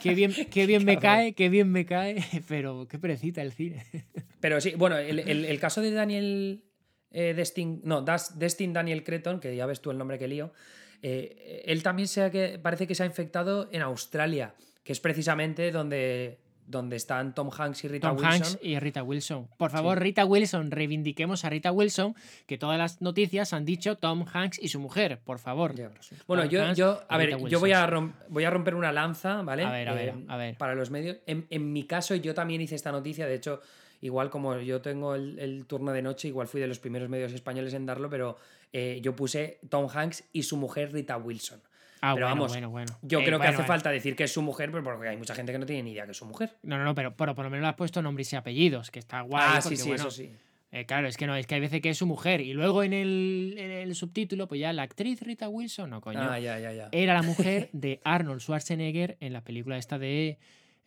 Qué 0.01 0.13
bien, 0.13 0.33
qué 0.51 0.65
bien 0.65 0.85
me 0.85 0.99
cae, 0.99 1.33
qué 1.33 1.49
bien 1.49 1.71
me 1.71 1.85
cae, 1.85 2.23
pero 2.47 2.87
qué 2.87 2.99
perecita 2.99 3.41
el 3.41 3.51
cine. 3.51 3.85
Pero 4.39 4.61
sí, 4.61 4.73
bueno, 4.75 4.97
el, 4.97 5.59
caso 5.59 5.81
de 5.81 5.91
Daniel 5.91 6.63
eh, 7.11 7.33
Destin, 7.35 7.81
no, 7.83 8.05
Destin 8.35 8.73
Daniel 8.73 9.03
Creton, 9.03 9.39
que 9.39 9.55
ya 9.55 9.65
ves 9.65 9.81
tú 9.81 9.91
el 9.91 9.97
nombre 9.97 10.19
que 10.19 10.27
lío, 10.27 10.51
eh, 11.01 11.63
él 11.65 11.81
también 11.81 12.07
se 12.07 12.29
que, 12.29 12.59
parece 12.59 12.85
que 12.87 12.95
se 12.95 13.03
ha 13.03 13.05
infectado 13.05 13.69
en 13.71 13.81
Australia, 13.81 14.53
que 14.83 14.93
es 14.93 14.99
precisamente 14.99 15.71
donde 15.71 16.39
donde 16.67 16.95
están 16.95 17.33
Tom 17.35 17.49
Hanks 17.55 17.83
y 17.83 17.87
Rita 17.87 18.09
Tom 18.09 18.17
Wilson. 18.17 18.31
Hanks 18.33 18.59
y 18.61 18.79
Rita 18.79 19.03
Wilson. 19.03 19.47
Por 19.57 19.71
favor, 19.71 19.99
Rita 19.99 20.25
Wilson, 20.25 20.71
reivindiquemos 20.71 21.45
a 21.45 21.49
Rita 21.49 21.71
Wilson, 21.71 22.15
que 22.47 22.57
todas 22.57 22.77
las 22.77 23.01
noticias 23.01 23.53
han 23.53 23.65
dicho 23.65 23.97
Tom 23.97 24.25
Hanks 24.31 24.59
y 24.61 24.69
su 24.69 24.79
mujer, 24.79 25.19
por 25.23 25.39
favor. 25.39 25.73
bueno, 26.27 26.45
yo, 26.45 26.73
yo, 26.73 27.01
a 27.07 27.17
ver, 27.17 27.37
yo 27.47 27.59
voy 27.59 27.71
a, 27.71 27.89
voy 28.29 28.43
a 28.43 28.49
romper 28.49 28.75
una 28.75 28.91
lanza, 28.91 29.41
¿vale? 29.41 29.63
A 29.63 29.71
ver, 29.71 29.89
a 29.89 29.93
ver, 29.93 30.09
eh, 30.09 30.25
a 30.27 30.37
ver. 30.37 30.57
Para 30.57 30.75
los 30.75 30.89
medios. 30.89 31.17
En, 31.25 31.73
mi 31.73 31.83
caso, 31.85 32.15
yo 32.15 32.33
también 32.33 32.61
hice 32.61 32.75
esta 32.75 32.91
noticia, 32.91 33.27
de 33.27 33.35
hecho, 33.35 33.61
igual 34.01 34.29
como 34.29 34.57
yo 34.59 34.81
tengo 34.81 35.15
el, 35.15 35.65
turno 35.67 35.91
de 35.91 36.01
noche, 36.01 36.27
igual 36.27 36.47
fui 36.47 36.61
de 36.61 36.67
los 36.67 36.79
primeros 36.79 37.09
medios 37.09 37.33
españoles 37.33 37.73
en 37.73 37.85
darlo, 37.85 38.09
pero 38.09 38.37
eh, 38.73 38.99
yo 39.01 39.15
puse 39.15 39.59
Tom 39.69 39.87
Hanks 39.93 40.23
y 40.33 40.43
su 40.43 40.57
mujer 40.57 40.93
Rita 40.93 41.17
Wilson. 41.17 41.61
Ah, 42.09 42.13
pero 42.13 42.27
vamos, 42.27 42.55
yo 43.01 43.19
eh, 43.19 43.25
creo 43.25 43.39
que 43.39 43.47
hace 43.47 43.63
falta 43.63 43.89
decir 43.89 44.15
que 44.15 44.25
es 44.25 44.31
su 44.31 44.41
mujer, 44.41 44.71
porque 44.71 45.07
hay 45.07 45.17
mucha 45.17 45.33
gente 45.33 45.51
que 45.51 45.59
no 45.59 45.65
tiene 45.65 45.83
ni 45.83 45.91
idea 45.91 46.05
que 46.05 46.11
es 46.11 46.17
su 46.17 46.25
mujer. 46.25 46.57
No, 46.61 46.77
no, 46.77 46.83
no, 46.83 46.93
pero, 46.93 47.15
por 47.15 47.27
lo 47.27 47.49
menos 47.49 47.61
le 47.61 47.67
has 47.67 47.75
puesto 47.75 48.01
nombres 48.01 48.31
y 48.33 48.35
apellidos, 48.35 48.91
que 48.91 48.99
está 48.99 49.21
guay. 49.21 49.43
Ah, 49.55 49.61
sí, 49.61 49.75
sí, 49.75 49.91
eso 49.91 50.11
sí. 50.11 50.31
Eh, 50.71 50.85
claro, 50.85 51.07
es 51.07 51.15
que 51.15 51.25
no, 51.25 51.35
es 51.35 51.47
que 51.47 51.55
hay 51.55 51.61
veces 51.61 51.81
que 51.81 51.89
es 51.89 51.97
su 51.97 52.05
mujer. 52.05 52.41
Y 52.41 52.53
luego 52.53 52.83
en 52.83 52.91
el, 52.91 53.55
en 53.57 53.71
el 53.71 53.95
subtítulo, 53.95 54.47
pues 54.47 54.59
ya 54.59 54.73
la 54.73 54.83
actriz 54.83 55.21
Rita 55.21 55.47
Wilson, 55.47 55.89
no 55.89 56.01
coño. 56.01 56.19
Ah, 56.21 56.37
ya, 56.37 56.59
ya, 56.59 56.73
ya. 56.73 56.89
Era 56.91 57.13
la 57.13 57.21
mujer 57.23 57.69
de 57.71 58.01
Arnold 58.03 58.41
Schwarzenegger 58.41 59.15
en 59.21 59.31
la 59.31 59.41
película 59.41 59.77
esta 59.77 59.97
de 59.97 60.37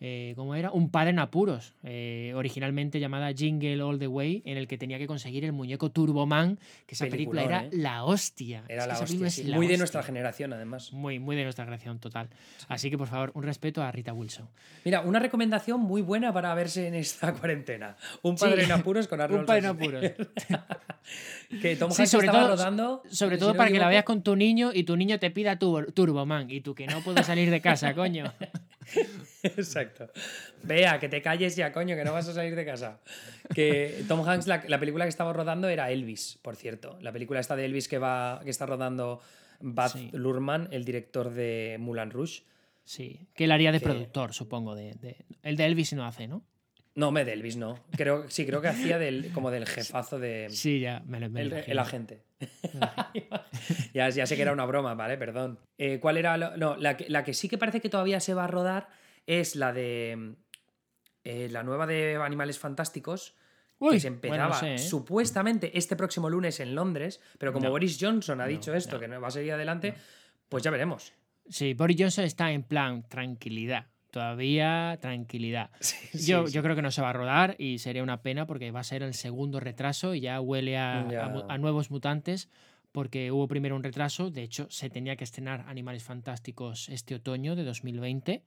eh, 0.00 0.32
¿cómo 0.36 0.54
era? 0.54 0.70
Un 0.70 0.90
padre 0.90 1.10
en 1.10 1.18
apuros, 1.18 1.74
eh, 1.82 2.32
originalmente 2.36 3.00
llamada 3.00 3.32
Jingle 3.32 3.82
All 3.82 3.98
the 3.98 4.06
Way, 4.06 4.42
en 4.44 4.56
el 4.56 4.68
que 4.68 4.78
tenía 4.78 4.98
que 4.98 5.06
conseguir 5.06 5.44
el 5.44 5.52
muñeco 5.52 5.90
Turboman, 5.90 6.58
que 6.86 6.94
esa 6.94 7.06
película 7.06 7.42
era 7.42 7.64
¿eh? 7.64 7.70
la 7.72 8.04
hostia. 8.04 8.64
Era 8.68 8.86
la 8.86 8.98
hostia, 8.98 9.56
muy 9.56 9.66
de 9.66 9.76
nuestra 9.76 10.02
generación, 10.02 10.52
además. 10.52 10.92
Muy, 10.92 11.18
muy 11.18 11.34
de 11.34 11.42
nuestra 11.42 11.64
generación, 11.64 11.98
total. 11.98 12.28
Así 12.68 12.90
que, 12.90 12.98
por 12.98 13.08
favor, 13.08 13.32
un 13.34 13.42
respeto 13.42 13.82
a 13.82 13.90
Rita 13.90 14.12
Wilson. 14.12 14.48
Mira, 14.84 15.00
una 15.00 15.18
recomendación 15.18 15.80
muy 15.80 16.02
buena 16.02 16.32
para 16.32 16.54
verse 16.54 16.86
en 16.86 16.94
esta 16.94 17.32
cuarentena. 17.34 17.96
Un 18.22 18.36
padre 18.36 18.64
en 18.64 18.72
apuros 18.72 19.08
con 19.08 19.20
Arnold 19.20 19.40
Un 19.40 19.46
padre 19.46 19.60
en 19.60 19.66
apuros. 19.66 20.04
que 21.48 21.76
Tom 21.76 21.90
Hanks 21.90 22.10
sobre 22.10 22.26
estaba 22.26 22.44
todo, 22.44 22.56
rodando. 22.56 23.02
Sobre 23.10 23.38
todo 23.38 23.54
para 23.54 23.70
que 23.70 23.78
la 23.78 23.88
veas 23.88 24.04
con 24.04 24.22
tu 24.22 24.36
niño 24.36 24.70
y 24.74 24.84
tu 24.84 24.96
niño 24.96 25.18
te 25.18 25.30
pida 25.30 25.58
Turboman 25.58 26.50
y 26.50 26.60
tú 26.60 26.74
que 26.74 26.86
no 26.86 27.00
puedes 27.02 27.26
salir 27.26 27.50
de 27.50 27.60
casa, 27.60 27.94
coño. 27.94 28.32
Exacto. 29.42 30.10
Vea, 30.62 30.98
que 30.98 31.08
te 31.08 31.22
calles 31.22 31.56
ya, 31.56 31.72
coño, 31.72 31.96
que 31.96 32.04
no 32.04 32.12
vas 32.12 32.28
a 32.28 32.34
salir 32.34 32.54
de 32.54 32.64
casa. 32.64 33.00
Que 33.54 34.04
Tom 34.08 34.26
Hanks, 34.28 34.46
la, 34.46 34.78
película 34.78 35.04
que 35.04 35.10
estaba 35.10 35.32
rodando 35.32 35.68
era 35.68 35.90
Elvis, 35.90 36.38
por 36.42 36.56
cierto. 36.56 36.98
La 37.00 37.12
película 37.12 37.40
esta 37.40 37.56
de 37.56 37.64
Elvis 37.64 37.88
que, 37.88 37.98
va, 37.98 38.40
que 38.44 38.50
está 38.50 38.66
rodando 38.66 39.20
Baz 39.60 39.96
Luhrmann, 40.12 40.68
el 40.70 40.84
director 40.84 41.30
de 41.30 41.76
Mulan 41.78 42.10
Rouge. 42.10 42.42
Sí, 42.84 43.28
que 43.34 43.44
él 43.44 43.52
haría 43.52 43.72
de 43.72 43.80
productor, 43.80 44.32
supongo. 44.32 44.74
De, 44.74 44.94
El 45.42 45.56
de 45.56 45.66
Elvis 45.66 45.92
no 45.92 46.06
hace, 46.06 46.26
¿no? 46.26 46.42
No, 46.94 47.12
me 47.12 47.22
Elvis 47.22 47.56
no. 47.56 47.78
Creo, 47.96 48.28
sí, 48.28 48.44
creo 48.44 48.60
que 48.60 48.68
hacía 48.68 48.98
del, 48.98 49.30
como 49.32 49.50
del 49.50 49.66
jefazo 49.66 50.18
de. 50.18 50.48
Sí, 50.50 50.80
ya, 50.80 51.02
me, 51.06 51.20
lo 51.20 51.26
el, 51.38 51.78
agente. 51.78 52.24
ya, 53.94 54.08
ya 54.08 54.26
sé 54.26 54.36
que 54.36 54.42
era 54.42 54.52
una 54.52 54.66
broma, 54.66 54.94
¿vale? 54.94 55.16
Perdón. 55.16 55.58
Eh, 55.78 56.00
¿Cuál 56.00 56.16
era? 56.16 56.36
no, 56.36 56.76
la 56.76 56.96
que, 56.96 57.08
la 57.08 57.22
que 57.24 57.34
sí 57.34 57.48
que 57.48 57.56
parece 57.56 57.80
que 57.80 57.88
todavía 57.88 58.20
se 58.20 58.34
va 58.34 58.44
a 58.44 58.48
rodar 58.48 58.88
es 59.26 59.54
la 59.54 59.72
de. 59.72 60.34
Eh, 61.24 61.48
la 61.50 61.62
nueva 61.62 61.86
de 61.86 62.16
Animales 62.16 62.58
Fantásticos. 62.58 63.36
que 63.78 64.00
se 64.00 64.08
empezaba 64.08 64.60
¿eh? 64.62 64.78
supuestamente 64.78 65.76
este 65.78 65.94
próximo 65.94 66.28
lunes 66.28 66.58
en 66.58 66.74
Londres, 66.74 67.20
pero 67.38 67.52
como 67.52 67.70
Boris 67.70 67.98
Johnson 68.00 68.40
ha 68.40 68.46
dicho 68.46 68.74
esto, 68.74 68.98
que 68.98 69.06
no 69.06 69.20
va 69.20 69.28
a 69.28 69.30
seguir 69.30 69.52
adelante, 69.52 69.94
pues 70.48 70.64
ya 70.64 70.70
veremos. 70.70 71.12
Sí, 71.48 71.74
Boris 71.74 71.96
Johnson 71.98 72.24
está 72.24 72.50
en 72.50 72.62
plan 72.62 73.08
tranquilidad 73.08 73.86
todavía 74.10 74.98
tranquilidad. 75.00 75.70
yo, 76.12 76.46
yo 76.48 76.62
creo 76.62 76.76
que 76.76 76.82
no 76.82 76.90
se 76.90 77.02
va 77.02 77.10
a 77.10 77.12
rodar 77.12 77.56
y 77.58 77.78
sería 77.78 78.02
una 78.02 78.22
pena 78.22 78.46
porque 78.46 78.70
va 78.70 78.80
a 78.80 78.84
ser 78.84 79.02
el 79.02 79.14
segundo 79.14 79.60
retraso 79.60 80.14
y 80.14 80.20
ya 80.20 80.40
huele 80.40 80.76
a, 80.78 81.58
nuevos 81.58 81.90
mutantes 81.90 82.48
porque 82.92 83.30
hubo 83.30 83.46
primero 83.48 83.76
un 83.76 83.82
retraso, 83.82 84.30
de 84.30 84.42
hecho 84.42 84.66
se 84.70 84.90
tenía 84.90 85.16
que 85.16 85.24
estrenar 85.24 85.64
Animales 85.68 86.02
Fantásticos 86.02 86.88
este 86.88 87.14
otoño 87.14 87.54
de 87.54 87.64
2020. 87.64 88.42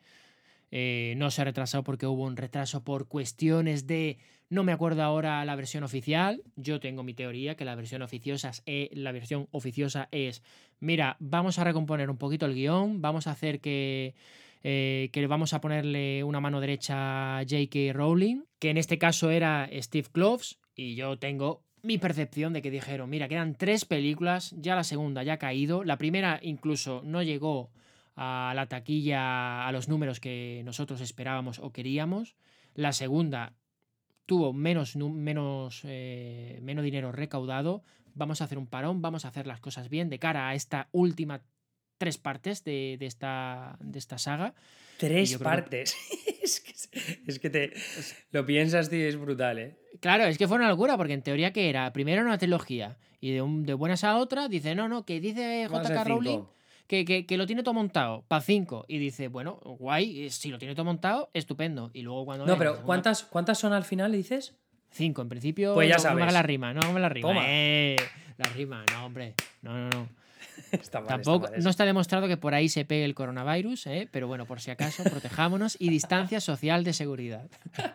Eh, 0.74 1.16
no 1.18 1.30
se 1.32 1.42
ha 1.42 1.46
retrasado 1.46 1.84
porque 1.84 2.08
hubo 2.08 2.24
un 2.24 2.38
retraso 2.38 2.82
por 2.84 3.10
cuestiones 3.10 3.88
de, 3.88 4.20
no 4.50 4.64
me 4.64 4.72
acuerdo 4.72 5.04
ahora 5.04 5.44
la 5.44 5.58
versión 5.58 5.84
oficial, 5.84 6.44
yo 6.56 6.80
tengo 6.80 7.04
mi 7.04 7.14
teoría 7.14 7.56
que 7.56 7.66
la 7.66 7.76
versión 7.76 8.02
oficiosa 8.02 8.52
es, 8.66 8.90
la 8.94 9.12
versión 9.12 9.50
oficiosa 9.52 10.08
es, 10.12 10.42
mira, 10.80 11.18
vamos 11.20 11.60
a 11.60 11.66
recomponer 11.66 12.10
un 12.10 12.18
poquito 12.18 12.46
el 12.46 12.56
guion, 12.56 13.02
vamos 13.02 13.28
a 13.28 13.32
hacer 13.32 13.60
que 13.60 14.16
eh, 14.64 15.10
que 15.12 15.26
vamos 15.28 15.54
a 15.54 15.62
ponerle 15.62 16.24
una 16.24 16.40
mano 16.40 16.60
derecha 16.60 17.40
a 17.40 17.44
J.K. 17.44 17.94
Rowling, 17.94 18.44
que 18.60 18.70
en 18.70 18.78
este 18.78 18.98
caso 18.98 19.32
era 19.32 19.70
Steve 19.82 20.08
Kloves, 20.12 20.60
y 20.76 20.96
yo 20.96 21.18
tengo 21.18 21.64
mi 21.84 21.98
percepción 21.98 22.54
de 22.54 22.62
que 22.62 22.72
dijeron, 22.72 23.10
mira, 23.10 23.28
quedan 23.28 23.56
tres 23.56 23.86
películas, 23.86 24.54
ya 24.58 24.76
la 24.76 24.84
segunda 24.84 25.24
ya 25.24 25.34
ha 25.34 25.38
caído, 25.38 25.84
la 25.84 25.98
primera 25.98 26.40
incluso 26.42 27.02
no 27.04 27.24
llegó 27.24 27.72
a 28.16 28.54
la 28.56 28.68
taquilla, 28.68 29.68
a 29.68 29.72
los 29.72 29.90
números 29.90 30.20
que 30.20 30.62
nosotros 30.64 31.02
esperábamos 31.02 31.60
o 31.60 31.72
queríamos, 31.72 32.36
la 32.76 32.92
segunda 32.92 33.54
tuvo 34.26 34.54
menos, 34.54 34.96
menos, 34.96 35.82
eh, 35.86 36.60
menos 36.62 36.84
dinero 36.84 37.12
recaudado, 37.12 37.84
vamos 38.14 38.42
a 38.42 38.46
hacer 38.46 38.58
un 38.58 38.68
parón, 38.68 39.02
vamos 39.02 39.26
a 39.26 39.30
hacer 39.30 39.48
las 39.48 39.60
cosas 39.60 39.90
bien 39.90 40.10
de 40.10 40.20
cara 40.20 40.50
a 40.50 40.56
esta 40.56 40.88
última 40.92 41.42
tres 42.02 42.18
partes 42.18 42.64
de, 42.64 42.98
esta, 43.00 43.78
de 43.80 44.00
esta 44.00 44.18
saga. 44.18 44.56
Tres 44.98 45.38
partes. 45.38 45.96
es, 46.42 46.60
que, 47.40 47.50
te 47.52 47.74
lo 48.32 48.44
piensas, 48.44 48.90
tío, 48.90 49.08
es 49.08 49.20
brutal, 49.20 49.60
¿eh? 49.60 49.76
Claro, 50.00 50.24
es 50.24 50.40
que 50.40 50.48
fue 50.48 50.58
una 50.58 50.68
locura, 50.68 50.98
porque 50.98 51.14
en 51.14 51.22
teoría 51.22 51.54
que 51.54 51.70
era 51.70 51.94
primero 51.94 52.24
una 52.24 52.40
trilogía 52.40 52.98
y 53.20 53.34
de, 53.34 53.44
un, 53.44 53.68
de 53.68 53.76
buenas 53.76 54.04
a 54.04 54.18
otra 54.18 54.48
dice, 54.48 54.74
no, 54.74 54.90
no, 54.90 55.06
que 55.06 55.20
dice 55.20 55.68
JK 55.70 56.08
Rowling 56.08 56.42
que, 56.88 57.06
que, 57.28 57.38
lo 57.38 57.46
tiene 57.46 57.62
todo 57.62 57.76
montado 57.76 58.24
para 58.28 58.42
cinco. 58.42 58.84
Y 58.88 58.98
dice, 58.98 59.28
bueno, 59.28 59.60
guay, 59.64 60.28
si 60.32 60.50
lo 60.50 60.58
tiene 60.58 60.74
todo 60.74 60.86
montado, 60.86 61.30
estupendo. 61.36 61.92
Y 61.94 62.02
luego 62.02 62.26
cuando... 62.26 62.48
No, 62.48 62.58
pero 62.58 62.82
¿cuántas, 62.82 63.24
¿cuántas 63.24 63.60
son 63.60 63.74
al 63.74 63.86
final, 63.86 64.12
dices? 64.12 64.56
Cinco, 64.90 65.22
en 65.22 65.30
principio. 65.30 65.76
Pues 65.76 65.88
ya 65.88 66.00
sabes. 66.00 66.20
No 66.20 66.26
me 66.26 66.32
la 66.32 66.42
rima, 66.42 66.74
no 66.74 66.92
me 66.92 67.00
la 67.00 67.10
rima. 67.10 67.32
Eh, 67.46 67.96
la 68.38 68.50
rima, 68.50 68.84
no, 68.92 69.06
hombre. 69.06 69.36
No, 69.62 69.74
no, 69.74 69.90
no. 69.90 70.21
Tampoco, 70.92 71.50
no 71.60 71.70
está 71.70 71.86
demostrado 71.86 72.28
que 72.28 72.38
por 72.38 72.54
ahí 72.54 72.70
se 72.70 72.86
pegue 72.86 73.06
el 73.06 73.16
coronavirus, 73.16 73.88
¿eh? 73.88 74.08
pero 74.12 74.28
bueno, 74.28 74.46
por 74.46 74.62
si 74.62 74.72
acaso, 74.72 75.04
protejámonos 75.04 75.76
y 75.80 75.90
distancia 75.90 76.40
social 76.40 76.84
de 76.84 76.94
seguridad. 76.94 77.50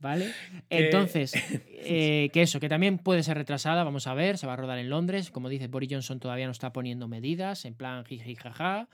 ¿Vale? 0.00 0.32
Entonces, 0.68 1.32
eh, 1.68 2.30
que 2.32 2.42
eso, 2.42 2.60
que 2.60 2.68
también 2.68 2.98
puede 2.98 3.22
ser 3.22 3.36
retrasada, 3.36 3.82
vamos 3.82 4.06
a 4.06 4.14
ver, 4.14 4.38
se 4.38 4.46
va 4.46 4.52
a 4.52 4.56
rodar 4.56 4.78
en 4.78 4.90
Londres. 4.90 5.30
Como 5.30 5.48
dice 5.48 5.68
Boris 5.68 5.88
Johnson, 5.90 6.20
todavía 6.20 6.46
no 6.46 6.52
está 6.52 6.72
poniendo 6.72 7.08
medidas, 7.08 7.64
en 7.64 7.74
plan 7.74 8.04
jiji 8.04 8.34
jaja. 8.34 8.88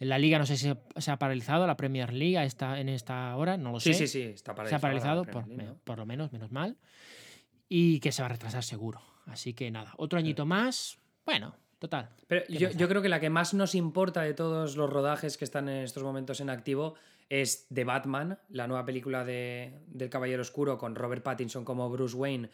La 0.00 0.18
liga 0.18 0.38
no 0.38 0.44
sé 0.44 0.56
si 0.56 0.70
se 0.96 1.10
ha 1.10 1.18
paralizado, 1.18 1.66
la 1.66 1.76
Premier 1.76 2.12
League 2.12 2.44
está 2.44 2.80
en 2.80 2.88
esta 2.88 3.34
hora, 3.36 3.56
no 3.56 3.72
lo 3.72 3.80
sé. 3.80 3.94
Sí, 3.94 4.06
sí, 4.06 4.08
sí, 4.08 4.22
está 4.22 4.54
paralizado. 4.54 4.68
Se 4.68 4.74
ha 4.76 4.80
paralizado, 4.80 5.24
por, 5.24 5.76
por, 5.84 5.98
lo 5.98 6.04
menos, 6.04 6.32
menos 6.32 6.50
mal. 6.50 6.76
Y 7.68 8.00
que 8.00 8.12
se 8.12 8.20
va 8.20 8.26
a 8.26 8.30
retrasar 8.30 8.64
seguro. 8.64 9.00
Así 9.26 9.54
que 9.54 9.70
nada, 9.70 9.94
otro 9.96 10.18
añito 10.18 10.44
más, 10.44 10.98
bueno, 11.24 11.54
Total. 11.84 12.08
Pero 12.28 12.46
yo, 12.48 12.88
creo 12.88 13.02
que 13.02 13.10
la 13.10 13.20
que 13.20 13.28
más 13.28 13.52
nos 13.52 13.74
importa 13.74 14.22
de 14.22 14.32
todos 14.32 14.74
los 14.74 14.88
rodajes 14.88 15.36
que 15.36 15.44
están 15.44 15.68
en 15.68 15.84
estos 15.84 16.02
momentos 16.02 16.40
en 16.40 16.48
activo 16.48 16.94
es 17.28 17.66
The 17.74 17.84
Batman, 17.84 18.38
la 18.48 18.66
nueva 18.66 18.86
película 18.86 19.22
de, 19.22 19.82
del 19.88 20.08
Caballero 20.08 20.40
Oscuro 20.40 20.78
con 20.78 20.94
Robert 20.94 21.22
Pattinson 21.22 21.62
como 21.62 21.90
Bruce 21.90 22.16
Wayne, 22.16 22.48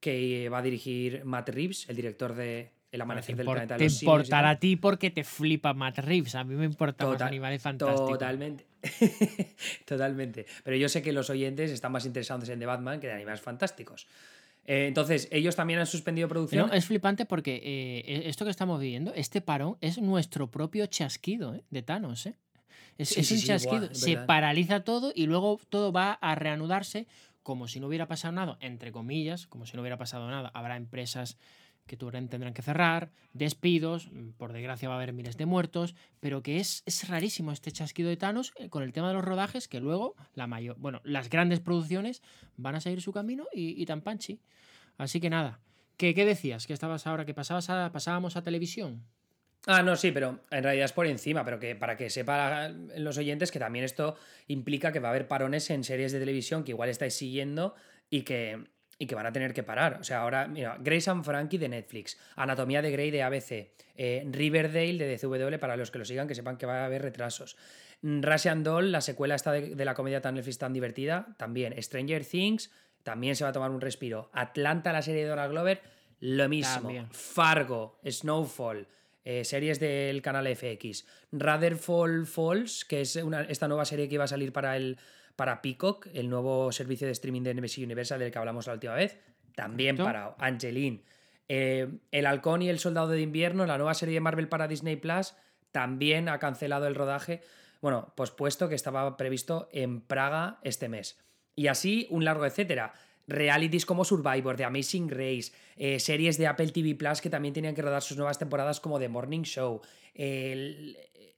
que 0.00 0.50
va 0.50 0.58
a 0.58 0.62
dirigir 0.62 1.24
Matt 1.24 1.48
Reeves, 1.48 1.88
el 1.88 1.96
director 1.96 2.34
de 2.34 2.72
el 2.92 3.00
amanecer 3.00 3.36
del 3.36 3.46
planeta 3.46 3.76
de 3.76 3.78
te 3.78 3.84
los 3.84 4.02
y 4.02 4.04
importará 4.04 4.50
a 4.50 4.58
ti 4.58 4.76
porque 4.76 5.10
te 5.10 5.24
flipa 5.24 5.72
Matt 5.72 6.00
Reeves. 6.00 6.34
A 6.34 6.44
mí 6.44 6.54
me 6.54 6.66
importa 6.66 7.06
más 7.06 7.14
Total- 7.14 7.28
Animales 7.28 7.62
Fantásticos. 7.62 8.10
Totalmente. 8.10 8.66
Totalmente. 9.86 10.44
Pero 10.62 10.76
yo 10.76 10.90
sé 10.90 11.00
que 11.00 11.14
los 11.14 11.30
oyentes 11.30 11.70
están 11.70 11.90
más 11.90 12.04
interesados 12.04 12.50
en 12.50 12.58
The 12.58 12.66
Batman 12.66 13.00
que 13.00 13.06
de 13.06 13.14
Animales 13.14 13.40
Fantásticos. 13.40 14.06
Eh, 14.66 14.86
entonces, 14.86 15.28
ellos 15.30 15.56
también 15.56 15.78
han 15.80 15.86
suspendido 15.86 16.28
producción. 16.28 16.68
No, 16.68 16.72
es 16.72 16.86
flipante 16.86 17.26
porque 17.26 17.60
eh, 17.62 18.22
esto 18.28 18.44
que 18.44 18.50
estamos 18.50 18.80
viviendo, 18.80 19.12
este 19.14 19.40
parón, 19.40 19.76
es 19.80 19.98
nuestro 19.98 20.50
propio 20.50 20.86
chasquido 20.86 21.54
¿eh? 21.54 21.64
de 21.70 21.82
Thanos. 21.82 22.26
¿eh? 22.26 22.34
Es, 22.96 23.10
Sí, 23.10 23.20
es 23.20 23.28
sí, 23.28 23.34
un 23.34 23.40
sí, 23.40 23.46
chasquido. 23.46 23.94
Se 23.94 24.16
paraliza 24.16 24.80
todo 24.84 25.12
y 25.14 25.26
luego 25.26 25.60
todo 25.68 25.92
va 25.92 26.12
a 26.12 26.34
reanudarse 26.34 27.06
como 27.42 27.68
si 27.68 27.78
no 27.78 27.88
hubiera 27.88 28.08
pasado 28.08 28.32
nada, 28.32 28.56
entre 28.60 28.90
comillas, 28.90 29.46
como 29.46 29.66
si 29.66 29.76
no 29.76 29.82
hubiera 29.82 29.98
pasado 29.98 30.28
nada. 30.30 30.50
Habrá 30.54 30.76
empresas 30.76 31.36
que 31.86 31.96
tendrán 31.96 32.54
que 32.54 32.62
cerrar, 32.62 33.10
despidos, 33.32 34.10
mm, 34.10 34.30
por 34.30 34.52
desgracia 34.52 34.88
va 34.88 34.94
a 34.94 34.98
haber 34.98 35.12
miles 35.12 35.36
de 35.36 35.46
muertos, 35.46 35.94
pero 36.20 36.42
que 36.42 36.58
es, 36.58 36.82
es 36.86 37.08
rarísimo 37.08 37.52
este 37.52 37.72
chasquido 37.72 38.08
de 38.08 38.16
Thanos 38.16 38.52
eh, 38.56 38.68
con 38.68 38.82
el 38.82 38.92
tema 38.92 39.08
de 39.08 39.14
los 39.14 39.24
rodajes, 39.24 39.68
que 39.68 39.80
luego 39.80 40.14
la 40.34 40.46
mayor, 40.46 40.76
bueno, 40.78 41.00
las 41.04 41.28
grandes 41.28 41.60
producciones 41.60 42.22
van 42.56 42.74
a 42.74 42.80
seguir 42.80 43.02
su 43.02 43.12
camino 43.12 43.46
y, 43.52 43.84
tan 43.86 44.00
panchi. 44.00 44.40
Así 44.96 45.20
que 45.20 45.30
nada. 45.30 45.60
¿Qué, 45.96 46.14
qué 46.14 46.24
decías? 46.24 46.66
¿Que 46.66 46.72
estabas 46.72 47.06
ahora? 47.06 47.24
¿Que 47.24 47.34
pasabas 47.34 47.66
pasábamos 47.92 48.36
a 48.36 48.42
televisión? 48.42 49.04
Ah, 49.66 49.82
no, 49.82 49.96
sí, 49.96 50.12
pero 50.12 50.40
en 50.50 50.62
realidad 50.62 50.84
es 50.84 50.92
por 50.92 51.06
encima, 51.06 51.44
pero 51.44 51.58
que 51.58 51.74
para 51.74 51.96
que 51.96 52.10
sepan 52.10 52.90
los 52.98 53.16
oyentes 53.16 53.50
que 53.50 53.58
también 53.58 53.84
esto 53.84 54.16
implica 54.46 54.92
que 54.92 55.00
va 55.00 55.08
a 55.08 55.10
haber 55.10 55.26
parones 55.26 55.70
en 55.70 55.84
series 55.84 56.12
de 56.12 56.18
televisión 56.18 56.64
que 56.64 56.72
igual 56.72 56.90
estáis 56.90 57.14
siguiendo 57.14 57.74
y 58.10 58.22
que, 58.22 58.64
y 58.98 59.06
que 59.06 59.14
van 59.14 59.26
a 59.26 59.32
tener 59.32 59.52
que 59.54 59.62
parar. 59.62 59.98
O 60.00 60.04
sea, 60.04 60.20
ahora, 60.22 60.46
mira, 60.46 60.76
Grace 60.80 61.10
and 61.10 61.24
Frankie 61.24 61.58
de 61.58 61.68
Netflix, 61.68 62.18
Anatomía 62.36 62.80
de 62.82 62.90
Grey 62.90 63.10
de 63.10 63.22
ABC, 63.22 63.72
eh, 63.96 64.24
Riverdale 64.30 64.98
de 64.98 65.16
DCW, 65.16 65.58
para 65.58 65.76
los 65.76 65.90
que 65.90 65.98
lo 65.98 66.04
sigan, 66.04 66.28
que 66.28 66.34
sepan 66.34 66.56
que 66.56 66.66
va 66.66 66.82
a 66.82 66.84
haber 66.86 67.02
retrasos. 67.02 67.56
Mm, 68.02 68.22
Russian 68.22 68.62
Doll, 68.62 68.92
la 68.92 69.00
secuela 69.00 69.34
esta 69.34 69.52
de, 69.52 69.74
de 69.74 69.84
la 69.84 69.94
comedia 69.94 70.20
tan 70.20 70.34
Netflix 70.34 70.58
tan 70.58 70.72
divertida, 70.72 71.34
también. 71.38 71.74
Stranger 71.82 72.24
Things, 72.24 72.70
también 73.02 73.36
se 73.36 73.44
va 73.44 73.50
a 73.50 73.52
tomar 73.52 73.70
un 73.70 73.80
respiro. 73.80 74.30
Atlanta, 74.32 74.92
la 74.92 75.02
serie 75.02 75.22
de 75.22 75.28
Dora 75.28 75.46
Glover, 75.48 75.80
lo 76.20 76.48
mismo. 76.48 76.74
También. 76.74 77.08
Fargo, 77.10 77.98
Snowfall, 78.08 78.86
eh, 79.24 79.44
series 79.44 79.80
del 79.80 80.22
canal 80.22 80.46
FX. 80.46 81.06
Rutherford 81.32 82.26
Falls, 82.26 82.84
que 82.84 83.00
es 83.02 83.16
una- 83.16 83.42
esta 83.42 83.68
nueva 83.68 83.84
serie 83.84 84.08
que 84.08 84.14
iba 84.14 84.24
a 84.24 84.28
salir 84.28 84.52
para, 84.52 84.76
el, 84.76 84.98
para 85.36 85.62
Peacock, 85.62 86.06
el 86.12 86.28
nuevo 86.28 86.70
servicio 86.72 87.06
de 87.06 87.12
streaming 87.12 87.42
de 87.42 87.54
NBC 87.54 87.78
Universal 87.78 88.20
del 88.20 88.30
que 88.30 88.38
hablamos 88.38 88.66
la 88.66 88.74
última 88.74 88.94
vez, 88.94 89.18
también 89.54 89.96
para 89.96 90.34
Angeline. 90.38 91.02
Eh, 91.48 91.88
el 92.10 92.26
Halcón 92.26 92.62
y 92.62 92.68
el 92.68 92.78
Soldado 92.78 93.08
de 93.08 93.20
Invierno, 93.20 93.66
la 93.66 93.76
nueva 93.76 93.94
serie 93.94 94.14
de 94.14 94.20
Marvel 94.20 94.48
para 94.48 94.68
Disney 94.68 94.96
Plus, 94.96 95.34
también 95.72 96.28
ha 96.28 96.38
cancelado 96.38 96.86
el 96.86 96.94
rodaje. 96.94 97.42
Bueno, 97.80 98.12
pospuesto 98.16 98.68
que 98.68 98.74
estaba 98.74 99.16
previsto 99.16 99.68
en 99.72 100.00
Praga 100.00 100.58
este 100.62 100.88
mes. 100.88 101.18
Y 101.56 101.66
así 101.66 102.06
un 102.10 102.24
largo 102.24 102.46
etcétera. 102.46 102.92
Realities 103.26 103.86
como 103.86 104.04
Survivor, 104.04 104.56
The 104.56 104.64
Amazing 104.64 105.08
Race, 105.10 105.52
eh, 105.76 105.98
series 106.00 106.36
de 106.38 106.46
Apple 106.46 106.68
TV 106.70 106.94
Plus 106.94 107.20
que 107.20 107.30
también 107.30 107.54
tenían 107.54 107.74
que 107.74 107.82
rodar 107.82 108.02
sus 108.02 108.16
nuevas 108.16 108.38
temporadas 108.38 108.80
como 108.80 108.98
The 108.98 109.08
Morning 109.08 109.42
Show. 109.42 109.80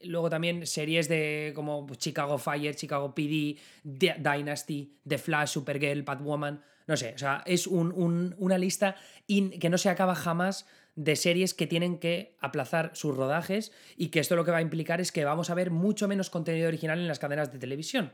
luego 0.03 0.29
también 0.31 0.67
series 0.67 1.09
de 1.09 1.53
como 1.55 1.87
Chicago 1.97 2.39
Fire, 2.39 2.75
Chicago 2.77 3.15
PD, 3.15 3.57
Dynasty, 3.83 4.93
The 5.09 5.19
Flash, 5.19 5.49
Supergirl, 5.51 6.03
Batwoman. 6.03 6.63
No 6.87 6.97
sé, 6.97 7.15
o 7.15 7.19
sea, 7.19 7.43
es 7.47 7.67
un- 7.67 7.93
un- 7.93 8.35
una 8.39 8.59
lista 8.59 8.95
que 9.27 9.69
no 9.71 9.79
se 9.79 9.89
acaba 9.89 10.15
jamás 10.15 10.67
de 10.95 11.17
series 11.17 11.53
que 11.55 11.67
tienen 11.67 11.99
que 11.99 12.37
aplazar 12.41 12.91
sus 12.95 13.17
rodajes 13.17 13.73
y 13.97 14.09
que 14.09 14.21
esto 14.21 14.37
lo 14.37 14.45
que 14.45 14.51
va 14.51 14.59
a 14.59 14.63
implicar 14.63 15.01
es 15.01 15.13
que 15.13 15.25
vamos 15.25 15.51
a 15.51 15.55
ver 15.55 15.71
mucho 15.71 16.07
menos 16.09 16.31
contenido 16.31 16.69
original 16.69 16.99
en 16.99 17.09
las 17.09 17.19
cadenas 17.19 17.53
de 17.53 17.59
televisión. 17.59 18.13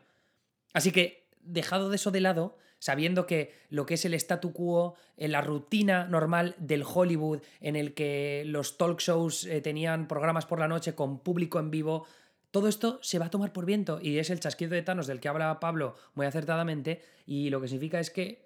Así 0.72 0.90
que, 0.90 1.26
dejado 1.42 1.90
de 1.90 1.96
eso 1.96 2.10
de 2.10 2.20
lado, 2.20 2.56
sabiendo 2.82 3.28
que 3.28 3.54
lo 3.70 3.86
que 3.86 3.94
es 3.94 4.04
el 4.04 4.14
statu 4.14 4.52
quo, 4.52 4.96
en 5.16 5.30
la 5.30 5.40
rutina 5.40 6.08
normal 6.08 6.56
del 6.58 6.82
Hollywood, 6.82 7.38
en 7.60 7.76
el 7.76 7.94
que 7.94 8.42
los 8.44 8.76
talk 8.76 8.98
shows 8.98 9.44
eh, 9.46 9.60
tenían 9.60 10.08
programas 10.08 10.46
por 10.46 10.58
la 10.58 10.66
noche 10.66 10.96
con 10.96 11.20
público 11.20 11.60
en 11.60 11.70
vivo, 11.70 12.08
todo 12.50 12.66
esto 12.66 12.98
se 13.00 13.20
va 13.20 13.26
a 13.26 13.30
tomar 13.30 13.52
por 13.52 13.66
viento 13.66 14.00
y 14.02 14.18
es 14.18 14.30
el 14.30 14.40
chasquido 14.40 14.72
de 14.72 14.82
Thanos 14.82 15.06
del 15.06 15.20
que 15.20 15.28
habla 15.28 15.60
Pablo 15.60 15.94
muy 16.14 16.26
acertadamente 16.26 17.00
y 17.24 17.50
lo 17.50 17.60
que 17.60 17.68
significa 17.68 18.00
es 18.00 18.10
que 18.10 18.42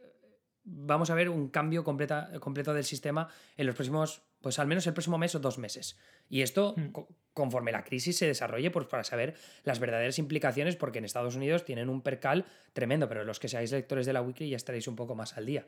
vamos 0.64 1.08
a 1.08 1.14
ver 1.14 1.30
un 1.30 1.48
cambio 1.48 1.82
completa- 1.82 2.38
completo 2.38 2.74
del 2.74 2.84
sistema 2.84 3.28
en 3.56 3.66
los 3.66 3.74
próximos, 3.74 4.20
pues 4.40 4.58
al 4.58 4.66
menos 4.66 4.86
el 4.86 4.92
próximo 4.92 5.18
mes 5.18 5.34
o 5.34 5.38
dos 5.40 5.58
meses. 5.58 5.98
Y 6.28 6.42
esto, 6.42 6.74
Hmm. 6.76 6.88
co- 6.92 7.08
conforme 7.34 7.72
la 7.72 7.84
crisis 7.84 8.16
se 8.16 8.26
desarrolle, 8.26 8.70
pues 8.70 8.86
para 8.86 9.04
saber 9.04 9.34
las 9.64 9.78
verdaderas 9.80 10.18
implicaciones, 10.18 10.76
porque 10.76 10.98
en 10.98 11.04
Estados 11.04 11.36
Unidos 11.36 11.64
tienen 11.64 11.88
un 11.88 12.00
percal 12.02 12.46
tremendo, 12.72 13.08
pero 13.08 13.24
los 13.24 13.38
que 13.40 13.48
seáis 13.48 13.72
lectores 13.72 14.06
de 14.06 14.12
la 14.12 14.22
wiki 14.22 14.48
ya 14.48 14.56
estaréis 14.56 14.88
un 14.88 14.96
poco 14.96 15.14
más 15.14 15.36
al 15.36 15.46
día. 15.46 15.66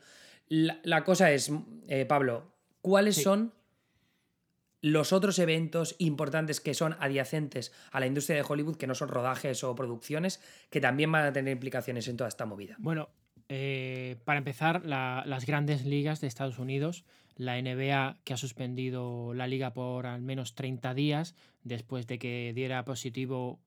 La, 0.49 0.79
la 0.85 1.05
cosa 1.05 1.31
es, 1.33 1.51
eh, 1.89 2.07
Pablo, 2.07 2.51
¿cuáles 2.81 3.17
Sí. 3.17 3.23
son 3.23 3.53
los 4.81 5.13
otros 5.13 5.39
eventos 5.41 5.97
importantes 5.99 6.61
que 6.61 6.73
son 6.73 6.95
adyacentes 7.01 7.73
a 7.91 7.99
la 8.01 8.07
industria 8.07 8.37
de 8.37 8.45
Hollywood, 8.49 8.77
que 8.77 8.87
no 8.87 8.95
son 8.95 9.09
rodajes 9.09 9.65
o 9.65 9.75
producciones, 9.75 10.41
que 10.71 10.81
también 10.81 11.11
van 11.11 11.25
a 11.27 11.33
tener 11.33 11.53
implicaciones 11.53 12.07
en 12.07 12.17
toda 12.17 12.29
esta 12.29 12.47
movida? 12.47 12.77
Bueno, 12.79 13.09
eh, 13.49 14.17
para 14.25 14.39
empezar, 14.39 14.87
la- 14.87 15.25
las 15.27 15.47
grandes 15.47 15.85
ligas 15.85 16.21
de 16.21 16.29
Estados 16.29 16.59
Unidos, 16.59 17.05
la 17.39 17.57
NBA 17.63 18.19
que 18.25 18.35
ha 18.35 18.37
suspendido 18.37 19.33
la 19.33 19.47
liga 19.47 19.73
por 19.73 20.05
al 20.07 20.21
menos 20.21 20.55
30 20.55 20.93
días 20.93 21.35
después 21.65 22.07
de 22.07 22.19
que 22.19 22.53
diera 22.55 22.85
positivo, 22.85 23.59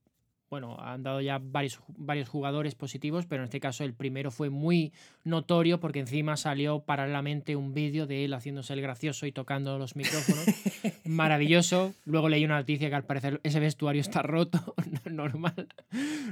bueno, 0.49 0.77
han 0.81 1.01
dado 1.03 1.21
ya 1.21 1.39
varios, 1.41 1.79
varios 1.87 2.27
jugadores 2.27 2.75
positivos, 2.75 3.25
pero 3.25 3.41
en 3.41 3.45
este 3.45 3.61
caso 3.61 3.85
el 3.85 3.93
primero 3.93 4.29
fue 4.31 4.49
muy 4.49 4.91
notorio 5.23 5.79
porque 5.79 5.99
encima 5.99 6.35
salió 6.35 6.81
paralelamente 6.81 7.55
un 7.55 7.73
vídeo 7.73 8.05
de 8.07 8.25
él 8.25 8.33
haciéndose 8.33 8.73
el 8.73 8.81
gracioso 8.81 9.25
y 9.25 9.31
tocando 9.31 9.77
los 9.79 9.95
micrófonos. 9.95 10.43
Maravilloso. 11.05 11.93
Luego 12.05 12.27
leí 12.27 12.43
una 12.43 12.57
noticia 12.57 12.89
que 12.89 12.95
al 12.95 13.05
parecer 13.05 13.39
ese 13.43 13.59
vestuario 13.61 14.01
está 14.01 14.21
roto. 14.21 14.75
normal. 15.09 15.67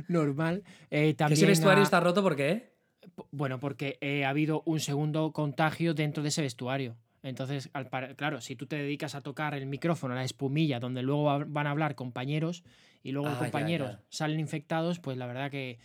Normal. 0.08 0.64
Eh, 0.92 1.14
también 1.14 1.38
ese 1.38 1.46
vestuario 1.46 1.82
ha- 1.82 1.84
está 1.86 2.00
roto 2.00 2.22
porque... 2.22 2.50
¿eh? 2.52 2.70
P- 3.16 3.24
Bueno, 3.32 3.60
porque 3.60 3.98
eh, 4.02 4.26
ha 4.26 4.30
habido 4.30 4.64
un 4.66 4.80
segundo 4.82 5.32
contagio 5.32 5.94
dentro 5.94 6.24
de 6.24 6.30
ese 6.30 6.42
vestuario. 6.42 6.96
Entonces, 7.24 7.70
al 7.74 7.90
claro, 8.16 8.40
si 8.42 8.56
tú 8.56 8.66
te 8.66 8.78
dedicas 8.78 9.14
a 9.16 9.22
tocar 9.22 9.54
el 9.54 9.66
micrófono, 9.66 10.16
la 10.16 10.24
espumilla, 10.24 10.80
donde 10.80 11.02
luego 11.04 11.24
va- 11.26 11.44
van 11.46 11.68
a 11.68 11.72
hablar 11.72 11.96
compañeros 11.96 12.64
y 13.04 13.12
luego 13.12 13.28
los 13.30 13.38
Ah, 13.38 13.42
ya, 13.42 13.46
compañeros 13.46 13.92
ya. 13.92 14.00
salen 14.10 14.40
infectados, 14.40 15.00
pues 15.00 15.18
la 15.18 15.26
verdad 15.28 15.52
que 15.52 15.80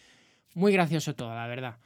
muy 0.55 0.72
gracioso 0.72 1.14
todo, 1.14 1.35
la 1.35 1.47
verdad. 1.49 1.76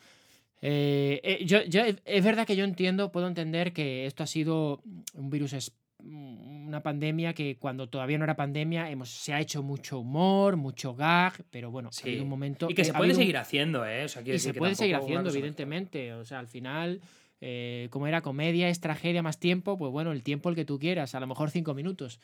Eh, 0.61 1.21
eh, 1.23 1.45
yo, 1.47 1.63
yo- 1.65 1.83
es 2.05 2.25
verdad 2.25 2.47
que 2.47 2.57
yo 2.57 2.65
entiendo, 2.65 3.13
puedo 3.13 3.27
entender 3.29 3.73
que 3.73 4.07
esto 4.07 4.23
ha 4.23 4.27
sido 4.27 4.83
un 5.15 5.31
virus, 5.31 5.53
es- 5.53 5.73
una 6.01 6.83
pandemia 6.83 7.33
que 7.33 7.57
cuando 7.57 7.89
todavía 7.89 8.19
no 8.19 8.25
era 8.25 8.37
pandemia 8.37 8.91
hemos, 8.91 9.09
se 9.11 9.33
ha 9.35 9.41
hecho 9.41 9.63
mucho 9.63 9.99
humor, 10.01 10.57
mucho 10.57 10.95
gag, 10.95 11.45
pero 11.51 11.71
bueno, 11.71 11.91
ha 11.97 12.03
habido 12.03 12.23
un 12.25 12.29
momento... 12.29 12.69
Y 12.71 12.75
que 12.75 12.85
se 12.85 12.91
ha 12.91 12.95
puede 12.95 13.09
habido 13.11 13.19
un- 13.19 13.23
seguir 13.23 13.37
haciendo, 13.39 13.87
¿eh? 13.87 14.05
O 14.05 14.09
sea, 14.09 14.23
y 14.23 14.39
se 14.39 14.53
que 14.53 14.59
puede 14.59 14.75
seguir 14.75 14.95
haciendo, 14.97 15.31
evidentemente. 15.31 16.13
O 16.13 16.25
sea, 16.25 16.39
al 16.39 16.47
final, 16.49 17.01
eh, 17.41 17.89
como 17.91 18.07
era 18.07 18.21
comedia, 18.23 18.69
es 18.69 18.81
tragedia 18.81 19.23
más 19.23 19.39
tiempo, 19.39 19.77
pues 19.79 19.93
bueno, 19.93 20.13
el 20.13 20.23
tiempo 20.23 20.49
el 20.49 20.55
que 20.55 20.65
tú 20.65 20.79
quieras, 20.79 21.15
a 21.15 21.21
lo 21.21 21.27
mejor 21.27 21.51
cinco 21.51 21.75
minutos. 21.75 22.21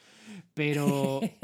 Pero. 0.55 1.21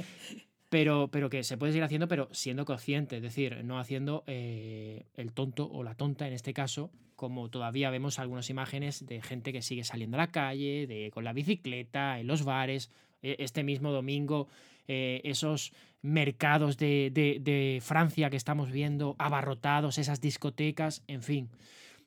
pero, 0.68 1.08
pero 1.08 1.30
que 1.30 1.44
se 1.44 1.56
puede 1.56 1.72
seguir 1.72 1.84
haciendo, 1.84 2.08
pero 2.08 2.28
siendo 2.32 2.64
consciente, 2.64 3.16
es 3.16 3.22
decir, 3.22 3.62
no 3.64 3.78
haciendo 3.78 4.24
eh, 4.26 5.04
el 5.14 5.32
tonto 5.32 5.70
o 5.70 5.84
la 5.84 5.94
tonta 5.94 6.26
en 6.26 6.32
este 6.32 6.52
caso, 6.52 6.90
como 7.14 7.48
todavía 7.48 7.90
vemos 7.90 8.18
algunas 8.18 8.50
imágenes 8.50 9.06
de 9.06 9.22
gente 9.22 9.52
que 9.52 9.62
sigue 9.62 9.84
saliendo 9.84 10.16
a 10.16 10.18
la 10.18 10.32
calle, 10.32 10.86
de, 10.88 11.10
con 11.12 11.22
la 11.24 11.32
bicicleta, 11.32 12.18
en 12.18 12.26
los 12.26 12.44
bares. 12.44 12.90
E- 13.22 13.36
Este 13.38 13.62
mismo 13.62 13.92
domingo, 13.92 14.48
eh, 14.88 15.20
esos 15.24 15.72
mercados 16.02 16.76
de, 16.76 17.10
de- 17.12 17.38
de 17.40 17.78
Francia 17.80 18.28
que 18.28 18.36
estamos 18.36 18.70
viendo 18.72 19.14
abarrotados, 19.18 19.96
esas 19.98 20.20
discotecas, 20.20 21.02
en 21.06 21.22
fin. 21.22 21.48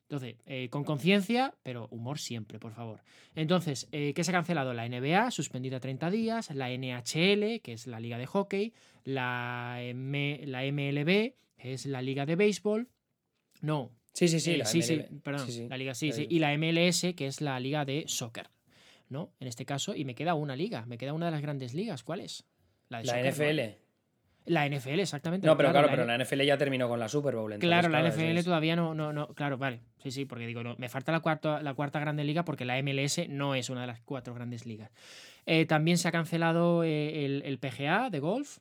Entonces, 0.10 0.36
eh, 0.46 0.70
con 0.70 0.86
conciencia, 0.86 1.54
pero 1.64 1.90
humor 1.92 2.18
siempre, 2.18 2.60
por 2.60 2.72
favor. 2.74 3.02
Entonces, 3.36 3.90
eh, 3.92 4.14
¿qué 4.14 4.24
se 4.24 4.32
ha 4.32 4.34
cancelado? 4.34 4.74
La 4.74 4.86
NBA, 4.86 5.32
suspendida 5.32 5.82
30 5.82 6.10
días, 6.10 6.50
la 6.56 6.70
NHL, 6.72 7.60
que 7.62 7.74
es 7.74 7.88
la 7.88 8.00
liga 8.00 8.18
de 8.18 8.26
hockey, 8.26 8.74
la, 9.04 9.80
M- 9.82 10.42
la 10.46 10.64
MLB, 10.64 11.36
que 11.58 11.74
es 11.74 11.86
la 11.86 12.02
liga 12.02 12.26
de 12.26 12.38
béisbol. 12.38 12.90
No, 13.62 13.92
Sí, 14.14 14.30
sí, 14.30 14.40
sí. 14.40 14.54
eh, 14.54 14.58
la 14.60 14.66
sí, 14.66 14.82
perdón, 15.22 15.46
Sí, 15.46 15.52
sí. 15.52 15.68
la 15.68 15.78
liga 15.78 15.94
sí, 15.94 16.08
La 16.08 16.14
sí, 16.14 16.28
y 16.30 16.40
la 16.40 16.54
MLS, 16.54 17.14
que 17.14 17.28
es 17.28 17.42
la 17.42 17.60
liga 17.60 17.84
de 17.84 18.06
soccer, 18.08 18.50
¿no? 19.10 19.34
En 19.42 19.48
este 19.50 19.66
caso, 19.66 19.94
y 19.94 20.06
me 20.06 20.16
queda 20.16 20.36
una 20.36 20.56
liga, 20.56 20.86
me 20.86 20.98
queda 20.98 21.12
una 21.14 21.26
de 21.26 21.32
las 21.34 21.42
grandes 21.42 21.74
ligas, 21.74 22.04
¿cuál 22.04 22.22
es? 22.22 22.46
de 23.00 23.04
La 23.04 23.14
soccer, 23.14 23.24
¿no? 23.26 23.34
La 24.48 24.68
NFL, 24.68 25.00
exactamente. 25.00 25.46
No, 25.46 25.58
pero 25.58 25.72
claro, 25.72 25.90
pero 25.92 26.06
la 26.06 26.18
NFL 26.18 26.42
ya 26.42 26.58
terminó 26.58 26.88
con 26.88 27.00
la 27.00 27.10
Super 27.10 27.36
Bowl. 27.36 27.54
claro, 27.60 27.90
la 27.90 28.10
NFL 28.10 28.44
todavía 28.44 28.76
no, 28.76 28.96
no, 28.96 29.12
no. 29.12 29.28
Claro, 29.30 29.58
vale. 29.58 29.82
Sí, 30.02 30.10
sí, 30.10 30.26
porque 30.26 30.48
digo, 30.48 30.64
no, 30.64 30.76
me 30.78 30.88
falta 30.88 31.12
la 31.12 31.20
cuarta, 31.20 31.62
la 31.62 31.74
cuarta 31.74 32.00
grande 32.00 32.24
liga 32.24 32.46
porque 32.46 32.64
la 32.64 32.82
MLS 32.82 33.28
no 33.28 33.56
es 33.56 33.70
una 33.70 33.82
de 33.82 33.88
las 33.88 34.00
cuatro 34.00 34.34
grandes 34.34 34.66
ligas. 34.66 34.90
Eh, 35.46 35.66
también 35.66 35.98
se 35.98 36.08
ha 36.08 36.12
cancelado 36.12 36.84
eh, 36.84 37.26
el, 37.26 37.44
el, 37.46 37.60
PGA 37.60 38.10
de 38.10 38.20
golf. 38.20 38.60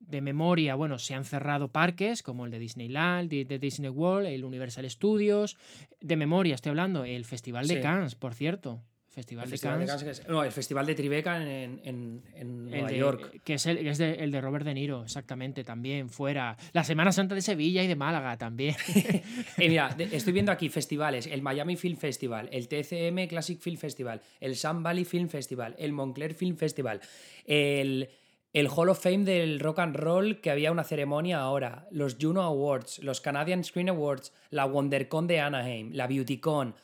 De 0.00 0.20
memoria, 0.20 0.76
bueno, 0.76 0.98
se 0.98 1.14
han 1.14 1.24
cerrado 1.24 1.72
parques 1.72 2.22
como 2.22 2.44
el 2.44 2.52
de 2.52 2.60
Disneyland, 2.60 3.28
de, 3.28 3.58
Disney 3.58 3.90
World, 3.90 4.28
el 4.28 4.44
Universal 4.44 4.88
Studios. 4.88 5.56
De 6.00 6.16
memoria, 6.16 6.54
estoy 6.54 6.70
hablando, 6.70 7.04
el 7.04 7.24
Festival 7.24 7.66
de 7.66 7.80
Cannes, 7.80 8.14
por 8.14 8.34
cierto. 8.34 8.80
Festival, 9.18 9.50
de 9.50 9.58
Cannes. 9.58 10.28
no, 10.28 10.44
el 10.44 10.52
Festival 10.52 10.86
de 10.86 10.94
Tribeca 10.94 11.42
en, 11.42 11.80
en, 11.84 12.22
en 12.34 12.70
Nueva 12.70 12.92
York. 12.92 13.40
Que 13.42 13.54
es, 13.54 13.66
el, 13.66 13.84
es 13.86 13.98
el 13.98 14.30
de 14.30 14.40
Robert 14.40 14.64
De 14.64 14.74
Niro, 14.74 15.02
exactamente, 15.02 15.64
también, 15.64 16.08
fuera. 16.08 16.56
La 16.72 16.84
Semana 16.84 17.10
Santa 17.10 17.34
de 17.34 17.42
Sevilla 17.42 17.82
y 17.82 17.88
de 17.88 17.96
Málaga 17.96 18.36
también. 18.36 18.76
Eh, 19.58 19.68
mira, 19.68 19.94
estoy 19.98 20.32
viendo 20.32 20.52
aquí 20.52 20.68
festivales, 20.68 21.26
el 21.26 21.42
Miami 21.42 21.76
Film 21.76 21.96
Festival, 21.96 22.48
el 22.52 22.68
TCM 22.68 23.26
Classic 23.28 23.58
Film 23.58 23.76
Festival, 23.76 24.20
el 24.40 24.56
Sun 24.56 24.82
Valley 24.82 25.04
Film 25.04 25.28
Festival, 25.28 25.74
el 25.78 25.92
Montclair 25.92 26.34
Film 26.34 26.56
Festival, 26.56 27.00
el, 27.44 28.08
el 28.52 28.68
Hall 28.68 28.88
of 28.88 29.02
Fame 29.02 29.24
del 29.24 29.60
Rock 29.60 29.80
and 29.80 29.96
Roll, 29.96 30.40
que 30.40 30.50
había 30.50 30.70
una 30.70 30.84
ceremonia 30.84 31.40
ahora, 31.40 31.88
los 31.90 32.16
Juno 32.20 32.42
Awards, 32.42 33.00
los 33.00 33.20
Canadian 33.20 33.64
Screen 33.64 33.88
Awards, 33.88 34.32
la 34.50 34.66
WonderCon 34.66 35.26
de 35.26 35.40
Anaheim, 35.40 35.90
la 35.92 36.06
BeautyCon, 36.06 36.74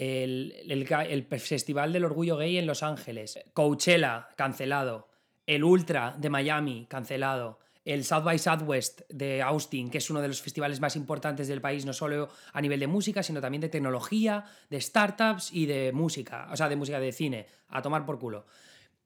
el, 0.00 0.54
el, 0.66 1.26
Festival 1.38 1.92
del 1.92 2.06
Orgullo 2.06 2.38
Gay 2.38 2.56
en 2.56 2.66
Los 2.66 2.82
Ángeles, 2.82 3.38
Coachella, 3.52 4.30
cancelado, 4.34 5.08
el 5.46 5.62
Ultra 5.62 6.14
de 6.16 6.30
Miami, 6.30 6.86
cancelado, 6.88 7.58
el 7.84 8.04
South 8.04 8.24
by 8.24 8.38
Southwest 8.38 9.02
de 9.10 9.42
Austin, 9.42 9.90
que 9.90 9.98
es 9.98 10.08
uno 10.08 10.22
de 10.22 10.28
los 10.28 10.40
festivales 10.40 10.80
más 10.80 10.96
importantes 10.96 11.48
del 11.48 11.60
país, 11.60 11.84
no 11.84 11.92
solo 11.92 12.30
a 12.54 12.62
nivel 12.62 12.80
de 12.80 12.86
música, 12.86 13.22
sino 13.22 13.42
también 13.42 13.60
de 13.60 13.68
tecnología, 13.68 14.46
de 14.70 14.80
startups 14.80 15.52
y 15.52 15.66
de 15.66 15.92
música, 15.92 16.48
o 16.50 16.56
sea, 16.56 16.70
de 16.70 16.76
música 16.76 16.98
de 16.98 17.12
cine, 17.12 17.46
a 17.68 17.82
tomar 17.82 18.06
por 18.06 18.18
culo. 18.18 18.46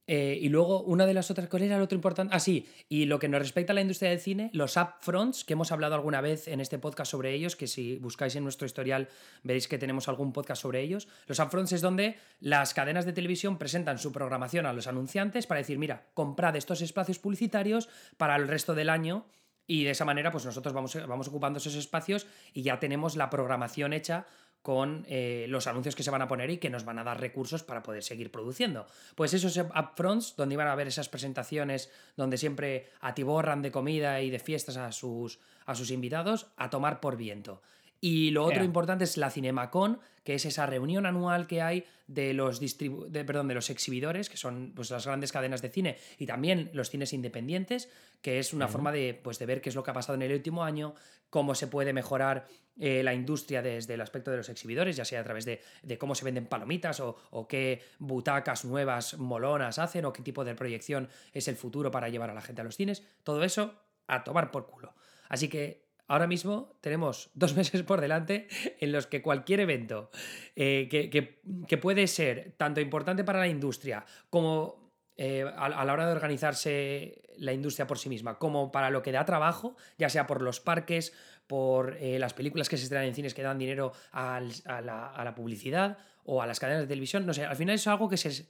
Eh, 0.07 0.39
y 0.41 0.51
luego, 0.51 0.83
una 0.83 1.07
de 1.07 1.15
las 1.15 1.31
otras, 1.31 1.49
¿cuál 1.49 1.63
era 1.63 1.77
el 1.77 1.83
otro 1.83 1.97
importante? 1.97 2.35
Ah, 2.35 2.41
sí, 2.41 2.69
y 2.89 3.07
lo 3.07 3.19
que 3.19 3.29
nos 3.29 3.41
respecta 3.41 3.73
a 3.73 3.75
la 3.75 3.81
industria 3.81 4.11
del 4.11 4.21
cine, 4.21 4.51
los 4.53 4.77
upfronts, 4.77 5.45
que 5.45 5.55
hemos 5.55 5.73
hablado 5.73 5.95
alguna 5.95 6.21
vez 6.21 6.47
en 6.49 6.61
este 6.61 6.79
podcast 6.79 7.11
sobre 7.11 7.33
ellos, 7.33 7.57
que 7.57 7.67
si 7.67 7.97
buscáis 7.97 8.37
en 8.37 8.43
nuestro 8.43 8.67
historial 8.67 9.09
veréis 9.43 9.67
que 9.67 9.79
tenemos 9.79 10.09
algún 10.09 10.33
podcast 10.33 10.61
sobre 10.61 10.83
ellos. 10.83 11.09
Los 11.27 11.39
upfronts 11.39 11.73
es 11.73 11.81
donde 11.81 12.19
las 12.41 12.75
cadenas 12.75 13.07
de 13.07 13.15
televisión 13.15 13.57
presentan 13.57 13.99
su 13.99 14.13
programación 14.13 14.67
a 14.67 14.75
los 14.75 14.87
anunciantes 14.87 15.47
para 15.47 15.61
decir, 15.61 15.79
mira, 15.79 16.07
comprad 16.13 16.55
estos 16.57 16.83
espacios 16.83 17.19
publicitarios 17.19 17.89
para 18.19 18.37
el 18.37 18.47
resto 18.47 18.75
del 18.75 18.91
año. 18.91 19.27
Y 19.67 19.85
de 19.85 19.93
esa 19.93 20.05
manera, 20.05 20.31
pues 20.31 20.45
nosotros 20.45 20.75
vamos, 20.75 20.95
vamos 21.09 21.29
ocupando 21.29 21.59
esos 21.59 21.75
espacios 21.75 22.27
y 22.53 22.61
ya 22.61 22.79
tenemos 22.79 23.17
la 23.17 23.31
programación 23.31 23.95
hecha 23.95 24.27
con 24.65 25.05
eh, 25.11 25.45
los 25.51 25.67
anuncios 25.67 25.95
que 25.95 26.03
se 26.03 26.11
van 26.11 26.23
a 26.23 26.27
poner 26.27 26.49
y 26.49 26.57
que 26.57 26.71
nos 26.71 26.87
van 26.87 26.99
a 26.99 27.05
dar 27.05 27.21
recursos 27.21 27.62
para 27.62 27.83
poder 27.83 28.03
seguir 28.03 28.31
produciendo. 28.31 28.87
Pues 29.15 29.35
esos 29.35 29.59
upfronts, 29.59 30.37
donde 30.37 30.55
iban 30.55 30.69
a 30.69 30.73
haber 30.73 30.89
esas 30.89 31.11
presentaciones 31.11 31.93
donde 32.17 32.39
siempre 32.39 32.89
atiborran 33.03 33.61
de 33.61 33.71
comida 33.71 34.23
y 34.23 34.31
de 34.31 34.39
fiestas 34.39 34.79
a 34.79 34.91
sus, 34.91 35.39
a 35.67 35.75
sus 35.75 35.91
invitados, 35.91 36.47
a 36.57 36.71
tomar 36.71 37.01
por 37.01 37.19
viento. 37.19 37.61
Y 38.01 38.31
lo 38.31 38.47
otro 38.47 38.65
importante 38.65 39.05
es 39.05 39.19
la 39.19 39.31
CinemaCon, 39.31 39.99
que 40.25 40.35
es 40.35 40.47
esa 40.47 40.65
reunión 40.65 41.05
anual 41.05 41.47
que 41.47 41.61
hay 41.61 41.85
de 42.07 42.33
los, 42.33 42.59
de, 42.59 43.25
perdón, 43.27 43.49
de 43.49 43.55
los 43.55 43.69
exhibidores, 43.69 44.31
que 44.31 44.39
son 44.39 44.73
pues, 44.75 44.91
las 44.91 45.07
grandes 45.07 45.31
cadenas 45.31 45.61
de 45.61 45.69
cine, 45.69 45.99
y 46.19 46.25
también 46.25 46.71
los 46.73 46.89
cines 46.89 47.12
independientes, 47.12 47.91
que 48.25 48.39
es 48.39 48.55
una 48.55 48.68
forma 48.68 48.91
de, 48.91 49.12
pues, 49.12 49.39
de 49.39 49.45
ver 49.45 49.61
qué 49.61 49.68
es 49.68 49.75
lo 49.75 49.83
que 49.83 49.91
ha 49.91 49.95
pasado 49.95 50.14
en 50.14 50.22
el 50.22 50.33
último 50.33 50.64
año, 50.64 50.95
cómo 51.29 51.55
se 51.55 51.66
puede 51.66 51.93
mejorar 51.93 52.47
eh, 52.81 53.03
la 53.03 53.12
industria 53.12 53.61
desde 53.61 53.93
el 53.93 54.01
aspecto 54.01 54.31
de 54.31 54.39
los 54.39 54.49
exhibidores, 54.49 54.97
ya 54.97 55.05
sea 55.05 55.20
a 55.20 55.25
través 55.25 55.45
de, 55.45 55.61
cómo 55.99 56.14
se 56.14 56.25
venden 56.25 56.47
palomitas 56.47 57.01
o, 57.01 57.16
o, 57.33 57.47
qué 57.47 57.83
butacas 57.99 58.64
nuevas 58.64 59.18
molonas 59.18 59.79
hacen 59.79 60.07
o 60.07 60.12
qué 60.14 60.22
tipo 60.22 60.43
de 60.43 60.55
proyección 60.55 61.11
es 61.35 61.49
el 61.49 61.57
futuro 61.57 61.91
para 61.91 62.09
llevar 62.09 62.31
a 62.31 62.35
la 62.35 62.41
gente 62.41 62.62
a 62.62 62.64
los 62.64 62.77
cines. 62.77 63.03
Todo 63.25 63.45
eso 63.45 63.75
a 64.07 64.25
tomar 64.25 64.51
por 64.51 64.68
culo. 64.68 64.95
Así 65.29 65.49
que 65.49 65.85
ahora 66.09 66.27
mismo 66.27 66.79
tenemos 66.81 67.31
dos 67.35 67.55
meses 67.55 67.83
por 67.83 68.01
delante 68.01 68.49
en 68.81 68.91
los 68.91 69.07
que 69.07 69.20
cualquier 69.20 69.61
evento 69.61 70.11
eh, 70.57 70.89
que, 70.89 71.77
puede 71.77 72.07
ser 72.07 72.55
tanto 72.57 72.81
importante 72.81 73.22
para 73.22 73.41
la 73.41 73.49
industria 73.49 74.07
como 74.31 74.84
eh, 75.17 75.45
a, 75.57 75.85
la 75.85 75.93
hora 75.93 76.07
de 76.07 76.12
organizarse 76.12 77.23
la 77.37 77.53
industria 77.53 77.87
por 77.87 77.99
sí 77.99 78.09
misma, 78.09 78.39
como 78.39 78.73
para 78.73 78.91
lo 78.91 79.03
que 79.03 79.12
da 79.12 79.25
trabajo, 79.25 79.77
ya 79.99 80.09
sea 80.09 80.27
por 80.27 80.43
los 80.43 80.61
parques, 80.61 81.12
por 81.47 81.97
eh, 82.01 82.19
las 82.19 82.35
películas 82.35 82.69
que 82.69 82.77
se 82.77 82.85
estrenan 82.85 83.07
en 83.07 83.15
cines 83.15 83.35
que 83.35 83.43
dan 83.43 83.59
dinero 83.59 83.93
a, 84.12 84.41
la, 84.41 85.35
publicidad 85.37 85.99
o 86.25 86.43
a 86.43 86.47
las 86.47 86.59
cadenas 86.59 86.83
de 86.83 86.89
televisión, 86.89 87.27
no 87.27 87.35
sé, 87.35 87.45
al 87.45 87.57
final 87.57 87.75
es 87.75 87.87
algo 87.87 88.09
que 88.09 88.17
se, 88.17 88.49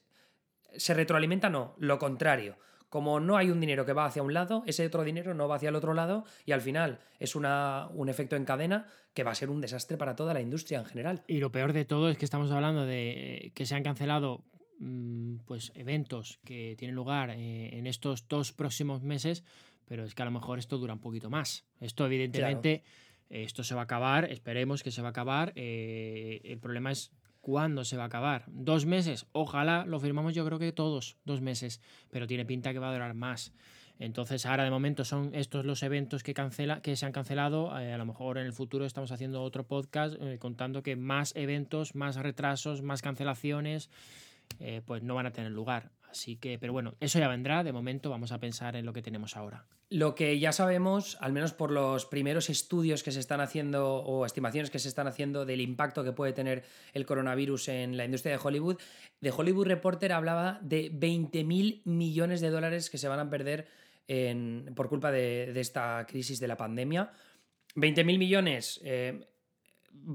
se 0.77 0.95
retroalimenta, 0.95 1.51
no, 1.51 1.75
lo 1.79 1.99
contrario 1.99 2.57
como 2.95 3.19
no 3.19 3.37
hay 3.37 3.51
un 3.51 3.59
dinero 3.59 3.85
que 3.85 3.93
va 3.93 4.05
hacia 4.05 4.23
un 4.23 4.33
lado, 4.33 4.63
ese 4.67 4.87
otro 4.87 5.03
dinero 5.03 5.35
no 5.35 5.49
va 5.49 5.57
hacia 5.57 5.71
el 5.71 5.75
otro 5.75 5.95
lado 5.95 6.25
y 6.47 6.53
al 6.53 6.61
final 6.61 7.01
es 7.19 7.35
una, 7.35 7.89
un 7.93 8.09
efecto 8.09 8.37
en 8.37 8.45
cadena 8.45 8.87
que 9.15 9.25
va 9.25 9.33
a 9.33 9.35
ser 9.35 9.51
un 9.51 9.61
desastre 9.61 9.97
para 9.97 10.15
toda 10.15 10.33
la 10.33 10.41
industria 10.41 10.79
en 10.79 10.85
general. 10.85 11.25
Y 11.27 11.39
lo 11.39 11.51
peor 11.51 11.73
de 11.73 11.85
todo 11.85 12.09
es 12.09 12.17
que 12.17 12.25
estamos 12.25 12.53
hablando 12.53 12.87
de 12.87 13.51
que 13.57 13.67
se 13.67 13.75
han 13.75 13.83
cancelado 13.83 14.45
pues 15.45 15.73
eventos 15.75 16.39
que 16.45 16.75
tienen 16.77 16.95
lugar 16.95 17.31
eh, 17.31 17.77
en 17.77 17.87
estos 17.87 18.29
dos 18.29 18.53
próximos 18.53 19.03
meses, 19.03 19.45
pero 19.87 20.05
es 20.05 20.15
que 20.15 20.23
a 20.23 20.25
lo 20.25 20.31
mejor 20.31 20.59
esto 20.59 20.79
dura 20.79 20.95
un 20.95 21.01
poquito 21.01 21.31
más. 21.31 21.65
Esto 21.81 22.07
evidentemente, 22.07 22.83
esto 23.29 23.65
se 23.65 23.75
va 23.75 23.83
a 23.83 23.85
acabar, 23.85 24.31
esperemos 24.31 24.83
que 24.83 24.91
se 24.91 25.03
va 25.03 25.09
a 25.09 25.11
acabar. 25.11 25.53
Eh, 25.57 26.41
el 26.45 26.59
problema 26.59 26.91
es 26.91 27.13
¿Cuándo 27.45 27.85
se 27.85 27.99
va 27.99 28.05
a 28.05 28.07
acabar? 28.07 28.45
¿Dos 28.47 28.87
meses? 28.87 29.27
Ojalá 29.33 29.85
lo 29.85 30.01
firmamos 30.01 30.35
yo 30.35 30.47
creo 30.47 30.59
que 30.59 30.73
todos, 30.73 31.19
dos 31.27 31.43
meses, 31.43 31.79
pero 32.11 32.27
tiene 32.27 32.47
pinta 32.47 32.73
que 32.73 32.79
va 32.79 32.89
a 32.89 32.93
durar 32.95 33.13
más. 33.13 33.53
Entonces 33.99 34.47
ahora 34.47 34.65
de 34.65 34.71
momento 34.71 35.05
son 35.05 35.35
estos 35.35 35.67
los 35.67 35.83
eventos 35.83 36.23
que, 36.23 36.33
cancela, 36.33 36.81
que 36.81 36.97
se 36.97 37.05
han 37.05 37.13
cancelado. 37.13 37.79
Eh, 37.79 37.93
a 37.93 37.99
lo 37.99 38.07
mejor 38.07 38.39
en 38.39 38.47
el 38.47 38.55
futuro 38.55 38.87
estamos 38.87 39.13
haciendo 39.13 39.43
otro 39.43 39.67
podcast 39.67 40.17
eh, 40.23 40.39
contando 40.39 40.83
que 40.83 40.97
más 40.97 41.37
eventos, 41.37 41.95
más 41.95 42.17
retrasos, 42.17 42.81
más 42.81 43.03
cancelaciones, 43.03 43.91
eh, 44.61 44.83
pues 44.85 45.03
no 45.03 45.15
van 45.15 45.27
a 45.27 45.33
tener 45.33 45.51
lugar. 45.53 45.91
Así 46.11 46.37
que, 46.37 46.59
pero 46.59 46.73
bueno, 46.73 46.95
eso 47.01 47.19
ya 47.19 47.29
vendrá. 47.29 47.65
De 47.65 47.73
momento 47.73 48.09
vamos 48.11 48.31
a 48.31 48.39
pensar 48.39 48.77
en 48.77 48.87
lo 48.87 48.93
que 48.93 49.03
tenemos 49.03 49.37
ahora. 49.37 49.67
Lo 49.91 50.15
que 50.15 50.39
ya 50.39 50.53
sabemos, 50.53 51.17
al 51.21 51.33
menos 51.33 51.53
por 51.53 51.71
los 51.71 52.07
primeros 52.07 52.51
estudios 52.51 53.03
que 53.03 53.11
se 53.11 53.21
están 53.21 53.41
haciendo 53.41 53.97
o 53.97 54.25
estimaciones 54.25 54.71
que 54.71 54.79
se 54.79 54.89
están 54.89 55.07
haciendo 55.07 55.45
del 55.45 55.61
impacto 55.61 56.05
que 56.05 56.13
puede 56.13 56.33
tener 56.33 56.65
el 56.93 57.05
coronavirus 57.05 57.69
en 57.69 57.97
la 57.97 58.05
industria 58.05 58.37
de 58.37 58.41
Hollywood, 58.43 58.79
de 59.21 59.31
Hollywood 59.31 59.67
Reporter 59.67 60.13
hablaba 60.13 60.59
de 60.63 60.91
20 60.93 61.45
mil 61.45 61.83
millones 61.85 62.41
de 62.41 62.51
dólares 62.51 62.91
que 62.91 62.99
se 62.99 63.09
van 63.09 63.21
a 63.21 63.29
perder 63.29 63.67
por 64.75 64.89
culpa 64.89 65.11
de, 65.11 65.59
esta 65.59 66.05
crisis 66.07 66.41
de 66.41 66.49
la 66.49 66.57
pandemia. 66.57 67.13
20 67.75 68.05
mil 68.05 68.19
millones. 68.19 68.81
Eh, 68.85 69.27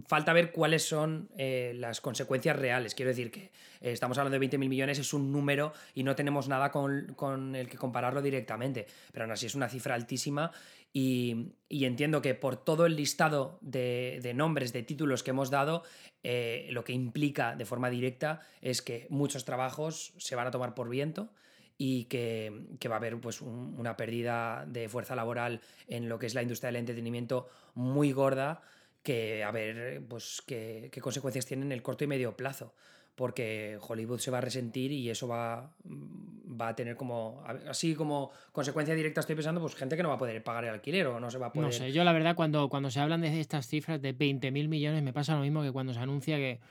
falta 0.07 0.33
ver 0.33 0.51
cuáles 0.51 0.87
son 0.87 1.29
eh, 1.37 1.73
las 1.75 2.01
consecuencias 2.01 2.55
reales. 2.55 2.95
Quiero 2.95 3.09
decir 3.09 3.31
que 3.31 3.51
eh, 3.81 3.91
estamos 3.91 4.17
hablando 4.17 4.39
de 4.39 4.47
20.000 4.47 4.69
millones, 4.69 4.99
es 4.99 5.13
un 5.13 5.31
número 5.31 5.73
y 5.93 6.03
no 6.03 6.15
tenemos 6.15 6.47
nada 6.47 6.71
con, 6.71 7.55
el 7.55 7.67
que 7.67 7.77
compararlo 7.77 8.21
directamente, 8.21 8.85
pero 9.11 9.25
aún 9.25 9.31
así 9.31 9.45
es 9.45 9.55
una 9.55 9.69
cifra 9.69 9.95
altísima 9.95 10.51
y, 10.91 11.53
entiendo 11.69 12.21
que 12.21 12.33
por 12.33 12.57
todo 12.57 12.85
el 12.85 12.95
listado 12.95 13.59
de, 13.61 14.31
nombres, 14.35 14.73
de 14.73 14.83
títulos 14.83 15.23
que 15.23 15.31
hemos 15.31 15.49
dado, 15.49 15.83
eh, 16.23 16.67
lo 16.71 16.83
que 16.83 16.93
implica 16.93 17.55
de 17.55 17.65
forma 17.65 17.89
directa 17.89 18.41
es 18.61 18.81
que 18.81 19.07
muchos 19.09 19.45
trabajos 19.45 20.13
se 20.17 20.35
van 20.35 20.47
a 20.47 20.51
tomar 20.51 20.73
por 20.73 20.89
viento 20.89 21.29
y 21.77 22.05
que, 22.05 22.51
va 22.89 22.95
a 22.95 22.97
haber 22.97 23.19
pues, 23.21 23.41
una 23.41 23.95
pérdida 23.95 24.65
de 24.67 24.89
fuerza 24.89 25.15
laboral 25.15 25.61
en 25.87 26.09
lo 26.09 26.19
que 26.19 26.25
es 26.25 26.33
la 26.33 26.41
industria 26.41 26.67
del 26.67 26.77
entretenimiento 26.77 27.47
muy 27.73 28.11
gorda 28.11 28.61
que 29.03 29.43
a 29.43 29.51
ver 29.51 30.01
pues, 30.07 30.43
qué, 30.45 30.91
consecuencias 31.01 31.45
tiene 31.45 31.65
en 31.65 31.71
el 31.71 31.81
corto 31.81 32.03
y 32.03 32.07
medio 32.07 32.35
plazo. 32.35 32.73
Porque 33.15 33.77
Hollywood 33.85 34.19
se 34.19 34.31
va 34.31 34.37
a 34.37 34.41
resentir 34.41 34.93
y 34.93 35.09
eso 35.09 35.27
va, 35.27 35.73
va 35.85 36.69
a 36.69 36.75
tener 36.75 36.95
como. 36.95 37.43
Así 37.67 37.93
como 37.93 38.31
consecuencia 38.53 38.95
directa, 38.95 39.19
estoy 39.19 39.35
pensando, 39.35 39.59
pues 39.59 39.75
gente 39.75 39.97
que 39.97 40.03
no 40.03 40.07
va 40.07 40.15
a 40.15 40.19
poder 40.19 40.41
pagar 40.41 40.63
el 40.63 40.69
alquiler 40.69 41.07
o 41.07 41.19
no 41.19 41.29
se 41.29 41.37
va 41.37 41.47
a 41.47 41.51
poder. 41.51 41.67
No 41.67 41.71
sé, 41.73 41.91
yo 41.91 42.05
la 42.05 42.13
verdad, 42.13 42.33
cuando, 42.35 42.69
cuando 42.69 42.89
se 42.89 43.01
hablan 43.01 43.19
de 43.19 43.41
estas 43.41 43.67
cifras 43.67 44.01
de 44.01 44.17
20.000 44.17 44.69
millones, 44.69 45.03
me 45.03 45.11
pasa 45.11 45.35
lo 45.35 45.41
mismo 45.41 45.61
que 45.61 45.71
cuando 45.73 45.93
se 45.93 45.99
anuncia 45.99 46.37
que 46.37 46.61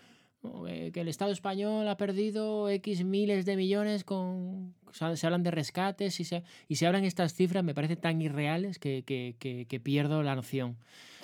que 0.92 1.00
el 1.00 1.08
Estado 1.08 1.32
español 1.32 1.88
ha 1.88 1.96
perdido 1.96 2.68
X 2.68 3.04
miles 3.04 3.44
de 3.44 3.56
millones 3.56 4.04
con... 4.04 4.74
Se 4.92 5.26
hablan 5.26 5.42
de 5.42 5.50
rescates 5.50 6.18
y 6.20 6.24
se, 6.24 6.42
y 6.66 6.76
se 6.76 6.86
hablan 6.86 7.04
estas 7.04 7.34
cifras, 7.34 7.62
me 7.62 7.74
parecen 7.74 8.00
tan 8.00 8.22
irreales 8.22 8.78
que, 8.78 9.04
que, 9.04 9.36
que, 9.38 9.80
pierdo 9.80 10.22
la 10.22 10.34
noción. 10.34 10.76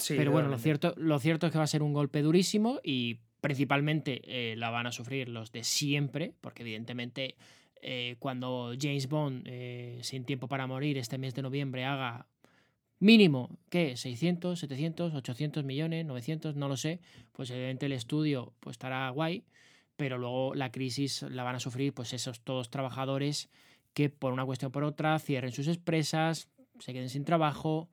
Pero 0.08 0.32
bueno, 0.32 0.48
lo 0.48 0.58
cierto, 0.58 0.94
lo 0.96 1.18
cierto 1.18 1.46
es 1.46 1.52
que 1.52 1.58
va 1.58 1.64
a 1.64 1.68
ser 1.68 1.82
un 1.82 1.92
golpe 1.92 2.22
durísimo 2.22 2.80
y 2.82 3.20
principalmente 3.40 4.22
eh, 4.24 4.56
la 4.56 4.70
van 4.70 4.86
a 4.86 4.92
sufrir 4.92 5.28
los 5.28 5.52
de 5.52 5.64
siempre, 5.64 6.32
porque 6.40 6.62
evidentemente 6.62 7.36
eh, 7.82 8.16
cuando 8.18 8.72
James 8.80 9.08
Bond, 9.08 9.42
eh, 9.44 9.98
sin 10.00 10.24
tiempo 10.24 10.48
para 10.48 10.66
morir, 10.66 10.96
este 10.96 11.18
mes 11.18 11.34
de 11.34 11.42
noviembre 11.42 11.84
haga 11.84 12.26
mínimo, 13.04 13.50
¿qué? 13.68 13.96
600, 13.96 14.58
700, 14.58 15.14
800 15.14 15.62
millones, 15.62 16.06
900, 16.06 16.56
no 16.56 16.68
lo 16.68 16.76
sé, 16.76 17.00
pues 17.32 17.50
evidentemente 17.50 17.86
el 17.86 17.92
estudio 17.92 18.54
pues 18.60 18.74
estará 18.74 19.08
guay, 19.10 19.44
pero 19.96 20.16
luego 20.16 20.54
la 20.54 20.72
crisis 20.72 21.22
la 21.22 21.42
van 21.42 21.56
a 21.56 21.60
sufrir 21.60 21.92
pues 21.92 22.14
esos 22.14 22.40
todos 22.40 22.70
trabajadores 22.70 23.50
que 23.92 24.08
por 24.08 24.32
una 24.32 24.46
cuestión 24.46 24.70
o 24.70 24.72
por 24.72 24.84
otra 24.84 25.18
cierren 25.18 25.52
sus 25.52 25.68
empresas, 25.68 26.48
se 26.78 26.94
queden 26.94 27.10
sin 27.10 27.26
trabajo, 27.26 27.90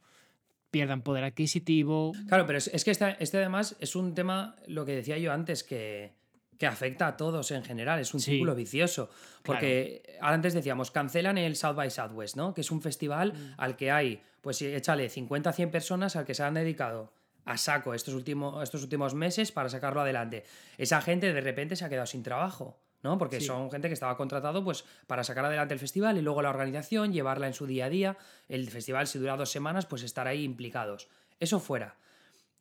pierdan 0.71 1.01
poder 1.01 1.25
adquisitivo. 1.25 2.13
Claro, 2.29 2.47
pero 2.47 2.57
es, 2.57 2.83
que 2.83 2.91
este, 2.91 3.17
este, 3.19 3.37
además 3.37 3.75
es 3.81 3.97
un 3.97 4.15
tema, 4.15 4.55
lo 4.67 4.85
que 4.85 4.95
decía 4.95 5.17
yo 5.17 5.33
antes, 5.33 5.65
que, 5.65 6.13
que 6.61 6.67
afecta 6.67 7.07
a 7.07 7.17
todos 7.17 7.49
en 7.49 7.63
general, 7.63 7.99
es 7.99 8.13
un 8.13 8.19
círculo 8.19 8.53
vicioso. 8.53 9.09
Porque 9.41 10.19
antes 10.21 10.53
decíamos, 10.53 10.91
cancelan 10.91 11.39
el 11.39 11.55
South 11.55 11.73
by 11.73 11.89
Southwest, 11.89 12.35
¿no? 12.35 12.53
Que 12.53 12.61
es 12.61 12.69
un 12.69 12.83
festival 12.83 13.33
mm. 13.33 13.53
al 13.57 13.75
que 13.75 13.89
hay, 13.89 14.21
pues 14.41 14.61
échale 14.61 15.09
50 15.09 15.49
a 15.49 15.53
100 15.53 15.71
personas 15.71 16.15
al 16.15 16.23
que 16.23 16.35
se 16.35 16.43
han 16.43 16.53
dedicado 16.53 17.13
a 17.45 17.57
saco 17.57 17.95
estos 17.95 18.13
últimos, 18.13 18.61
estos 18.61 18.83
últimos 18.83 19.15
meses 19.15 19.51
para 19.51 19.69
sacarlo 19.69 20.01
adelante. 20.01 20.43
Esa 20.77 21.01
gente 21.01 21.33
de 21.33 21.41
repente 21.41 21.75
se 21.75 21.83
ha 21.83 21.89
quedado 21.89 22.05
sin 22.05 22.21
trabajo. 22.21 22.77
¿no? 23.01 23.17
Porque 23.17 23.41
son 23.41 23.71
gente 23.71 23.87
que 23.87 23.95
estaba 23.95 24.15
contratado 24.15 24.63
pues, 24.63 24.85
para 25.07 25.23
sacar 25.23 25.45
adelante 25.45 25.73
el 25.73 25.79
festival 25.79 26.19
y 26.19 26.21
luego 26.21 26.43
la 26.43 26.51
organización, 26.51 27.11
llevarla 27.11 27.47
en 27.47 27.55
su 27.55 27.65
día 27.65 27.85
a 27.85 27.89
día. 27.89 28.17
El 28.49 28.69
festival, 28.69 29.07
si 29.07 29.17
dura 29.17 29.35
dos 29.35 29.49
semanas, 29.49 29.87
pues 29.87 30.03
estar 30.03 30.27
ahí 30.27 30.43
implicados. 30.43 31.09
Eso 31.39 31.59
fuera. 31.59 31.95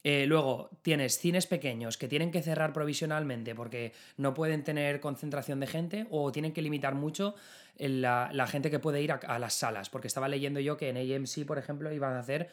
Eh, 0.02 0.24
luego 0.26 0.70
tienes 0.82 1.18
cines 1.18 1.46
pequeños 1.46 1.98
que 1.98 2.08
tienen 2.08 2.30
que 2.30 2.42
cerrar 2.42 2.72
provisionalmente 2.72 3.54
porque 3.54 3.92
no 4.16 4.32
pueden 4.32 4.64
tener 4.64 5.00
concentración 5.00 5.60
de 5.60 5.66
gente 5.66 6.06
o 6.10 6.32
tienen 6.32 6.52
que 6.52 6.62
limitar 6.62 6.94
mucho 6.94 7.34
la, 7.76 8.46
gente 8.46 8.70
que 8.70 8.78
puede 8.78 9.02
ir 9.02 9.12
a, 9.12 9.16
a, 9.16 9.38
las 9.38 9.54
salas. 9.54 9.90
Porque 9.90 10.08
estaba 10.08 10.28
leyendo 10.28 10.60
yo 10.60 10.76
que 10.76 10.88
en 10.88 10.96
AMC, 10.96 11.46
por 11.46 11.58
ejemplo, 11.58 11.92
iban 11.92 12.14
a 12.14 12.20
hacer 12.20 12.50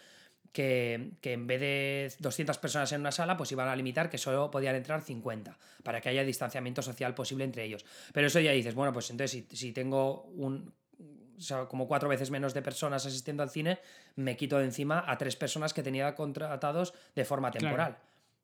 que, 0.51 1.31
en 1.33 1.47
vez 1.47 1.59
de 1.59 2.13
200 2.19 2.57
personas 2.57 2.91
en 2.91 3.01
una 3.01 3.11
sala, 3.11 3.37
pues 3.37 3.51
iban 3.51 3.67
a 3.67 3.75
limitar 3.75 4.09
que 4.09 4.17
solo 4.17 4.49
podían 4.49 4.75
entrar 4.75 5.01
50, 5.01 5.57
para 5.83 6.01
que 6.01 6.09
haya 6.09 6.23
distanciamiento 6.23 6.81
social 6.81 7.13
posible 7.13 7.43
entre 7.43 7.63
ellos. 7.63 7.85
Pero 8.13 8.27
eso 8.27 8.39
ya 8.39 8.51
dices, 8.51 8.73
bueno, 8.73 8.91
pues 8.93 9.09
entonces 9.11 9.45
si, 9.51 9.71
tengo 9.71 10.23
un, 10.35 10.73
como 11.67 11.87
cuatro 11.87 12.09
veces 12.09 12.31
menos 12.31 12.53
de 12.53 12.61
personas 12.61 13.05
asistiendo 13.05 13.43
al 13.43 13.49
cine, 13.49 13.79
me 14.15 14.35
quito 14.37 14.57
de 14.57 14.65
encima 14.65 15.03
a 15.07 15.17
tres 15.17 15.35
personas 15.35 15.73
que 15.73 15.83
tenía 15.83 16.15
contratados 16.15 16.93
de 17.15 17.25
forma 17.25 17.51
temporal. 17.51 17.97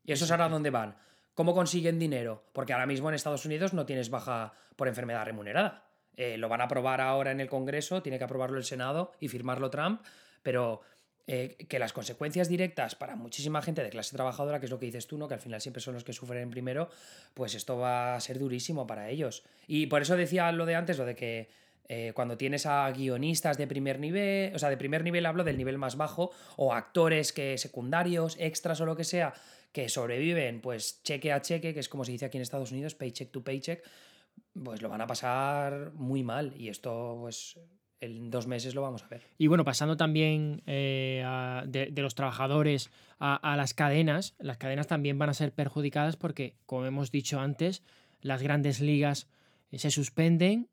Y 0.05 0.11
eso 0.11 0.25
es 0.25 0.31
ahora 0.31 0.49
dónde 0.49 0.69
van. 0.69 0.95
¿Cómo 1.33 1.53
consiguen 1.53 1.97
dinero? 1.97 2.43
Porque 2.53 2.73
ahora 2.73 2.85
mismo 2.85 3.09
en 3.09 3.15
Estados 3.15 3.45
Unidos 3.45 3.73
no 3.73 3.85
tienes 3.85 4.09
baja 4.09 4.53
por 4.75 4.87
enfermedad 4.87 5.25
remunerada. 5.25 5.85
Eh, 6.15 6.37
lo 6.37 6.47
van 6.47 6.61
a 6.61 6.65
aprobar 6.65 7.01
ahora 7.01 7.31
en 7.31 7.39
el 7.39 7.49
Congreso, 7.49 8.03
tiene 8.03 8.19
que 8.19 8.23
aprobarlo 8.23 8.57
el 8.57 8.63
Senado 8.63 9.13
y 9.19 9.29
firmarlo 9.29 9.71
Trump, 9.71 10.01
pero 10.43 10.81
eh, 11.25 11.55
que 11.69 11.79
las 11.79 11.93
consecuencias 11.93 12.49
directas 12.49 12.95
para 12.95 13.15
muchísima 13.15 13.61
gente 13.61 13.81
de 13.81 13.89
clase 13.89 14.15
trabajadora, 14.15 14.59
que 14.59 14.65
es 14.65 14.71
lo 14.71 14.77
que 14.77 14.85
dices 14.85 15.07
tú, 15.07 15.17
¿no? 15.17 15.27
que 15.27 15.33
al 15.33 15.39
final 15.39 15.61
siempre 15.61 15.81
son 15.81 15.95
los 15.95 16.03
que 16.03 16.11
sufren 16.13 16.49
primero, 16.49 16.89
pues 17.33 17.55
esto 17.55 17.77
va 17.77 18.15
a 18.15 18.19
ser 18.19 18.37
durísimo 18.37 18.85
para 18.85 19.09
ellos. 19.09 19.43
Y 19.65 19.87
por 19.87 20.01
eso 20.01 20.15
decía 20.17 20.51
lo 20.51 20.65
de 20.65 20.75
antes, 20.75 20.97
lo 20.97 21.05
de 21.05 21.15
que 21.15 21.49
eh, 21.89 22.11
cuando 22.15 22.37
tienes 22.37 22.65
a 22.65 22.89
guionistas 22.91 23.57
de 23.57 23.67
primer 23.67 23.99
nivel, 23.99 24.55
o 24.55 24.59
sea, 24.59 24.69
de 24.69 24.77
primer 24.77 25.03
nivel 25.03 25.25
hablo 25.25 25.43
del 25.43 25.57
nivel 25.57 25.77
más 25.77 25.97
bajo, 25.97 26.31
o 26.55 26.73
actores 26.73 27.33
que 27.33 27.57
secundarios, 27.57 28.37
extras 28.39 28.79
o 28.81 28.85
lo 28.85 28.95
que 28.95 29.03
sea, 29.03 29.33
que 29.71 29.89
sobreviven, 29.89 30.61
pues 30.61 31.01
cheque 31.03 31.31
a 31.33 31.41
cheque, 31.41 31.73
que 31.73 31.79
es 31.79 31.89
como 31.89 32.05
se 32.05 32.11
dice 32.11 32.25
aquí 32.25 32.37
en 32.37 32.43
Estados 32.43 32.71
Unidos, 32.71 32.95
paycheck 32.95 33.31
to 33.31 33.43
paycheck, 33.43 33.83
pues 34.63 34.81
lo 34.81 34.89
van 34.89 35.01
a 35.01 35.07
pasar 35.07 35.91
muy 35.93 36.23
mal. 36.23 36.53
Y 36.55 36.69
esto, 36.69 37.17
pues, 37.19 37.59
en 37.99 38.29
dos 38.29 38.47
meses 38.47 38.75
lo 38.75 38.81
vamos 38.81 39.03
a 39.03 39.07
ver. 39.07 39.23
Y 39.37 39.47
bueno, 39.47 39.63
pasando 39.63 39.97
también 39.97 40.61
eh, 40.67 41.23
de, 41.65 42.01
los 42.01 42.15
trabajadores 42.15 42.91
a, 43.19 43.55
las 43.55 43.73
cadenas, 43.73 44.35
las 44.39 44.57
cadenas 44.57 44.87
también 44.87 45.17
van 45.17 45.29
a 45.29 45.33
ser 45.33 45.53
perjudicadas 45.53 46.17
porque, 46.17 46.55
como 46.65 46.85
hemos 46.85 47.11
dicho 47.11 47.39
antes, 47.39 47.81
las 48.21 48.41
grandes 48.41 48.81
ligas 48.81 49.27
eh, 49.71 49.79
se 49.79 49.89
suspenden, 49.89 50.69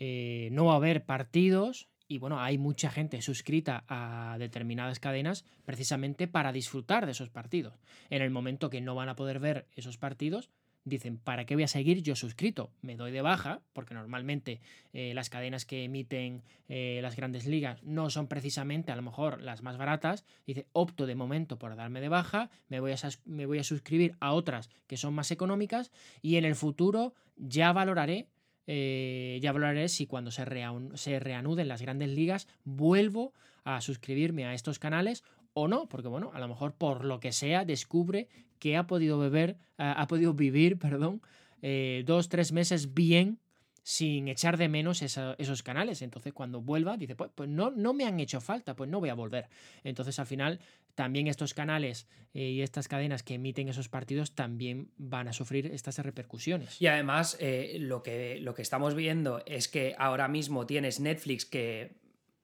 eh, 0.00 0.48
no 0.50 0.64
va 0.64 0.72
a 0.72 0.76
haber 0.76 1.04
partidos 1.04 1.88
y 2.08 2.18
bueno, 2.18 2.40
hay 2.40 2.58
mucha 2.58 2.90
gente 2.90 3.22
suscrita 3.22 3.84
a 3.86 4.36
determinadas 4.40 4.98
cadenas 4.98 5.44
precisamente 5.64 6.26
para 6.26 6.50
disfrutar 6.50 7.06
de 7.06 7.12
esos 7.12 7.30
partidos. 7.30 7.74
En 8.10 8.20
el 8.20 8.30
momento 8.30 8.68
que 8.68 8.80
no 8.80 8.96
van 8.96 9.08
a 9.08 9.14
poder 9.14 9.38
ver 9.38 9.68
esos 9.76 9.96
partidos, 9.96 10.50
dicen, 10.84 11.18
¿para 11.18 11.44
qué 11.44 11.54
voy 11.54 11.64
a 11.64 11.68
seguir 11.68 12.02
yo 12.02 12.16
suscrito? 12.16 12.72
Me 12.82 12.96
doy 12.96 13.12
de 13.12 13.22
baja, 13.22 13.60
porque 13.72 13.94
normalmente 13.94 14.60
eh, 14.92 15.12
las 15.14 15.30
cadenas 15.30 15.64
que 15.64 15.84
emiten 15.84 16.42
eh, 16.68 17.00
las 17.02 17.16
grandes 17.16 17.46
ligas 17.46 17.82
no 17.84 18.10
son 18.10 18.26
precisamente 18.26 18.92
a 18.92 18.96
lo 18.96 19.02
mejor 19.02 19.40
las 19.42 19.62
más 19.62 19.76
baratas. 19.76 20.24
Dice, 20.46 20.66
opto 20.72 21.06
de 21.06 21.14
momento 21.14 21.58
por 21.58 21.76
darme 21.76 22.00
de 22.00 22.08
baja, 22.08 22.50
me 22.68 22.80
voy 22.80 22.92
a, 22.92 22.96
me 23.24 23.46
voy 23.46 23.58
a 23.58 23.64
suscribir 23.64 24.16
a 24.20 24.32
otras 24.32 24.70
que 24.86 24.96
son 24.96 25.14
más 25.14 25.30
económicas 25.30 25.92
y 26.22 26.36
en 26.36 26.44
el 26.44 26.56
futuro 26.56 27.14
ya 27.36 27.72
valoraré. 27.72 28.26
Eh, 28.72 29.40
ya 29.42 29.50
valoraré 29.50 29.88
si 29.88 30.06
cuando 30.06 30.30
se, 30.30 30.44
reanuden 30.44 31.66
las 31.66 31.82
grandes 31.82 32.08
ligas 32.08 32.46
vuelvo 32.62 33.32
a 33.64 33.80
suscribirme 33.80 34.44
a 34.44 34.54
estos 34.54 34.78
canales 34.78 35.24
o 35.54 35.66
no, 35.66 35.88
porque 35.88 36.06
bueno, 36.06 36.30
a 36.34 36.38
lo 36.38 36.46
mejor 36.46 36.74
por 36.74 37.04
lo 37.04 37.18
que 37.18 37.32
sea 37.32 37.64
descubre 37.64 38.28
que 38.60 38.76
ha 38.76 38.86
podido 38.86 39.18
beber, 39.18 39.56
ha 39.76 40.06
podido 40.06 40.34
vivir, 40.34 40.78
perdón, 40.78 41.20
eh, 41.62 42.04
dos, 42.06 42.28
tres 42.28 42.52
meses 42.52 42.94
bien 42.94 43.40
sin 43.82 44.28
echar 44.28 44.56
de 44.56 44.68
menos 44.68 45.02
esos 45.02 45.62
canales. 45.62 46.02
Entonces, 46.02 46.32
cuando 46.32 46.60
vuelva, 46.60 46.96
dice, 46.96 47.16
pues, 47.16 47.30
pues, 47.34 47.48
no, 47.48 47.70
no 47.70 47.92
me 47.92 48.04
han 48.04 48.20
hecho 48.20 48.40
falta, 48.40 48.74
pues 48.76 48.90
no 48.90 49.00
voy 49.00 49.08
a 49.08 49.14
volver. 49.14 49.48
Entonces, 49.84 50.18
al 50.18 50.26
final, 50.26 50.60
también 50.94 51.26
estos 51.28 51.54
canales 51.54 52.06
eh, 52.34 52.42
y 52.42 52.62
estas 52.62 52.88
cadenas 52.88 53.22
que 53.22 53.34
emiten 53.34 53.68
esos 53.68 53.88
partidos 53.88 54.34
también 54.34 54.90
van 54.98 55.28
a 55.28 55.32
sufrir 55.32 55.66
estas 55.66 55.98
repercusiones. 55.98 56.80
Y 56.80 56.86
además, 56.86 57.36
eh, 57.40 57.78
lo, 57.80 58.02
que, 58.02 58.38
lo 58.40 58.54
que 58.54 58.62
estamos 58.62 58.94
viendo 58.94 59.42
es 59.46 59.68
que 59.68 59.94
ahora 59.98 60.28
mismo 60.28 60.66
tienes 60.66 61.00
Netflix 61.00 61.46
que 61.46 62.00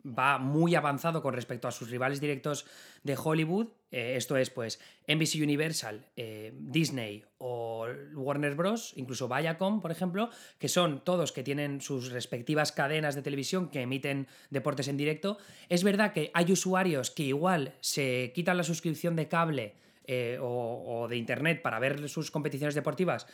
va 0.06 0.38
muy 0.38 0.74
avanzado 0.74 1.22
con 1.22 1.34
respecto 1.34 1.68
a 1.68 1.72
sus 1.72 1.90
rivales 1.90 2.20
directos 2.20 2.66
de 3.02 3.16
Hollywood. 3.22 3.68
Eh, 3.90 4.14
esto 4.16 4.36
es, 4.36 4.50
pues, 4.50 4.80
NBC 5.06 5.42
Universal, 5.42 6.06
eh, 6.16 6.52
Disney 6.54 7.24
o 7.38 7.86
Warner 8.14 8.54
Bros., 8.54 8.92
incluso 8.96 9.28
Viacom, 9.28 9.80
por 9.80 9.90
ejemplo, 9.90 10.30
que 10.58 10.68
son 10.68 11.04
todos 11.04 11.32
que 11.32 11.42
tienen 11.42 11.80
sus 11.80 12.10
respectivas 12.10 12.72
cadenas 12.72 13.14
de 13.14 13.22
televisión 13.22 13.68
que 13.68 13.82
emiten 13.82 14.26
deportes 14.50 14.88
en 14.88 14.96
directo. 14.96 15.38
Es 15.68 15.84
verdad 15.84 16.12
que 16.12 16.30
hay 16.34 16.52
usuarios 16.52 17.10
que 17.10 17.24
igual 17.24 17.74
se 17.80 18.32
quitan 18.34 18.56
la 18.56 18.64
suscripción 18.64 19.16
de 19.16 19.28
cable 19.28 19.74
eh, 20.08 20.38
o, 20.40 20.84
o, 20.86 21.08
de 21.08 21.16
internet 21.16 21.62
para 21.62 21.80
ver 21.80 22.08
sus 22.08 22.30
competiciones 22.30 22.76
deportivas 22.76 23.26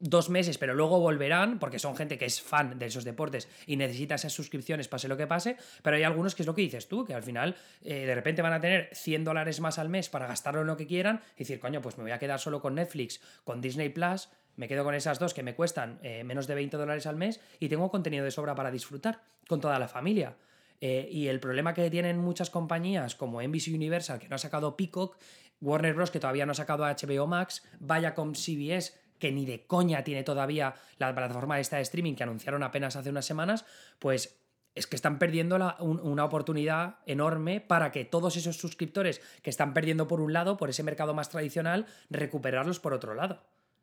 dos 0.00 0.30
meses, 0.30 0.58
pero 0.58 0.74
luego 0.74 0.98
volverán, 0.98 1.58
porque 1.58 1.78
son 1.78 1.94
gente 1.94 2.18
que 2.18 2.24
es 2.24 2.40
fan 2.40 2.78
de 2.78 2.86
esos 2.86 3.04
deportes 3.04 3.48
y 3.66 3.76
necesita 3.76 4.16
esas 4.16 4.32
suscripciones, 4.32 4.88
pase 4.88 5.08
lo 5.08 5.16
que 5.16 5.26
pase, 5.26 5.56
pero 5.82 5.96
hay 5.96 6.02
algunos 6.02 6.34
que 6.34 6.42
es 6.42 6.46
lo 6.46 6.54
que 6.54 6.62
dices 6.62 6.88
tú, 6.88 7.04
que 7.04 7.14
al 7.14 7.22
final 7.22 7.54
eh, 7.82 8.06
de 8.06 8.14
repente 8.14 8.42
van 8.42 8.54
a 8.54 8.60
tener 8.60 8.88
100 8.92 9.24
dólares 9.24 9.60
más 9.60 9.78
al 9.78 9.90
mes 9.90 10.08
para 10.08 10.26
gastarlo 10.26 10.62
en 10.62 10.66
lo 10.66 10.76
que 10.76 10.86
quieran 10.86 11.22
y 11.36 11.40
decir, 11.40 11.60
coño, 11.60 11.80
pues 11.80 11.98
me 11.98 12.04
voy 12.04 12.12
a 12.12 12.18
quedar 12.18 12.40
solo 12.40 12.60
con 12.60 12.74
Netflix, 12.74 13.20
con 13.44 13.60
Disney 13.60 13.90
Plus, 13.90 14.28
me 14.56 14.68
quedo 14.68 14.84
con 14.84 14.94
esas 14.94 15.18
dos 15.18 15.34
que 15.34 15.42
me 15.42 15.54
cuestan 15.54 15.98
eh, 16.02 16.24
menos 16.24 16.46
de 16.46 16.54
20 16.54 16.76
dólares 16.76 17.06
al 17.06 17.16
mes 17.16 17.40
y 17.60 17.68
tengo 17.68 17.90
contenido 17.90 18.24
de 18.24 18.30
sobra 18.30 18.54
para 18.54 18.70
disfrutar 18.70 19.22
con 19.46 19.60
toda 19.60 19.78
la 19.78 19.88
familia. 19.88 20.36
Eh, 20.80 21.08
y 21.10 21.28
el 21.28 21.40
problema 21.40 21.74
que 21.74 21.90
tienen 21.90 22.18
muchas 22.18 22.48
compañías 22.48 23.14
como 23.14 23.42
NBC 23.42 23.68
Universal, 23.74 24.18
que 24.18 24.28
no 24.28 24.36
ha 24.36 24.38
sacado 24.38 24.76
Peacock, 24.76 25.16
Warner 25.60 25.94
Bros., 25.94 26.10
que 26.10 26.20
todavía 26.20 26.46
no 26.46 26.52
ha 26.52 26.54
sacado 26.54 26.84
HBO 26.84 27.26
Max, 27.26 27.62
vaya 27.78 28.14
con 28.14 28.34
CBS, 28.34 28.98
que 29.20 29.30
ni 29.30 29.46
de 29.46 29.66
coña 29.66 30.02
tiene 30.02 30.24
todavía 30.24 30.74
la 30.98 31.14
plataforma 31.14 31.60
esta 31.60 31.76
de 31.76 31.82
streaming 31.82 32.14
que 32.14 32.24
anunciaron 32.24 32.64
apenas 32.64 32.96
hace 32.96 33.10
unas 33.10 33.26
semanas, 33.26 33.64
pues 34.00 34.40
es 34.74 34.86
que 34.86 34.96
están 34.96 35.18
perdiendo 35.18 35.56
una 35.80 36.24
oportunidad 36.24 36.96
enorme 37.06 37.60
para 37.60 37.90
que 37.90 38.04
todos 38.04 38.36
esos 38.36 38.56
suscriptores 38.56 39.20
que 39.42 39.50
están 39.50 39.74
perdiendo 39.74 40.06
por 40.06 40.20
un 40.20 40.32
lado, 40.32 40.56
por 40.56 40.70
ese 40.70 40.82
mercado 40.82 41.12
más 41.12 41.28
tradicional, 41.28 41.86
recuperarlos 42.08 42.78
por 42.80 42.94
otro 42.94 43.14
lado. 43.14 43.42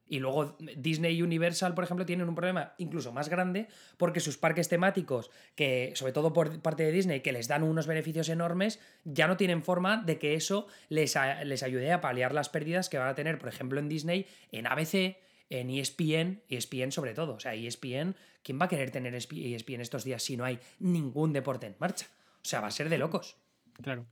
Y 0.09 0.19
luego 0.19 0.55
Disney 0.77 1.17
y 1.17 1.21
Universal, 1.21 1.73
por 1.73 1.83
ejemplo, 1.83 2.05
tienen 2.05 2.29
un 2.29 2.35
problema 2.35 2.73
incluso 2.77 3.11
más 3.11 3.27
grande 3.27 3.67
porque 3.97 4.21
sus 4.21 4.37
parques 4.37 4.69
temáticos, 4.69 5.29
que 5.55 5.91
sobre 5.95 6.13
todo 6.13 6.31
por 6.31 6.61
parte 6.61 6.83
de 6.83 6.91
Disney, 6.93 7.19
que 7.19 7.33
les 7.33 7.49
dan 7.49 7.63
unos 7.63 7.87
beneficios 7.87 8.29
enormes, 8.29 8.79
ya 9.03 9.27
no 9.27 9.35
tienen 9.35 9.63
forma 9.63 9.97
de 9.97 10.17
que 10.17 10.35
eso 10.35 10.67
les, 10.87 11.17
les 11.43 11.63
ayude 11.63 11.91
a 11.91 11.99
paliar 11.99 12.33
las 12.33 12.47
pérdidas 12.47 12.87
que 12.87 12.97
van 12.97 13.09
a 13.09 13.15
tener, 13.15 13.37
por 13.37 13.49
ejemplo, 13.49 13.79
en 13.79 13.89
Disney, 13.89 14.25
en 14.53 14.67
ABC, 14.67 15.17
en 15.49 15.69
ESPN, 15.69 16.41
ESPN 16.49 16.91
sobre 16.91 17.13
todo. 17.13 17.35
O 17.35 17.39
sea, 17.39 17.55
ESPN, 17.55 18.15
¿quién 18.43 18.59
va 18.59 18.65
a 18.65 18.69
querer 18.69 18.91
tener 18.91 19.15
ESPN 19.15 19.81
estos 19.81 20.03
días 20.03 20.23
si 20.23 20.37
no 20.37 20.45
hay 20.45 20.59
ningún 20.79 21.33
deporte 21.33 21.67
en 21.67 21.75
marcha? 21.79 22.07
O 22.35 22.45
sea, 22.45 22.61
va 22.61 22.67
a 22.67 22.71
ser 22.71 22.89
de 22.89 22.97
locos. 22.97 23.37
Claro. 23.81 24.05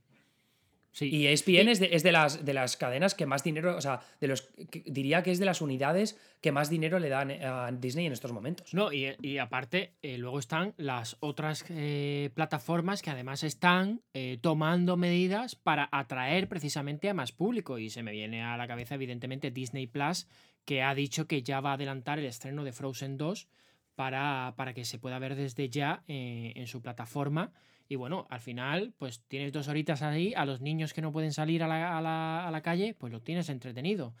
Y 0.98 1.26
ESPN 1.26 1.68
es, 1.68 1.78
de, 1.78 1.90
es 1.92 2.02
de, 2.02 2.12
las, 2.12 2.44
de 2.44 2.54
las 2.54 2.76
cadenas 2.76 3.14
que 3.14 3.26
más 3.26 3.44
dinero, 3.44 3.76
o 3.76 3.80
sea, 3.80 4.00
de 4.20 4.28
los, 4.28 4.48
diría 4.86 5.22
que 5.22 5.30
es 5.30 5.38
de 5.38 5.44
las 5.44 5.60
unidades 5.60 6.18
que 6.40 6.52
más 6.52 6.70
dinero 6.70 6.98
le 6.98 7.10
dan 7.10 7.30
a 7.30 7.70
Disney 7.72 8.06
en 8.06 8.12
estos 8.12 8.32
momentos. 8.32 8.72
No, 8.72 8.90
y, 8.92 9.38
aparte, 9.38 9.92
eh, 10.02 10.16
luego 10.16 10.38
están 10.38 10.72
las 10.78 11.18
otras 11.20 11.64
eh, 11.68 12.30
plataformas 12.34 13.02
que 13.02 13.10
además 13.10 13.42
están 13.42 14.00
eh, 14.14 14.38
tomando 14.40 14.96
medidas 14.96 15.54
para 15.54 15.88
atraer 15.92 16.48
precisamente 16.48 17.10
a 17.10 17.14
más 17.14 17.32
público. 17.32 17.78
Y 17.78 17.90
se 17.90 18.02
me 18.02 18.12
viene 18.12 18.42
a 18.42 18.56
la 18.56 18.66
cabeza, 18.66 18.94
evidentemente, 18.94 19.50
Disney 19.50 19.86
Plus, 19.86 20.26
que 20.66 20.82
ha 20.82 20.94
dicho 20.94 21.26
que 21.26 21.42
ya 21.42 21.60
va 21.60 21.70
a 21.70 21.74
adelantar 21.74 22.18
el 22.18 22.26
estreno 22.26 22.64
de 22.64 22.72
Frozen 22.72 23.16
2 23.16 23.48
para, 23.94 24.52
para 24.56 24.74
que 24.74 24.84
se 24.84 24.98
pueda 24.98 25.18
ver 25.18 25.34
desde 25.36 25.70
ya 25.70 26.02
en 26.06 26.66
su 26.66 26.82
plataforma. 26.82 27.52
Y 27.88 27.94
bueno, 27.94 28.26
al 28.30 28.40
final, 28.40 28.92
pues 28.98 29.22
tienes 29.28 29.52
dos 29.52 29.68
horitas 29.68 30.02
ahí, 30.02 30.34
a 30.34 30.44
los 30.44 30.60
niños 30.60 30.92
que 30.92 31.00
no 31.00 31.12
pueden 31.12 31.32
salir 31.32 31.62
a 31.62 31.68
la, 31.68 31.96
a 31.96 32.02
la, 32.02 32.46
a 32.46 32.50
la 32.50 32.60
calle, 32.60 32.94
pues 32.98 33.12
lo 33.12 33.22
tienes 33.22 33.48
entretenido. 33.48 34.12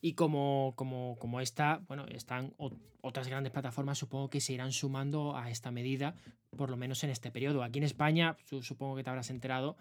Y 0.00 0.12
como, 0.12 0.74
como, 0.76 1.16
como 1.18 1.40
esta, 1.40 1.80
bueno, 1.88 2.06
están 2.06 2.54
otras 3.00 3.26
grandes 3.26 3.52
plataformas, 3.52 3.98
supongo 3.98 4.30
que 4.30 4.40
se 4.40 4.52
irán 4.52 4.70
sumando 4.70 5.36
a 5.36 5.50
esta 5.50 5.72
medida, 5.72 6.14
por 6.56 6.70
lo 6.70 6.76
menos 6.76 7.02
en 7.02 7.10
este 7.10 7.32
periodo. 7.32 7.64
Aquí 7.64 7.78
en 7.78 7.84
España, 7.84 8.36
supongo 8.62 8.94
que 8.94 9.02
te 9.02 9.10
habrás 9.10 9.30
enterado, 9.30 9.76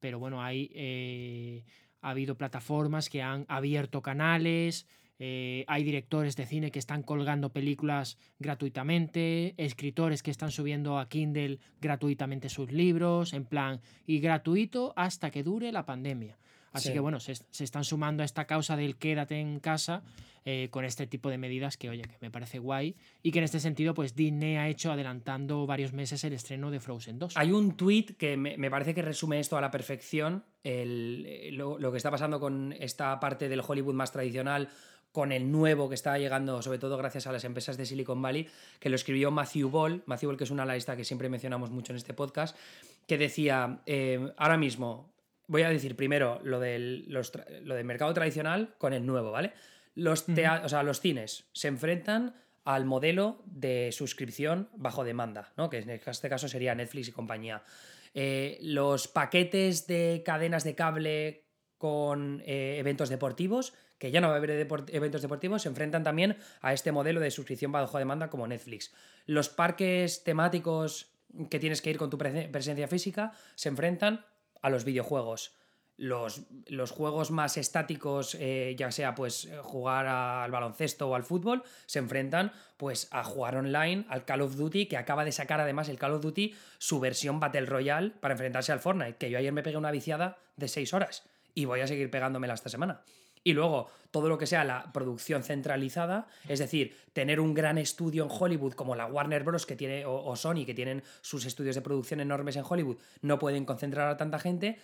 pero 0.00 0.18
bueno, 0.18 0.42
hay, 0.42 0.72
eh, 0.74 1.64
ha 2.00 2.10
habido 2.10 2.36
plataformas 2.36 3.08
que 3.08 3.22
han 3.22 3.44
abierto 3.48 4.02
canales, 4.02 4.86
eh, 5.22 5.66
hay 5.68 5.84
directores 5.84 6.34
de 6.34 6.46
cine 6.46 6.70
que 6.70 6.78
están 6.78 7.02
colgando 7.02 7.50
películas 7.52 8.16
gratuitamente, 8.38 9.52
escritores 9.58 10.22
que 10.22 10.30
están 10.30 10.50
subiendo 10.50 10.98
a 10.98 11.10
Kindle 11.10 11.58
gratuitamente 11.78 12.48
sus 12.48 12.72
libros, 12.72 13.34
en 13.34 13.44
plan, 13.44 13.82
y 14.06 14.20
gratuito 14.20 14.94
hasta 14.96 15.30
que 15.30 15.42
dure 15.42 15.72
la 15.72 15.84
pandemia. 15.84 16.38
Así 16.72 16.92
que 16.92 17.00
bueno, 17.00 17.20
se, 17.20 17.32
están 17.32 17.84
sumando 17.84 18.22
a 18.22 18.24
esta 18.24 18.46
causa 18.46 18.76
del 18.76 18.96
quédate 18.96 19.40
en 19.40 19.58
casa 19.60 20.04
eh, 20.44 20.68
con 20.70 20.84
este 20.84 21.06
tipo 21.06 21.28
de 21.28 21.36
medidas 21.36 21.76
que, 21.76 21.90
oye, 21.90 22.02
que 22.02 22.16
me 22.20 22.30
parece 22.30 22.58
guay 22.58 22.96
y 23.22 23.32
que 23.32 23.40
en 23.40 23.44
este 23.44 23.60
sentido, 23.60 23.92
pues 23.92 24.14
Disney 24.14 24.56
ha 24.56 24.68
hecho 24.68 24.92
adelantando 24.92 25.66
varios 25.66 25.92
meses 25.92 26.22
el 26.24 26.32
estreno 26.32 26.70
de 26.70 26.80
Frozen 26.80 27.18
2. 27.18 27.36
Hay 27.36 27.52
un 27.52 27.76
tweet 27.76 28.14
que 28.16 28.36
me, 28.36 28.70
parece 28.70 28.94
que 28.94 29.02
resume 29.02 29.40
esto 29.40 29.58
a 29.58 29.60
la 29.60 29.70
perfección, 29.70 30.44
el, 30.62 31.56
lo, 31.56 31.78
lo 31.78 31.90
que 31.90 31.96
está 31.98 32.10
pasando 32.10 32.38
con 32.40 32.72
esta 32.78 33.18
parte 33.20 33.48
del 33.48 33.62
Hollywood 33.66 33.94
más 33.94 34.12
tradicional 34.12 34.70
con 35.12 35.32
el 35.32 35.50
nuevo 35.50 35.88
que 35.88 35.94
está 35.94 36.18
llegando, 36.18 36.62
sobre 36.62 36.78
todo 36.78 36.96
gracias 36.96 37.26
a 37.26 37.32
las 37.32 37.44
empresas 37.44 37.76
de 37.76 37.86
Silicon 37.86 38.22
Valley, 38.22 38.48
que 38.78 38.88
lo 38.88 38.96
escribió 38.96 39.30
Matthew 39.30 39.68
Ball, 39.68 40.02
Matthew 40.06 40.30
Ball 40.30 40.36
que 40.36 40.44
es 40.44 40.50
una 40.50 40.62
analista 40.62 40.96
que 40.96 41.04
siempre 41.04 41.28
mencionamos 41.28 41.70
mucho 41.70 41.92
en 41.92 41.96
este 41.96 42.14
podcast, 42.14 42.56
que 43.06 43.18
decía, 43.18 43.80
eh, 43.86 44.32
ahora 44.36 44.56
mismo, 44.56 45.12
voy 45.48 45.62
a 45.62 45.68
decir 45.68 45.96
primero 45.96 46.40
lo 46.44 46.60
del, 46.60 47.10
lo 47.10 47.74
del 47.74 47.84
mercado 47.84 48.14
tradicional 48.14 48.74
con 48.78 48.92
el 48.92 49.04
nuevo, 49.04 49.32
¿vale? 49.32 49.52
Los, 49.96 50.26
o 50.28 50.68
sea, 50.68 50.82
los 50.82 51.00
cines 51.00 51.44
se 51.52 51.68
enfrentan 51.68 52.34
al 52.64 52.84
modelo 52.84 53.42
de 53.46 53.90
suscripción 53.92 54.68
bajo 54.76 55.04
demanda, 55.04 55.52
¿no? 55.56 55.70
que 55.70 55.78
en 55.78 55.90
este 55.90 56.28
caso 56.28 56.48
sería 56.48 56.74
Netflix 56.74 57.08
y 57.08 57.12
compañía. 57.12 57.62
Eh, 58.14 58.58
los 58.62 59.08
paquetes 59.08 59.86
de 59.86 60.22
cadenas 60.24 60.64
de 60.64 60.74
cable 60.74 61.44
con 61.78 62.42
eh, 62.44 62.76
eventos 62.78 63.08
deportivos 63.08 63.74
que 64.00 64.10
ya 64.10 64.20
no 64.20 64.28
va 64.28 64.34
a 64.34 64.36
haber 64.38 64.50
eventos 64.50 65.22
deportivos, 65.22 65.62
se 65.62 65.68
enfrentan 65.68 66.02
también 66.02 66.38
a 66.62 66.72
este 66.72 66.90
modelo 66.90 67.20
de 67.20 67.30
suscripción 67.30 67.70
bajo 67.70 67.98
demanda 67.98 68.30
como 68.30 68.46
Netflix. 68.46 68.92
Los 69.26 69.50
parques 69.50 70.24
temáticos 70.24 71.12
que 71.50 71.60
tienes 71.60 71.82
que 71.82 71.90
ir 71.90 71.98
con 71.98 72.08
tu 72.08 72.16
presencia 72.16 72.88
física 72.88 73.32
se 73.54 73.68
enfrentan 73.68 74.24
a 74.62 74.70
los 74.70 74.84
videojuegos. 74.84 75.54
Los, 75.98 76.46
los 76.66 76.92
juegos 76.92 77.30
más 77.30 77.58
estáticos, 77.58 78.34
eh, 78.40 78.74
ya 78.78 78.90
sea 78.90 79.14
pues 79.14 79.50
jugar 79.60 80.06
al 80.06 80.50
baloncesto 80.50 81.10
o 81.10 81.14
al 81.14 81.24
fútbol, 81.24 81.62
se 81.84 81.98
enfrentan 81.98 82.52
pues 82.78 83.06
a 83.10 83.22
jugar 83.22 83.56
online 83.56 84.06
al 84.08 84.24
Call 84.24 84.40
of 84.40 84.56
Duty, 84.56 84.86
que 84.86 84.96
acaba 84.96 85.26
de 85.26 85.32
sacar 85.32 85.60
además 85.60 85.90
el 85.90 85.98
Call 85.98 86.14
of 86.14 86.22
Duty 86.22 86.54
su 86.78 87.00
versión 87.00 87.38
Battle 87.38 87.66
Royale 87.66 88.12
para 88.18 88.32
enfrentarse 88.32 88.72
al 88.72 88.80
Fortnite, 88.80 89.18
que 89.18 89.28
yo 89.28 89.36
ayer 89.36 89.52
me 89.52 89.62
pegué 89.62 89.76
una 89.76 89.90
viciada 89.90 90.38
de 90.56 90.68
6 90.68 90.94
horas 90.94 91.28
y 91.54 91.66
voy 91.66 91.80
a 91.80 91.86
seguir 91.86 92.10
pegándomela 92.10 92.54
esta 92.54 92.70
semana. 92.70 93.02
Y 93.42 93.52
luego 93.52 93.88
todo 94.10 94.28
lo 94.28 94.38
que 94.38 94.46
sea 94.46 94.64
la 94.64 94.92
producción 94.92 95.42
centralizada, 95.42 96.26
es 96.48 96.58
decir, 96.58 96.96
tener 97.12 97.40
un 97.40 97.54
gran 97.54 97.78
estudio 97.78 98.24
en 98.24 98.30
Hollywood 98.30 98.74
como 98.74 98.96
la 98.96 99.06
Warner 99.06 99.44
Bros. 99.44 99.66
que 99.66 99.76
tiene, 99.76 100.04
o, 100.04 100.34
Sony, 100.36 100.64
que 100.66 100.74
tienen 100.74 101.02
sus 101.20 101.46
estudios 101.46 101.76
de 101.76 101.82
producción 101.82 102.20
enormes 102.20 102.56
en 102.56 102.64
Hollywood, 102.68 102.98
no 103.22 103.38
pueden 103.38 103.64
concentrar 103.64 104.08
a 104.08 104.16
tanta 104.16 104.38
gente 104.38 104.78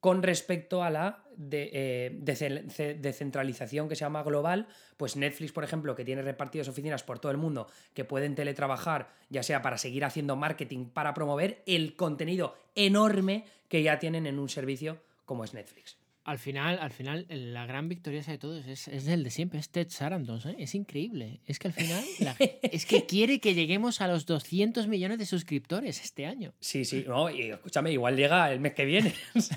con 0.00 0.22
respecto 0.22 0.82
a 0.82 0.90
la 0.90 1.24
de, 1.36 1.70
eh, 1.72 2.96
descentralización 2.98 3.88
que 3.88 3.96
se 3.96 4.04
llama 4.04 4.22
global, 4.22 4.68
pues 4.96 5.16
Netflix, 5.16 5.52
por 5.52 5.64
ejemplo, 5.64 5.94
que 5.94 6.04
tiene 6.04 6.22
repartidas 6.22 6.68
oficinas 6.68 7.02
por 7.02 7.18
todo 7.18 7.32
el 7.32 7.38
mundo, 7.38 7.66
que 7.92 8.04
pueden 8.04 8.34
teletrabajar, 8.34 9.10
ya 9.30 9.42
sea 9.42 9.62
para 9.62 9.78
seguir 9.78 10.04
haciendo 10.04 10.36
marketing, 10.36 10.86
para 10.86 11.14
promover 11.14 11.62
el 11.66 11.96
contenido 11.96 12.56
enorme 12.74 13.46
que 13.68 13.82
ya 13.82 13.98
tienen 13.98 14.26
en 14.26 14.38
un 14.38 14.48
servicio 14.48 14.98
como 15.24 15.44
es 15.44 15.54
Netflix 15.54 16.05
al 16.26 16.38
final, 16.40 16.80
al 16.80 16.90
final, 16.90 17.24
la 17.28 17.66
gran 17.66 17.88
victoria 17.88 18.20
de 18.20 18.36
todos 18.36 18.66
es, 18.66 18.88
es 18.88 19.06
el 19.06 19.22
de 19.22 19.30
siempre, 19.30 19.60
es 19.60 19.70
Ted 19.70 19.86
Sarandos, 19.90 20.44
¿eh? 20.44 20.56
Es 20.58 20.74
increíble. 20.74 21.38
Es 21.46 21.60
que 21.60 21.68
al 21.68 21.74
final, 21.74 22.04
es 22.62 22.84
que 22.84 23.06
quiere 23.06 23.38
que 23.38 23.54
lleguemos 23.54 24.00
a 24.00 24.08
los 24.08 24.26
200 24.26 24.88
millones 24.88 25.18
de 25.18 25.26
suscriptores 25.26 26.02
este 26.02 26.26
año. 26.26 26.52
Sí, 26.58 26.84
sí, 26.84 27.04
no, 27.06 27.30
y 27.30 27.50
escúchame, 27.50 27.92
igual 27.92 28.16
llega 28.16 28.50
el 28.52 28.58
mes 28.58 28.74
que 28.74 28.84
viene. 28.84 29.14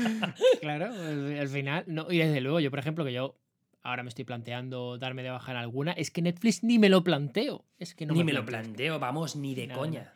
claro, 0.60 0.86
al 0.86 1.48
final, 1.48 1.84
no, 1.86 2.10
y 2.10 2.18
desde 2.18 2.40
luego, 2.40 2.58
yo, 2.58 2.70
por 2.70 2.80
ejemplo, 2.80 3.04
que 3.04 3.12
yo 3.12 3.38
ahora 3.82 4.02
me 4.02 4.08
estoy 4.08 4.24
planteando 4.24 4.98
darme 4.98 5.22
de 5.22 5.30
baja 5.30 5.52
en 5.52 5.58
alguna, 5.58 5.92
es 5.92 6.10
que 6.10 6.22
Netflix 6.22 6.64
ni 6.64 6.80
me 6.80 6.88
lo 6.88 7.04
planteo. 7.04 7.64
Es 7.78 7.94
que 7.94 8.04
no 8.04 8.14
ni 8.14 8.24
me, 8.24 8.32
lo 8.32 8.44
planteo, 8.44 8.98
vamos, 8.98 9.36
ni 9.36 9.54
de 9.54 9.68
coña. 9.68 10.12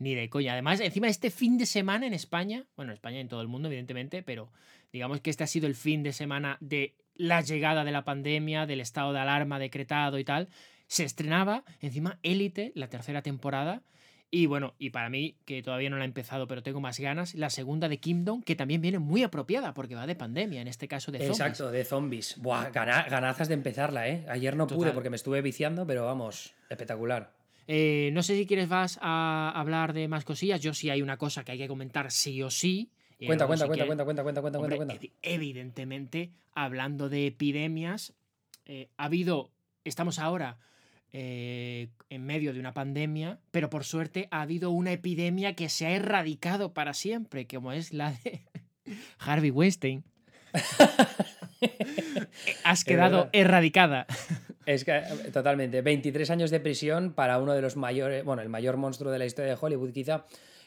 Ni 0.00 0.14
de 0.14 0.28
coña. 0.28 0.54
Además, 0.54 0.80
encima 0.80 1.06
este 1.06 1.30
fin 1.30 1.58
de 1.58 1.66
semana 1.66 2.06
en 2.06 2.14
España, 2.14 2.64
bueno, 2.74 2.90
en 2.90 2.94
España 2.94 3.18
y 3.18 3.20
en 3.20 3.28
todo 3.28 3.42
el 3.42 3.48
mundo, 3.48 3.68
evidentemente, 3.68 4.22
pero 4.22 4.50
digamos 4.92 5.20
que 5.20 5.30
este 5.30 5.44
ha 5.44 5.46
sido 5.46 5.68
el 5.68 5.76
fin 5.76 6.02
de 6.02 6.12
semana 6.12 6.56
de 6.60 6.94
la 7.16 7.42
llegada 7.42 7.84
de 7.84 7.92
la 7.92 8.02
pandemia, 8.02 8.66
del 8.66 8.80
estado 8.80 9.12
de 9.12 9.20
alarma 9.20 9.58
decretado 9.58 10.18
y 10.18 10.24
tal. 10.24 10.48
Se 10.86 11.04
estrenaba 11.04 11.64
encima 11.80 12.18
Élite, 12.22 12.72
la 12.74 12.88
tercera 12.88 13.22
temporada. 13.22 13.82
Y 14.32 14.46
bueno, 14.46 14.74
y 14.78 14.90
para 14.90 15.10
mí, 15.10 15.36
que 15.44 15.60
todavía 15.60 15.90
no 15.90 15.96
la 15.98 16.04
he 16.04 16.06
empezado, 16.06 16.46
pero 16.46 16.62
tengo 16.62 16.80
más 16.80 16.98
ganas, 17.00 17.34
la 17.34 17.50
segunda 17.50 17.88
de 17.88 17.98
Kingdom, 17.98 18.42
que 18.42 18.54
también 18.54 18.80
viene 18.80 19.00
muy 19.00 19.24
apropiada, 19.24 19.74
porque 19.74 19.96
va 19.96 20.06
de 20.06 20.14
pandemia, 20.14 20.62
en 20.62 20.68
este 20.68 20.86
caso 20.88 21.10
de 21.10 21.18
zombies. 21.18 21.40
Exacto, 21.40 21.70
de 21.70 21.84
zombies. 21.84 22.36
Buah, 22.38 22.70
ganazas 22.70 23.48
de 23.48 23.54
empezarla, 23.54 24.08
¿eh? 24.08 24.24
Ayer 24.28 24.56
no 24.56 24.68
pude 24.68 24.92
porque 24.92 25.10
me 25.10 25.16
estuve 25.16 25.42
viciando, 25.42 25.84
pero 25.84 26.06
vamos, 26.06 26.54
espectacular. 26.70 27.32
Eh, 27.72 28.10
no 28.12 28.24
sé 28.24 28.36
si 28.36 28.46
quieres 28.46 28.68
vas 28.68 28.98
a 29.00 29.52
hablar 29.54 29.92
de 29.92 30.08
más 30.08 30.24
cosillas. 30.24 30.60
Yo 30.60 30.74
sí 30.74 30.90
hay 30.90 31.02
una 31.02 31.16
cosa 31.16 31.44
que 31.44 31.52
hay 31.52 31.58
que 31.58 31.68
comentar 31.68 32.10
sí 32.10 32.42
o 32.42 32.50
sí. 32.50 32.90
Cuenta, 33.24 33.46
cuenta, 33.46 33.68
cuenta, 33.68 33.86
cuenta, 33.86 34.04
cuenta, 34.04 34.22
cuenta, 34.24 34.40
cuenta, 34.40 34.58
cuenta, 34.58 34.76
cuenta. 34.76 34.98
Evidentemente, 35.22 36.32
hablando 36.52 37.08
de 37.08 37.28
epidemias, 37.28 38.12
eh, 38.66 38.88
ha 38.96 39.04
habido, 39.04 39.52
estamos 39.84 40.18
ahora 40.18 40.58
eh, 41.12 41.90
en 42.08 42.26
medio 42.26 42.52
de 42.52 42.58
una 42.58 42.74
pandemia, 42.74 43.38
pero 43.52 43.70
por 43.70 43.84
suerte 43.84 44.26
ha 44.32 44.40
habido 44.40 44.72
una 44.72 44.90
epidemia 44.90 45.54
que 45.54 45.68
se 45.68 45.86
ha 45.86 45.92
erradicado 45.92 46.74
para 46.74 46.92
siempre, 46.92 47.46
como 47.46 47.70
es 47.70 47.92
la 47.92 48.18
de 48.24 48.40
Harvey 49.20 49.52
Weinstein. 49.52 50.02
Has 52.64 52.82
quedado 52.82 53.28
erradicada. 53.32 54.08
Es 54.70 54.84
que 54.84 55.02
totalmente. 55.32 55.82
23 55.82 56.30
años 56.30 56.52
de 56.52 56.60
prisión 56.60 57.12
para 57.12 57.40
uno 57.40 57.54
de 57.54 57.60
los 57.60 57.74
mayores, 57.74 58.24
bueno, 58.24 58.40
el 58.40 58.48
mayor 58.48 58.76
monstruo 58.76 59.10
de 59.10 59.18
la 59.18 59.26
historia 59.26 59.50
de 59.50 59.58
Hollywood, 59.60 59.90
quizá, 59.90 60.26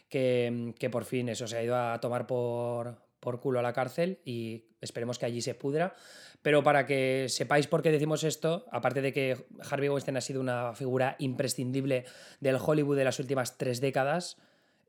que, 0.10 0.74
que 0.78 0.90
por 0.90 1.06
fin 1.06 1.30
eso 1.30 1.48
se 1.48 1.56
ha 1.56 1.64
ido 1.64 1.78
a 1.78 1.98
tomar 2.02 2.28
por, 2.28 2.98
por 3.22 3.40
culo 3.40 3.60
a 3.60 3.62
la 3.62 3.72
cárcel 3.72 4.20
y 4.26 4.66
esperemos 4.82 5.20
que 5.20 5.26
allí 5.26 5.42
se 5.42 5.56
pudra. 5.56 5.96
Pero 6.42 6.64
para 6.64 6.86
que 6.86 7.28
sepáis 7.30 7.68
por 7.68 7.82
qué 7.82 7.92
decimos 7.92 8.26
esto, 8.26 8.66
aparte 8.72 9.02
de 9.02 9.14
que 9.14 9.38
Harvey 9.72 9.88
Weinstein 9.88 10.18
ha 10.18 10.22
sido 10.22 10.42
una 10.42 10.74
figura 10.74 11.16
imprescindible 11.20 12.04
del 12.42 12.58
Hollywood 12.58 12.98
de 12.98 13.06
las 13.06 13.20
últimas 13.20 13.58
tres 13.58 13.80
décadas, 13.80 14.36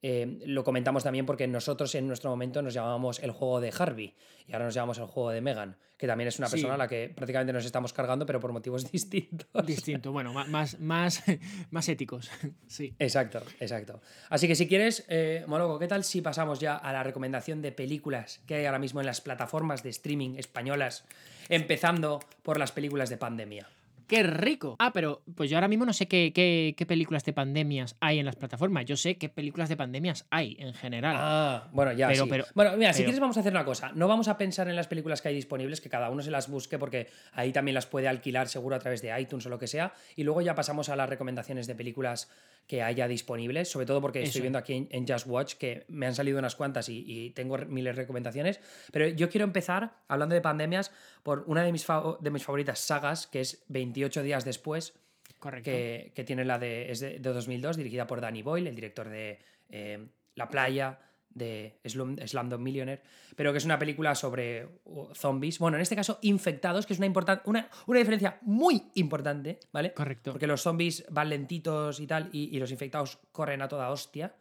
eh, 0.06 0.38
lo 0.44 0.64
comentamos 0.64 1.02
también 1.02 1.24
porque 1.24 1.48
nosotros 1.48 1.94
en 1.94 2.06
nuestro 2.06 2.28
momento 2.28 2.60
nos 2.60 2.74
llamábamos 2.74 3.20
el 3.20 3.30
juego 3.30 3.62
de 3.62 3.72
Harvey 3.74 4.14
y 4.46 4.52
ahora 4.52 4.66
nos 4.66 4.74
llamamos 4.74 4.98
el 4.98 5.06
juego 5.06 5.30
de 5.30 5.40
Megan, 5.40 5.78
que 5.96 6.06
también 6.06 6.28
es 6.28 6.38
una 6.38 6.50
persona 6.50 6.74
a 6.74 6.76
la 6.76 6.86
que 6.86 7.08
prácticamente 7.08 7.54
nos 7.54 7.64
estamos 7.64 7.94
cargando, 7.94 8.26
pero 8.26 8.38
por 8.38 8.52
motivos 8.52 8.84
distintos. 8.92 9.48
Distinto, 9.64 10.12
bueno, 10.12 10.34
más, 10.34 10.78
más, 10.78 11.24
más 11.70 11.88
éticos. 11.88 12.30
Sí. 12.66 12.94
Exacto, 12.98 13.40
exacto. 13.60 14.02
Así 14.28 14.46
que 14.46 14.56
si 14.56 14.68
quieres, 14.68 15.06
eh, 15.08 15.46
¿qué 15.78 15.88
tal 15.88 16.04
si 16.04 16.20
pasamos 16.20 16.60
ya 16.60 16.76
a 16.76 16.92
la 16.92 17.02
recomendación 17.02 17.62
de 17.62 17.72
películas 17.72 18.42
que 18.46 18.56
hay 18.56 18.66
ahora 18.66 18.78
mismo 18.78 19.00
en 19.00 19.06
las 19.06 19.22
plataformas 19.22 19.82
de 19.82 19.88
streaming 19.90 20.34
españolas, 20.36 21.04
empezando 21.48 22.20
por 22.42 22.58
las 22.58 22.72
películas 22.72 23.08
de 23.08 23.16
pandemia? 23.16 23.68
¡Qué 24.06 24.22
rico! 24.22 24.76
Ah, 24.78 24.92
pero 24.92 25.22
pues 25.34 25.50
yo 25.50 25.56
ahora 25.56 25.68
mismo 25.68 25.84
no 25.86 25.92
sé 25.92 26.06
qué, 26.06 26.32
qué, 26.34 26.74
qué 26.76 26.86
películas 26.86 27.24
de 27.24 27.32
pandemias 27.32 27.96
hay 28.00 28.18
en 28.18 28.26
las 28.26 28.36
plataformas. 28.36 28.84
Yo 28.84 28.96
sé 28.96 29.16
qué 29.16 29.28
películas 29.28 29.68
de 29.68 29.76
pandemias 29.76 30.26
hay 30.30 30.56
en 30.60 30.74
general. 30.74 31.16
Ah, 31.18 31.68
bueno, 31.72 31.92
ya. 31.92 32.08
Pero- 32.08 32.24
sí. 32.24 32.30
pero- 32.30 32.44
bueno, 32.54 32.76
mira, 32.76 32.92
si 32.92 32.98
pero- 32.98 33.06
quieres, 33.08 33.20
vamos 33.20 33.36
a 33.36 33.40
hacer 33.40 33.52
una 33.52 33.64
cosa. 33.64 33.92
No 33.94 34.08
vamos 34.08 34.28
a 34.28 34.36
pensar 34.38 34.68
en 34.68 34.76
las 34.76 34.88
películas 34.88 35.22
que 35.22 35.28
hay 35.28 35.34
disponibles, 35.34 35.80
que 35.80 35.88
cada 35.88 36.10
uno 36.10 36.22
se 36.22 36.30
las 36.30 36.48
busque, 36.48 36.78
porque 36.78 37.08
ahí 37.32 37.52
también 37.52 37.74
las 37.74 37.86
puede 37.86 38.08
alquilar 38.08 38.48
seguro 38.48 38.76
a 38.76 38.78
través 38.78 39.02
de 39.02 39.18
iTunes 39.20 39.46
o 39.46 39.48
lo 39.48 39.58
que 39.58 39.66
sea. 39.66 39.92
Y 40.16 40.24
luego 40.24 40.40
ya 40.42 40.54
pasamos 40.54 40.88
a 40.88 40.96
las 40.96 41.08
recomendaciones 41.08 41.66
de 41.66 41.74
películas 41.74 42.28
que 42.66 42.82
haya 42.82 43.06
disponibles, 43.06 43.70
sobre 43.70 43.84
todo 43.84 44.00
porque 44.00 44.20
Eso. 44.20 44.28
estoy 44.28 44.40
viendo 44.40 44.58
aquí 44.58 44.72
en, 44.72 44.88
en 44.90 45.06
Just 45.06 45.26
Watch 45.26 45.54
que 45.56 45.84
me 45.88 46.06
han 46.06 46.14
salido 46.14 46.38
unas 46.38 46.56
cuantas 46.56 46.88
y, 46.88 47.04
y 47.06 47.30
tengo 47.30 47.58
miles 47.58 47.94
de 47.94 48.00
recomendaciones. 48.02 48.58
Pero 48.90 49.06
yo 49.08 49.28
quiero 49.28 49.44
empezar, 49.44 49.92
hablando 50.08 50.34
de 50.34 50.40
pandemias, 50.40 50.90
por 51.22 51.44
una 51.46 51.62
de 51.62 51.72
mis, 51.72 51.86
de 52.20 52.30
mis 52.30 52.42
favoritas 52.42 52.78
sagas, 52.78 53.26
que 53.26 53.40
es 53.40 53.64
28 53.94 54.22
días 54.22 54.44
después, 54.44 54.94
Correcto. 55.38 55.70
que, 55.70 56.12
que 56.14 56.24
tiene 56.24 56.44
la 56.44 56.58
de, 56.58 56.90
es 56.90 57.00
de, 57.00 57.18
de 57.18 57.32
2002, 57.32 57.76
dirigida 57.76 58.06
por 58.06 58.20
Danny 58.20 58.42
Boyle, 58.42 58.66
el 58.68 58.74
director 58.74 59.08
de 59.08 59.38
eh, 59.70 60.06
La 60.34 60.48
playa, 60.48 60.98
de 61.30 61.78
Slum, 61.84 62.16
Slumdog 62.24 62.60
Millionaire, 62.60 63.02
pero 63.34 63.50
que 63.50 63.58
es 63.58 63.64
una 63.64 63.76
película 63.78 64.14
sobre 64.14 64.68
uh, 64.84 65.12
zombies, 65.14 65.58
bueno, 65.58 65.76
en 65.76 65.80
este 65.82 65.96
caso 65.96 66.18
infectados, 66.22 66.86
que 66.86 66.92
es 66.92 66.98
una, 67.00 67.08
importan- 67.08 67.42
una, 67.46 67.68
una 67.86 67.98
diferencia 67.98 68.38
muy 68.42 68.82
importante, 68.94 69.58
¿vale? 69.72 69.92
Correcto. 69.92 70.30
Porque 70.32 70.46
los 70.46 70.62
zombies 70.62 71.04
van 71.10 71.30
lentitos 71.30 71.98
y 71.98 72.06
tal, 72.06 72.28
y, 72.32 72.54
y 72.56 72.60
los 72.60 72.70
infectados 72.70 73.18
corren 73.32 73.62
a 73.62 73.68
toda 73.68 73.90
hostia. 73.90 74.32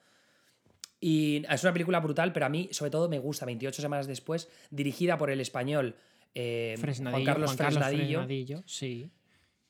Y 1.00 1.44
es 1.50 1.64
una 1.64 1.74
película 1.74 2.00
brutal, 2.00 2.32
pero 2.32 2.46
a 2.46 2.50
mí, 2.50 2.70
sobre 2.72 2.92
todo, 2.92 3.10
me 3.10 3.20
gusta 3.20 3.46
28 3.46 3.82
semanas 3.82 4.08
después, 4.08 4.48
dirigida 4.70 5.18
por 5.18 5.30
el 5.32 5.42
español 5.42 5.96
eh, 6.36 6.76
Fresnadillo, 6.80 7.12
Juan 7.24 7.26
Carlos 7.26 7.56
Fresnadillo. 7.56 8.20
Fresnadillo, 8.20 8.64
sí. 8.68 9.10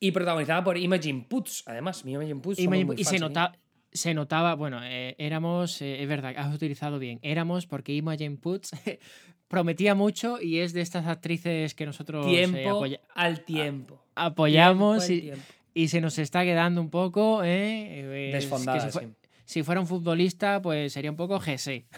Y 0.03 0.11
protagonizada 0.11 0.63
por 0.63 0.77
Imogen 0.77 1.23
Poots, 1.23 1.63
además. 1.65 2.03
Y, 2.05 2.11
somos 2.13 2.69
me- 2.69 2.83
muy 2.85 2.95
y 2.97 3.03
fans 3.05 3.21
nota, 3.21 3.53
se 3.91 4.13
notaba, 4.13 4.55
bueno, 4.55 4.81
eh, 4.83 5.15
éramos, 5.17 5.81
eh, 5.81 6.01
es 6.03 6.09
verdad, 6.09 6.33
has 6.35 6.53
utilizado 6.53 6.99
bien, 6.99 7.19
éramos 7.21 7.67
porque 7.67 7.93
Imogen 7.93 8.35
Poots 8.37 8.71
prometía 9.47 9.95
mucho 9.95 10.41
y 10.41 10.59
es 10.59 10.73
de 10.73 10.81
estas 10.81 11.07
actrices 11.07 11.73
que 11.73 11.85
nosotros 11.85 12.25
eh, 12.27 12.29
Tiempo 12.29 12.69
apoya- 12.83 12.99
al 13.15 13.45
tiempo. 13.45 14.03
apoyamos 14.15 15.07
Tiempo 15.07 15.39
y, 15.73 15.87
se 15.87 16.01
nos 16.01 16.17
está 16.19 16.43
quedando 16.43 16.81
un 16.81 16.89
poco... 16.89 17.43
Eh, 17.43 17.47
eh, 17.99 18.29
que 18.31 18.35
Desfondada, 18.37 18.81
si, 18.81 18.91
fue- 18.91 19.03
sí. 19.03 19.09
si 19.45 19.63
fuera 19.63 19.79
un 19.79 19.87
futbolista, 19.87 20.61
pues 20.61 20.91
sería 20.91 21.11
un 21.11 21.17
poco 21.17 21.39
GC. 21.39 21.85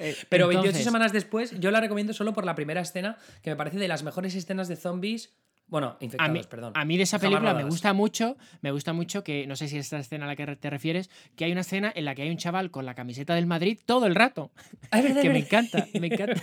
Eh, 0.00 0.14
Pero 0.28 0.46
28 0.46 0.66
entonces, 0.68 0.84
semanas 0.84 1.12
después, 1.12 1.58
yo 1.58 1.72
la 1.72 1.80
recomiendo 1.80 2.12
solo 2.12 2.32
por 2.32 2.44
la 2.44 2.54
primera 2.54 2.80
escena, 2.80 3.18
que 3.42 3.50
me 3.50 3.56
parece 3.56 3.78
de 3.78 3.88
las 3.88 4.04
mejores 4.04 4.32
escenas 4.36 4.68
de 4.68 4.76
zombies. 4.76 5.34
Bueno, 5.68 5.96
A 6.00 6.04
infectados, 6.04 6.32
mí, 6.32 6.40
perdón. 6.48 6.72
a 6.74 6.84
mí 6.84 6.96
de 6.96 7.02
esa 7.02 7.18
película 7.18 7.52
me 7.54 7.64
gusta 7.64 7.92
mucho, 7.92 8.36
me 8.62 8.70
gusta 8.70 8.92
mucho 8.92 9.22
que, 9.22 9.46
no 9.46 9.54
sé 9.54 9.68
si 9.68 9.76
es 9.76 9.84
esta 9.86 9.98
escena 9.98 10.24
a 10.24 10.28
la 10.28 10.36
que 10.36 10.46
te 10.56 10.70
refieres, 10.70 11.10
que 11.36 11.44
hay 11.44 11.52
una 11.52 11.60
escena 11.60 11.92
en 11.94 12.04
la 12.06 12.14
que 12.14 12.22
hay 12.22 12.30
un 12.30 12.38
chaval 12.38 12.70
con 12.70 12.86
la 12.86 12.94
camiseta 12.94 13.34
del 13.34 13.46
Madrid 13.46 13.78
todo 13.84 14.06
el 14.06 14.14
rato. 14.14 14.50
Ah, 14.90 15.00
verdad, 15.02 15.20
que 15.22 15.30
me 15.30 15.38
encanta, 15.40 15.86
me 16.00 16.06
encanta. 16.12 16.40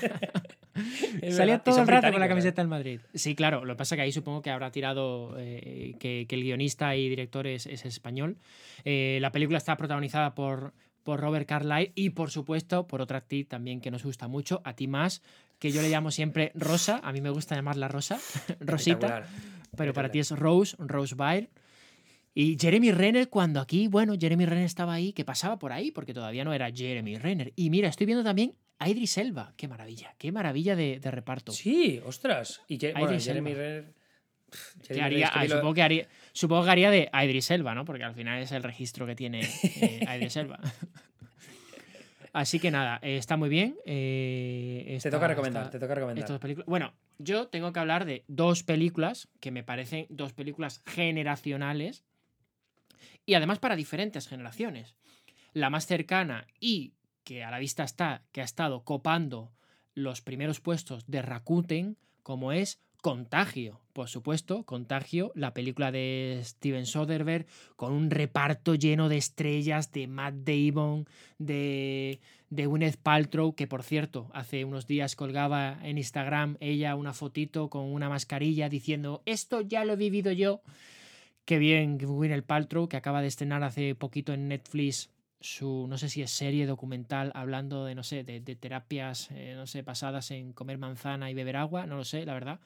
Salía 1.32 1.60
todo 1.60 1.82
el 1.82 1.88
rato 1.88 2.12
con 2.12 2.20
la 2.20 2.28
camiseta 2.28 2.62
del 2.62 2.70
Madrid. 2.70 3.00
Sí, 3.14 3.36
claro, 3.36 3.66
lo 3.66 3.74
que 3.74 3.78
pasa 3.78 3.96
es 3.96 3.98
que 3.98 4.02
ahí 4.04 4.12
supongo 4.12 4.42
que 4.42 4.50
habrá 4.52 4.72
tirado 4.72 5.36
eh, 5.40 5.96
que, 6.00 6.26
que 6.28 6.36
el 6.36 6.44
guionista 6.44 6.96
y 6.96 7.10
director 7.10 7.48
es, 7.48 7.66
es 7.66 7.86
español. 7.86 8.38
Eh, 8.84 9.18
la 9.22 9.32
película 9.32 9.58
está 9.58 9.76
protagonizada 9.78 10.36
por, 10.36 10.74
por 11.06 11.22
Robert 11.22 11.48
Carlyle 11.48 11.94
y, 11.96 12.10
por 12.10 12.32
supuesto, 12.32 12.88
por 12.88 13.00
otra 13.00 13.20
actriz 13.20 13.48
también 13.48 13.80
que 13.80 13.92
nos 13.92 14.04
gusta 14.04 14.28
mucho, 14.28 14.62
a 14.66 14.74
ti 14.76 14.88
más, 14.88 15.22
que 15.60 15.72
yo 15.72 15.82
le 15.82 15.90
llamo 15.90 16.10
siempre 16.12 16.52
Rosa, 16.56 17.00
a 17.04 17.14
mí 17.14 17.22
me 17.22 17.30
gusta 17.30 17.56
llamarla 17.56 17.88
Rosa, 17.88 18.20
Rosita, 18.60 19.26
pero 19.78 19.94
para 19.94 20.10
ti 20.10 20.20
es 20.20 20.32
Rose, 20.32 20.76
Rose 20.80 21.16
Byrne. 21.16 21.50
Y 22.34 22.58
Jeremy 22.60 22.92
Renner, 22.92 23.30
cuando 23.30 23.62
aquí, 23.62 23.88
bueno, 23.88 24.16
Jeremy 24.20 24.46
Renner 24.46 24.66
estaba 24.66 24.94
ahí, 24.94 25.14
que 25.14 25.24
pasaba 25.24 25.58
por 25.58 25.72
ahí, 25.72 25.92
porque 25.92 26.14
todavía 26.14 26.44
no 26.44 26.54
era 26.54 26.70
Jeremy 26.70 27.18
Renner. 27.18 27.54
Y 27.56 27.70
mira, 27.70 27.88
estoy 27.88 28.06
viendo 28.08 28.24
también 28.26 28.56
a 28.80 28.90
Idris 28.90 29.18
Elba. 29.20 29.54
Qué 29.56 29.68
maravilla, 29.70 30.16
qué 30.18 30.34
maravilla 30.34 30.76
de, 30.76 31.00
de 31.00 31.12
reparto. 31.12 31.54
Sí, 31.54 32.02
ostras. 32.06 32.62
Y 32.68 32.78
bueno, 32.92 33.18
Jeremy. 33.20 33.54
Renner. 33.54 33.94
Pff, 34.50 34.76
Que 34.82 34.88
Jeremy 34.96 35.06
haría- 35.06 35.08
Renner, 35.08 35.24
es 35.28 35.32
que 35.32 35.40
ah, 35.40 35.42
vi 35.44 35.48
lo- 35.48 35.56
supongo, 35.56 35.74
que 35.76 35.82
haría, 35.84 36.08
supongo 36.36 36.66
que 36.66 36.70
haría 36.72 36.92
de 36.92 37.10
Idris 37.24 37.50
Elba, 37.50 37.74
¿no? 37.74 37.86
Porque 37.86 38.04
al 38.04 38.14
final 38.14 38.42
es 38.42 38.52
el 38.52 38.62
registro 38.64 39.06
que 39.06 39.16
tiene 39.16 39.42
eh, 39.64 40.06
Idris 40.18 40.36
Elba. 40.36 40.60
Así 42.34 42.60
que 42.60 42.70
nada, 42.70 43.00
eh, 43.02 43.16
está 43.16 43.38
muy 43.38 43.48
bien. 43.48 43.78
eh, 43.86 45.00
Te 45.02 45.10
toca 45.10 45.28
recomendar, 45.28 45.64
esta- 45.64 45.72
te 45.72 45.80
toca 45.80 45.96
recomendar. 45.96 46.20
estas 46.24 46.34
dos 46.34 46.42
películas. 46.42 46.66
Bueno, 46.68 46.94
yo 47.18 47.48
tengo 47.48 47.72
que 47.72 47.80
hablar 47.80 48.04
de 48.06 48.26
dos 48.28 48.64
películas 48.64 49.30
que 49.40 49.52
me 49.52 49.64
parecen 49.64 50.06
dos 50.10 50.34
películas 50.34 50.82
generacionales 50.86 52.04
y 53.26 53.36
además 53.36 53.60
para 53.60 53.78
diferentes 53.78 54.28
generaciones. 54.28 54.96
La 55.54 55.70
más 55.70 55.86
cercana 55.88 56.46
y 56.60 56.92
que 57.24 57.46
a 57.46 57.52
la 57.52 57.60
vista 57.60 57.86
está, 57.86 58.24
que 58.34 58.42
ha 58.42 58.44
estado 58.44 58.84
copando 58.84 59.54
los 59.94 60.20
primeros 60.22 60.60
puestos 60.60 61.06
de 61.10 61.22
Rakuten, 61.22 61.96
como 62.22 62.52
es 62.52 62.82
Contagio. 63.06 63.80
Por 63.94 64.10
supuesto, 64.10 64.64
Contagio, 64.64 65.32
la 65.36 65.54
película 65.54 65.92
de 65.92 66.42
Steven 66.44 66.88
Soderbergh, 66.88 67.46
con 67.76 67.94
un 67.94 68.10
reparto 68.10 68.74
lleno 68.74 69.10
de 69.10 69.18
estrellas, 69.18 69.92
de 69.92 70.08
Matt 70.08 70.34
Damon, 70.38 71.06
de, 71.38 72.20
de 72.50 72.66
Gwyneth 72.66 72.98
Paltrow, 72.98 73.54
que 73.54 73.68
por 73.68 73.84
cierto, 73.84 74.32
hace 74.34 74.66
unos 74.66 74.88
días 74.88 75.16
colgaba 75.16 75.78
en 75.84 76.00
Instagram 76.00 76.58
ella 76.62 76.96
una 76.96 77.14
fotito 77.14 77.70
con 77.70 77.84
una 77.84 78.10
mascarilla 78.10 78.70
diciendo, 78.70 79.22
esto 79.28 79.62
ya 79.62 79.86
lo 79.86 79.94
he 79.94 79.98
vivido 79.98 80.32
yo. 80.32 80.62
Qué 81.46 81.60
bien, 81.60 82.00
Gwyneth 82.00 82.44
Paltrow, 82.44 82.90
que 82.90 82.98
acaba 82.98 83.22
de 83.22 83.28
estrenar 83.28 83.62
hace 83.62 83.94
poquito 83.94 84.34
en 84.34 84.48
Netflix 84.48 85.12
su, 85.46 85.86
no 85.88 86.00
sé 86.00 86.10
si 86.10 86.24
es 86.24 86.32
serie 86.32 86.66
documental 86.66 87.32
hablando 87.36 87.86
de, 87.86 87.94
no 87.94 88.02
sé, 88.02 88.24
de, 88.24 88.42
terapias, 88.56 89.30
eh, 89.32 89.54
no 89.56 89.68
sé, 89.68 89.84
basadas 89.84 90.32
en 90.32 90.54
comer 90.54 90.80
manzana 90.80 91.30
y 91.30 91.36
beber 91.36 91.58
agua, 91.58 91.86
no 91.86 91.98
lo 91.98 92.04
sé, 92.04 92.26
la 92.26 92.34
verdad. 92.34 92.60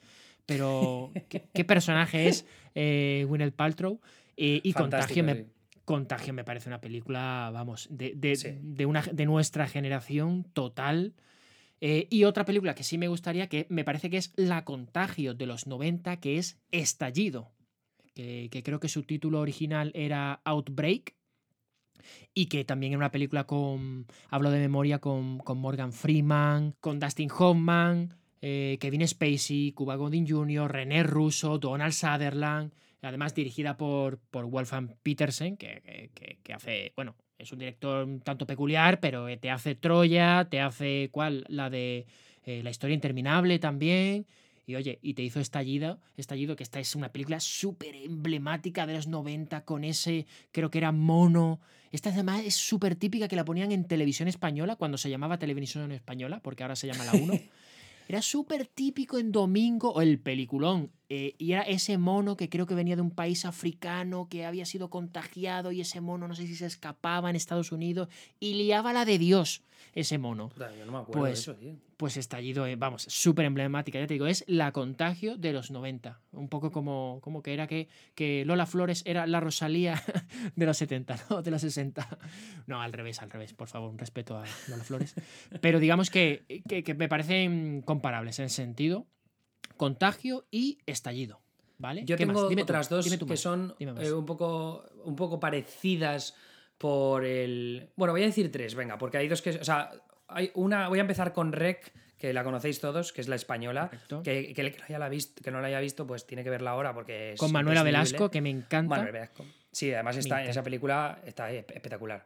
Pero 0.50 1.12
qué, 1.30 1.48
qué 1.54 1.64
personaje 1.64 2.28
es 2.28 2.46
eh, 2.76 3.26
Gwyneth 3.28 3.56
Paltrow. 3.56 4.02
Eh, 4.36 4.60
y 4.64 4.74
Contagio 4.74 5.24
me. 5.24 5.46
Contagio 5.86 6.34
me 6.34 6.44
parece 6.44 6.70
una 6.70 6.82
película, 6.82 7.50
vamos, 7.54 7.88
de, 7.90 8.14
de, 8.16 8.36
Sí. 8.36 8.50
de 8.62 8.86
una, 8.86 9.02
de 9.02 9.26
nuestra 9.26 9.68
generación 9.68 10.44
total. 10.54 11.14
Eh, 11.82 12.08
y 12.12 12.26
otra 12.26 12.46
película 12.46 12.76
que 12.76 12.84
sí 12.84 12.98
me 12.98 13.08
gustaría, 13.08 13.48
que 13.48 13.66
me 13.70 13.84
parece 13.84 14.10
que 14.10 14.18
es 14.18 14.34
La 14.36 14.66
Contagio 14.66 15.34
de 15.34 15.46
los 15.46 15.66
90, 15.66 16.20
que 16.20 16.38
es 16.38 16.60
Estallido, 16.72 17.52
que, 18.14 18.50
que 18.52 18.62
creo 18.62 18.80
que 18.80 18.90
su 18.90 19.04
título 19.04 19.40
original 19.40 19.92
era 19.96 20.42
Outbreak, 20.44 21.16
y 22.34 22.48
que 22.48 22.66
también 22.66 22.94
era 22.94 22.98
una 23.00 23.12
película 23.12 23.46
con, 23.46 24.06
hablo 24.30 24.52
de 24.52 24.60
memoria, 24.60 25.00
con, 25.00 25.40
con 25.40 25.58
Morgan 25.58 25.94
Freeman, 25.94 26.76
con 26.82 27.00
Dustin 27.00 27.30
Hoffman, 27.38 28.16
eh, 28.42 28.78
Kevin 28.80 29.08
Spacey, 29.08 29.72
Cuba 29.74 29.96
Gooding 29.96 30.28
Jr., 30.28 30.72
René 30.72 31.04
Russo, 31.04 31.58
Donald 31.58 31.94
Sutherland, 31.94 32.72
además 33.02 33.34
dirigida 33.36 33.78
por, 33.78 34.18
por 34.32 34.46
Wolfgang 34.46 34.96
Petersen, 35.04 35.58
que, 35.58 36.10
que- 36.14 36.54
hace, 36.54 36.94
bueno, 36.96 37.16
es 37.38 37.52
un 37.52 37.60
director 37.60 38.06
un 38.06 38.20
tanto 38.22 38.46
peculiar, 38.48 39.00
pero 39.00 39.28
eh, 39.30 39.38
te 39.38 39.50
hace 39.52 39.76
Troya, 39.76 40.48
te 40.50 40.60
hace, 40.60 41.10
¿cuál? 41.12 41.46
La 41.48 41.70
de 41.70 42.06
eh, 42.46 42.62
La 42.64 42.70
historia 42.72 42.96
interminable 42.96 43.60
también. 43.60 44.26
Y 44.66 44.76
oye, 44.76 45.00
y 45.02 45.14
te 45.16 45.24
hizo 45.24 45.40
Estallido, 45.40 46.00
Estallido, 46.18 46.56
que 46.56 46.62
esta 46.64 46.80
es 46.80 46.96
una 46.96 47.12
película 47.12 47.40
súper 47.40 47.96
emblemática 47.96 48.86
de 48.86 48.94
los 48.94 49.08
90 49.08 49.64
con 49.66 49.84
ese, 49.84 50.28
creo 50.52 50.70
que 50.70 50.78
era 50.78 50.92
mono. 50.92 51.60
Esta 51.92 52.10
además 52.12 52.44
es 52.46 52.54
súper 52.56 52.96
típica 52.96 53.28
que 53.28 53.36
la 53.36 53.46
ponían 53.46 53.72
en 53.72 53.86
televisión 53.88 54.28
española 54.28 54.76
cuando 54.76 54.98
se 55.00 55.10
llamaba 55.10 55.40
televisión 55.40 55.92
española, 55.92 56.40
porque 56.44 56.64
ahora 56.64 56.76
se 56.76 56.86
llama 56.88 57.06
la 57.06 57.14
1. 57.14 57.34
Era 58.10 58.24
súper 58.24 58.66
típico 58.66 59.20
en 59.20 59.32
domingo, 59.32 59.92
o 59.94 60.02
el 60.02 60.18
peliculón. 60.20 60.92
eh, 61.10 61.36
y 61.38 61.52
era 61.52 61.62
ese 61.62 62.00
mono 62.00 62.36
que 62.36 62.50
creo 62.50 62.66
que 62.66 62.74
venía 62.74 62.96
de 62.96 63.04
un 63.04 63.12
país 63.12 63.46
africano 63.46 64.28
que 64.30 64.46
había 64.46 64.66
sido 64.66 64.90
contagiado 64.90 65.72
y 65.72 65.82
ese 65.82 66.02
mono 66.02 66.28
no 66.28 66.34
sé 66.34 66.48
si 66.48 66.56
se 66.56 66.66
escapaba 66.66 67.30
en 67.30 67.36
Estados 67.36 67.72
Unidos 67.72 68.10
y 68.40 68.56
liaba 68.56 68.94
la 68.94 69.06
de 69.06 69.20
Dios 69.20 69.62
ese 69.94 70.18
mono. 70.18 70.52
Yo 70.58 70.86
no 70.88 70.92
me 70.92 70.98
acuerdo 71.00 71.22
Pues- 71.22 71.34
de 71.34 71.40
eso, 71.40 71.56
tío. 71.56 71.89
Pues 72.00 72.16
estallido, 72.16 72.66
eh, 72.66 72.78
vamos, 72.78 73.04
súper 73.10 73.44
emblemática, 73.44 74.00
ya 74.00 74.08
te 74.08 74.14
digo, 74.14 74.26
es 74.26 74.46
la 74.48 74.72
contagio 74.72 75.36
de 75.36 75.52
los 75.52 75.70
90. 75.70 76.22
Un 76.32 76.48
poco 76.48 76.72
como, 76.72 77.20
como 77.22 77.44
que 77.44 77.54
era 77.54 77.68
que, 77.68 77.90
que 78.16 78.46
Lola 78.46 78.66
Flores 78.66 79.04
era 79.06 79.28
la 79.28 79.42
Rosalía 79.42 80.02
de 80.56 80.66
los 80.66 80.78
70, 80.78 81.18
¿no? 81.30 81.42
De 81.42 81.52
los 81.52 81.60
60. 81.60 82.08
No, 82.68 82.82
al 82.82 82.94
revés, 82.94 83.22
al 83.22 83.30
revés, 83.30 83.52
por 83.52 83.68
favor, 83.68 83.90
un 83.90 83.98
respeto 83.98 84.38
a 84.38 84.46
Lola 84.70 84.86
Flores. 84.86 85.14
Pero 85.60 85.82
digamos 85.82 86.10
que, 86.10 86.64
que, 86.70 86.86
que 86.86 86.94
me 86.94 87.10
parecen 87.10 87.82
comparables 87.82 88.40
en 88.40 88.46
ese 88.46 88.56
sentido. 88.56 89.06
Contagio 89.76 90.48
y 90.52 90.78
estallido. 90.86 91.42
¿Vale? 91.80 92.06
Yo 92.06 92.16
tengo 92.16 92.48
Dime 92.48 92.62
tú, 92.62 92.64
otras 92.64 92.88
dos 92.88 93.04
dime 93.04 93.18
tú 93.18 93.26
que 93.26 93.34
más, 93.34 93.42
son 93.42 93.76
eh, 93.78 94.14
un, 94.14 94.26
poco, 94.26 94.86
un 95.04 95.18
poco 95.18 95.38
parecidas 95.38 96.34
por 96.78 97.26
el... 97.26 97.90
Bueno, 97.98 98.14
voy 98.14 98.24
a 98.24 98.28
decir 98.28 98.50
tres, 98.54 98.74
venga, 98.74 98.98
porque 98.98 99.18
hay 99.18 99.28
dos 99.28 99.42
que... 99.42 99.50
O 99.50 99.64
sea, 99.66 99.92
hay 100.30 100.52
una... 100.54 100.88
Voy 100.90 101.00
a 101.00 101.02
empezar 101.02 101.34
con 101.34 101.52
Rec, 101.52 101.92
que 102.18 102.34
la 102.34 102.44
conocéis 102.44 102.80
todos, 102.80 103.14
que 103.14 103.22
es 103.22 103.28
la 103.28 103.36
española. 103.36 103.90
Que, 104.24 104.54
que 104.54 104.72
que, 104.72 104.78
no 104.78 104.86
haya 104.86 105.00
la 105.00 105.10
visto, 105.10 105.42
que 105.44 105.52
no 105.52 105.62
la 105.62 105.68
haya 105.68 105.80
visto, 105.80 106.06
pues 106.08 106.26
tiene 106.28 106.44
que 106.44 106.50
verla 106.50 106.72
ahora 106.72 106.94
porque 106.94 107.34
es 107.34 107.40
Con 107.40 107.52
Manuela. 107.52 107.84
Velasco, 107.84 108.30
que 108.30 108.42
me 108.42 108.50
encanta. 108.50 108.90
Manuela 108.90 109.12
Velasco. 109.12 109.46
Sí, 109.72 109.94
además 109.94 110.18
está, 110.18 110.44
esa 110.44 110.64
película 110.64 111.20
está 111.26 111.50
espe- 111.52 111.74
espectacular. 111.76 112.26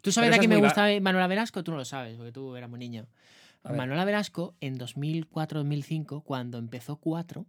¿Tú 0.00 0.10
sabes 0.10 0.26
Pero 0.28 0.32
a 0.32 0.36
esa 0.36 0.40
quién 0.40 0.52
es 0.52 0.58
me 0.58 0.64
gusta 0.66 1.00
Manuela 1.00 1.26
Velasco? 1.28 1.62
Tú 1.62 1.70
no 1.70 1.76
lo 1.78 1.84
sabes, 1.84 2.16
porque 2.16 2.32
tú 2.32 2.56
eras 2.56 2.68
muy 2.68 2.78
niño. 2.80 3.06
Manuela 3.64 4.04
Velasco, 4.04 4.56
en 4.60 4.76
2004-2005, 4.78 6.24
cuando 6.24 6.58
empezó 6.58 6.96
4, 6.96 7.46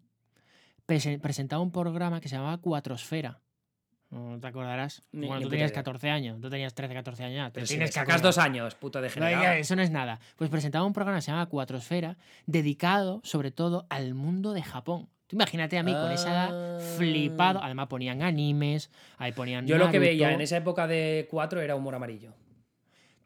prese- 0.86 1.20
presentaba 1.20 1.62
un 1.62 1.72
programa 1.72 2.22
que 2.22 2.30
se 2.30 2.36
llamaba 2.36 2.60
Cuatrosfera. 2.60 3.39
No 4.14 4.39
te 4.39 4.47
acordarás. 4.47 5.01
Ni- 5.11 5.26
bueno, 5.28 5.39
ni 5.39 5.43
tú 5.45 5.49
tenías 5.49 5.72
idea. 5.72 5.76
14 5.76 6.09
años. 6.09 6.39
Tú 6.39 6.49
tenías 6.49 6.74
13, 6.74 6.93
14 6.93 7.24
años. 7.24 7.51
Pero 7.53 7.66
tienes 7.66 7.89
que 7.89 7.93
sacas 7.93 8.22
dos 8.22 8.38
años, 8.38 8.76
puto 8.76 8.99
No, 8.99 9.03
degenerado. 9.03 9.41
ya, 9.43 9.57
eso 9.57 9.76
no 9.76 9.82
es 9.82 9.89
nada. 9.89 10.20
Pues 10.36 10.49
presentaba 10.51 10.86
un 10.86 10.93
programa 10.93 11.18
que 11.18 11.24
se 11.24 11.32
llama 11.32 11.47
Cuatrosfera, 11.47 12.18
dedicado 12.45 13.22
sobre 13.24 13.49
todo 13.51 13.88
al 13.89 14.14
mundo 14.14 14.53
de 14.53 14.61
Japón. 14.61 15.09
Tú 15.28 15.36
imagínate 15.38 15.78
a 15.80 15.84
mí 15.84 15.93
con 15.93 16.11
esa 16.11 16.30
edad 16.32 16.78
Ah. 16.78 16.80
flipado. 16.97 17.64
Además 17.64 17.88
ponían 17.88 18.22
animes, 18.22 18.91
ahí 19.18 19.32
ponían. 19.32 19.66
Yo 19.66 19.78
lo 19.78 19.89
que 19.89 19.97
veía 19.99 20.32
en 20.32 20.41
esa 20.41 20.57
época 20.57 20.86
de 20.86 21.28
4 21.32 21.61
era 21.61 21.76
humor 21.76 21.95
amarillo. 21.95 22.34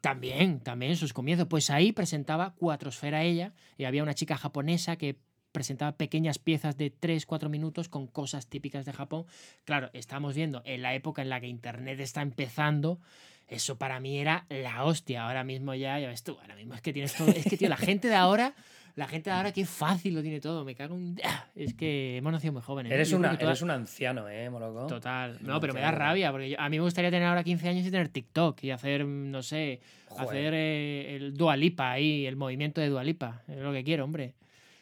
También, 0.00 0.60
también 0.60 0.92
en 0.92 0.96
sus 0.96 1.12
comienzos. 1.12 1.48
Pues 1.48 1.70
ahí 1.70 1.92
presentaba 1.92 2.54
Cuatrosfera 2.54 3.24
ella 3.24 3.52
y 3.76 3.84
había 3.84 4.02
una 4.02 4.14
chica 4.14 4.36
japonesa 4.38 4.96
que 4.96 5.18
presentaba 5.58 5.90
pequeñas 5.96 6.38
piezas 6.38 6.76
de 6.78 6.92
3-4 6.92 7.48
minutos 7.48 7.88
con 7.88 8.06
cosas 8.06 8.46
típicas 8.46 8.86
de 8.86 8.92
Japón. 8.92 9.24
Claro, 9.64 9.90
estamos 9.92 10.36
viendo 10.36 10.62
en 10.64 10.82
la 10.82 10.94
época 10.94 11.20
en 11.20 11.30
la 11.30 11.40
que 11.40 11.48
Internet 11.48 11.98
está 11.98 12.22
empezando. 12.22 13.00
Eso 13.48 13.76
para 13.76 13.98
mí 13.98 14.18
era 14.20 14.46
la 14.50 14.84
hostia. 14.84 15.26
Ahora 15.26 15.42
mismo 15.42 15.74
ya, 15.74 15.98
ya 15.98 16.06
ves 16.06 16.22
tú, 16.22 16.38
ahora 16.40 16.54
mismo 16.54 16.74
es 16.74 16.80
que 16.80 16.92
tienes 16.92 17.12
todo. 17.16 17.28
Es 17.30 17.44
que, 17.44 17.56
tío, 17.56 17.68
la 17.68 17.76
gente 17.90 18.06
de 18.06 18.14
ahora, 18.14 18.54
la 18.94 19.08
gente 19.08 19.30
de 19.30 19.36
ahora 19.36 19.50
qué 19.52 19.64
fácil 19.66 20.14
lo 20.14 20.22
tiene 20.22 20.40
todo. 20.40 20.64
Me 20.64 20.76
cago 20.76 20.94
en. 20.94 21.16
¡Ah! 21.24 21.46
Es 21.56 21.74
que 21.74 22.18
hemos 22.18 22.30
nacido 22.32 22.52
muy 22.52 22.62
jóvenes. 22.62 22.92
Eres, 22.92 23.12
una, 23.12 23.32
eres 23.34 23.62
un 23.62 23.70
anciano, 23.72 24.28
¿eh, 24.28 24.48
Moloco? 24.50 24.86
Total. 24.86 25.38
No, 25.40 25.58
pero 25.60 25.74
me 25.74 25.80
da 25.80 25.90
rabia, 25.90 26.30
porque 26.30 26.50
yo- 26.50 26.60
a 26.60 26.68
mí 26.68 26.76
me 26.76 26.84
gustaría 26.84 27.10
tener 27.10 27.26
ahora 27.26 27.42
15 27.42 27.68
años 27.68 27.84
y 27.84 27.90
tener 27.90 28.08
TikTok 28.10 28.62
y 28.62 28.70
hacer, 28.70 29.04
mm, 29.04 29.30
no 29.32 29.42
sé, 29.42 29.80
Joder. 30.10 30.28
hacer 30.28 30.54
eh, 30.54 31.16
el 31.16 31.34
Dualipa 31.34 31.90
ahí, 31.90 32.26
el 32.26 32.36
movimiento 32.36 32.80
de 32.80 32.90
Dualipa. 32.90 33.42
Es 33.48 33.56
lo 33.58 33.72
que 33.72 33.82
quiero, 33.82 34.04
hombre. 34.04 34.34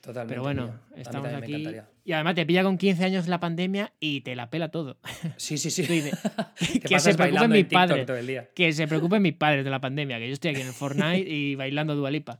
Totalmente. 0.06 0.32
Pero 0.34 0.42
bueno, 0.42 0.66
tío. 0.66 0.72
A 0.72 0.94
mí 0.94 1.02
estamos 1.02 1.30
me 1.32 1.36
aquí. 1.36 1.76
Y 2.04 2.12
además 2.12 2.36
te 2.36 2.46
pilla 2.46 2.62
con 2.62 2.78
15 2.78 3.04
años 3.04 3.26
la 3.26 3.40
pandemia 3.40 3.92
y 3.98 4.20
te 4.20 4.36
la 4.36 4.48
pela 4.50 4.70
todo. 4.70 4.98
Sí, 5.36 5.58
sí, 5.58 5.70
sí. 5.72 5.82
Dices, 5.86 6.16
que 6.88 7.00
se 7.00 7.14
preocupen 7.14 7.50
mis 7.50 7.64
padres. 7.64 8.06
todo 8.06 8.16
el 8.16 8.26
día. 8.28 8.48
Que 8.54 8.72
se 8.72 8.86
preocupen 8.86 9.20
mis 9.20 9.32
padres 9.34 9.64
de 9.64 9.70
la 9.70 9.80
pandemia, 9.80 10.18
que 10.18 10.28
yo 10.28 10.34
estoy 10.34 10.52
aquí 10.52 10.60
en 10.60 10.68
el 10.68 10.72
Fortnite 10.72 11.28
y 11.28 11.54
bailando 11.56 11.96
Dualipa. 11.96 12.38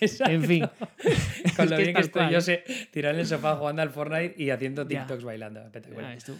Exacto. 0.00 0.34
En 0.34 0.44
fin. 0.44 0.66
Con 1.56 1.64
Es 1.64 1.70
lo 1.70 1.76
que 1.78 1.82
bien 1.82 1.94
que 1.94 2.00
estoy, 2.02 2.22
cual, 2.22 2.30
yo 2.32 2.40
sé 2.42 2.64
tirar 2.90 3.14
en 3.14 3.20
el 3.20 3.26
sofá 3.26 3.56
jugando 3.56 3.80
al 3.80 3.90
Fortnite 3.90 4.34
y 4.36 4.50
haciendo 4.50 4.86
Ya. 4.86 5.00
TikToks 5.06 5.24
bailando. 5.24 5.62
Espectacular. 5.62 6.18
Ya. 6.18 6.34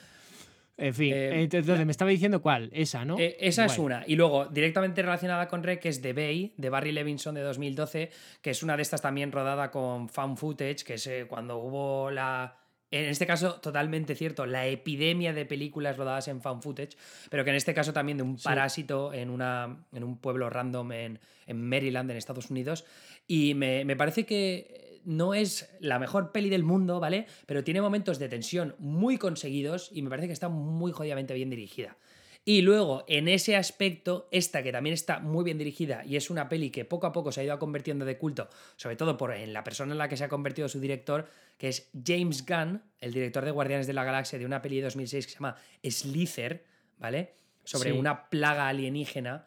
En 0.79 0.95
fin, 0.95 1.13
Eh, 1.15 1.43
entonces 1.43 1.87
me 1.87 1.91
estaba 1.91 2.11
diciendo 2.11 2.43
cuál, 2.43 2.69
esa, 2.73 3.05
¿no? 3.05 3.19
Eh, 3.19 3.37
esa 3.41 3.65
es 3.65 3.79
una. 3.79 4.05
Y 4.07 4.15
luego, 4.17 4.47
directamente 4.47 5.01
relacionada 5.01 5.49
con 5.49 5.63
Rec, 5.63 5.85
es 5.87 6.03
The 6.03 6.13
Bay, 6.13 6.53
de 6.57 6.69
Barry 6.69 6.93
Levinson 6.93 7.35
de 7.35 7.41
2012, 7.41 8.11
que 8.43 8.51
es 8.51 8.63
una 8.63 8.77
de 8.77 8.83
estas 8.83 9.01
también 9.01 9.33
rodada 9.33 9.71
con 9.71 10.09
fan 10.09 10.37
footage, 10.37 10.85
que 10.85 10.95
es 10.95 11.07
eh, 11.07 11.27
cuando 11.29 11.59
hubo 11.59 12.11
la. 12.11 12.59
En 12.91 13.07
este 13.07 13.27
caso, 13.27 13.55
totalmente 13.61 14.15
cierto, 14.15 14.47
la 14.47 14.67
epidemia 14.67 15.33
de 15.33 15.45
películas 15.45 15.97
rodadas 15.97 16.29
en 16.29 16.41
fan 16.41 16.63
footage, 16.63 16.97
pero 17.31 17.43
que 17.43 17.51
en 17.51 17.57
este 17.57 17.75
caso 17.75 17.93
también 17.93 18.19
de 18.19 18.23
un 18.23 18.37
parásito 18.37 19.13
en, 19.13 19.31
una, 19.31 19.85
en 19.93 20.05
un 20.05 20.19
pueblo 20.19 20.49
random 20.51 20.93
en, 20.93 21.19
en 21.47 21.69
Maryland, 21.69 22.11
en 22.11 22.17
Estados 22.17 22.49
Unidos. 22.49 22.85
Y 23.27 23.55
me, 23.55 23.85
me 23.85 23.97
parece 23.97 24.25
que 24.25 24.86
no 25.07 25.33
es 25.33 25.71
la 25.81 25.99
mejor 25.99 26.33
peli 26.33 26.51
del 26.51 26.65
mundo, 26.65 27.01
¿vale? 27.01 27.27
Pero 27.47 27.65
tiene 27.65 27.81
momentos 27.81 28.19
de 28.19 28.29
tensión 28.29 28.75
muy 28.79 29.17
conseguidos 29.17 29.89
y 29.93 30.03
me 30.03 30.11
parece 30.11 30.27
que 30.27 30.33
está 30.35 30.49
muy 30.51 30.93
jodidamente 30.93 31.33
bien 31.33 31.49
dirigida. 31.49 31.97
Y 32.45 32.63
luego, 32.63 33.05
en 33.09 33.27
ese 33.27 33.57
aspecto, 33.57 34.29
esta 34.31 34.63
que 34.63 34.71
también 34.71 34.95
está 34.95 35.19
muy 35.19 35.43
bien 35.45 35.59
dirigida 35.59 36.05
y 36.05 36.15
es 36.15 36.31
una 36.31 36.49
peli 36.49 36.71
que 36.71 36.85
poco 36.85 37.07
a 37.09 37.13
poco 37.13 37.33
se 37.33 37.41
ha 37.41 37.45
ido 37.45 37.59
convirtiendo 37.59 38.05
de 38.05 38.19
culto, 38.19 38.49
sobre 38.77 38.95
todo 38.95 39.17
por 39.17 39.33
en 39.33 39.53
la 39.53 39.65
persona 39.65 39.91
en 39.93 39.99
la 39.99 40.09
que 40.09 40.17
se 40.17 40.23
ha 40.25 40.29
convertido 40.29 40.69
su 40.69 40.79
director, 40.79 41.29
que 41.59 41.69
es 41.69 41.91
James 42.07 42.47
Gunn, 42.47 42.83
el 43.01 43.13
director 43.13 43.45
de 43.45 43.51
Guardianes 43.51 43.89
de 43.89 43.95
la 43.95 44.05
Galaxia, 44.05 44.39
de 44.39 44.47
una 44.47 44.63
peli 44.63 44.77
de 44.77 44.83
2006 44.83 45.27
que 45.27 45.33
se 45.33 45.39
llama 45.39 45.57
Slither, 45.83 46.65
¿vale? 46.99 47.35
Sobre 47.65 47.91
Sí. 47.91 47.99
una 47.99 48.29
plaga 48.31 48.69
alienígena 48.69 49.45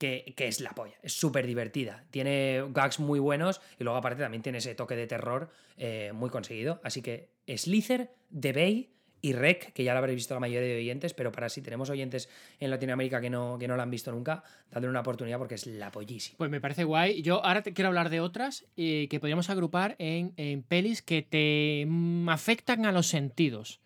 que, 0.00 0.32
que 0.34 0.48
es 0.48 0.60
la 0.60 0.70
polla. 0.70 0.94
Es 1.02 1.12
súper 1.12 1.46
divertida. 1.46 2.04
Tiene 2.10 2.64
gags 2.70 2.98
muy 2.98 3.20
buenos 3.20 3.60
y 3.78 3.84
luego 3.84 3.98
aparte 3.98 4.22
también 4.22 4.42
tiene 4.42 4.58
ese 4.58 4.74
toque 4.74 4.96
de 4.96 5.06
terror 5.06 5.50
eh, 5.76 6.10
muy 6.14 6.30
conseguido. 6.30 6.80
Así 6.82 7.02
que 7.02 7.28
Slither, 7.46 8.10
The 8.40 8.52
Bay 8.54 8.90
y 9.20 9.34
Rec, 9.34 9.74
que 9.74 9.84
ya 9.84 9.92
lo 9.92 9.98
habréis 9.98 10.16
visto 10.16 10.32
la 10.32 10.40
mayoría 10.40 10.66
de 10.70 10.78
oyentes, 10.78 11.12
pero 11.12 11.30
para 11.30 11.50
si 11.50 11.60
tenemos 11.60 11.90
oyentes 11.90 12.30
en 12.60 12.70
Latinoamérica 12.70 13.20
que 13.20 13.28
no, 13.28 13.58
que 13.58 13.68
no 13.68 13.76
la 13.76 13.82
han 13.82 13.90
visto 13.90 14.10
nunca, 14.10 14.42
dadle 14.70 14.88
una 14.88 15.00
oportunidad 15.00 15.36
porque 15.36 15.56
es 15.56 15.66
la 15.66 15.90
pollísima. 15.90 16.38
Pues 16.38 16.50
me 16.50 16.62
parece 16.62 16.84
guay. 16.84 17.20
Yo 17.20 17.44
ahora 17.44 17.62
te 17.62 17.74
quiero 17.74 17.88
hablar 17.88 18.08
de 18.08 18.20
otras 18.20 18.64
eh, 18.78 19.06
que 19.10 19.20
podríamos 19.20 19.50
agrupar 19.50 19.96
en, 19.98 20.32
en 20.38 20.62
pelis 20.62 21.02
que 21.02 21.20
te 21.20 21.84
mm, 21.86 22.30
afectan 22.30 22.86
a 22.86 22.92
los 22.92 23.06
sentidos. 23.08 23.82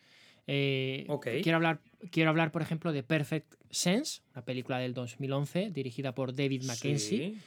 Eh, 0.46 1.06
Ok. 1.08 1.26
quiero, 1.42 1.56
hablar, 1.56 1.80
quiero 2.12 2.30
hablar, 2.30 2.52
por 2.52 2.62
ejemplo, 2.62 2.92
de 2.92 3.02
Perfect 3.02 3.54
Sense, 3.74 4.22
una 4.32 4.44
película 4.44 4.78
del 4.78 4.94
2011 4.94 5.70
dirigida 5.70 6.14
por 6.14 6.34
David 6.34 6.64
Mackenzie, 6.64 7.18
Sí. 7.34 7.38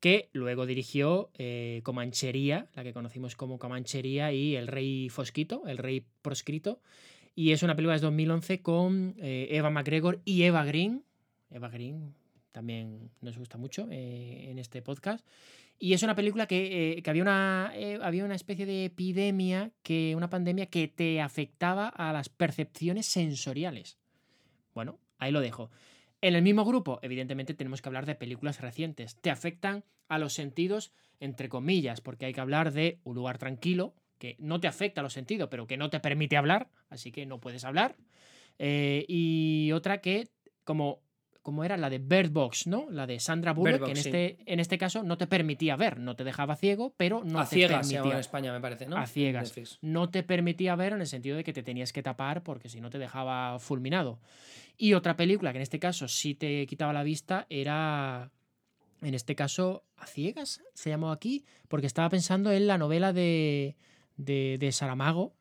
que 0.00 0.28
luego 0.32 0.66
dirigió 0.66 1.30
eh, 1.38 1.80
Comanchería, 1.82 2.68
la 2.74 2.84
que 2.84 2.92
conocimos 2.92 3.34
como 3.36 3.58
Comanchería, 3.58 4.32
y 4.32 4.54
El 4.56 4.66
Rey 4.68 5.08
Fosquito, 5.08 5.64
El 5.66 5.78
Rey 5.78 6.04
Proscrito. 6.22 6.80
Y 7.34 7.52
es 7.52 7.62
una 7.62 7.74
película 7.76 7.94
de 7.96 8.00
2011 8.00 8.60
con 8.62 9.14
eh, 9.18 9.48
Eva 9.50 9.70
McGregor 9.70 10.20
y 10.24 10.42
Eva 10.44 10.64
Green. 10.64 11.04
Eva 11.50 11.68
Green 11.68 12.14
también 12.52 13.10
nos 13.20 13.36
gusta 13.36 13.58
mucho 13.58 13.86
eh, 13.90 14.50
en 14.50 14.58
este 14.58 14.80
podcast. 14.80 15.26
Y 15.78 15.92
es 15.92 16.02
una 16.02 16.14
película 16.14 16.46
que, 16.46 16.92
eh, 16.96 17.02
que 17.02 17.10
había, 17.10 17.20
una, 17.22 17.70
eh, 17.74 17.98
había 18.00 18.24
una 18.24 18.34
especie 18.34 18.64
de 18.64 18.86
epidemia, 18.86 19.70
que, 19.82 20.14
una 20.16 20.30
pandemia 20.30 20.64
que 20.66 20.88
te 20.88 21.20
afectaba 21.20 21.88
a 21.88 22.14
las 22.14 22.30
percepciones 22.30 23.04
sensoriales. 23.04 23.98
Bueno, 24.74 24.98
ahí 25.18 25.32
lo 25.32 25.40
dejo. 25.40 25.70
En 26.20 26.34
el 26.34 26.42
mismo 26.42 26.64
grupo, 26.64 26.98
evidentemente, 27.02 27.54
tenemos 27.54 27.82
que 27.82 27.88
hablar 27.88 28.06
de 28.06 28.14
películas 28.14 28.60
recientes. 28.60 29.16
Te 29.20 29.30
afectan 29.30 29.84
a 30.08 30.18
los 30.18 30.32
sentidos, 30.32 30.92
entre 31.20 31.48
comillas, 31.48 32.00
porque 32.00 32.26
hay 32.26 32.32
que 32.32 32.40
hablar 32.40 32.72
de 32.72 33.00
Un 33.04 33.14
lugar 33.14 33.38
tranquilo, 33.38 33.94
que 34.18 34.36
no 34.38 34.60
te 34.60 34.68
afecta 34.68 35.00
a 35.00 35.04
los 35.04 35.12
sentidos, 35.12 35.48
pero 35.50 35.66
que 35.66 35.76
no 35.76 35.90
te 35.90 36.00
permite 36.00 36.36
hablar, 36.36 36.68
así 36.88 37.12
que 37.12 37.26
no 37.26 37.38
puedes 37.38 37.64
hablar. 37.64 37.96
Eh, 38.58 39.04
y 39.08 39.72
otra 39.72 40.00
que, 40.00 40.28
como, 40.64 41.02
como 41.42 41.64
era 41.64 41.76
la 41.76 41.90
de 41.90 41.98
Bird 41.98 42.30
Box, 42.30 42.66
¿no? 42.66 42.86
La 42.90 43.06
de 43.06 43.20
Sandra 43.20 43.52
Bullock, 43.52 43.72
Bird 43.72 43.84
que 43.84 43.90
en 43.90 43.96
Box, 43.96 44.02
sí. 44.02 44.08
este, 44.08 44.52
en 44.52 44.60
este 44.60 44.78
caso 44.78 45.02
no 45.02 45.18
te 45.18 45.26
permitía 45.26 45.76
ver, 45.76 45.98
no 45.98 46.16
te 46.16 46.24
dejaba 46.24 46.56
ciego, 46.56 46.94
pero 46.96 47.22
no 47.24 47.40
a 47.40 47.44
te 47.44 47.56
ciegas 47.56 47.88
llama 47.88 47.98
en 47.98 48.02
permitía 48.02 48.20
España, 48.20 48.52
me 48.52 48.60
parece, 48.60 48.86
¿no? 48.86 48.96
a 48.96 49.06
ciegas. 49.06 49.44
Netflix. 49.44 49.78
No 49.82 50.08
te 50.08 50.22
permitía 50.22 50.74
ver 50.76 50.94
en 50.94 51.00
el 51.02 51.06
sentido 51.06 51.36
de 51.36 51.44
que 51.44 51.52
te 51.52 51.62
tenías 51.62 51.92
que 51.92 52.02
tapar 52.02 52.42
porque 52.42 52.68
si 52.68 52.80
no 52.80 52.90
te 52.90 52.98
dejaba 52.98 53.58
fulminado. 53.58 54.18
Y 54.76 54.94
otra 54.94 55.16
película 55.16 55.52
que 55.52 55.58
en 55.58 55.62
este 55.62 55.78
caso 55.78 56.08
sí 56.08 56.34
te 56.34 56.66
quitaba 56.66 56.92
la 56.92 57.02
vista 57.02 57.46
era, 57.48 58.30
en 59.02 59.14
este 59.14 59.34
caso, 59.34 59.84
A 59.96 60.06
Ciegas, 60.06 60.62
se 60.74 60.90
llamó 60.90 61.12
aquí, 61.12 61.44
porque 61.68 61.86
estaba 61.86 62.08
pensando 62.10 62.52
en 62.52 62.66
la 62.66 62.78
novela 62.78 63.12
de, 63.12 63.76
de, 64.16 64.56
de 64.58 64.72
Saramago, 64.72 65.34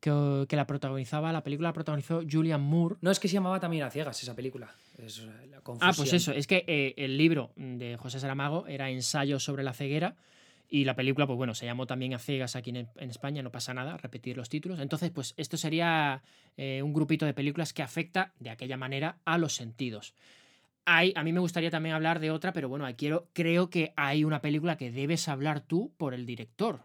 que, 0.00 0.46
que 0.48 0.56
la 0.56 0.66
protagonizaba, 0.66 1.32
la 1.32 1.42
película 1.42 1.70
la 1.70 1.72
protagonizó 1.72 2.22
Julian 2.30 2.60
Moore. 2.60 2.96
No, 3.00 3.10
es 3.10 3.18
que 3.18 3.28
se 3.28 3.34
llamaba 3.34 3.58
también 3.58 3.82
A 3.84 3.90
Ciegas 3.90 4.22
esa 4.22 4.36
película. 4.36 4.74
Es, 4.98 5.18
la 5.22 5.54
Ah, 5.80 5.92
pues 5.96 6.12
eso, 6.12 6.32
es 6.32 6.46
que 6.46 6.64
eh, 6.66 6.94
el 6.98 7.16
libro 7.16 7.52
de 7.56 7.96
José 7.96 8.20
Saramago 8.20 8.66
era 8.66 8.90
Ensayo 8.90 9.40
sobre 9.40 9.62
la 9.62 9.72
ceguera 9.72 10.14
y 10.68 10.84
la 10.84 10.96
película, 10.96 11.26
pues 11.26 11.36
bueno, 11.36 11.54
se 11.54 11.66
llamó 11.66 11.86
también 11.86 12.14
A 12.14 12.18
Ciegas 12.18 12.56
aquí 12.56 12.70
en, 12.70 12.88
en 12.96 13.10
España, 13.10 13.42
no 13.42 13.52
pasa 13.52 13.74
nada, 13.74 13.96
repetir 13.96 14.36
los 14.36 14.48
títulos. 14.48 14.80
Entonces, 14.80 15.10
pues 15.10 15.34
esto 15.36 15.56
sería 15.56 16.22
eh, 16.56 16.82
un 16.82 16.92
grupito 16.92 17.26
de 17.26 17.34
películas 17.34 17.72
que 17.72 17.82
afecta 17.82 18.32
de 18.40 18.50
aquella 18.50 18.76
manera 18.76 19.18
a 19.24 19.38
los 19.38 19.54
sentidos. 19.54 20.14
A 20.86 21.02
mí 21.24 21.32
me 21.32 21.40
gustaría 21.40 21.70
también 21.70 21.94
hablar 21.94 22.20
de 22.20 22.30
otra, 22.30 22.52
pero 22.52 22.68
bueno, 22.68 22.86
quiero, 22.96 23.28
creo 23.32 23.70
que 23.70 23.94
hay 23.96 24.22
una 24.24 24.42
película 24.42 24.76
que 24.76 24.90
debes 24.90 25.28
hablar 25.28 25.60
tú 25.60 25.94
por 25.96 26.12
el 26.12 26.26
director. 26.26 26.82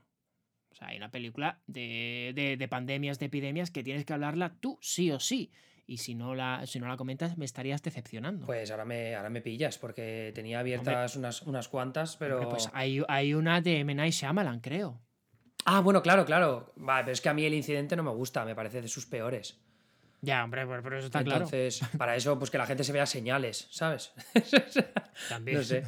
O 0.72 0.76
sea, 0.76 0.88
hay 0.90 0.98
una 0.98 1.12
película 1.12 1.60
de, 1.68 2.32
de- 2.36 2.56
de 2.56 2.68
pandemias, 2.70 3.20
de 3.20 3.26
epidemias, 3.26 3.72
que 3.72 3.84
tienes 3.84 4.06
que 4.06 4.14
hablarla 4.14 4.56
tú 4.62 4.78
sí 4.82 5.12
o 5.12 5.20
sí. 5.20 5.52
Y 5.90 5.98
si 5.98 6.14
no 6.14 6.36
la, 6.36 6.68
si 6.68 6.80
no 6.80 6.88
la 6.88 6.98
comentas, 6.98 7.36
me 7.36 7.46
estarías 7.46 7.82
decepcionando. 7.82 8.46
Pues 8.46 8.70
ahora 8.70 8.86
me, 8.86 9.16
ahora 9.16 9.32
me 9.32 9.42
pillas, 9.42 9.80
porque 9.80 10.32
tenía 10.36 10.60
abiertas 10.60 11.16
unas, 11.16 11.42
unas 11.42 11.68
cuantas, 11.68 12.16
pero. 12.16 12.36
Hombre, 12.36 12.52
pues 12.52 12.70
hay, 12.74 13.02
hay 13.08 13.34
una 13.34 13.60
de 13.60 13.80
M. 13.80 13.96
Night 13.96 14.14
Shyamalan, 14.14 14.60
creo. 14.60 15.02
Ah, 15.66 15.80
bueno, 15.80 16.04
claro, 16.04 16.26
claro. 16.28 16.74
Vale, 16.76 17.06
pero 17.06 17.14
es 17.14 17.22
que 17.22 17.30
a 17.30 17.34
mí 17.34 17.44
el 17.44 17.56
incidente 17.56 17.96
no 17.96 18.04
me 18.04 18.12
gusta, 18.12 18.46
me 18.46 18.54
parece 18.54 18.84
de 18.84 18.88
sus 18.88 19.08
peores. 19.08 19.60
Ya, 20.22 20.44
hombre, 20.44 20.68
pero, 20.68 20.96
eso 20.96 21.08
está 21.08 21.22
Entonces, 21.22 21.82
para 21.98 22.16
eso, 22.16 22.38
pues 22.38 22.52
que 22.52 22.60
la 22.60 22.68
gente 22.68 22.84
se 22.84 22.92
vea 22.92 23.08
señales, 23.08 23.68
¿sabes? 23.72 24.14
claro. 24.48 24.90
También. 25.30 25.58
no 25.58 25.64
sé. 25.64 25.84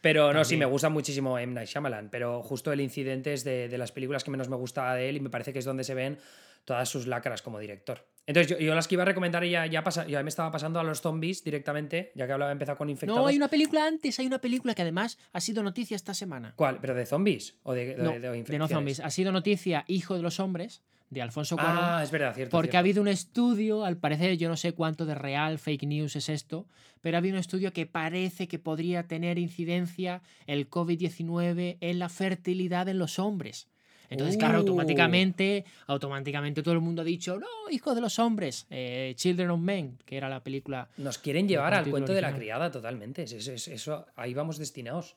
Pero 0.00 0.32
no, 0.32 0.44
sí, 0.44 0.50
También. 0.50 0.60
me 0.60 0.66
gusta 0.66 0.90
muchísimo 0.90 1.36
M. 1.40 1.54
Night 1.54 1.68
Shyamalan, 1.68 2.08
pero 2.08 2.40
justo 2.44 2.72
el 2.72 2.80
incidente 2.80 3.32
es 3.32 3.42
de, 3.42 3.68
de 3.68 3.78
las 3.78 3.90
películas 3.90 4.22
que 4.22 4.30
menos 4.30 4.48
me 4.48 4.54
gusta 4.54 4.94
de 4.94 5.08
él 5.08 5.16
y 5.16 5.20
me 5.20 5.28
parece 5.28 5.52
que 5.52 5.58
es 5.58 5.64
donde 5.64 5.82
se 5.82 5.94
ven 5.94 6.20
todas 6.64 6.88
sus 6.88 7.08
lacras 7.08 7.42
como 7.42 7.58
director. 7.58 8.06
Entonces, 8.30 8.56
yo, 8.56 8.64
yo 8.64 8.76
las 8.76 8.86
que 8.86 8.94
iba 8.94 9.02
a 9.02 9.06
recomendar 9.06 9.44
ya, 9.44 9.66
ya, 9.66 9.82
pasa, 9.82 10.06
ya 10.06 10.22
me 10.22 10.28
estaba 10.28 10.52
pasando 10.52 10.78
a 10.78 10.84
los 10.84 11.00
zombies 11.00 11.42
directamente, 11.42 12.12
ya 12.14 12.28
que 12.28 12.32
hablaba, 12.32 12.52
empezado 12.52 12.78
con 12.78 12.88
infectados. 12.88 13.20
No, 13.20 13.26
hay 13.26 13.36
una 13.36 13.48
película 13.48 13.84
antes, 13.84 14.20
hay 14.20 14.26
una 14.28 14.38
película 14.38 14.72
que 14.72 14.82
además 14.82 15.18
ha 15.32 15.40
sido 15.40 15.64
noticia 15.64 15.96
esta 15.96 16.14
semana. 16.14 16.52
¿Cuál? 16.54 16.78
¿Pero 16.80 16.94
de 16.94 17.06
zombies? 17.06 17.56
¿O 17.64 17.72
de, 17.72 17.96
No, 17.98 18.12
de 18.12 18.42
de 18.44 18.58
no 18.58 18.68
zombies. 18.68 19.00
Ha 19.00 19.10
sido 19.10 19.32
noticia 19.32 19.84
Hijo 19.88 20.14
de 20.14 20.22
los 20.22 20.38
Hombres, 20.38 20.84
de 21.08 21.22
Alfonso 21.22 21.56
Cuarón. 21.56 21.78
Ah, 21.82 22.02
es 22.04 22.12
verdad, 22.12 22.32
cierto. 22.32 22.52
Porque 22.52 22.68
cierto. 22.68 22.76
ha 22.76 22.80
habido 22.80 23.02
un 23.02 23.08
estudio, 23.08 23.84
al 23.84 23.96
parecer, 23.96 24.38
yo 24.38 24.48
no 24.48 24.56
sé 24.56 24.74
cuánto 24.74 25.06
de 25.06 25.16
real, 25.16 25.58
fake 25.58 25.82
news 25.82 26.14
es 26.14 26.28
esto, 26.28 26.68
pero 27.00 27.16
ha 27.16 27.18
habido 27.18 27.34
un 27.34 27.40
estudio 27.40 27.72
que 27.72 27.86
parece 27.86 28.46
que 28.46 28.60
podría 28.60 29.08
tener 29.08 29.40
incidencia 29.40 30.22
el 30.46 30.70
COVID-19 30.70 31.78
en 31.80 31.98
la 31.98 32.08
fertilidad 32.08 32.88
en 32.88 33.00
los 33.00 33.18
hombres. 33.18 33.66
Entonces, 34.10 34.36
claro, 34.36 34.58
Uh. 34.58 34.60
automáticamente, 34.60 35.64
automáticamente 35.86 36.62
todo 36.62 36.74
el 36.74 36.80
mundo 36.80 37.02
ha 37.02 37.04
dicho, 37.04 37.38
no, 37.38 37.46
hijo 37.70 37.94
de 37.94 38.00
los 38.00 38.18
hombres, 38.18 38.66
eh, 38.68 39.12
Children 39.16 39.50
of 39.50 39.60
Men, 39.60 39.98
que 40.04 40.16
era 40.16 40.28
la 40.28 40.42
película. 40.42 40.88
Nos 40.98 41.18
quieren 41.18 41.48
llevar 41.48 41.72
al 41.74 41.88
cuento 41.88 42.12
de 42.12 42.20
la 42.20 42.28
original. 42.28 42.40
criada 42.40 42.70
totalmente. 42.70 43.22
Es- 43.22 43.32
es- 43.32 43.48
es- 43.48 43.68
eso, 43.68 44.06
ahí 44.16 44.34
vamos 44.34 44.58
destinados. 44.58 45.16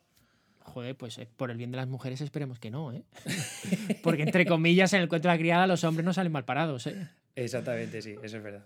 Joder, 0.65 0.95
pues 0.95 1.18
eh, 1.18 1.28
por 1.36 1.52
el 1.52 1.57
bien 1.57 1.72
de 1.72 1.78
las 1.78 1.88
mujeres 1.90 2.22
esperemos 2.22 2.57
que 2.60 2.72
no, 2.72 2.94
¿eh? 2.94 3.03
Porque 4.03 4.24
entre 4.24 4.45
comillas, 4.45 4.94
en 4.94 5.02
el 5.02 5.10
cuento 5.10 5.28
de 5.28 5.34
la 5.34 5.38
criada 5.40 5.68
los 5.68 5.84
hombres 5.84 6.06
no 6.06 6.14
salen 6.14 6.32
mal 6.32 6.45
parados, 6.45 6.88
¿eh? 6.88 7.10
Exactamente, 7.36 8.02
sí, 8.02 8.15
eso 8.24 8.38
es 8.38 8.44
verdad. 8.44 8.65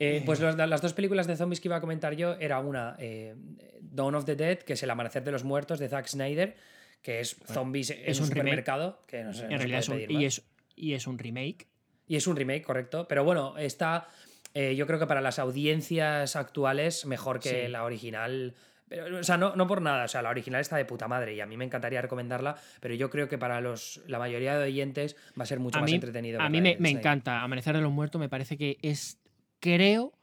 Eh, 0.00 0.22
pues 0.24 0.40
los- 0.40 0.56
las 0.56 0.80
dos 0.80 0.94
películas 0.94 1.26
de 1.26 1.36
zombies 1.36 1.60
que 1.60 1.68
iba 1.68 1.76
a 1.76 1.80
comentar 1.80 2.14
yo 2.16 2.34
era 2.40 2.58
una, 2.60 2.96
eh, 2.98 3.34
Dawn 3.80 4.14
of 4.14 4.24
the 4.24 4.34
Dead, 4.36 4.58
que 4.60 4.72
es 4.72 4.82
El 4.82 4.90
Amanecer 4.90 5.22
de 5.24 5.30
los 5.32 5.44
Muertos 5.44 5.78
de 5.78 5.88
Zack 5.88 6.06
Snyder, 6.06 6.56
que 7.02 7.20
es 7.20 7.36
zombies 7.46 7.90
en 7.90 8.00
es 8.04 8.20
un, 8.20 8.26
supermercado, 8.26 9.02
que 9.06 9.24
no 9.24 9.30
En 9.30 9.58
realidad 9.58 9.80
es 9.80 9.88
un, 9.88 9.96
pedir 9.96 10.10
y, 10.10 10.24
es, 10.24 10.42
y 10.76 10.92
es 10.94 11.06
un 11.06 11.18
remake. 11.18 11.66
Y 12.06 12.16
es 12.16 12.26
un 12.26 12.36
remake, 12.36 12.62
correcto. 12.62 13.06
Pero 13.08 13.24
bueno, 13.24 13.56
está, 13.58 14.08
eh, 14.54 14.74
yo 14.76 14.86
creo 14.86 14.98
que 14.98 15.06
para 15.06 15.20
las 15.20 15.38
audiencias 15.38 16.36
actuales, 16.36 17.06
mejor 17.06 17.40
que 17.40 17.66
Sí. 17.66 17.68
la 17.68 17.84
original. 17.84 18.54
Pero, 18.88 19.18
o 19.18 19.22
sea, 19.22 19.36
no, 19.36 19.54
no 19.54 19.66
por 19.66 19.82
nada, 19.82 20.06
o 20.06 20.08
sea, 20.08 20.22
la 20.22 20.30
original 20.30 20.62
está 20.62 20.76
de 20.78 20.86
puta 20.86 21.08
madre 21.08 21.34
y 21.34 21.40
a 21.40 21.46
mí 21.46 21.58
me 21.58 21.64
encantaría 21.66 22.00
recomendarla, 22.00 22.56
pero 22.80 22.94
yo 22.94 23.10
creo 23.10 23.28
que 23.28 23.36
para 23.36 23.60
los, 23.60 24.00
la 24.06 24.18
mayoría 24.18 24.58
de 24.58 24.64
oyentes 24.64 25.14
va 25.38 25.42
a 25.42 25.46
ser 25.46 25.60
mucho 25.60 25.76
a 25.76 25.82
más 25.82 25.90
mí, 25.90 25.96
entretenido. 25.96 26.40
a 26.40 26.48
mí 26.48 26.62
me, 26.62 26.76
me 26.78 26.88
encanta. 26.88 27.42
Amanecer 27.42 27.76
de 27.76 27.82
los 27.82 27.92
Muertos 27.92 28.18
me 28.18 28.30
parece 28.30 28.56
que 28.56 28.78
es, 28.80 29.20
creo, 29.60 30.14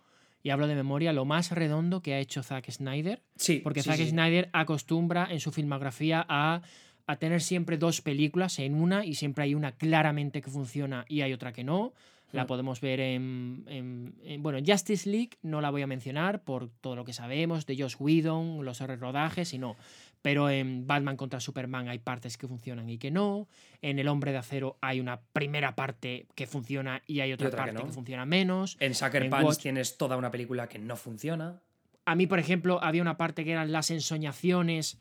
y 0.45 0.51
hablo 0.51 0.67
de 0.67 0.75
memoria, 0.75 1.11
lo 1.11 1.25
más 1.25 1.49
redondo 1.51 2.03
que 2.03 2.13
ha 2.13 2.19
hecho 2.19 2.43
Zack 2.43 2.69
Snyder. 2.69 3.23
Sí, 3.35 3.61
Porque 3.63 3.81
sí, 3.81 3.89
Zack 3.89 3.97
sí. 3.97 4.09
Snyder 4.09 4.47
acostumbra 4.53 5.27
en 5.31 5.39
su 5.39 5.51
filmografía 5.51 6.23
a, 6.29 6.61
a 7.07 7.15
tener 7.15 7.41
siempre 7.41 7.79
dos 7.79 8.01
películas 8.01 8.59
en 8.59 8.75
una 8.75 9.03
y 9.05 9.15
siempre 9.15 9.43
hay 9.45 9.55
una 9.55 9.71
claramente 9.71 10.43
que 10.43 10.51
funciona 10.51 11.03
y 11.09 11.21
hay 11.21 11.33
otra 11.33 11.51
que 11.51 11.63
no. 11.63 11.93
La 12.31 12.45
podemos 12.47 12.79
ver 12.81 12.99
en, 12.99 13.63
en- 13.67 14.13
en- 14.23 14.43
Bueno, 14.43 14.59
Justice 14.63 15.09
League 15.09 15.31
no 15.41 15.61
la 15.61 15.71
voy 15.71 15.81
a 15.83 15.87
mencionar 15.87 16.43
por 16.43 16.69
todo 16.69 16.95
lo 16.95 17.05
que 17.05 17.13
sabemos 17.13 17.65
de 17.65 17.77
Josh 17.81 17.95
Whedon, 17.97 18.63
los 18.65 18.79
rodajes 18.81 19.51
y 19.53 19.57
no. 19.57 19.77
Pero 20.25 20.49
en 20.49 20.87
Batman 20.87 21.17
contra 21.17 21.39
Superman 21.39 21.87
hay 21.87 21.99
partes 21.99 22.35
que 22.35 22.47
funcionan 22.47 22.89
y 22.89 22.97
que 22.97 23.11
no. 23.11 23.47
En 23.83 23.99
El 23.99 24.07
Hombre 24.07 24.31
de 24.31 24.39
Acero 24.39 24.75
hay 24.81 24.99
una 24.99 25.21
primera 25.21 25.75
parte 25.75 26.25
que 26.33 26.47
funciona 26.47 27.03
y 27.05 27.19
hay 27.19 27.31
otra, 27.31 27.51
parte 27.51 27.75
que, 27.75 27.83
no. 27.83 27.93
funciona 27.93 28.25
menos. 28.25 28.75
En 28.79 28.95
Sucker 28.95 29.29
Punch 29.29 29.43
Watch- 29.43 29.61
tienes 29.61 29.99
toda 29.99 30.17
una 30.17 30.31
película 30.31 30.67
que 30.67 30.79
no 30.79 30.95
funciona. 30.95 31.61
A 32.05 32.15
mí, 32.15 32.25
por 32.25 32.39
ejemplo, 32.39 32.83
había 32.83 33.03
una 33.03 33.17
parte 33.17 33.45
que 33.45 33.51
eran 33.51 33.71
las 33.71 33.91
ensoñaciones, 33.91 34.97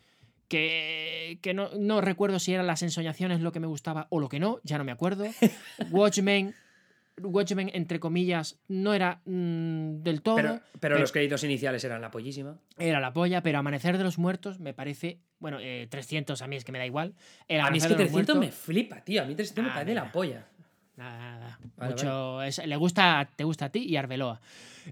que, 0.48 1.38
que 1.40 1.54
no, 1.54 1.70
no 1.74 2.02
recuerdo 2.02 2.38
si 2.38 2.52
eran 2.52 2.66
las 2.66 2.82
ensoñaciones 2.82 3.40
lo 3.40 3.50
que 3.50 3.60
me 3.60 3.66
gustaba 3.66 4.08
o 4.10 4.20
lo 4.20 4.28
que 4.28 4.38
no, 4.38 4.60
ya 4.62 4.76
no 4.76 4.84
me 4.84 4.92
acuerdo. 4.92 5.24
Watchmen, 5.90 6.54
Watchmen 7.22 7.70
entre 7.74 8.00
comillas, 8.00 8.58
no 8.68 8.92
era 8.94 9.20
mm, 9.24 10.02
del 10.02 10.20
todo, 10.22 10.36
Pero, 10.36 10.48
pero 10.54 10.62
pero- 10.80 10.98
los 10.98 11.12
créditos 11.12 11.44
iniciales 11.44 11.82
eran 11.84 12.00
la 12.00 12.10
pollísima. 12.10 12.58
era 12.78 12.98
la 13.00 13.12
polla, 13.12 13.42
pero 13.42 13.58
Amanecer 13.58 13.98
de 13.98 14.04
los 14.04 14.18
Muertos 14.18 14.58
me 14.60 14.74
parece, 14.74 15.20
bueno, 15.38 15.58
eh, 15.60 15.86
300 15.88 16.42
a 16.42 16.46
mí 16.48 16.56
es 16.56 16.64
que 16.64 16.72
me 16.72 16.78
da 16.78 16.86
igual. 16.86 17.14
El 17.48 17.60
A 17.60 17.70
mí 17.70 17.78
es 17.78 17.84
que 17.86 17.94
de 17.94 18.04
los 18.04 18.12
300 18.12 18.36
me 18.38 18.50
flipa, 18.50 19.00
tío. 19.04 19.22
A 19.22 19.26
mí 19.26 19.34
300 19.34 19.64
me 19.64 19.70
Ah, 19.70 19.74
parece 19.74 19.94
la 19.94 20.10
polla. 20.12 20.46
Nada, 20.96 21.18
nada, 21.18 21.38
nada. 21.38 21.58
Vale, 21.76 21.90
Mucho, 21.92 22.42
es- 22.42 22.64
le 22.66 22.76
gusta, 22.76 23.28
te 23.36 23.44
gusta 23.44 23.66
a 23.66 23.68
ti 23.70 23.80
y 23.80 23.96
a 23.96 24.00
Arbeloa. 24.00 24.40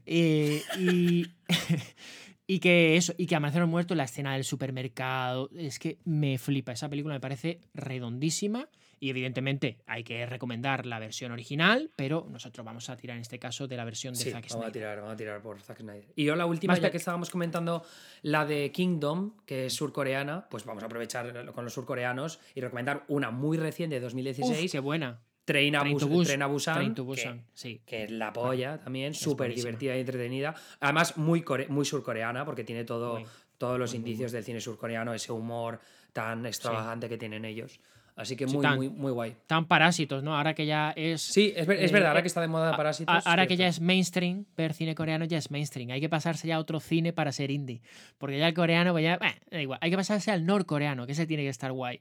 Eh, 0.06 0.62
y, 0.78 1.26
y 2.46 2.58
que 2.60 2.96
eso, 2.96 3.14
y 3.16 3.26
que 3.26 3.34
Amanecer 3.36 3.60
de 3.60 3.66
los 3.66 3.70
Muertos, 3.70 3.96
la 3.96 4.04
escena 4.04 4.32
del 4.34 4.44
supermercado, 4.44 5.48
es 5.56 5.78
que 5.78 5.98
me 6.04 6.38
flipa. 6.38 6.72
Esa 6.72 6.88
película 6.88 7.14
me 7.14 7.20
parece 7.20 7.60
redondísima. 7.74 8.68
Y 9.02 9.10
evidentemente 9.10 9.78
hay 9.88 10.04
que 10.04 10.24
recomendar 10.26 10.86
la 10.86 11.00
versión 11.00 11.32
original, 11.32 11.90
pero 11.96 12.24
nosotros 12.30 12.64
vamos 12.64 12.88
a 12.88 12.96
tirar 12.96 13.16
en 13.16 13.22
este 13.22 13.36
caso 13.40 13.66
de 13.66 13.76
la 13.76 13.84
versión 13.84 14.14
de 14.14 14.20
Sí, 14.20 14.30
Zack 14.30 14.44
vamos 14.50 14.52
a 14.52 14.56
Snyder. 14.58 14.72
tirar, 14.72 14.96
vamos 14.98 15.12
a 15.14 15.16
tirar 15.16 15.42
por 15.42 15.60
Zack 15.60 15.78
Snyder. 15.80 16.12
Y 16.14 16.24
yo 16.24 16.36
la 16.36 16.46
última, 16.46 16.74
Más 16.74 16.80
ya 16.80 16.92
que 16.92 16.98
estábamos 16.98 17.28
comentando 17.28 17.82
la 18.22 18.46
de 18.46 18.70
Kingdom, 18.70 19.34
que 19.44 19.66
es 19.66 19.72
surcoreana, 19.74 20.46
pues 20.48 20.64
vamos 20.64 20.84
a 20.84 20.86
aprovechar 20.86 21.32
con 21.52 21.64
los 21.64 21.72
surcoreanos 21.74 22.38
y 22.54 22.60
recomendar 22.60 23.02
una 23.08 23.32
muy 23.32 23.56
reciente 23.58 23.96
de 23.98 24.06
Uf, 24.06 24.12
2016, 24.12 24.70
qué 24.70 24.78
buena. 24.78 25.20
Train, 25.44 25.72
Train 25.74 25.98
to 25.98 26.06
Bus- 26.06 26.16
Bus- 26.18 26.26
Train 26.28 26.42
a 26.42 26.46
Busan, 26.46 26.74
Train 26.76 26.94
to 26.94 27.02
que- 27.02 27.06
Busan, 27.08 27.44
sí. 27.54 27.82
que 27.84 28.04
es 28.04 28.10
la 28.12 28.32
polla 28.32 28.78
también, 28.78 29.14
súper 29.14 29.52
divertida 29.52 29.96
y 29.96 30.00
entretenida. 30.02 30.54
Además, 30.78 31.16
muy, 31.16 31.42
core- 31.42 31.66
muy 31.66 31.84
surcoreana, 31.84 32.44
porque 32.44 32.62
tiene 32.62 32.84
todo, 32.84 33.14
Muy, 33.18 33.26
todos 33.58 33.80
los 33.80 33.90
muy, 33.90 33.98
muy, 33.98 34.10
indicios 34.10 34.30
del 34.30 34.44
cine 34.44 34.60
surcoreano, 34.60 35.12
ese 35.12 35.32
humor 35.32 35.80
tan 36.12 36.46
extravagante 36.46 37.08
que 37.08 37.18
tienen 37.18 37.44
ellos. 37.44 37.80
Así 38.14 38.36
que 38.36 38.46
Sí, 38.46 38.54
muy, 38.54 38.62
tan- 38.62 38.76
muy, 38.76 38.88
muy 38.90 39.10
guay. 39.10 39.34
Tan 39.46 39.66
parásitos, 39.66 40.22
¿no? 40.22 40.36
Ahora 40.36 40.54
que 40.54 40.66
ya 40.66 40.92
es. 40.96 41.22
Sí, 41.22 41.52
es, 41.56 41.66
ver- 41.66 41.78
es 41.82 41.90
Eh, 41.90 41.94
verdad, 41.94 42.08
ahora 42.10 42.20
eh, 42.20 42.22
que 42.22 42.26
está 42.28 42.40
de 42.42 42.48
moda 42.48 42.76
Parásitos. 42.76 43.26
a- 43.26 43.30
ahora 43.30 43.46
que 43.46 43.56
ya 43.56 43.66
es 43.66 43.80
mainstream, 43.80 44.44
ver 44.56 44.74
cine 44.74 44.94
coreano 44.94 45.24
ya 45.24 45.38
es 45.38 45.50
mainstream. 45.50 45.90
Hay 45.90 46.00
que 46.00 46.10
pasarse 46.10 46.46
ya 46.46 46.56
a 46.56 46.58
otro 46.58 46.78
cine 46.78 47.12
para 47.14 47.32
ser 47.32 47.50
indie. 47.50 47.80
Porque 48.18 48.38
ya 48.38 48.46
el 48.48 48.54
coreano, 48.54 48.92
pues 48.92 49.02
ya, 49.04 49.16
bah, 49.16 49.34
da 49.50 49.62
igual. 49.62 49.78
Hay 49.80 49.90
que 49.90 49.96
pasarse 49.96 50.30
al 50.30 50.44
norcoreano, 50.44 51.06
que 51.06 51.12
ese 51.12 51.26
tiene 51.26 51.42
que 51.42 51.48
estar 51.48 51.72
guay. 51.72 52.00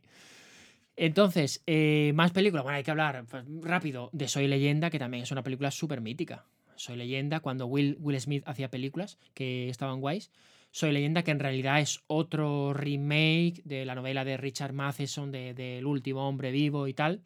Entonces, 0.97 1.63
eh, 1.65 2.11
más 2.15 2.31
películas. 2.31 2.63
Bueno, 2.63 2.77
hay 2.77 2.83
que 2.83 2.91
hablar 2.91 3.23
pues, 3.29 3.43
rápido 3.61 4.09
de 4.11 4.27
Soy 4.27 4.47
Leyenda, 4.47 4.89
que 4.89 4.99
también 4.99 5.23
es 5.23 5.31
una 5.31 5.43
película 5.43 5.71
súper 5.71 6.01
mítica. 6.01 6.45
Soy 6.75 6.97
Leyenda, 6.97 7.39
cuando 7.39 7.67
Will, 7.67 7.97
Will 7.99 8.19
Smith 8.19 8.43
hacía 8.45 8.69
películas 8.69 9.17
que 9.33 9.69
estaban 9.69 10.01
guays. 10.01 10.31
Soy 10.73 10.93
Leyenda, 10.93 11.23
que 11.23 11.31
en 11.31 11.39
realidad 11.39 11.81
es 11.81 12.01
otro 12.07 12.73
remake 12.73 13.61
de 13.65 13.83
la 13.83 13.93
novela 13.93 14.23
de 14.23 14.37
Richard 14.37 14.71
Matheson, 14.71 15.29
de- 15.31 15.53
del 15.53 15.85
último 15.85 16.27
hombre 16.27 16.51
vivo 16.51 16.87
y 16.87 16.93
tal. 16.93 17.21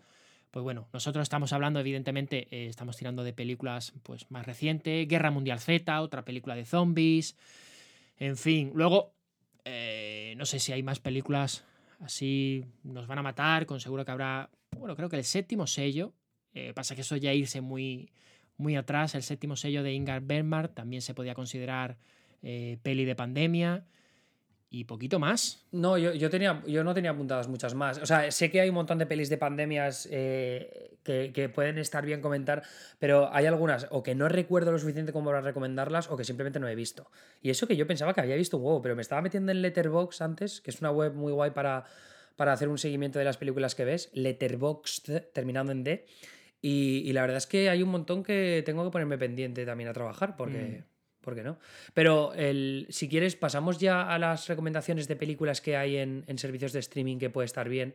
Pues 0.49 0.63
bueno, 0.63 0.88
nosotros 0.93 1.22
estamos 1.23 1.53
hablando, 1.53 1.80
evidentemente, 1.80 2.47
eh, 2.49 2.67
estamos 2.67 2.97
tirando 2.97 3.23
de 3.23 3.34
películas 3.34 3.93
pues, 4.01 4.30
más 4.31 4.47
recientes. 4.47 5.07
Guerra 5.07 5.30
Mundial 5.30 5.59
Z, 5.59 6.01
otra 6.01 6.26
película 6.26 6.55
de 6.55 6.65
zombies. 6.65 7.35
En 8.17 8.35
fin, 8.35 8.72
luego, 8.73 9.13
eh, 9.63 10.34
no 10.38 10.45
sé 10.45 10.57
si 10.59 10.72
hay 10.72 10.81
más 10.81 10.99
películas 10.99 11.65
así, 11.99 12.65
nos 12.84 13.05
van 13.05 13.19
a 13.19 13.23
matar, 13.23 13.67
con 13.67 13.80
seguro 13.80 14.05
que 14.05 14.11
habrá, 14.11 14.49
bueno, 14.80 14.95
creo 14.95 15.09
que 15.09 15.17
el 15.17 15.23
séptimo 15.23 15.67
sello, 15.67 16.13
eh, 16.53 16.73
pasa 16.73 16.95
que 16.95 17.01
eso 17.01 17.15
ya 17.17 17.34
irse 17.34 17.61
muy, 17.61 18.09
muy 18.57 18.76
atrás, 18.76 19.13
el 19.15 19.23
séptimo 19.23 19.55
sello 19.55 19.84
de 19.84 19.93
Ingvar 19.93 20.22
Bergman 20.22 20.73
también 20.73 21.01
se 21.01 21.13
podía 21.13 21.34
considerar 21.35 21.97
eh, 22.47 22.77
peli 22.84 23.05
de 23.05 23.15
pandemia 23.15 23.85
y 24.69 24.84
poquito 24.84 25.17
más. 25.17 25.65
No, 25.72 25.97
yo, 25.97 26.13
yo, 26.13 26.30
tenía, 26.30 26.61
yo 26.67 26.84
no 26.84 26.93
tenía 26.93 27.09
apuntadas 27.09 27.47
muchas 27.47 27.73
más. 27.73 27.97
O 27.97 28.05
sea, 28.05 28.30
sé 28.30 28.51
que 28.51 28.61
hay 28.61 28.69
un 28.69 28.76
montón 28.76 28.99
de 28.99 29.07
pelis 29.07 29.30
de 29.30 29.38
pandemias 29.39 30.07
eh, 30.11 30.99
que, 31.03 31.31
que 31.34 31.49
pueden 31.49 31.80
estar 31.80 32.05
bien 32.05 32.22
comentar, 32.22 32.61
pero 32.99 33.34
hay 33.34 33.47
algunas 33.47 33.88
o 33.89 34.03
que 34.03 34.13
no 34.13 34.30
recuerdo 34.30 34.72
lo 34.72 34.77
suficiente 34.77 35.11
como 35.11 35.31
para 35.31 35.41
recomendarlas 35.41 36.11
o 36.11 36.17
que 36.17 36.23
simplemente 36.23 36.59
no 36.59 36.67
he 36.67 36.76
visto. 36.76 37.09
Y 37.41 37.49
eso 37.49 37.65
que 37.65 37.76
yo 37.76 37.88
pensaba 37.88 38.13
que 38.13 38.22
había 38.22 38.35
visto 38.35 38.57
un 38.57 38.63
huevo, 38.63 38.81
pero 38.84 38.95
me 38.95 39.01
estaba 39.01 39.23
metiendo 39.23 39.51
en 39.51 39.63
Letterboxd 39.63 40.22
antes, 40.22 40.61
que 40.61 40.69
es 40.69 40.80
una 40.81 40.91
web 40.91 41.15
muy 41.15 41.31
guay 41.34 41.49
para, 41.49 41.85
para 42.35 42.53
hacer 42.53 42.69
un 42.69 42.77
seguimiento 42.77 43.17
de 43.17 43.26
las 43.26 43.38
películas 43.38 43.73
que 43.73 43.85
ves, 43.85 44.11
Letterboxd, 44.13 45.31
terminando 45.34 45.72
en 45.72 45.84
D. 45.84 46.05
Y, 46.61 47.01
y 47.05 47.13
la 47.13 47.22
verdad 47.22 47.38
es 47.38 47.47
que 47.47 47.72
hay 47.72 47.81
un 47.81 47.89
montón 47.89 48.22
que 48.22 48.61
tengo 48.63 48.84
que 48.84 48.91
ponerme 48.91 49.17
pendiente 49.17 49.65
también 49.65 49.89
a 49.89 49.93
trabajar, 49.93 50.35
porque... 50.35 50.84
Mm. 50.85 50.94
¿Por 51.26 51.35
qué 51.35 51.43
no? 51.43 51.57
Pero 51.93 52.34
el, 52.35 52.85
si 52.89 53.10
quieres, 53.10 53.35
pasamos 53.35 53.80
ya 53.80 54.03
a 54.14 54.18
las 54.19 54.47
recomendaciones 54.47 55.07
de 55.10 55.15
películas 55.18 55.60
que 55.60 55.76
hay 55.76 55.97
en, 55.97 56.23
en 56.27 56.38
servicios 56.38 56.72
de 56.72 56.80
streaming 56.80 57.18
que 57.18 57.30
puede 57.30 57.47
estar 57.47 57.68
bien. 57.68 57.93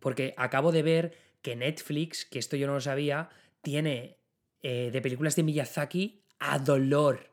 Porque 0.00 0.32
acabo 0.38 0.72
de 0.72 0.82
ver 0.82 1.14
que 1.42 1.56
Netflix, 1.56 2.24
que 2.24 2.38
esto 2.38 2.56
yo 2.56 2.66
no 2.66 2.74
lo 2.74 2.80
sabía, 2.80 3.28
tiene 3.60 4.16
eh, 4.62 4.90
de 4.92 5.00
películas 5.02 5.36
de 5.36 5.42
Miyazaki 5.42 6.22
a 6.38 6.58
dolor. 6.58 7.28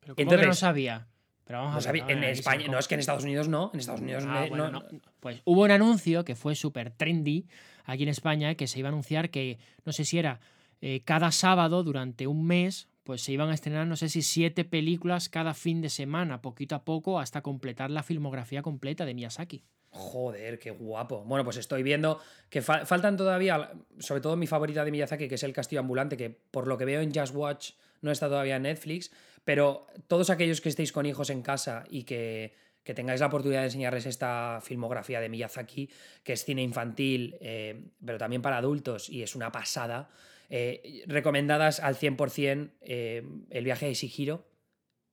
Pero 0.00 0.14
¿cómo 0.14 0.16
que 0.16 0.24
no 0.24 0.32
Entonces- 0.42 0.58
sabía? 0.60 1.06
Pero 1.44 1.60
vamos 1.60 1.72
No 1.72 1.78
a 1.78 1.82
sabía- 1.82 2.04
en 2.08 2.20
ver, 2.20 2.30
España, 2.30 2.66
no, 2.68 2.78
es 2.78 2.86
que 2.86 2.94
en 2.94 3.00
Estados 3.00 3.24
Unidos 3.24 3.48
no. 3.48 3.70
En 3.72 3.80
Estados 3.80 4.02
Unidos 4.02 4.24
Ah, 4.28 4.44
bueno, 4.50 4.70
no. 4.70 4.84
Pues 5.18 5.40
hubo 5.46 5.62
un 5.62 5.70
anuncio 5.70 6.22
que 6.22 6.34
fue 6.34 6.54
súper 6.54 6.90
trendy 6.90 7.46
aquí 7.84 8.02
en 8.02 8.10
España 8.10 8.54
que 8.54 8.66
se 8.66 8.78
iba 8.78 8.88
a 8.90 8.92
anunciar 8.92 9.30
que 9.30 9.58
no 9.86 9.92
sé 9.92 10.04
si 10.04 10.18
era 10.18 10.40
eh, 10.82 11.00
cada 11.06 11.32
sábado 11.32 11.82
durante 11.84 12.26
un 12.26 12.46
mes 12.46 12.86
pues 13.08 13.22
se 13.22 13.32
iban 13.32 13.48
a 13.48 13.54
estrenar, 13.54 13.86
no 13.86 13.96
sé 13.96 14.10
si 14.10 14.20
siete 14.20 14.66
películas 14.66 15.30
cada 15.30 15.54
fin 15.54 15.80
de 15.80 15.88
semana, 15.88 16.42
poquito 16.42 16.74
a 16.74 16.84
poco, 16.84 17.18
hasta 17.18 17.40
completar 17.40 17.90
la 17.90 18.02
filmografía 18.02 18.60
completa 18.60 19.06
de 19.06 19.14
Miyazaki. 19.14 19.64
Joder, 19.88 20.58
qué 20.58 20.72
guapo. 20.72 21.24
Bueno, 21.24 21.42
pues 21.42 21.56
estoy 21.56 21.82
viendo 21.82 22.20
que 22.50 22.60
faltan 22.60 23.16
todavía, 23.16 23.72
sobre 23.98 24.20
todo 24.20 24.36
mi 24.36 24.46
favorita 24.46 24.84
de 24.84 24.90
Miyazaki, 24.90 25.26
que 25.26 25.36
es 25.36 25.42
El 25.42 25.54
Castillo 25.54 25.80
Ambulante, 25.80 26.18
que 26.18 26.28
por 26.28 26.66
lo 26.66 26.76
que 26.76 26.84
veo 26.84 27.00
en 27.00 27.10
Just 27.10 27.34
Watch 27.34 27.70
no 28.02 28.10
está 28.10 28.28
todavía 28.28 28.56
en 28.56 28.64
Netflix, 28.64 29.10
pero 29.42 29.86
todos 30.06 30.28
aquellos 30.28 30.60
que 30.60 30.68
estéis 30.68 30.92
con 30.92 31.06
hijos 31.06 31.30
en 31.30 31.40
casa 31.40 31.84
y 31.88 32.02
que, 32.02 32.52
tengáis 32.94 33.20
la 33.20 33.28
oportunidad 33.28 33.60
de 33.60 33.68
enseñarles 33.68 34.04
esta 34.04 34.60
filmografía 34.62 35.18
de 35.20 35.30
Miyazaki, 35.30 35.88
que 36.22 36.34
es 36.34 36.44
cine 36.44 36.62
infantil, 36.62 37.38
eh, 37.40 37.86
pero 38.04 38.18
también 38.18 38.42
para 38.42 38.58
adultos 38.58 39.08
y 39.08 39.22
es 39.22 39.34
una 39.34 39.50
pasada, 39.50 40.10
eh, 40.50 41.04
recomendadas 41.06 41.80
al 41.80 41.96
100% 41.96 42.70
eh, 42.80 43.22
El 43.50 43.64
viaje 43.64 43.86
de 43.86 43.94
Shihiro, 43.94 44.46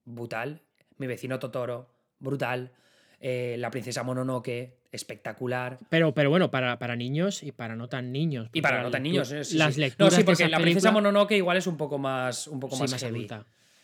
brutal, 0.05 0.61
Mi 0.97 1.07
vecino 1.07 1.39
Totoro, 1.39 1.89
brutal. 2.19 2.71
Eh, 3.19 3.55
la 3.57 3.71
princesa 3.71 4.03
Mononoke, 4.03 4.77
espectacular. 4.91 5.79
Pero, 5.89 6.13
pero 6.13 6.29
bueno, 6.29 6.51
para, 6.51 6.77
para 6.77 6.95
niños 6.95 7.43
y 7.43 7.51
para 7.51 7.75
no 7.75 7.89
tan 7.89 8.11
niños. 8.11 8.49
Y 8.53 8.61
para 8.61 8.83
no 8.83 8.91
tan 8.91 9.03
niños. 9.03 9.31
las 9.53 9.77
lecturas. 9.77 10.13
No, 10.13 10.17
sí, 10.17 10.23
porque 10.23 10.47
la 10.47 10.59
princesa 10.59 10.91
Mononoke 10.91 11.31
igual 11.31 11.57
es 11.57 11.67
un 11.67 11.77
poco 11.77 11.97
más, 11.97 12.47
un 12.47 12.59
poco 12.59 12.77
más, 12.77 12.93
heavy. 12.93 13.27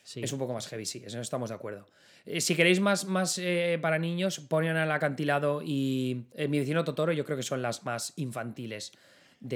Sí. 0.03 0.21
Es 0.23 0.33
un 0.33 0.39
poco 0.39 0.53
más 0.53 0.67
heavy, 0.67 0.85
sí, 0.85 1.01
eso 1.05 1.19
estamos 1.19 1.49
de 1.49 1.55
acuerdo. 1.55 1.87
Eh, 2.25 2.41
si 2.41 2.55
queréis 2.55 2.79
más, 2.79 3.05
más 3.05 3.37
eh, 3.37 3.79
para 3.81 3.97
niños, 3.99 4.39
ponen 4.39 4.75
al 4.77 4.91
acantilado 4.91 5.61
y 5.63 6.25
Mi 6.49 6.59
vecino 6.59 6.83
Totoro, 6.83 7.13
yo 7.13 7.25
creo 7.25 7.37
que 7.37 7.43
son 7.43 7.61
las 7.61 7.83
más 7.83 8.13
infantiles 8.17 8.91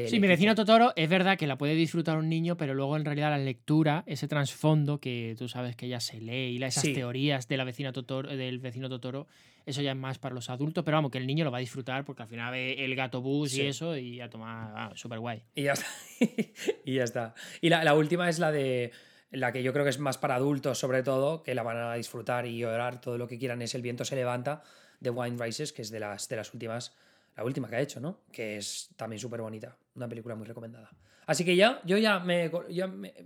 sí, 0.08 0.20
mi 0.20 0.28
vecino 0.28 0.56
Totoro 0.56 0.94
es 0.96 1.10
verdad 1.10 1.38
que 1.38 1.48
la 1.48 1.58
puede 1.58 1.76
disfrutar 1.76 2.18
un 2.18 2.30
niño, 2.30 2.58
pero 2.58 2.74
luego 2.74 2.98
en 2.98 3.06
realidad 3.06 3.30
la 3.30 3.38
lectura, 3.38 4.04
ese 4.08 4.28
trasfondo 4.28 5.00
que 5.00 5.36
tú 5.38 5.48
sabes 5.48 5.76
que 5.76 5.86
ella 5.86 6.00
se 6.00 6.20
lee 6.20 6.58
y 6.58 6.64
esas 6.64 6.84
teorías 6.84 7.48
de 7.48 7.58
la 7.58 7.64
vecina 7.64 7.92
Totoro, 7.92 8.36
del 8.36 8.60
vecino 8.60 8.90
Totoro, 8.90 9.28
eso 9.66 9.82
ya 9.82 9.92
es 9.92 9.98
más 9.98 10.20
para 10.20 10.36
los 10.36 10.50
adultos, 10.50 10.84
pero 10.84 10.98
vamos, 10.98 11.12
que 11.12 11.18
el 11.18 11.28
niño 11.28 11.44
lo 11.44 11.52
va 11.52 11.58
a 11.58 11.62
disfrutar 11.62 12.06
porque 12.06 12.24
al 12.24 12.30
final 12.30 12.52
ve 12.52 12.86
el 12.86 12.96
gato 12.96 13.22
bus 13.22 13.56
y 13.56 13.62
eso 13.62 13.98
y 13.98 14.18
ya 14.18 14.30
toma 14.30 14.72
ah, 14.76 14.92
súper 14.96 15.20
guay. 15.20 15.44
Y 15.56 15.64
ya 15.64 15.74
está. 15.74 15.88
y 16.86 16.96
ya 16.96 17.04
está. 17.04 17.34
Y 17.62 17.70
la, 17.70 17.94
última 17.96 18.30
es 18.30 18.40
la 18.40 18.52
de 18.52 18.92
la 19.32 19.52
que 19.52 19.64
yo 19.64 19.74
creo 19.74 19.84
que 19.84 19.90
es 19.90 20.00
más 20.00 20.18
para 20.18 20.36
adultos 20.36 20.78
sobre 20.78 21.04
todo, 21.04 21.42
que 21.42 21.56
la 21.56 21.64
van 21.64 21.78
a 21.78 21.96
disfrutar 21.96 22.46
y 22.46 22.58
llorar 22.58 23.02
todo 23.02 23.18
lo 23.18 23.28
que 23.28 23.40
quieran, 23.40 23.62
es 23.62 23.76
El 23.76 23.82
viento 23.82 24.06
se 24.06 24.16
levanta 24.16 24.62
de 25.00 25.10
Wine 25.10 25.44
Rises, 25.44 25.74
que 25.74 25.82
es 25.82 25.90
de 25.90 26.00
las, 26.00 26.30
de 26.30 26.36
las 26.36 26.54
últimas 26.54 26.96
la 27.36 27.44
última 27.44 27.68
que 27.68 27.76
ha 27.76 27.82
hecho, 27.82 28.00
¿no? 28.00 28.22
Que 28.32 28.58
es 28.58 28.90
también 28.96 29.20
súper 29.20 29.42
bonita. 29.42 29.78
Una 29.96 30.08
película 30.08 30.36
muy 30.36 30.46
recomendada. 30.48 30.90
Así 31.26 31.44
que 31.44 31.56
ya, 31.56 31.82
yo 31.84 31.98
ya 31.98 32.20
me, 32.20 32.52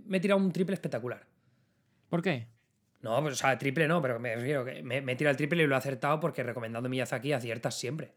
me, 0.06 0.16
he 0.16 0.20
tirado 0.20 0.40
un 0.40 0.52
triple 0.52 0.74
espectacular. 0.74 1.26
¿Por 2.08 2.22
qué? 2.22 2.48
No, 3.02 3.20
pues, 3.22 3.34
o 3.34 3.36
sea, 3.36 3.56
triple 3.58 3.86
no, 3.86 4.02
pero 4.02 4.18
me 4.18 4.34
refiero 4.34 4.64
que 4.64 4.82
me, 4.82 4.98
he 4.98 5.16
tirado 5.16 5.32
el 5.32 5.36
triple 5.36 5.62
y 5.62 5.66
lo 5.66 5.74
he 5.74 5.78
acertado 5.78 6.18
porque 6.18 6.42
recomendando 6.42 6.88
Miyazaki 6.88 7.32
aciertas 7.32 7.78
siempre. 7.78 8.14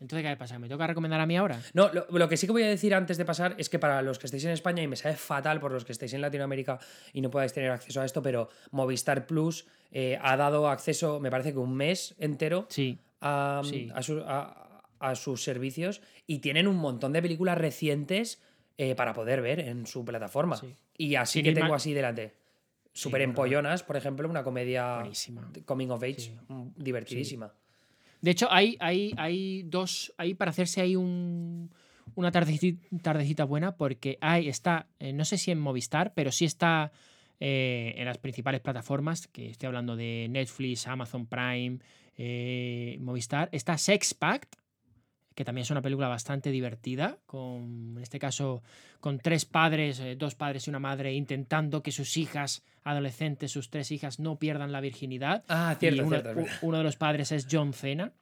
Entonces, 0.00 0.28
¿qué 0.28 0.36
pasa? 0.36 0.58
¿Me 0.58 0.68
toca 0.68 0.88
recomendar 0.88 1.20
a 1.20 1.26
mí 1.26 1.36
ahora? 1.36 1.60
No, 1.72 1.90
lo, 1.92 2.28
que 2.28 2.36
sí 2.36 2.46
que 2.46 2.52
voy 2.52 2.64
a 2.64 2.68
decir 2.68 2.92
antes 2.92 3.16
de 3.16 3.24
pasar 3.24 3.54
es 3.58 3.68
que 3.68 3.78
para 3.78 4.02
los 4.02 4.18
que 4.18 4.26
estéis 4.26 4.44
en 4.44 4.50
España, 4.50 4.82
y 4.82 4.88
me 4.88 4.96
sabe 4.96 5.14
fatal 5.14 5.60
por 5.60 5.70
los 5.70 5.84
que 5.84 5.92
estéis 5.92 6.14
en 6.14 6.20
Latinoamérica 6.20 6.80
y 7.12 7.20
no 7.20 7.30
podáis 7.30 7.52
tener 7.52 7.70
acceso 7.70 8.00
a 8.00 8.04
esto, 8.04 8.22
pero 8.22 8.48
Movistar 8.72 9.26
Plus 9.26 9.68
eh, 9.92 10.18
ha 10.20 10.36
dado 10.36 10.68
acceso, 10.68 11.20
me 11.20 11.30
parece 11.30 11.52
que 11.52 11.58
un 11.58 11.76
mes 11.76 12.16
entero 12.18 12.66
sí 12.70 12.98
a, 13.24 15.14
sus 15.14 15.42
servicios 15.42 16.00
y 16.26 16.38
tienen 16.38 16.68
un 16.68 16.76
montón 16.76 17.12
de 17.12 17.22
películas 17.22 17.58
recientes 17.58 18.40
eh, 18.78 18.94
para 18.94 19.12
poder 19.12 19.42
ver 19.42 19.60
en 19.60 19.86
su 19.86 20.04
plataforma. 20.04 20.60
Y 20.96 21.14
así 21.14 21.42
que 21.42 21.52
tengo 21.52 21.74
así 21.74 21.92
delante. 21.92 22.34
Super 22.92 23.22
empollonas, 23.22 23.82
por 23.82 23.96
ejemplo, 23.96 24.28
una 24.28 24.44
comedia 24.44 25.02
coming 25.64 25.88
of 25.88 26.02
age 26.02 26.32
mm, 26.48 26.68
divertidísima. 26.76 27.52
De 28.20 28.30
hecho, 28.30 28.46
hay, 28.50 28.76
hay, 28.80 29.12
hay 29.16 29.64
dos. 29.64 30.14
Hay 30.16 30.34
para 30.34 30.50
hacerse 30.50 30.80
ahí 30.80 30.94
un, 30.94 31.70
una 32.14 32.30
tardecita, 32.30 32.86
tardecita, 33.02 33.44
buena 33.44 33.76
porque 33.76 34.16
hay, 34.20 34.48
está, 34.48 34.86
eh, 34.98 35.12
no 35.12 35.24
sé 35.24 35.38
si 35.38 35.50
en 35.50 35.58
Movistar, 35.58 36.14
pero 36.14 36.30
sí 36.30 36.44
está 36.44 36.92
eh, 37.40 37.94
en 37.96 38.06
las 38.06 38.18
principales 38.18 38.60
plataformas, 38.60 39.26
que 39.26 39.50
estoy 39.50 39.66
hablando 39.66 39.96
de 39.96 40.28
Netflix, 40.30 40.86
Amazon 40.86 41.26
Prime, 41.26 41.80
eh, 42.16 42.98
Movistar. 43.00 43.48
Está 43.52 43.78
Sex 43.78 44.14
Pact, 44.14 44.56
que 45.34 45.44
también 45.44 45.62
es 45.62 45.70
una 45.70 45.82
película 45.82 46.08
bastante 46.08 46.50
divertida, 46.50 47.18
con, 47.26 47.94
en 47.96 48.02
este 48.02 48.18
caso 48.18 48.62
con 49.00 49.18
tres 49.18 49.44
padres, 49.44 49.98
eh, 50.00 50.16
dos 50.16 50.34
padres 50.34 50.66
y 50.66 50.70
una 50.70 50.78
madre, 50.78 51.12
intentando 51.12 51.82
que 51.82 51.92
sus 51.92 52.16
hijas 52.16 52.62
adolescentes, 52.84 53.50
sus 53.50 53.70
tres 53.70 53.90
hijas, 53.90 54.20
no 54.20 54.38
pierdan 54.38 54.72
la 54.72 54.80
virginidad. 54.80 55.44
Ah, 55.48 55.76
cierto, 55.78 56.04
uno, 56.06 56.20
cierto, 56.20 56.42
uno 56.62 56.78
de 56.78 56.84
los 56.84 56.96
padres 56.96 57.32
es 57.32 57.48
John 57.50 57.72
Cena, 57.72 58.12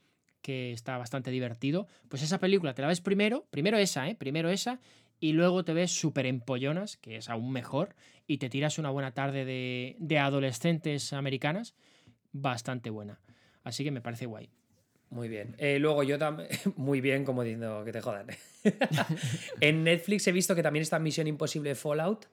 que 0.41 0.73
está 0.73 0.97
bastante 0.99 1.31
divertido. 1.31 1.87
Pues 2.09 2.23
esa 2.23 2.39
película 2.39 2.75
te 2.75 2.83
la 2.83 2.89
ves 2.89 3.01
primero, 3.01 3.47
primero 3.51 3.77
esa, 3.79 4.09
¿eh? 4.09 4.15
Primero 4.15 4.49
esa, 4.49 4.81
y 5.21 5.33
luego 5.33 5.65
te 5.65 5.73
ves 5.73 5.93
súper 5.93 6.27
empollonas, 6.27 6.97
que 6.97 7.17
es 7.17 7.29
aún 7.29 7.53
mejor, 7.53 7.95
y 8.27 8.39
te 8.39 8.49
tiras 8.49 8.79
una 8.79 8.91
buena 8.91 9.13
tarde 9.13 9.45
de, 9.45 9.97
de 9.99 10.19
adolescentes 10.19 11.13
americanas, 11.13 11.75
bastante 12.33 12.91
buena. 12.91 13.21
Así 13.65 13.85
que 13.85 13.91
me 13.91 14.01
parece 14.01 14.27
guay. 14.27 14.49
Muy 15.11 15.29
bien. 15.29 15.55
Eh, 15.59 15.79
luego 15.79 16.03
yo 16.03 16.19
también, 16.19 16.49
muy 16.77 17.01
bien, 17.01 17.25
como 17.25 17.43
diciendo 17.43 17.83
que 17.85 17.93
te 17.93 18.01
jodan. 18.01 18.29
en 19.61 19.85
Netflix 19.85 20.27
he 20.27 20.33
visto 20.33 20.55
que 20.55 20.63
también 20.63 20.83
está 20.83 20.99
Misión 20.99 21.27
Imposible 21.27 21.75
Fallout, 21.75 22.27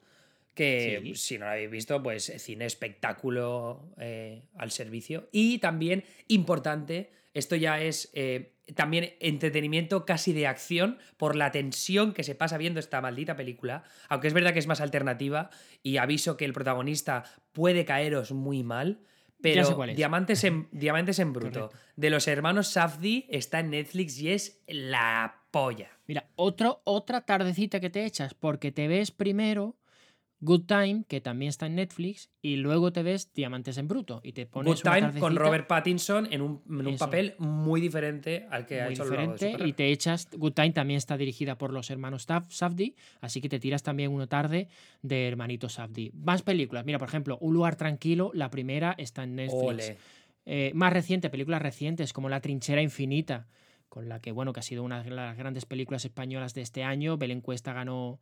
que 0.54 1.12
si 1.14 1.38
no 1.38 1.44
lo 1.44 1.52
habéis 1.52 1.70
visto, 1.70 2.02
pues 2.02 2.32
cine 2.38 2.66
espectáculo 2.66 3.92
eh, 3.98 4.42
al 4.56 4.70
servicio. 4.70 5.28
Y 5.30 5.58
también, 5.58 6.04
importante, 6.28 7.10
esto 7.34 7.54
ya 7.54 7.80
es 7.80 8.10
eh, 8.14 8.54
también 8.74 9.14
entretenimiento 9.20 10.04
casi 10.04 10.32
de 10.32 10.46
acción 10.46 10.98
por 11.16 11.36
la 11.36 11.50
tensión 11.50 12.12
que 12.12 12.24
se 12.24 12.34
pasa 12.34 12.58
viendo 12.58 12.80
esta 12.80 13.00
maldita 13.00 13.36
película, 13.36 13.84
aunque 14.08 14.28
es 14.28 14.34
verdad 14.34 14.52
que 14.52 14.58
es 14.58 14.66
más 14.66 14.80
alternativa 14.80 15.50
y 15.82 15.98
aviso 15.98 16.36
que 16.36 16.44
el 16.44 16.52
protagonista 16.52 17.24
puede 17.52 17.84
caeros 17.84 18.32
muy 18.32 18.62
mal. 18.62 19.00
Pero 19.42 19.76
Diamantes 19.94 20.44
en, 20.44 20.68
Diamantes 20.70 21.18
en 21.18 21.32
Bruto 21.32 21.70
de 21.96 22.10
los 22.10 22.28
hermanos 22.28 22.68
Safdie 22.68 23.26
está 23.30 23.60
en 23.60 23.70
Netflix 23.70 24.18
y 24.18 24.30
es 24.30 24.62
la 24.66 25.42
polla. 25.50 25.90
Mira, 26.06 26.28
otro, 26.36 26.82
otra 26.84 27.22
tardecita 27.22 27.80
que 27.80 27.90
te 27.90 28.04
echas 28.04 28.34
porque 28.34 28.72
te 28.72 28.88
ves 28.88 29.10
primero 29.10 29.76
Good 30.42 30.64
Time, 30.66 31.04
que 31.06 31.20
también 31.20 31.50
está 31.50 31.66
en 31.66 31.74
Netflix, 31.74 32.30
y 32.40 32.56
luego 32.56 32.92
te 32.92 33.02
ves 33.02 33.32
Diamantes 33.34 33.76
en 33.76 33.88
Bruto. 33.88 34.20
Y 34.24 34.32
te 34.32 34.46
pones 34.46 34.82
Good 34.82 34.90
Time 34.90 35.20
con 35.20 35.36
Robert 35.36 35.66
Pattinson 35.66 36.28
en 36.32 36.40
un, 36.40 36.96
papel 36.98 37.34
muy 37.38 37.80
diferente 37.80 38.46
al 38.50 38.64
que 38.64 38.80
ha 38.80 38.88
hecho 38.88 39.04
diferente, 39.04 39.56
Y 39.64 39.74
te 39.74 39.92
echas. 39.92 40.28
Good 40.32 40.54
Time 40.54 40.72
también 40.72 40.96
está 40.96 41.18
dirigida 41.18 41.58
por 41.58 41.72
los 41.72 41.90
hermanos 41.90 42.26
Safdie, 42.48 42.94
así 43.20 43.40
que 43.42 43.50
te 43.50 43.60
tiras 43.60 43.82
también 43.82 44.12
una 44.12 44.26
tarde 44.26 44.68
de 45.02 45.28
hermanitos 45.28 45.74
Safdie. 45.74 46.10
Más 46.14 46.42
películas. 46.42 46.86
Mira, 46.86 46.98
por 46.98 47.08
ejemplo, 47.08 47.36
Un 47.40 47.54
lugar 47.54 47.76
tranquilo, 47.76 48.30
la 48.34 48.50
primera 48.50 48.94
está 48.96 49.24
en 49.24 49.36
Netflix. 49.36 49.94
Eh, 50.46 50.72
más 50.74 50.92
reciente, 50.92 51.28
películas 51.28 51.60
recientes 51.60 52.12
como 52.12 52.28
La 52.28 52.40
trinchera 52.40 52.80
infinita, 52.80 53.46
con 53.90 54.08
la 54.08 54.20
que, 54.20 54.32
bueno, 54.32 54.52
que 54.52 54.60
ha 54.60 54.62
sido 54.62 54.82
una 54.84 55.02
de 55.02 55.10
las 55.10 55.36
grandes 55.36 55.66
películas 55.66 56.04
españolas 56.04 56.54
de 56.54 56.62
este 56.62 56.82
año. 56.82 57.18
Belén 57.18 57.42
Cuesta 57.42 57.72
ganó 57.72 58.20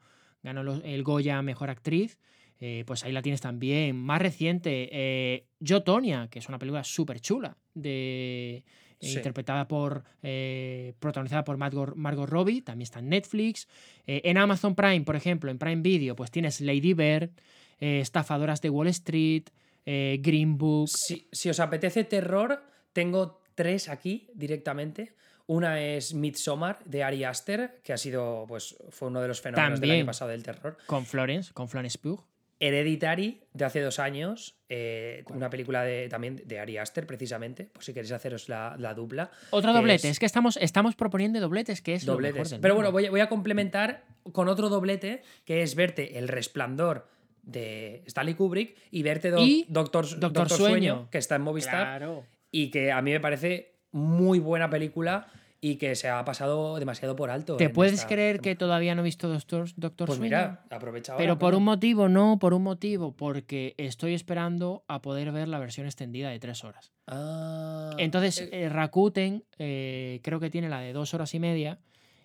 ganó 0.53 0.81
el 0.83 1.03
Goya 1.03 1.41
Mejor 1.43 1.70
Actriz. 1.70 2.19
Eh, 2.61 2.83
pues 2.87 3.05
ahí 3.05 3.12
la 3.12 3.23
tienes 3.23 3.41
también. 3.41 3.97
Más 3.97 4.20
reciente, 4.20 4.89
eh, 4.91 5.47
Yo, 5.61 5.83
Tonya, 5.83 6.29
que 6.29 6.41
es 6.41 6.49
una 6.49 6.59
película 6.59 6.83
súper 6.83 7.20
chula, 7.20 7.57
de, 7.75 8.65
interpretada 9.01 9.69
por, 9.69 10.03
eh, 10.23 10.95
protagonizada 10.99 11.45
por 11.45 11.57
Margot, 11.57 12.29
Robbie, 12.29 12.62
también 12.62 12.85
está 12.85 12.99
en 12.99 13.11
Netflix. 13.11 13.69
en 14.07 14.39
Amazon 14.39 14.75
Prime, 14.75 15.03
por 15.03 15.15
ejemplo, 15.15 15.51
en 15.51 15.59
Prime 15.59 15.83
Video, 15.83 16.16
pues 16.16 16.31
tienes 16.31 16.61
Lady 16.61 16.95
Bird, 16.95 17.31
Estafadoras 17.79 18.61
de 18.61 18.70
Wall 18.70 18.89
Street, 18.89 19.45
Green 19.85 20.59
Book. 20.59 20.89
Si, 20.89 21.29
si 21.31 21.49
os 21.49 21.61
apetece 21.61 22.03
terror, 22.05 22.61
tengo 22.93 23.41
tres 23.55 23.89
aquí 23.89 24.29
directamente. 24.35 25.12
Una 25.49 25.81
es 25.81 26.12
Midsommar 26.12 26.79
de 26.85 27.03
Ari 27.03 27.25
Aster, 27.25 27.81
que 27.83 27.95
ha 27.95 27.97
sido, 27.97 28.45
pues, 28.47 28.77
fue 28.91 29.09
uno 29.09 29.23
de 29.23 29.29
los 29.29 29.41
fenómenos 29.41 29.81
del 29.81 29.91
año 29.93 30.05
pasado 30.05 30.31
del 30.31 30.43
terror. 30.43 30.77
Con 30.85 31.07
Florence, 31.07 31.55
con 31.55 31.70
Florence 31.70 31.99
Pugh. 31.99 32.23
Hereditary, 32.61 33.41
de 33.55 33.65
hace 33.65 33.81
dos 33.81 33.99
años, 33.99 34.59
eh, 34.69 35.25
una 35.29 35.49
película 35.49 35.85
de, 35.85 36.11
también 36.11 36.43
de 36.45 36.59
Ari 36.59 36.77
Aster, 36.77 37.07
precisamente, 37.07 37.65
por 37.65 37.83
si 37.83 37.95
queréis 37.95 38.12
haceros 38.12 38.51
la, 38.51 38.77
dupla. 38.95 39.31
Otro 39.49 39.73
doblete, 39.73 40.11
es... 40.11 40.19
que 40.19 40.27
estamos, 40.27 40.59
estamos 40.59 40.97
proponiendo 40.97 41.41
dobletes, 41.41 41.81
que 41.81 41.95
es 41.95 42.05
dobletes. 42.05 42.59
Pero 42.61 42.75
bueno, 42.75 42.93
voy 42.93 43.07
a, 43.07 43.11
voy 43.11 43.20
a 43.20 43.31
complementar 43.31 44.05
con 44.33 44.49
otro 44.49 44.69
doblete, 44.69 45.23
que 45.47 45.62
es 45.62 45.75
verte 45.75 46.19
El 46.19 46.29
Resplandor 46.29 47.09
de 47.43 48.03
Stanley 48.07 48.35
Kubrick 48.35 48.77
y 48.91 49.03
verte 49.03 49.31
Doctor, 49.31 50.19
Doctor, 50.19 50.51
Sueño, 50.51 51.09
que 51.11 51.16
está 51.16 51.37
en 51.37 51.43
Movistar 51.43 52.07
y 52.51 52.70
que 52.70 52.93
a 52.93 53.01
mí 53.01 53.12
me 53.12 53.20
parece 53.20 53.77
muy 53.99 54.39
buena 54.39 54.70
película 54.70 55.27
y 55.61 55.77
que 55.77 55.97
se 55.97 56.09
ha 56.09 56.25
pasado 56.25 56.79
demasiado 56.79 57.16
por 57.16 57.31
alto. 57.31 57.57
¿Te 57.57 57.69
puedes 57.69 57.95
esta 57.95 58.07
creer 58.07 58.41
que 58.41 58.55
todavía 58.55 58.95
no 58.95 59.01
he 59.01 59.05
visto 59.05 59.29
Doctor, 59.29 59.69
Doctor 59.77 60.07
Pues 60.07 60.19
Sueño? 60.19 60.37
mira, 60.37 60.65
aprovecha 60.70 61.12
ahora. 61.12 61.23
Pero 61.23 61.39
por 61.39 61.55
un 61.55 61.65
motivo, 61.65 62.09
no, 62.09 62.39
por 62.39 62.55
un 62.55 62.62
motivo, 62.62 63.12
porque 63.16 63.75
estoy 63.77 64.15
esperando 64.15 64.85
a 64.87 65.03
poder 65.03 65.33
ver 65.33 65.49
la 65.49 65.59
versión 65.59 65.87
extendida 65.87 66.31
de 66.31 66.39
tres 66.39 66.62
horas. 66.62 66.93
Ah, 67.09 67.91
Entonces, 67.99 68.41
eh, 68.41 68.49
eh, 68.53 68.69
Rakuten 68.69 69.45
eh, 69.59 70.20
creo 70.23 70.39
que 70.39 70.51
tiene 70.51 70.69
la 70.69 70.81
de 70.81 70.93
dos 70.93 71.12
horas 71.15 71.35
y 71.35 71.41
media. 71.41 71.81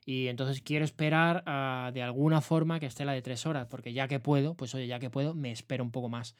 Y 0.05 0.27
entonces 0.27 0.61
quiero 0.61 0.83
esperar 0.83 1.43
a, 1.45 1.91
de 1.93 2.03
alguna 2.03 2.41
forma 2.41 2.79
que 2.79 2.85
esté 2.85 3.05
la 3.05 3.13
de 3.13 3.21
tres 3.21 3.45
horas. 3.45 3.67
Porque 3.67 3.93
ya 3.93 4.07
que 4.07 4.19
puedo, 4.19 4.53
pues 4.53 4.75
oye, 4.75 4.85
ya 4.85 4.99
que 4.99 5.09
puedo, 5.09 5.33
me 5.33 5.51
espero 5.51 5.83
un 5.83 5.91
poco 5.91 6.09
más. 6.09 6.35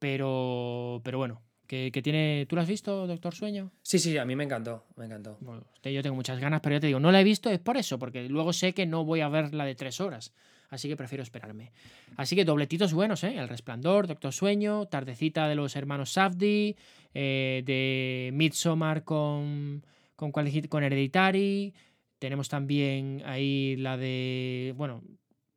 Pero, 0.00 1.00
pero 1.04 1.18
bueno, 1.18 1.40
que, 1.68 1.92
que 1.92 2.02
tiene. 2.02 2.46
¿Tú 2.48 2.56
lo 2.56 2.62
has 2.62 2.68
visto, 2.68 3.06
Doctor 3.06 3.32
Sueño? 3.34 3.70
sí, 3.82 4.00
sí, 4.00 4.18
a 4.18 4.24
mí 4.24 4.34
me 4.34 4.42
encantó, 4.42 4.86
me 4.96 5.04
encantó. 5.04 5.38
Bueno, 5.40 5.64
yo 5.84 6.02
tengo 6.02 6.16
muchas 6.16 6.40
ganas, 6.40 6.60
pero 6.60 6.74
ya 6.76 6.80
te 6.80 6.88
digo, 6.88 6.98
no 6.98 7.12
la 7.12 7.20
he 7.20 7.24
visto, 7.24 7.48
es 7.50 7.60
por 7.60 7.76
eso, 7.76 7.98
porque 8.00 8.28
luego 8.28 8.52
sé 8.52 8.74
que 8.74 8.86
no 8.86 9.04
voy 9.04 9.20
a 9.20 9.28
ver 9.28 9.54
la 9.54 9.64
de 9.64 9.76
tres 9.76 10.00
horas. 10.00 10.32
Así 10.70 10.88
que 10.88 10.96
prefiero 10.96 11.22
esperarme. 11.22 11.72
Así 12.16 12.36
que 12.36 12.44
dobletitos 12.44 12.92
buenos, 12.92 13.24
¿eh? 13.24 13.34
El 13.38 13.48
Resplandor, 13.48 14.06
Doctor 14.06 14.32
Sueño, 14.32 14.84
Tardecita 14.86 15.48
de 15.48 15.54
los 15.54 15.76
hermanos 15.76 16.10
Safdie, 16.12 16.76
eh, 17.14 17.62
de 17.64 18.30
Midsommar 18.34 19.02
con, 19.04 19.82
con, 20.14 20.30
con 20.32 20.82
Hereditary. 20.84 21.72
Tenemos 22.18 22.48
también 22.50 23.22
ahí 23.24 23.76
la 23.76 23.96
de. 23.96 24.74
Bueno, 24.76 25.02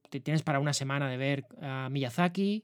te 0.09 0.21
tienes 0.21 0.43
para 0.43 0.59
una 0.59 0.73
semana 0.73 1.09
de 1.09 1.17
ver 1.17 1.45
a 1.61 1.89
Miyazaki. 1.89 2.63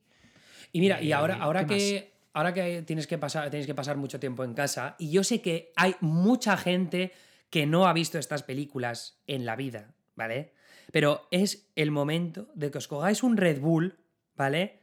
Y 0.72 0.80
mira, 0.80 1.02
y 1.02 1.10
Eh, 1.10 1.14
ahora, 1.14 1.36
ahora 1.38 1.66
¿qué 1.66 2.06
más? 2.08 2.17
Ahora 2.38 2.54
que 2.54 2.84
tienes 2.84 3.08
que 3.08 3.18
pasar, 3.18 3.50
tenéis 3.50 3.66
que 3.66 3.74
pasar 3.74 3.98
mucho 3.98 4.20
tiempo 4.20 4.44
en 4.44 4.54
casa, 4.54 4.96
y 5.00 5.10
yo 5.10 5.24
sé 5.24 5.42
que 5.42 5.74
hay 5.76 5.96
mucha 6.02 6.56
gente 6.56 7.12
que 7.50 7.66
no 7.66 7.88
ha 7.88 7.94
visto 7.94 8.20
estas 8.20 8.44
películas 8.44 9.18
en 9.26 9.44
la 9.44 9.56
vida, 9.56 9.96
¿vale? 10.16 10.54
Pero 10.92 11.28
es 11.32 11.68
el 11.76 11.90
momento 11.90 12.48
de 12.54 12.70
que 12.70 12.78
os 12.78 12.88
cogáis 12.88 13.24
un 13.24 13.38
Red 13.38 13.60
Bull, 13.60 13.98
¿vale? 14.36 14.82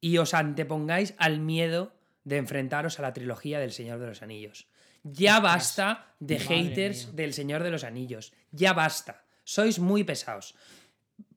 Y 0.00 0.16
os 0.16 0.32
antepongáis 0.32 1.14
al 1.18 1.40
miedo 1.40 1.92
de 2.24 2.38
enfrentaros 2.38 2.98
a 2.98 3.02
la 3.02 3.12
trilogía 3.12 3.58
del 3.60 3.72
Señor 3.72 3.98
de 3.98 4.06
los 4.06 4.22
Anillos. 4.22 4.66
Ya 5.02 5.40
basta 5.40 6.14
de 6.20 6.38
madre 6.38 6.48
haters 6.48 7.08
mía. 7.08 7.16
del 7.16 7.34
Señor 7.34 7.62
de 7.64 7.70
los 7.70 7.84
Anillos. 7.84 8.32
Ya 8.50 8.72
basta. 8.72 9.24
Sois 9.44 9.78
muy 9.78 10.04
pesados. 10.04 10.54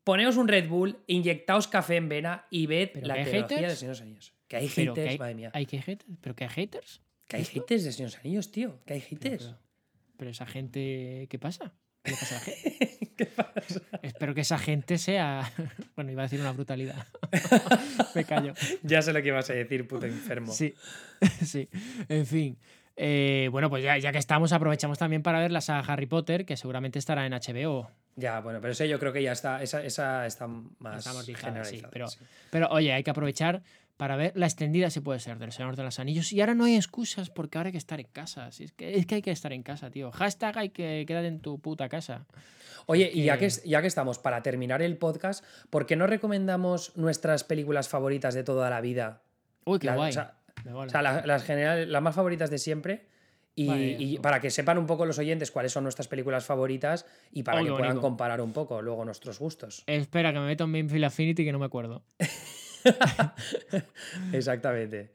Poneos 0.06 0.38
un 0.38 0.48
Red 0.48 0.70
Bull, 0.70 0.98
inyectaos 1.08 1.68
café 1.68 1.98
en 1.98 2.08
vena 2.08 2.46
y 2.50 2.68
ved 2.68 2.92
¿Pero 2.94 3.08
la 3.08 3.16
trilogía 3.16 3.42
haters? 3.42 3.62
del 3.68 3.78
Señor 3.78 3.96
de 3.96 4.00
los 4.00 4.02
Anillos. 4.02 4.37
Que 4.48 4.58
hay 4.58 4.68
haters, 4.70 4.94
que 4.96 5.10
hay, 5.10 5.18
madre 5.18 5.36
mía. 5.36 5.52
hay 5.54 5.66
que 5.66 5.82
haters. 5.82 6.10
¿Pero 6.22 6.36
que 6.36 6.44
hay 6.46 6.50
haters? 6.50 7.02
Que 7.28 7.36
hay 7.38 7.42
¿Esto? 7.44 7.54
haters 7.62 7.84
de 7.84 7.92
Señor 7.92 8.10
de 8.12 8.16
los 8.18 8.26
Anillos, 8.26 8.52
tío. 8.52 8.80
Que 8.86 8.94
hay 8.94 9.02
haters. 9.02 9.44
pero- 9.46 9.58
pero 10.18 10.32
esa 10.32 10.46
gente, 10.48 11.28
¿qué 11.30 11.38
pasa? 11.38 11.74
¿Qué 12.04 12.12
le 12.12 12.18
pasa 12.18 12.36
a 12.38 12.40
la 12.40 12.46
gente? 12.46 12.98
¿Qué 13.18 13.26
pasa? 13.26 13.82
Espero 14.02 14.34
que 14.34 14.42
esa 14.42 14.58
gente 14.58 14.98
sea. 14.98 15.52
Bueno, 15.96 16.12
iba 16.12 16.22
a 16.22 16.26
decir 16.26 16.40
una 16.40 16.52
brutalidad. 16.54 17.06
Me 18.16 18.24
callo. 18.24 18.54
Ya 18.84 19.02
sé 19.02 19.12
lo 19.14 19.22
que 19.22 19.28
ibas 19.30 19.50
a 19.50 19.54
decir, 19.54 19.88
puto 19.88 20.06
enfermo. 20.06 20.52
Sí, 20.54 20.74
sí. 21.44 21.68
En 22.08 22.26
fin. 22.26 22.58
Eh, 22.96 23.50
bueno, 23.52 23.70
pues 23.70 23.84
ya, 23.84 23.98
ya 23.98 24.12
que 24.12 24.18
estamos, 24.20 24.52
aprovechamos 24.54 24.98
también 24.98 25.22
para 25.24 25.40
ver 25.40 25.52
la 25.52 25.62
saga 25.62 25.92
Harry 25.92 26.06
Potter, 26.08 26.46
que 26.46 26.56
seguramente 26.58 26.98
estará 27.00 27.26
en 27.26 27.34
HBO. 27.34 27.90
Ya, 28.16 28.40
bueno, 28.42 28.60
pero 28.62 28.74
ese 28.74 28.88
yo 28.90 29.00
creo 29.00 29.12
que 29.14 29.22
ya 29.22 29.32
está. 29.34 29.62
Esa, 29.62 29.84
esa 29.84 30.26
está 30.26 30.48
más 30.48 31.00
Está 31.00 31.12
amortizada, 31.12 31.24
sí, 31.24 31.46
generalizada. 31.46 31.90
pero- 31.92 32.08
sí. 32.08 32.20
Pero 32.52 32.68
oye, 32.70 32.94
hay 32.94 33.04
que 33.04 33.12
aprovechar 33.12 33.62
para 33.98 34.16
ver 34.16 34.32
la 34.36 34.46
extendida, 34.46 34.90
si 34.90 35.00
puede 35.00 35.20
ser, 35.20 35.40
del 35.40 35.52
Señor 35.52 35.76
de 35.76 35.84
los 35.84 36.00
Anillos. 36.00 36.32
Y 36.32 36.40
ahora 36.40 36.54
no 36.56 36.66
hay 36.66 36.76
excusas 36.76 37.30
porque 37.30 37.58
ahora 37.58 37.70
hay 37.70 37.72
que 37.72 37.78
estar 37.80 38.00
en 38.00 38.08
casa. 38.12 38.52
Si 38.52 38.64
es, 38.64 38.72
que, 38.72 38.96
es 38.98 39.06
que 39.06 39.16
hay 39.16 39.22
que 39.22 39.32
estar 39.32 39.52
en 39.54 39.64
casa, 39.64 39.90
tío. 39.90 40.12
Hashtag 40.12 40.58
hay 40.58 40.70
que 40.70 41.04
quedar 41.08 41.26
en 41.26 41.40
tu 41.40 41.60
puta 41.60 41.90
casa. 41.90 42.26
Oye, 42.86 43.10
y 43.14 43.24
ya 43.24 43.38
que- 43.38 43.50
ya 43.66 43.82
que 43.82 43.88
estamos, 43.88 44.20
para 44.20 44.42
terminar 44.44 44.82
el 44.82 44.98
podcast, 44.98 45.44
¿por 45.70 45.86
qué 45.86 45.96
no 45.96 46.08
recomendamos 46.08 46.96
nuestras 46.96 47.44
películas 47.44 47.90
favoritas 47.90 48.34
de 48.34 48.44
toda 48.44 48.70
la 48.70 48.80
vida? 48.82 49.24
Uy, 49.66 49.80
qué 49.80 49.88
La- 49.88 49.96
guay. 49.96 50.10
o 50.12 50.14
sea. 50.14 50.34
O 50.74 50.86
las, 50.86 51.44
generales, 51.44 51.88
las 51.88 52.02
más 52.02 52.16
favoritas 52.16 52.50
de 52.50 52.58
siempre. 52.58 53.06
Y, 53.56 53.68
Vale, 53.68 53.96
y 53.98 54.14
eso. 54.14 54.22
para 54.22 54.40
que 54.40 54.52
sepan 54.52 54.78
un 54.78 54.86
poco 54.86 55.06
los 55.08 55.18
oyentes 55.18 55.50
cuáles 55.50 55.72
son 55.72 55.82
nuestras 55.84 56.08
películas 56.08 56.46
favoritas 56.46 57.08
y 57.32 57.42
para 57.42 57.62
Oh, 57.62 57.66
que 57.66 57.72
puedan 57.72 58.00
comparar 58.00 58.40
un 58.42 58.54
poco 58.54 58.82
luego 58.84 59.04
nuestros 59.04 59.40
gustos. 59.40 59.84
Espera, 59.88 60.32
que 60.32 60.40
me 60.40 60.46
meto 60.46 60.66
en 60.66 60.70
Mainfield 60.72 61.06
Affinity 61.06 61.44
que 61.44 61.52
no 61.52 61.58
me 61.58 61.66
acuerdo. 61.66 62.04
Exactamente. 64.34 65.14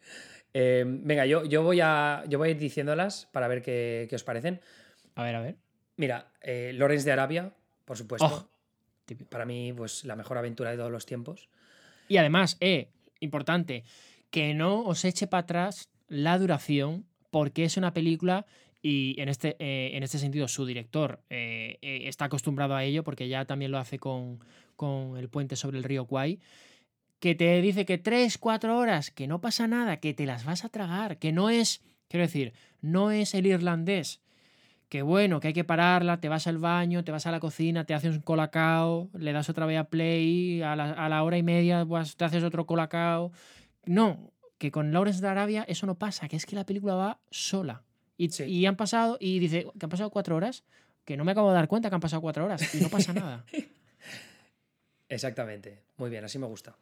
Eh, 0.55 0.85
venga, 0.87 1.27
yo, 1.27 1.45
yo, 1.45 1.63
voy 1.63 1.81
a, 1.81 2.25
yo 2.29 2.39
voy 2.39 2.49
a 2.49 2.51
ir 2.53 2.59
diciéndolas 2.59 3.29
para 3.33 3.49
ver 3.49 3.63
qué, 3.63 4.07
qué 4.09 4.17
os 4.17 4.25
parecen. 4.25 4.61
A 5.15 5.23
ver, 5.23 5.35
a 5.35 5.41
ver. 5.41 5.57
Mira, 5.97 6.33
eh, 6.41 6.73
Lawrence 6.75 7.05
de 7.05 7.13
Arabia, 7.13 7.53
por 7.85 7.97
supuesto. 7.97 8.27
Oh. 8.27 8.49
Para 9.29 9.45
mí, 9.45 9.73
pues 9.73 10.05
la 10.05 10.17
mejor 10.17 10.39
aventura 10.39 10.71
de 10.71 10.77
todos 10.77 10.91
los 10.91 11.07
tiempos. 11.07 11.49
Y 12.09 12.17
además, 12.17 12.57
eh, 12.61 12.89
importante, 13.21 13.85
que 14.31 14.55
no 14.55 14.85
os 14.85 15.05
eche 15.05 15.27
para 15.27 15.43
atrás 15.43 15.89
la 16.09 16.39
duración, 16.39 17.07
porque 17.31 17.65
es 17.65 17.77
una 17.77 17.93
película 17.93 18.47
y 18.83 19.15
en 19.21 19.29
este, 19.29 19.57
eh, 19.61 19.97
en 19.97 20.03
este 20.03 20.19
sentido 20.19 20.49
su 20.49 20.67
director 20.67 21.21
eh, 21.31 21.79
eh, 21.83 22.03
está 22.07 22.25
acostumbrado 22.25 22.75
a 22.75 22.83
ello, 22.83 23.05
porque 23.05 23.29
ya 23.29 23.45
también 23.45 23.71
lo 23.71 23.79
hace 23.79 23.99
con, 23.99 24.41
con 24.75 25.17
El 25.17 25.29
puente 25.29 25.55
sobre 25.55 25.79
el 25.79 25.85
río 25.85 26.05
Kwai, 26.05 26.41
que 27.23 27.37
te 27.37 27.63
dice 27.63 27.87
que 27.87 27.99
tres, 27.99 28.37
cuatro 28.37 28.77
horas, 28.77 29.13
que 29.13 29.29
no 29.29 29.41
pasa 29.41 29.69
nada, 29.69 29.99
que 29.99 30.13
te 30.13 30.27
las 30.27 30.45
vas 30.45 30.65
a 30.65 30.69
tragar, 30.71 31.19
que 31.19 31.31
no 31.31 31.51
es, 31.51 31.81
quiero 32.09 32.27
decir, 32.27 32.53
no 32.81 33.13
es 33.13 33.35
el 33.37 33.47
irlandés. 33.47 34.21
Que 34.89 35.03
bueno, 35.03 35.39
que 35.39 35.47
hay 35.47 35.55
que 35.55 35.63
pararla, 35.63 36.19
te 36.21 36.29
vas 36.29 36.49
al 36.49 36.59
baño, 36.59 37.05
te 37.05 37.13
vas 37.13 37.25
a 37.29 37.31
la 37.31 37.39
cocina, 37.39 37.85
te 37.85 37.95
haces 37.95 38.17
un 38.17 38.23
colacao, 38.23 39.09
le 39.17 39.33
das 39.33 39.49
otra 39.49 39.67
vez 39.67 39.79
a 39.79 39.85
play, 39.85 40.63
a 40.63 40.75
la, 40.75 40.91
a 40.91 41.09
la 41.09 41.23
hora 41.23 41.39
y 41.39 41.45
media 41.45 41.87
pues, 41.87 42.17
te 42.17 42.25
haces 42.25 42.43
otro 42.43 42.67
colacao. 42.67 43.31
No, 43.85 44.33
que 44.59 44.73
con 44.73 44.93
Lawrence 44.93 45.21
de 45.23 45.29
Arabia 45.29 45.65
eso 45.69 45.87
no 45.87 45.95
pasa, 45.95 46.27
que 46.29 46.35
es 46.35 46.45
que 46.45 46.57
la 46.57 46.67
película 46.67 46.97
va 46.97 47.21
sola. 47.31 47.85
Y, 48.19 48.31
Sí. 48.31 48.43
y 48.47 48.67
han 48.67 48.75
pasado, 48.75 49.17
y 49.21 49.39
dice, 49.39 49.69
que 49.79 49.87
han 49.87 49.91
pasado 49.91 50.11
cuatro 50.11 50.35
horas, 50.35 50.65
que 51.05 51.17
no 51.17 51.25
me 51.25 51.31
acabo 51.31 51.51
de 51.51 51.55
dar 51.55 51.69
cuenta 51.69 51.89
que 51.89 51.95
han 51.95 52.01
pasado 52.01 52.21
cuatro 52.21 52.45
horas, 52.45 52.75
y 52.75 52.81
no 52.81 52.89
pasa 52.89 53.13
nada. 53.13 53.45
Exactamente. 55.09 55.83
Muy 55.99 56.11
bien, 56.11 56.25
así 56.25 56.39
me 56.41 56.47
gusta. 56.47 56.75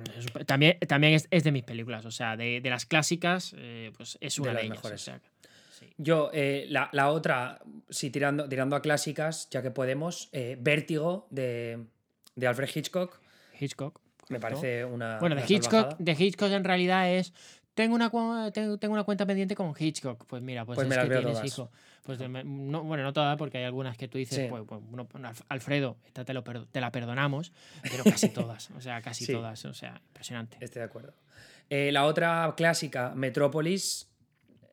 No, 0.00 0.44
también 0.44 0.78
también 0.86 1.14
es, 1.14 1.26
es 1.30 1.44
de 1.44 1.52
mis 1.52 1.62
películas, 1.64 2.04
o 2.06 2.10
sea, 2.10 2.36
de, 2.36 2.60
de 2.60 2.70
las 2.70 2.86
clásicas, 2.86 3.54
eh, 3.58 3.92
pues 3.96 4.18
es 4.20 4.36
De 4.36 4.42
una 4.42 4.50
de, 4.50 4.54
las 4.54 4.64
ellas. 4.64 4.76
mejores. 4.76 5.00
o 5.00 5.04
sea 5.04 5.18
que- 5.20 5.28
sí. 5.78 5.86
Yo, 5.98 6.30
eh, 6.32 6.66
la, 6.68 6.88
la 6.92 7.10
otra, 7.10 7.60
sí, 7.88 8.10
tirando, 8.10 8.48
tirando 8.48 8.76
a 8.76 8.82
clásicas, 8.82 9.48
ya 9.50 9.62
que 9.62 9.70
podemos, 9.70 10.28
eh, 10.32 10.56
Vértigo 10.60 11.26
de, 11.30 11.84
de 12.36 12.46
Alfred 12.46 12.68
Hitchcock. 12.74 13.20
Hitchcock. 13.58 14.00
Me 14.30 14.38
correcto. 14.38 14.60
parece 14.60 14.84
una. 14.86 15.18
Bueno, 15.18 15.36
de 15.36 15.42
Hitchcock, 15.42 15.70
salvajada. 15.72 15.96
de 15.98 16.12
Hitchcock 16.18 16.50
en 16.52 16.64
realidad 16.64 17.12
es. 17.12 17.32
Tengo 17.74 17.94
una, 17.96 18.08
tengo, 18.52 18.78
una 18.92 19.04
cuenta 19.04 19.26
pendiente 19.26 19.54
con 19.56 19.74
Hitchcock. 19.76 20.24
Pues 20.26 20.42
mira, 20.42 20.64
pues, 20.64 20.76
Pues 20.76 20.86
es 20.86 20.88
me 20.90 20.96
las 20.96 21.04
que 21.04 21.08
veo 21.10 21.18
tienes, 21.20 21.36
todas. 21.38 21.46
hijo. 21.52 21.70
Pues 22.04 22.18
no, 22.20 22.84
bueno, 22.84 23.02
no 23.02 23.12
todas, 23.12 23.36
porque 23.36 23.58
hay 23.58 23.64
algunas 23.64 23.96
que 23.96 24.06
tú 24.08 24.18
dices, 24.18 24.38
Sí. 24.38 24.46
pues, 24.48 24.62
pues, 24.68 25.24
Alfredo, 25.48 25.96
esta 26.06 26.24
te, 26.24 26.34
lo 26.34 26.44
perdo- 26.44 26.66
te 26.70 26.80
la 26.80 26.92
perdonamos, 26.92 27.52
pero 27.82 28.04
casi 28.04 28.28
todas. 28.32 28.70
O 28.72 28.80
sea, 28.80 29.02
casi 29.02 29.24
Sí. 29.24 29.32
todas. 29.32 29.64
O 29.64 29.74
sea, 29.74 30.00
impresionante. 30.08 30.56
Estoy 30.60 30.80
de 30.80 30.86
acuerdo. 30.86 31.14
Eh, 31.70 31.90
la 31.92 32.04
otra 32.04 32.52
clásica, 32.56 33.12
Metrópolis. 33.14 34.08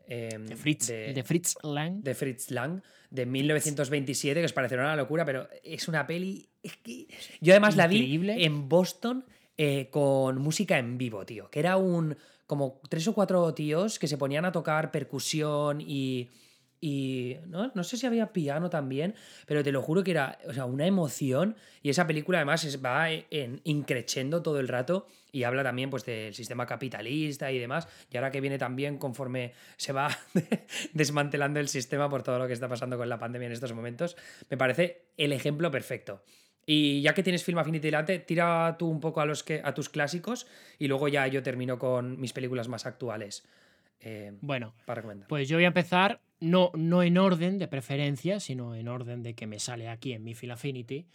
eh, 0.08 0.38
De 0.40 0.56
Fritz, 0.58 0.88
de, 0.88 1.14
de 1.14 1.24
Fritz 1.24 1.56
Lang. 1.64 2.04
de 2.04 2.14
Fritz 2.14 2.52
Lang, 2.52 2.82
de 3.10 3.26
1927, 3.26 4.42
que 4.42 4.46
os 4.46 4.52
parecerá 4.54 4.84
una 4.84 4.96
locura, 4.98 5.24
pero 5.26 5.48
es 5.64 5.88
una 5.88 6.06
peli. 6.06 6.50
es 6.62 6.76
que- 6.78 7.08
Yo 7.40 7.54
además 7.54 7.78
la 7.78 7.88
vi 7.88 8.20
en 8.44 8.68
Boston 8.70 9.26
eh, 9.58 9.90
con 9.90 10.40
música 10.42 10.78
en 10.80 10.98
vivo, 10.98 11.26
tío. 11.26 11.50
Que 11.50 11.60
era 11.60 11.78
un. 11.78 12.18
Como 12.52 12.82
tres 12.90 13.08
o 13.08 13.14
cuatro 13.14 13.54
tíos 13.54 13.98
que 13.98 14.10
se 14.10 14.18
ponían 14.18 14.44
a 14.44 14.52
tocar 14.52 14.92
percusión 14.92 15.80
y. 15.80 16.30
Y 16.84 17.38
¿no? 17.46 17.72
no 17.76 17.84
sé 17.84 17.96
si 17.96 18.08
había 18.08 18.34
piano 18.34 18.72
también, 18.72 19.14
pero 19.46 19.64
te 19.64 19.72
lo 19.72 19.84
juro 19.84 20.04
que 20.04 20.10
era 20.10 20.40
o 20.48 20.52
sea, 20.52 20.66
una 20.66 20.88
emoción. 20.88 21.56
Y 21.84 21.92
esa 21.92 22.08
película 22.08 22.40
además 22.40 22.64
es, 22.64 22.84
va 22.84 23.12
en, 23.12 23.62
increchendo 23.66 24.42
todo 24.42 24.60
el 24.60 24.68
rato 24.68 25.06
y 25.32 25.44
habla 25.44 25.64
también 25.64 25.92
pues, 25.92 26.04
del 26.06 26.34
sistema 26.34 26.66
capitalista 26.66 27.52
y 27.52 27.60
demás. 27.60 27.88
Y 28.10 28.18
ahora 28.18 28.32
que 28.32 28.42
viene 28.42 28.58
también 28.58 28.98
conforme 28.98 29.54
se 29.78 29.94
va 29.94 30.10
desmantelando 30.94 31.60
el 31.60 31.68
sistema 31.68 32.10
por 32.10 32.24
todo 32.24 32.40
lo 32.40 32.48
que 32.48 32.54
está 32.54 32.68
pasando 32.68 32.98
con 32.98 33.08
la 33.08 33.20
pandemia 33.20 33.46
en 33.46 33.54
estos 33.54 33.74
momentos, 33.74 34.18
me 34.50 34.58
parece 34.58 35.06
el 35.18 35.34
ejemplo 35.34 35.70
perfecto. 35.70 36.24
Y 36.66 37.02
ya 37.02 37.14
que 37.14 37.24
tienes 37.24 37.44
Film 37.44 37.58
Affinity 37.58 37.88
delante, 37.88 38.20
tira 38.20 38.76
tú 38.78 38.88
un 38.88 39.00
poco 39.00 39.22
a, 39.22 39.26
los 39.26 39.44
que, 39.44 39.62
a 39.64 39.74
tus 39.74 39.90
clásicos 39.90 40.48
y 40.78 40.88
luego 40.88 41.08
ya 41.08 41.28
yo 41.28 41.42
termino 41.42 41.80
con 41.80 42.20
mis 42.20 42.34
películas 42.34 42.68
más 42.68 42.86
actuales 42.86 43.44
eh, 44.00 44.34
Bueno, 44.42 44.74
para 44.86 45.02
recomendar. 45.02 45.28
pues 45.28 45.50
yo 45.50 45.58
voy 45.58 45.66
a 45.66 45.68
empezar, 45.68 46.22
no, 46.40 46.72
no 46.76 47.04
en 47.04 47.18
orden 47.18 47.58
de 47.58 47.68
preferencia, 47.68 48.40
sino 48.40 48.76
en 48.76 48.88
orden 48.88 49.24
de 49.24 49.34
que 49.34 49.48
me 49.48 49.60
sale 49.60 49.90
aquí 49.90 50.14
en 50.14 50.24
mi 50.24 50.36
Feel 50.36 50.52
Affinity. 50.52 51.08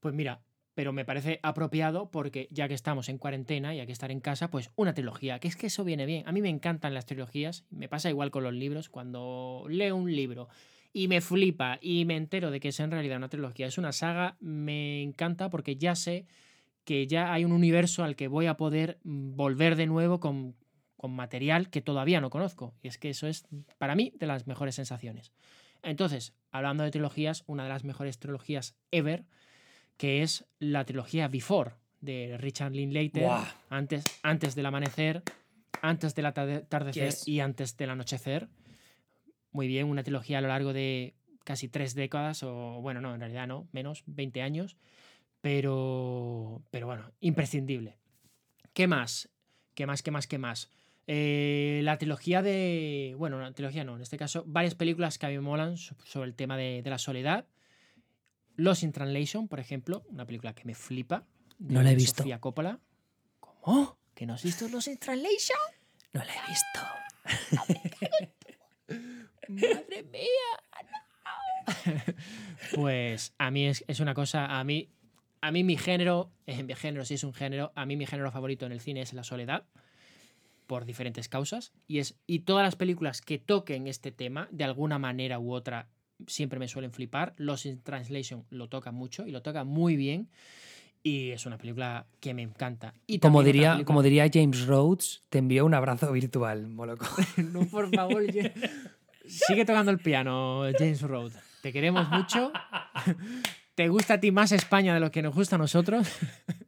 Pues 0.00 0.14
mira, 0.14 0.40
pero 0.74 0.92
me 0.92 1.04
parece 1.04 1.38
apropiado 1.42 2.10
porque 2.10 2.48
ya 2.50 2.66
que 2.68 2.74
estamos 2.74 3.08
en 3.08 3.18
cuarentena 3.18 3.74
y 3.74 3.80
hay 3.80 3.86
que 3.86 3.92
estar 3.92 4.10
en 4.10 4.20
casa, 4.20 4.50
pues 4.50 4.70
una 4.74 4.94
trilogía, 4.94 5.38
que 5.38 5.48
es 5.48 5.56
que 5.56 5.68
eso 5.68 5.84
viene 5.84 6.06
bien. 6.06 6.26
A 6.26 6.32
mí 6.32 6.42
me 6.42 6.48
encantan 6.48 6.94
las 6.94 7.06
trilogías, 7.06 7.64
me 7.70 7.88
pasa 7.88 8.10
igual 8.10 8.30
con 8.30 8.42
los 8.42 8.54
libros, 8.54 8.88
cuando 8.88 9.64
leo 9.68 9.96
un 9.96 10.14
libro 10.14 10.48
y 10.94 11.08
me 11.08 11.20
flipa 11.20 11.78
y 11.82 12.04
me 12.06 12.16
entero 12.16 12.50
de 12.50 12.60
que 12.60 12.68
es 12.68 12.80
en 12.80 12.90
realidad 12.92 13.18
una 13.18 13.28
trilogía, 13.28 13.66
es 13.66 13.76
una 13.76 13.92
saga, 13.92 14.36
me 14.40 15.02
encanta 15.02 15.50
porque 15.50 15.76
ya 15.76 15.94
sé 15.96 16.24
que 16.84 17.06
ya 17.06 17.32
hay 17.32 17.44
un 17.44 17.52
universo 17.52 18.04
al 18.04 18.14
que 18.14 18.28
voy 18.28 18.46
a 18.46 18.56
poder 18.56 18.98
mm, 19.02 19.34
volver 19.36 19.74
de 19.76 19.86
nuevo 19.86 20.20
con, 20.20 20.54
con 20.96 21.10
material 21.12 21.68
que 21.68 21.80
todavía 21.82 22.20
no 22.20 22.30
conozco. 22.30 22.74
Y 22.82 22.88
es 22.88 22.96
que 22.98 23.10
eso 23.10 23.26
es, 23.26 23.46
para 23.78 23.94
mí, 23.94 24.12
de 24.18 24.26
las 24.26 24.46
mejores 24.46 24.74
sensaciones. 24.76 25.32
Entonces, 25.82 26.32
hablando 26.52 26.84
de 26.84 26.90
trilogías, 26.90 27.42
una 27.46 27.64
de 27.64 27.70
las 27.70 27.84
mejores 27.84 28.18
trilogías 28.18 28.76
ever, 28.90 29.24
que 29.96 30.22
es 30.22 30.46
la 30.58 30.84
trilogía 30.84 31.26
Before, 31.28 31.72
de 32.00 32.36
Richard 32.38 32.72
Linklater, 32.72 33.28
antes, 33.70 34.04
antes 34.22 34.54
del 34.54 34.66
amanecer, 34.66 35.22
antes 35.82 36.14
del 36.14 36.26
atarde- 36.26 36.62
atardecer 36.64 37.10
Yes. 37.10 37.26
y 37.28 37.40
antes 37.40 37.76
del 37.78 37.90
anochecer. 37.90 38.48
Muy 39.54 39.68
bien, 39.68 39.86
una 39.86 40.02
trilogía 40.02 40.38
a 40.38 40.40
lo 40.42 40.48
largo 40.48 40.72
de 40.74 41.14
casi 41.44 41.68
tres 41.68 41.94
décadas, 41.94 42.42
o 42.42 42.80
bueno, 42.82 43.00
no, 43.00 43.14
en 43.14 43.20
realidad 43.20 43.46
no, 43.46 43.68
menos, 43.72 44.02
20 44.06 44.42
años, 44.42 44.76
pero, 45.40 46.60
pero 46.70 46.86
bueno, 46.86 47.12
imprescindible. 47.20 47.96
¿Qué 48.72 48.86
más? 48.88 49.28
¿Qué 49.74 49.86
más? 49.86 50.02
¿Qué 50.02 50.10
más? 50.10 50.26
¿Qué 50.26 50.38
más? 50.38 50.70
Eh, 51.06 51.82
la 51.84 51.98
trilogía 51.98 52.42
de. 52.42 53.14
Bueno, 53.16 53.38
la 53.40 53.52
trilogía 53.52 53.84
no, 53.84 53.94
en 53.94 54.02
este 54.02 54.16
caso, 54.16 54.42
varias 54.46 54.74
películas 54.74 55.18
que 55.18 55.26
a 55.26 55.28
mí 55.28 55.36
me 55.36 55.42
molan 55.42 55.76
so- 55.76 55.94
sobre 56.04 56.28
el 56.28 56.34
tema 56.34 56.56
de, 56.56 56.82
de 56.82 56.90
la 56.90 56.98
soledad. 56.98 57.46
Los 58.56 58.82
in 58.82 58.90
Translation, 58.92 59.46
por 59.48 59.60
ejemplo, 59.60 60.04
una 60.08 60.24
película 60.26 60.52
que 60.54 60.64
me 60.64 60.74
flipa. 60.74 61.24
No 61.58 61.82
la 61.82 61.92
he 61.92 61.94
visto. 61.94 62.18
Sofía 62.22 62.40
Coppola. 62.40 62.80
¿Cómo? 63.38 63.98
¿Que 64.14 64.26
no 64.26 64.34
has 64.34 64.42
visto 64.42 64.66
Los 64.68 64.88
in 64.88 64.98
Translation? 64.98 65.58
No 66.12 66.24
la 66.24 66.32
he 66.34 66.48
visto. 66.48 68.30
¡Madre 69.48 70.02
mía! 70.12 70.50
no! 70.90 71.64
pues 72.74 73.34
a 73.38 73.50
mí 73.50 73.66
es, 73.66 73.84
es 73.88 74.00
una 74.00 74.14
cosa. 74.14 74.58
A 74.58 74.64
mí, 74.64 74.88
a 75.40 75.50
mí 75.50 75.64
mi 75.64 75.76
género. 75.76 76.30
eh, 76.46 76.62
mi 76.62 76.74
género 76.74 77.04
sí 77.04 77.14
es 77.14 77.24
un 77.24 77.34
género. 77.34 77.72
A 77.74 77.86
mí 77.86 77.96
mi 77.96 78.06
género 78.06 78.30
favorito 78.30 78.66
en 78.66 78.72
el 78.72 78.80
cine 78.80 79.00
es 79.02 79.12
la 79.12 79.24
soledad. 79.24 79.64
Por 80.66 80.84
diferentes 80.86 81.28
causas. 81.28 81.72
Y, 81.86 81.98
es, 81.98 82.16
y 82.26 82.40
todas 82.40 82.64
las 82.64 82.76
películas 82.76 83.20
que 83.20 83.38
toquen 83.38 83.86
este 83.86 84.12
tema, 84.12 84.48
de 84.50 84.64
alguna 84.64 84.98
manera 84.98 85.38
u 85.38 85.52
otra, 85.52 85.88
siempre 86.26 86.58
me 86.58 86.68
suelen 86.68 86.92
flipar. 86.92 87.34
Los 87.36 87.66
in 87.66 87.82
Translation 87.82 88.44
lo 88.50 88.68
toca 88.68 88.90
mucho 88.90 89.26
y 89.26 89.30
lo 89.30 89.42
toca 89.42 89.64
muy 89.64 89.96
bien. 89.96 90.30
Y 91.02 91.32
es 91.32 91.44
una 91.44 91.58
película 91.58 92.06
que 92.18 92.32
me 92.32 92.40
encanta. 92.40 92.94
Y 93.06 93.18
Como 93.18 93.42
diría, 93.42 93.72
película- 93.72 93.84
como 93.84 94.02
diría 94.02 94.30
James 94.32 94.64
Rhodes, 94.66 95.22
te 95.28 95.36
envío 95.36 95.66
un 95.66 95.74
abrazo 95.74 96.10
virtual, 96.12 96.66
Moloco. 96.66 97.06
No, 97.52 97.66
por 97.66 97.94
favor. 97.94 98.22
Sigue 99.26 99.64
tocando 99.64 99.90
el 99.90 99.98
piano, 99.98 100.62
James 100.78 101.00
Road. 101.02 101.32
Te 101.62 101.72
queremos 101.72 102.08
mucho. 102.10 102.52
¿Te 103.74 103.88
gusta 103.88 104.14
a 104.14 104.20
ti 104.20 104.30
más 104.30 104.52
España 104.52 104.94
de 104.94 105.00
lo 105.00 105.10
que 105.10 105.22
nos 105.22 105.34
gusta 105.34 105.56
a 105.56 105.58
nosotros? 105.58 106.08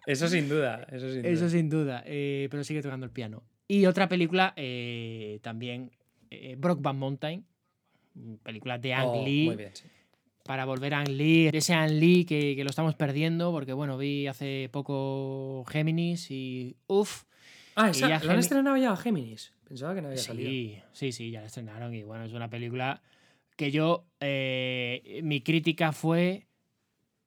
Eso 0.06 0.26
sin 0.28 0.48
duda, 0.48 0.86
eso 0.90 1.08
sin 1.10 1.22
duda. 1.22 1.30
Eso 1.30 1.48
sin 1.48 1.68
duda. 1.70 2.02
eh, 2.06 2.48
pero 2.50 2.64
sigue 2.64 2.82
tocando 2.82 3.06
el 3.06 3.12
piano. 3.12 3.42
Y 3.68 3.86
otra 3.86 4.08
película 4.08 4.52
eh, 4.56 5.38
también, 5.42 5.90
eh, 6.30 6.56
Brokeback 6.58 6.94
Mountain. 6.94 7.44
Película 8.42 8.78
de 8.78 8.94
Ang 8.94 9.08
Oh, 9.08 9.24
Lee. 9.24 9.46
Muy 9.46 9.56
bien, 9.56 9.70
sí. 9.74 9.84
Para 10.44 10.64
volver 10.64 10.94
a 10.94 11.00
Ang 11.00 11.10
Lee. 11.10 11.50
Ese 11.52 11.74
Ang 11.74 11.90
Lee 11.92 12.24
que, 12.24 12.54
que 12.56 12.64
lo 12.64 12.70
estamos 12.70 12.94
perdiendo 12.94 13.52
porque, 13.52 13.72
bueno, 13.72 13.98
vi 13.98 14.26
hace 14.26 14.68
poco 14.72 15.64
Géminis 15.68 16.30
y 16.30 16.76
uff. 16.86 17.24
Ah, 17.74 17.90
esa, 17.90 18.08
¿lo 18.24 18.30
han 18.32 18.38
estrenado 18.38 18.76
ya 18.78 18.96
Géminis? 18.96 19.52
Pensaba 19.68 19.94
que 19.94 20.02
no 20.02 20.09
había 20.09 20.20
salido. 20.20 20.51
Sí, 20.51 20.82
sí, 20.93 21.12
sí, 21.12 21.30
ya 21.30 21.40
la 21.40 21.47
estrenaron 21.47 21.94
y 21.94 22.02
bueno, 22.02 22.24
es 22.24 22.32
una 22.32 22.48
película 22.48 23.02
que 23.56 23.70
yo, 23.70 24.06
eh, 24.20 25.20
mi 25.24 25.40
crítica 25.40 25.93
fue, 25.93 26.47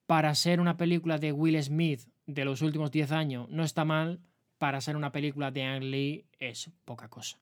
para 0.05 0.33
ser 0.35 0.59
una 0.59 0.77
película 0.77 1.17
de 1.17 1.31
Will 1.31 1.61
Smith 1.61 2.01
de 2.27 2.45
los 2.45 2.61
últimos 2.61 2.91
10 2.91 3.11
años, 3.11 3.49
no 3.49 3.63
está 3.63 3.83
mal, 3.83 4.21
para 4.57 4.79
ser 4.81 4.95
una 4.95 5.11
película 5.11 5.51
de 5.51 5.63
Ang 5.63 5.83
Lee 5.83 6.25
es 6.39 6.69
poca 6.85 7.09
cosa. 7.09 7.39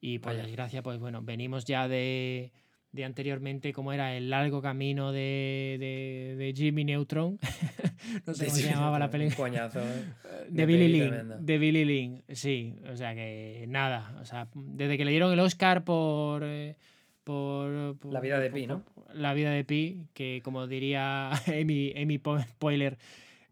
Y 0.00 0.18
por 0.18 0.34
desgracia, 0.34 0.82
pues 0.82 0.98
bueno, 0.98 1.22
venimos 1.22 1.64
ya 1.64 1.88
de, 1.88 2.52
de 2.94 3.04
anteriormente, 3.04 3.72
como 3.72 3.92
era 3.92 4.16
el 4.16 4.30
largo 4.30 4.62
camino 4.62 5.10
de, 5.10 5.76
de, 5.80 6.36
de 6.36 6.52
Jimmy 6.56 6.84
Neutron, 6.84 7.38
no 8.26 8.34
sé 8.34 8.46
cómo 8.46 8.56
se 8.56 8.70
llamaba 8.70 8.98
la 9.00 9.10
película. 9.10 9.36
Coñazo, 9.36 9.80
¿eh? 9.80 10.04
De 10.48 10.64
Billy 10.66 10.88
Lynn. 10.88 11.44
De 11.44 11.58
Billy 11.58 11.84
Lynn, 11.84 12.22
sí. 12.28 12.76
O 12.92 12.96
sea 12.96 13.14
que 13.14 13.64
nada. 13.68 14.16
O 14.20 14.24
sea, 14.24 14.46
desde 14.54 14.96
que 14.96 15.04
le 15.04 15.10
dieron 15.10 15.32
el 15.32 15.40
Oscar 15.40 15.82
por. 15.84 16.42
eh, 16.44 16.76
por, 17.24 17.96
por- 17.98 18.12
La 18.12 18.20
vida 18.20 18.38
de 18.38 18.50
por- 18.50 18.60
Pi, 18.60 18.66
¿no? 18.66 18.84
La 19.12 19.34
vida 19.34 19.50
de 19.50 19.64
Pi, 19.64 20.06
que 20.14 20.40
como 20.44 20.66
diría 20.66 21.30
Amy, 21.48 21.92
Amy 21.96 22.18
Po- 22.18 22.38
Spoiler, 22.40 22.96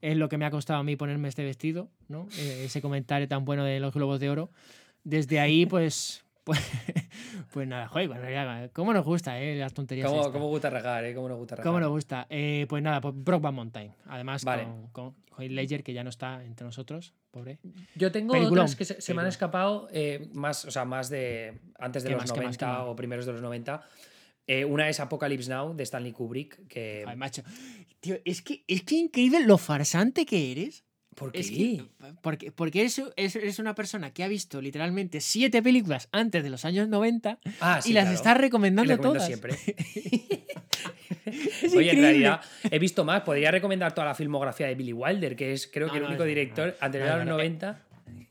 es 0.00 0.16
lo 0.16 0.28
que 0.28 0.38
me 0.38 0.44
ha 0.44 0.50
costado 0.50 0.78
a 0.80 0.84
mí 0.84 0.94
ponerme 0.96 1.28
este 1.28 1.42
vestido, 1.44 1.88
¿no? 2.08 2.28
Eh, 2.38 2.62
Ese 2.66 2.80
comentario 2.80 3.26
tan 3.26 3.44
bueno 3.44 3.64
de 3.64 3.80
los 3.80 3.92
Globos 3.94 4.20
de 4.20 4.30
Oro. 4.30 4.50
Desde 5.04 5.40
ahí, 5.40 5.66
pues. 5.66 6.24
Pues, 6.44 6.60
pues 7.52 7.68
nada, 7.68 7.88
joder, 7.88 8.08
bueno, 8.08 8.28
ya, 8.28 8.68
¿cómo 8.72 8.92
nos 8.92 9.04
gusta, 9.04 9.40
eh? 9.40 9.56
Las 9.56 9.72
tonterías. 9.74 10.10
¿Cómo, 10.10 10.32
cómo 10.32 10.48
gusta 10.48 10.70
regar, 10.70 11.04
eh? 11.04 11.14
¿Cómo 11.14 11.28
nos 11.28 11.38
gusta 11.38 11.56
regar? 11.56 11.66
¿Cómo 11.66 11.80
nos 11.80 11.90
gusta? 11.90 12.26
Eh, 12.28 12.66
pues 12.68 12.82
nada, 12.82 13.00
pues 13.00 13.14
Brokeback 13.16 13.54
Mountain. 13.54 13.94
Además, 14.06 14.44
Vale. 14.44 14.64
con, 14.64 14.90
con 14.90 15.14
Ledger, 15.38 15.82
que 15.82 15.92
ya 15.92 16.02
no 16.02 16.10
está 16.10 16.42
entre 16.44 16.64
nosotros, 16.66 17.14
pobre. 17.30 17.58
Yo 17.94 18.10
tengo 18.10 18.32
Peliculón, 18.32 18.64
otras 18.64 18.76
que 18.76 18.84
se, 18.84 19.00
se 19.00 19.14
me 19.14 19.22
han 19.22 19.28
escapado 19.28 19.88
eh, 19.92 20.28
más, 20.32 20.64
o 20.64 20.70
sea, 20.70 20.84
más 20.84 21.08
de 21.08 21.60
antes 21.78 22.02
de 22.02 22.10
¿Qué 22.10 22.14
los 22.14 22.22
más, 22.22 22.32
qué 22.32 22.38
más, 22.38 22.44
90 22.44 22.66
qué 22.66 22.72
más? 22.72 22.88
o 22.88 22.96
primeros 22.96 23.26
de 23.26 23.32
los 23.32 23.42
90. 23.42 23.82
Eh, 24.48 24.64
una 24.64 24.88
es 24.88 24.98
Apocalypse 24.98 25.48
Now 25.48 25.74
de 25.74 25.84
Stanley 25.84 26.12
Kubrick, 26.12 26.66
que... 26.66 27.04
Ay, 27.06 27.16
macho. 27.16 27.42
Tío, 28.00 28.16
es 28.24 28.42
que, 28.42 28.64
es 28.66 28.82
que 28.82 28.96
increíble 28.96 29.46
lo 29.46 29.56
farsante 29.56 30.26
que 30.26 30.50
eres. 30.50 30.84
¿Por 31.14 31.30
qué? 31.32 31.40
Es 31.40 31.50
que, 31.50 31.84
porque, 32.22 32.50
porque 32.52 32.80
eres, 32.80 33.00
eres- 33.16 33.36
eres 33.36 33.58
una 33.58 33.74
persona 33.74 34.12
que 34.12 34.24
ha 34.24 34.28
visto 34.28 34.60
literalmente 34.62 35.20
siete 35.20 35.62
películas 35.62 36.08
antes 36.10 36.42
de 36.42 36.48
los 36.50 36.64
años 36.64 36.88
90 36.88 37.38
Ah, 37.60 37.80
y 37.84 37.92
las 37.92 38.04
claro. 38.22 38.38
Y 38.38 38.42
recomendando 38.42 38.98
todas. 38.98 39.26
siempre. 39.26 39.54
Es 41.24 41.74
Oye, 41.74 41.90
en 41.92 41.98
realidad 42.00 42.40
he 42.70 42.78
visto 42.78 43.04
más. 43.04 43.22
Podría 43.22 43.50
recomendar 43.50 43.94
toda 43.94 44.08
la 44.08 44.14
filmografía 44.14 44.66
de 44.66 44.74
Billy 44.74 44.92
Wilder, 44.92 45.36
que 45.36 45.52
es 45.52 45.68
creo 45.72 45.86
No, 45.86 45.92
que 45.92 45.98
el 46.00 46.04
único 46.04 46.24
es- 46.24 46.28
director 46.28 46.68
no, 46.68 46.74
anterior 46.86 47.10
a 47.10 47.16
los 47.18 47.26
no, 47.26 47.32
eh, 47.40 47.48
90 47.48 47.82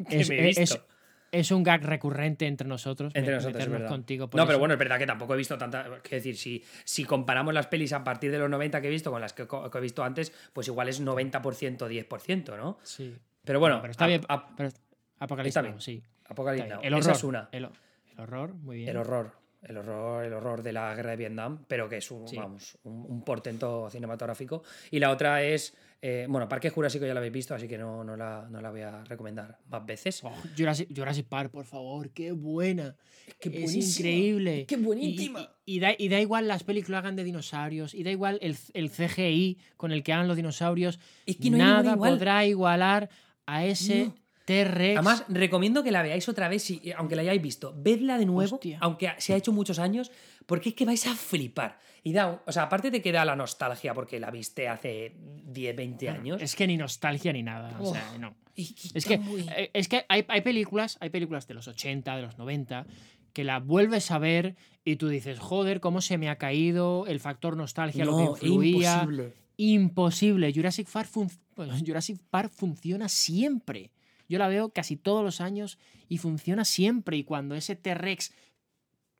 que 0.09 0.19
Es, 0.21 0.29
me 0.29 0.35
he 0.39 0.49
es- 0.49 0.57
visto. 0.59 0.85
Es 1.31 1.51
un 1.51 1.63
gag 1.63 1.83
recurrente 1.83 2.45
entre 2.47 2.67
nosotros. 2.67 3.13
Entre 3.15 3.33
nosotros, 3.33 3.63
es 3.63 3.69
verdad. 3.69 3.87
contigo 3.89 4.29
no, 4.33 4.45
pero 4.45 4.59
bueno, 4.59 4.73
es 4.73 4.79
verdad 4.79 4.97
que 4.99 5.05
tampoco 5.07 5.33
he 5.33 5.37
visto 5.37 5.57
tanta. 5.57 5.83
Quiero 5.83 6.17
decir, 6.17 6.35
si, 6.37 6.63
si 6.83 7.05
comparamos 7.05 7.53
las 7.53 7.67
pelis 7.67 7.93
a 7.93 8.03
partir 8.03 8.31
de 8.31 8.37
los 8.39 8.49
90 8.49 8.81
que 8.81 8.87
he 8.87 8.91
visto 8.91 9.11
con 9.11 9.21
las 9.21 9.33
que, 9.33 9.43
he 9.73 9.79
visto 9.81 10.03
antes, 10.03 10.31
pues 10.53 10.67
igual 10.67 10.89
es 10.89 11.01
90%, 11.01 11.77
10%, 11.87 12.57
¿no? 12.57 12.77
Sí. 12.83 13.15
Pero 13.45 13.59
bueno, 13.59 13.75
No, 13.77 13.81
pero 13.81 13.91
está 13.91 14.05
a- 14.05 14.07
bien. 14.07 14.21
a- 14.27 14.55
pero 14.55 14.69
Apocalipsis, 15.19 15.49
está 15.57 15.61
bien. 15.61 15.79
sí. 15.81 16.03
Está 16.29 16.51
bien. 16.51 16.67
El 16.81 16.93
Esa 16.93 16.97
horror. 16.97 17.11
es 17.17 17.23
una. 17.23 17.49
El, 17.51 17.63
el 17.65 18.19
horror, 18.19 18.53
muy 18.55 18.77
bien. 18.77 18.89
El 18.89 18.97
horror. 18.97 19.31
El 19.63 19.77
horror, 19.77 20.25
el 20.25 20.33
horror 20.33 20.63
de 20.63 20.73
la 20.73 20.95
guerra 20.95 21.11
de 21.11 21.17
Vietnam, 21.17 21.65
pero 21.67 21.87
que 21.87 21.97
es 21.97 22.09
un, 22.09 22.27
Sí. 22.27 22.35
vamos, 22.35 22.77
un, 22.83 23.05
un 23.07 23.23
portento 23.23 23.89
cinematográfico. 23.91 24.63
Y 24.89 24.97
la 24.99 25.11
otra 25.11 25.43
es, 25.43 25.75
eh, 26.01 26.25
bueno, 26.27 26.49
Parque 26.49 26.69
Jurásico 26.71 27.05
ya 27.05 27.13
la 27.13 27.19
habéis 27.19 27.33
visto, 27.33 27.53
así 27.53 27.67
que 27.67 27.77
no, 27.77 28.03
no, 28.03 28.17
la, 28.17 28.47
no 28.49 28.59
la 28.59 28.71
voy 28.71 28.81
a 28.81 29.03
recomendar 29.03 29.59
más 29.69 29.85
veces. 29.85 30.23
Oh, 30.23 30.33
Jurassic, 30.57 30.89
Jurassic 30.95 31.27
Park, 31.27 31.51
por 31.51 31.65
favor, 31.65 32.09
qué 32.09 32.31
buena. 32.31 32.95
que 33.39 33.63
es 33.63 33.75
increíble. 33.99 34.65
qué 34.67 34.77
buenísima. 34.77 35.49
Y, 35.65 35.75
y 35.75 35.79
da, 35.79 35.93
y 35.97 36.09
da 36.09 36.19
igual 36.19 36.47
las 36.47 36.63
pelis 36.63 36.85
que 36.85 36.91
lo 36.91 36.97
hagan 36.97 37.15
de 37.15 37.23
dinosaurios, 37.23 37.93
y 37.93 38.03
da 38.03 38.09
igual 38.11 38.39
el, 38.41 38.57
el 38.73 38.89
CGI 38.89 39.59
con 39.77 39.91
el 39.91 40.01
que 40.03 40.13
hagan 40.13 40.27
los 40.27 40.37
dinosaurios. 40.37 40.99
Es 41.25 41.37
que 41.37 41.49
no 41.51 41.57
hay 41.57 41.61
nada 41.63 41.93
igual. 41.93 42.13
podrá 42.13 42.45
igualar 42.45 43.09
a 43.45 43.65
ese 43.65 44.05
No. 44.05 44.15
T-Rex. 44.45 44.97
Además, 44.97 45.23
recomiendo 45.29 45.83
que 45.83 45.91
la 45.91 46.01
veáis 46.01 46.27
otra 46.27 46.49
vez, 46.49 46.63
si, 46.63 46.81
aunque 46.97 47.15
la 47.15 47.21
hayáis 47.21 47.41
visto. 47.43 47.75
Vedla 47.77 48.17
de 48.17 48.25
nuevo, 48.25 48.55
Hostia. 48.55 48.79
aunque 48.81 49.11
se 49.19 49.33
ha 49.33 49.37
hecho 49.37 49.51
muchos 49.51 49.77
años, 49.77 50.11
porque 50.47 50.69
es 50.69 50.75
que 50.75 50.83
vais 50.83 51.05
a 51.05 51.13
flipar. 51.13 51.77
Y 52.03 52.13
da, 52.13 52.41
o 52.45 52.51
sea, 52.51 52.63
aparte 52.63 52.89
de 52.89 53.01
que 53.01 53.11
da 53.11 53.23
la 53.25 53.35
nostalgia 53.35 53.93
porque 53.93 54.19
la 54.19 54.31
viste 54.31 54.67
hace 54.67 55.15
10, 55.45 55.75
20 55.75 56.09
años. 56.09 56.41
Es 56.41 56.55
que 56.55 56.65
ni 56.65 56.75
nostalgia 56.77 57.31
ni 57.31 57.43
nada. 57.43 57.77
o 57.79 57.93
sea, 57.93 58.17
no. 58.19 58.35
es 58.55 59.05
que, 59.05 59.17
muy- 59.19 59.45
eh, 59.55 59.69
es 59.73 59.87
que 59.87 60.05
hay, 60.09 60.25
hay 60.27 60.41
películas, 60.41 60.97
hay 60.99 61.09
películas 61.11 61.47
de 61.47 61.53
los 61.53 61.67
80, 61.67 62.15
de 62.15 62.21
los 62.23 62.37
90, 62.37 62.85
que 63.33 63.43
la 63.43 63.59
vuelves 63.59 64.09
a 64.11 64.17
ver 64.17 64.55
y 64.83 64.95
tú 64.95 65.07
dices, 65.09 65.39
joder, 65.39 65.79
cómo 65.79 66.01
se 66.01 66.17
me 66.17 66.29
ha 66.29 66.37
caído 66.37 67.05
el 67.07 67.19
factor 67.19 67.55
nostalgia, 67.55 68.03
lo 68.03 68.17
que 68.17 68.23
influía. 68.47 68.93
imposible. 69.03 69.33
Imposible. 69.57 70.53
Park, 70.53 71.09
Jurassic 71.85 72.19
Park 72.29 72.51
funciona 72.51 73.09
siempre. 73.09 73.91
Yo 74.27 74.39
la 74.39 74.47
veo 74.47 74.69
casi 74.69 74.95
todos 74.95 75.23
los 75.23 75.39
años 75.39 75.77
y 76.09 76.17
funciona 76.17 76.65
siempre. 76.65 77.17
Y 77.17 77.23
cuando 77.23 77.53
ese 77.53 77.75
T-Rex 77.75 78.33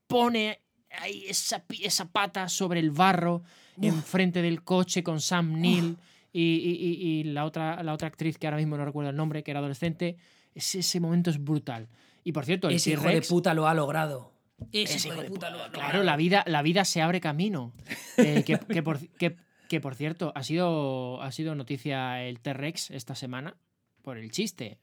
pone 0.08 0.60
ahí 0.99 1.26
esa, 1.27 1.63
esa 1.81 2.05
pata 2.11 2.49
sobre 2.49 2.80
el 2.80 2.91
barro 2.91 3.43
enfrente 3.81 4.41
del 4.41 4.63
coche 4.63 5.03
con 5.03 5.22
Sam 5.22 5.59
Neill 5.59 5.97
y, 6.34 6.41
y- 6.41 6.45
y- 6.45 7.19
y 7.19 7.23
la, 7.26 7.45
otra, 7.45 7.81
la 7.84 7.93
otra 7.93 8.07
actriz 8.07 8.38
que 8.38 8.47
ahora 8.47 8.57
mismo 8.57 8.77
no 8.77 8.85
recuerdo 8.85 9.09
el 9.09 9.15
nombre, 9.15 9.43
que 9.43 9.51
era 9.51 9.59
adolescente, 9.59 10.18
ese, 10.55 10.80
ese 10.80 10.99
momento 10.99 11.30
es 11.30 11.43
brutal. 11.43 11.88
Y 12.23 12.31
por 12.34 12.45
cierto, 12.45 12.69
el 12.69 12.76
Ese 12.76 12.91
hijo 12.91 13.07
de 13.07 13.22
puta 13.22 13.53
lo 13.53 13.68
ha 13.68 13.73
logrado. 13.73 14.31
Ese 14.72 14.97
Ese 14.97 15.07
hijo 15.07 15.22
de 15.22 15.27
puta, 15.30 15.47
puta. 15.47 15.49
lo- 15.49 15.57
lo 15.65 15.72
Claro, 15.72 15.88
ganaron. 15.88 16.05
la 16.05 16.15
vida, 16.18 16.43
la 16.47 16.61
vida 16.61 16.85
se 16.85 17.01
abre 17.01 17.19
camino. 17.22 17.73
Eh, 18.18 18.43
que, 18.45 18.59
que 18.59 18.84
por, 18.84 18.99
que- 19.18 19.35
que, 19.68 19.80
por 19.80 19.95
cierto, 19.95 20.31
ha 20.35 20.43
sido, 20.43 21.22
ha 21.22 21.31
sido 21.31 21.55
noticia 21.55 22.22
el 22.23 22.39
T-Rex 22.41 22.91
esta 22.91 23.15
semana 23.15 23.55
por 24.03 24.18
el 24.18 24.30
chiste. 24.31 24.77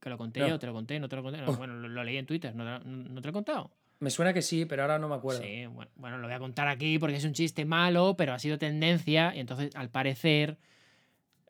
Que 0.00 0.10
lo 0.10 0.18
conté 0.18 0.40
No. 0.40 0.48
yo, 0.48 0.58
te 0.58 0.66
lo 0.66 0.72
conté, 0.74 0.98
no 1.00 1.08
te 1.08 1.16
lo 1.16 1.22
conté. 1.22 1.40
No, 1.40 1.50
Oh. 1.52 1.56
Bueno, 1.56 1.74
lo, 1.74 1.88
lo 1.88 2.02
leí 2.04 2.16
en 2.18 2.26
Twitter, 2.26 2.54
¿no 2.54 2.64
no 2.80 3.20
te 3.20 3.26
lo 3.26 3.30
he 3.30 3.32
contado? 3.32 3.70
Me 4.00 4.10
suena 4.10 4.32
que 4.32 4.42
sí, 4.42 4.64
pero 4.64 4.82
ahora 4.82 4.98
no 4.98 5.08
me 5.08 5.16
acuerdo. 5.16 5.42
Sí, 5.42 5.66
bueno, 5.66 5.90
bueno, 5.96 6.18
lo 6.18 6.26
voy 6.28 6.34
a 6.34 6.38
contar 6.38 6.68
aquí 6.68 6.98
porque 6.98 7.16
es 7.16 7.24
un 7.24 7.32
chiste 7.32 7.64
malo, 7.64 8.14
pero 8.16 8.32
ha 8.32 8.38
sido 8.38 8.56
tendencia. 8.58 9.34
Y 9.34 9.40
entonces, 9.40 9.74
al 9.74 9.90
parecer, 9.90 10.56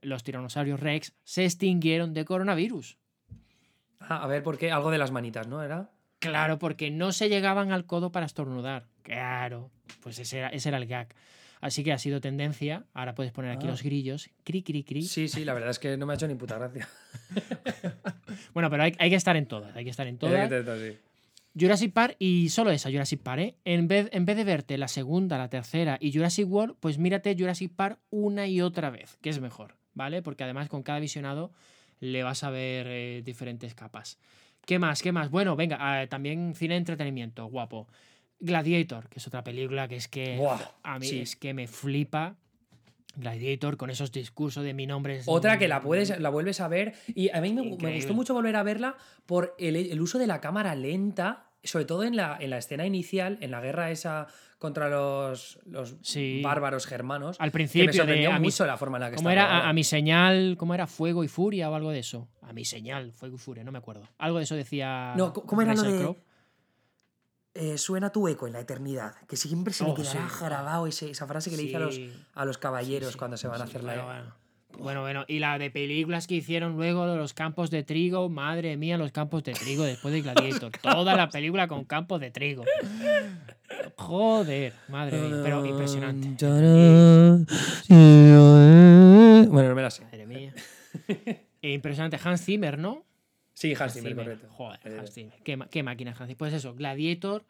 los 0.01 0.23
tiranosaurios 0.25 0.81
Rex 0.81 1.13
se 1.25 1.45
extinguieron 1.45 2.15
de 2.15 2.25
coronavirus. 2.25 2.97
Ah, 4.01 4.23
a 4.23 4.27
ver, 4.27 4.43
¿por 4.43 4.57
qué? 4.57 4.71
Algo 4.71 4.91
de 4.91 4.97
las 4.99 5.11
manitas, 5.11 5.47
¿no? 5.47 5.63
¿Era? 5.63 5.91
Claro, 6.21 6.59
porque 6.59 6.91
no 6.91 7.13
se 7.13 7.29
llegaban 7.29 7.71
al 7.71 7.85
codo 7.85 8.11
para 8.13 8.25
estornudar. 8.27 8.87
Claro, 9.03 9.71
pues 10.03 10.19
ese 10.19 10.39
era, 10.39 10.49
ese 10.49 10.71
era 10.71 10.79
el 10.79 10.87
gag. 10.87 11.15
Así 11.61 11.83
que 11.85 11.93
ha 11.93 11.99
sido 11.99 12.21
tendencia. 12.21 12.85
Ahora 12.95 13.15
puedes 13.15 13.33
poner 13.33 13.51
aquí 13.51 13.67
Ah. 13.67 13.71
los 13.71 13.83
grillos. 13.83 14.31
Cri, 14.45 14.63
cri, 14.63 14.85
cri. 14.85 15.03
Sí, 15.03 15.29
sí, 15.29 15.45
la 15.45 15.55
verdad 15.55 15.71
es 15.71 15.79
que 15.79 15.97
no 15.97 16.07
me 16.07 16.13
ha 16.13 16.17
hecho 16.17 16.29
ni 16.29 16.35
puta 16.35 16.57
gracia. 16.57 16.89
Bueno, 18.55 18.71
pero 18.71 18.83
hay, 18.85 18.95
hay 18.99 19.11
que 19.11 19.17
estar 19.17 19.37
en 19.37 19.47
todas. 19.47 19.75
Hay 19.77 19.85
que 19.85 19.91
estar 19.91 20.07
en 20.07 20.19
todas. 20.19 20.49
Sí. 20.51 20.99
Jurassic 21.59 21.93
Park 21.93 22.17
y 22.19 22.49
solo 22.51 22.71
esa, 22.71 22.91
Jurassic 22.91 23.21
Park, 23.21 23.41
¿eh? 23.41 23.57
En 23.65 23.89
vez, 23.89 24.09
en 24.13 24.25
vez 24.25 24.37
de 24.37 24.45
verte 24.45 24.79
la 24.79 24.89
segunda, 24.89 25.39
la 25.39 25.49
tercera 25.49 25.99
y 26.01 26.13
Jurassic 26.13 26.49
World, 26.49 26.77
pues 26.81 26.99
mírate 26.99 27.35
Jurassic 27.39 27.73
Park 27.75 27.99
una 28.11 28.47
y 28.47 28.61
otra 28.61 28.91
vez, 28.91 29.17
que 29.21 29.31
es 29.31 29.41
mejor, 29.41 29.77
¿vale? 29.95 30.23
Porque 30.23 30.45
además 30.45 30.69
con 30.69 30.83
cada 30.83 31.01
visionado 31.01 31.53
le 32.01 32.23
vas 32.23 32.45
a 32.45 32.51
ver 32.51 32.87
eh, 32.89 33.23
diferentes 33.25 33.75
capas. 33.75 34.19
¿Qué 34.65 34.79
más? 34.79 35.03
¿Qué 35.03 35.13
más? 35.13 35.31
Bueno, 35.31 35.57
venga, 35.57 35.79
ah, 35.81 36.07
también 36.09 36.55
cine 36.55 36.75
de 36.75 36.79
entretenimiento, 36.79 37.47
guapo. 37.47 37.89
Gladiator, 38.41 39.09
que 39.09 39.19
es 39.19 39.27
otra 39.27 39.43
película 39.43 39.89
que 39.89 39.97
es 39.97 40.07
que 40.07 40.37
Buah, 40.37 40.61
a 40.83 40.99
mí 40.99 41.07
sí. 41.07 41.21
es 41.21 41.37
que 41.37 41.55
me 41.55 41.67
flipa. 41.67 42.37
Gladiator 43.17 43.77
con 43.77 43.91
esos 43.91 44.13
discursos 44.13 44.63
de 44.63 44.75
mi 44.75 44.87
nombre 44.87 45.17
es 45.17 45.25
Otra 45.27 45.59
que 45.59 45.67
la 45.67 45.81
puedes, 45.81 46.21
la 46.21 46.29
vuelves 46.29 46.61
a 46.61 46.69
ver. 46.69 46.95
Y 47.09 47.31
a 47.31 47.41
mí 47.41 47.53
me, 47.53 47.95
gustó 47.95 48.15
mucho 48.15 48.33
volver 48.33 48.55
a 48.55 48.63
verla 48.63 48.97
por 49.27 49.57
el, 49.59 49.75
el 49.75 50.01
uso 50.01 50.19
de 50.19 50.29
la 50.29 50.41
cámara 50.41 50.77
lenta, 50.77 51.48
sobre 51.65 51.85
todo 51.85 52.05
en 52.05 52.17
la, 52.17 52.37
en 52.41 52.51
la 52.51 52.59
escena 52.59 52.87
inicial, 52.87 53.39
en 53.41 53.51
la 53.51 53.61
guerra 53.61 53.91
esa 53.91 54.27
contra 54.59 54.89
los, 54.89 55.59
los 55.67 55.97
Sí. 56.03 56.41
bárbaros 56.43 56.87
germanos. 56.87 57.37
Al 57.39 57.47
que 57.47 57.47
me 57.47 57.53
principio 57.53 57.87
de 57.91 57.97
sorprendió 57.97 58.33
a 58.33 58.39
mi- 58.39 58.47
mucho 58.47 58.67
la 58.67 58.77
forma 58.77 58.97
en 58.99 59.03
la 59.03 59.11
que 59.11 59.17
¿Cómo 59.17 59.31
estaba 59.31 59.59
era? 59.59 59.69
A, 59.69 59.73
mi 59.73 59.85
señal, 59.85 60.57
¿cómo 60.59 60.75
era? 60.75 60.87
Fuego 60.87 61.23
y 61.25 61.29
furia 61.29 61.71
o 61.71 61.75
algo 61.75 61.91
de 61.91 62.01
eso. 62.01 62.29
A 62.43 62.53
mi 62.53 62.65
señal, 62.65 63.13
fuego 63.13 63.37
y 63.37 63.39
furia, 63.39 63.63
no 63.65 63.71
me 63.73 63.79
acuerdo. 63.79 64.09
Algo 64.19 64.39
de 64.39 64.45
eso 64.45 64.55
decía. 64.57 65.15
No, 65.17 65.33
¿cómo 65.33 65.63
era 65.63 65.75
lo 65.75 65.83
de-. 65.83 66.17
Eh, 67.55 67.77
suena 67.79 68.11
tu 68.13 68.29
eco 68.29 68.47
en 68.47 68.53
la 68.53 68.61
eternidad, 68.61 69.15
que 69.27 69.37
siempre 69.37 69.73
se 69.73 69.83
Oh, 69.85 69.89
me 69.89 69.95
quedará 69.95 70.29
sí. 70.29 70.45
grabado 70.45 70.87
ese- 70.87 71.11
esa 71.11 71.27
frase 71.27 71.51
que 71.51 71.57
le 71.57 71.63
dice 71.65 71.77
a 71.77 71.81
los, 71.81 71.99
a 72.35 72.45
los 72.45 72.59
caballeros 72.59 73.09
sí, 73.09 73.13
sí, 73.15 73.19
cuando 73.19 73.37
se 73.37 73.49
van 73.49 73.61
a 73.61 73.65
hacer 73.65 73.83
la... 73.83 73.95
bueno. 73.95 74.07
Bueno, 74.07 74.35
bueno, 74.79 75.25
y 75.29 75.39
la 75.39 75.59
de 75.59 75.71
películas 75.71 76.27
que 76.27 76.35
hicieron 76.37 76.77
luego 76.77 77.07
de 77.07 77.17
los 77.17 77.35
campos 77.35 77.71
de 77.71 77.83
trigo, 77.83 78.29
madre 78.29 78.77
mía, 78.77 78.97
los 78.99 79.13
campos 79.13 79.43
de 79.45 79.53
trigo 79.53 79.85
después 79.85 80.13
de 80.15 80.23
Gladiator. 80.23 80.71
Toda 80.83 81.15
la 81.17 81.29
película 81.29 81.67
con 81.69 81.85
campos 81.85 82.21
de 82.21 82.31
trigo. 82.31 82.65
Joder, 83.97 84.73
madre 84.89 85.19
mía, 85.21 85.41
pero 85.43 85.67
impresionante. 85.67 86.29
Bueno, 87.89 89.69
no 89.71 89.75
me 89.75 89.83
la 89.83 89.91
sé. 89.91 90.05
Madre 90.05 90.27
mía. 90.27 90.55
E 91.63 91.73
impresionante. 91.73 92.19
Hans 92.23 92.45
Zimmer, 92.45 92.79
¿no? 92.79 93.05
Sí, 93.55 93.75
Hans 93.79 93.95
Zimmer, 93.95 94.15
correcto. 94.15 94.47
Joder, 94.51 94.81
Eh, 94.85 94.97
Hans 94.99 95.13
Zimmer. 95.13 95.39
¿Qué, 95.43 95.59
qué 95.71 95.83
máquina 95.83 96.11
Hans 96.13 96.21
Zimmer? 96.29 96.37
Pues 96.37 96.53
eso, 96.55 96.75
Gladiator. 96.75 97.45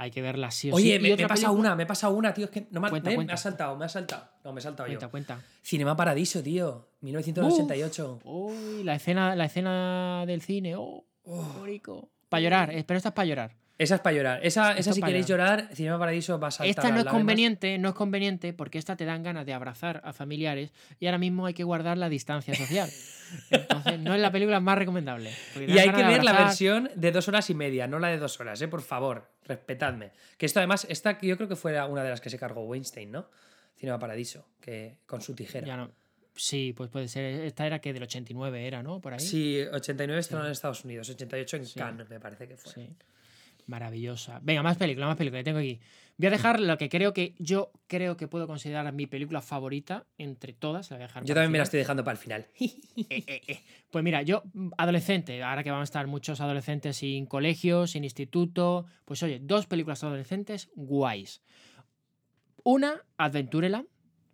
Hay 0.00 0.10
que 0.12 0.22
verla 0.22 0.50
sí 0.52 0.70
o 0.70 0.76
Oye, 0.76 0.96
sí. 0.96 1.02
Me, 1.02 1.16
me 1.16 1.22
he 1.24 1.26
pasado 1.28 1.52
una, 1.54 1.74
me 1.74 1.82
he 1.82 1.86
pasado 1.86 2.14
una, 2.14 2.32
tío. 2.32 2.44
Es 2.44 2.50
que 2.52 2.68
no 2.70 2.80
me, 2.80 2.86
ha- 2.86 2.90
Cuenta, 2.90 3.06
me- 3.10 3.10
me 3.10 3.16
cuenta. 3.16 3.34
ha 3.34 3.36
saltado, 3.36 3.76
me 3.76 3.84
ha 3.84 3.88
saltado. 3.88 4.28
No, 4.44 4.52
me 4.52 4.60
he 4.60 4.62
saltado 4.62 4.86
Cuenta, 4.86 5.06
yo. 5.06 5.10
cuenta. 5.10 5.42
Cinema 5.60 5.96
Paradiso, 5.96 6.40
tío. 6.42 6.88
1988. 7.00 8.20
Uy, 8.24 8.84
la 8.84 8.94
escena, 8.94 9.34
la 9.34 9.44
escena 9.46 10.24
del 10.26 10.40
cine. 10.42 10.74
Oh, 10.76 11.04
rico. 11.64 12.10
Para 12.28 12.40
llorar, 12.42 12.70
eh, 12.74 12.84
pero 12.86 12.96
esta 12.96 13.08
es 13.10 13.14
para 13.14 13.26
llorar. 13.26 13.56
Esa 13.78 13.94
es 13.94 14.00
para 14.00 14.16
llorar. 14.16 14.40
Esa, 14.42 14.76
esa 14.76 14.92
si 14.92 15.00
queréis 15.00 15.26
llorar, 15.26 15.68
Cinema 15.72 15.98
Paradiso 16.00 16.38
va 16.40 16.48
a 16.48 16.50
saltar. 16.50 16.68
Esta 16.68 16.90
no 16.90 16.98
es 16.98 17.04
conveniente, 17.06 17.78
no 17.78 17.90
es 17.90 17.94
conveniente 17.94 18.52
porque 18.52 18.76
esta 18.76 18.96
te 18.96 19.04
dan 19.04 19.22
ganas 19.22 19.46
de 19.46 19.52
abrazar 19.52 20.00
a 20.04 20.12
familiares 20.12 20.72
y 20.98 21.06
ahora 21.06 21.18
mismo 21.18 21.46
hay 21.46 21.54
que 21.54 21.62
guardar 21.62 21.96
la 21.96 22.08
distancia 22.08 22.54
social. 22.54 22.90
Entonces, 23.50 24.00
no 24.00 24.14
es 24.14 24.20
la 24.20 24.32
película 24.32 24.58
más 24.58 24.76
recomendable. 24.76 25.30
Y 25.54 25.78
hay 25.78 25.92
que 25.92 26.02
ver 26.02 26.24
la 26.24 26.32
versión 26.32 26.90
de 26.96 27.12
dos 27.12 27.28
horas 27.28 27.48
y 27.50 27.54
media, 27.54 27.86
no 27.86 28.00
la 28.00 28.08
de 28.08 28.18
dos 28.18 28.40
horas, 28.40 28.60
¿eh? 28.60 28.66
Por 28.68 28.82
favor, 28.82 29.30
respetadme. 29.44 30.10
Que 30.36 30.46
esto 30.46 30.58
además, 30.58 30.86
esta 30.90 31.20
yo 31.20 31.36
creo 31.36 31.48
que 31.48 31.56
fue 31.56 31.80
una 31.84 32.02
de 32.02 32.10
las 32.10 32.20
que 32.20 32.30
se 32.30 32.38
cargó 32.38 32.62
Weinstein, 32.64 33.12
¿no? 33.12 33.28
Cinema 33.76 34.00
Paradiso, 34.00 34.44
que 34.60 34.98
con 35.06 35.20
su 35.22 35.34
tijera. 35.34 35.66
Ya 35.66 35.76
no. 35.76 35.92
Sí, 36.34 36.72
pues 36.76 36.90
puede 36.90 37.06
ser. 37.08 37.24
Esta 37.44 37.66
era 37.66 37.80
que 37.80 37.92
del 37.92 38.02
89 38.04 38.66
era, 38.66 38.82
¿no? 38.82 39.00
Por 39.00 39.12
ahí. 39.12 39.20
Sí, 39.20 39.60
89 39.72 40.20
estrenó 40.20 40.44
en 40.44 40.52
Estados 40.52 40.84
Unidos, 40.84 41.08
88 41.10 41.56
en 41.56 41.66
Sí. 41.66 41.78
Cannes, 41.78 42.08
me 42.08 42.18
parece 42.18 42.48
que 42.48 42.56
fue. 42.56 42.72
Sí. 42.72 42.90
Maravillosa. 43.68 44.40
Venga, 44.42 44.62
más 44.62 44.76
película, 44.76 45.06
más 45.06 45.16
película. 45.16 45.40
que 45.40 45.44
Tengo 45.44 45.58
aquí. 45.58 45.78
Voy 46.16 46.26
a 46.26 46.30
dejar 46.30 46.58
lo 46.58 46.76
que 46.78 46.88
creo 46.88 47.12
que 47.12 47.34
yo 47.38 47.70
creo 47.86 48.16
que 48.16 48.26
puedo 48.26 48.46
considerar 48.48 48.90
mi 48.92 49.06
película 49.06 49.40
favorita 49.42 50.06
entre 50.16 50.52
todas. 50.54 50.90
La 50.90 50.96
voy 50.96 51.04
a 51.04 51.06
dejar 51.06 51.24
Yo 51.24 51.34
también 51.34 51.52
me 51.52 51.58
la 51.58 51.64
estoy 51.64 51.78
dejando 51.78 52.02
para 52.02 52.12
el 52.12 52.18
final. 52.18 52.46
Eh, 53.10 53.22
eh, 53.26 53.42
eh. 53.46 53.60
Pues 53.92 54.02
mira, 54.02 54.22
yo, 54.22 54.42
mm, 54.52 54.70
adolescente, 54.76 55.42
ahora 55.42 55.62
que 55.62 55.70
van 55.70 55.82
a 55.82 55.84
estar 55.84 56.06
muchos 56.08 56.40
adolescentes 56.40 56.96
sin 56.96 57.26
colegio, 57.26 57.86
sin 57.86 58.02
instituto, 58.04 58.86
pues 59.04 59.22
oye, 59.22 59.38
dos 59.40 59.66
películas 59.66 60.02
adolescentes 60.02 60.68
guays. 60.74 61.40
Una, 62.64 63.02
Adventureland, 63.16 63.86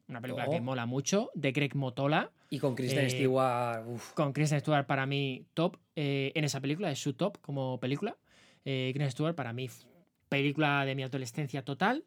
una 0.08 0.20
película 0.20 0.48
que 0.48 0.56
Oh. 0.56 0.62
mola 0.62 0.86
mucho, 0.86 1.30
de 1.34 1.52
Greg 1.52 1.74
Motola, 1.76 2.30
Y 2.50 2.58
con 2.60 2.74
Kristen 2.76 3.06
Eh, 3.06 3.10
Stewart, 3.10 3.84
uf. 3.86 4.12
con 4.12 4.32
Kristen 4.32 4.60
Stewart 4.60 4.86
para 4.86 5.06
mí 5.06 5.44
top 5.54 5.76
eh, 5.96 6.30
en 6.34 6.44
esa 6.44 6.60
película, 6.60 6.90
es 6.90 6.98
su 7.00 7.14
top 7.14 7.38
como 7.40 7.78
película. 7.80 8.16
Eh, 8.64 8.90
Kristen 8.94 9.10
Stewart 9.10 9.34
para 9.34 9.52
mí 9.52 9.68
película 10.28 10.84
de 10.84 10.94
mi 10.94 11.02
adolescencia 11.02 11.64
total. 11.64 12.04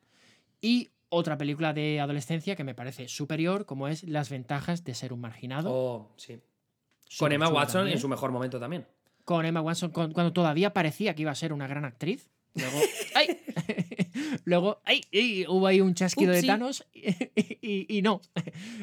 Y 0.62 0.90
otra 1.10 1.38
película 1.38 1.72
de 1.74 2.00
adolescencia 2.00 2.56
que 2.56 2.64
me 2.64 2.76
parece 2.76 3.08
superior, 3.08 3.66
como 3.66 3.88
es 3.88 4.04
Las 4.04 4.30
ventajas 4.30 4.84
de 4.84 4.94
ser 4.96 5.14
un 5.14 5.22
marginado. 5.22 5.72
Oh, 5.72 6.12
sí. 6.18 6.40
Con 7.18 7.32
Emma 7.32 7.48
Watson 7.48 7.82
también. 7.82 7.98
en 7.98 8.02
su 8.02 8.08
mejor 8.10 8.32
momento 8.32 8.60
también. 8.60 8.86
con 9.24 9.46
Emma 9.46 9.62
Watson 9.62 9.92
con- 9.92 10.12
cuando 10.14 10.34
todavía 10.34 10.74
parecía 10.74 11.14
que 11.16 11.22
iba 11.22 11.32
a 11.32 11.36
ser 11.36 11.54
una 11.54 11.68
gran 11.68 11.86
actriz. 11.86 12.30
Luego, 12.56 12.78
¡ay! 13.16 13.40
Luego, 14.45 14.81
¡ay! 14.85 15.02
¡ay! 15.14 15.45
Hubo 15.48 15.68
ahí 15.68 15.81
un 15.81 15.94
chasquido 15.94 16.31
Upsi. 16.31 16.41
de 16.41 16.48
Thanos 16.48 16.85
y, 16.94 17.10
y- 17.61 17.98
y 17.98 18.02
no. 18.02 18.22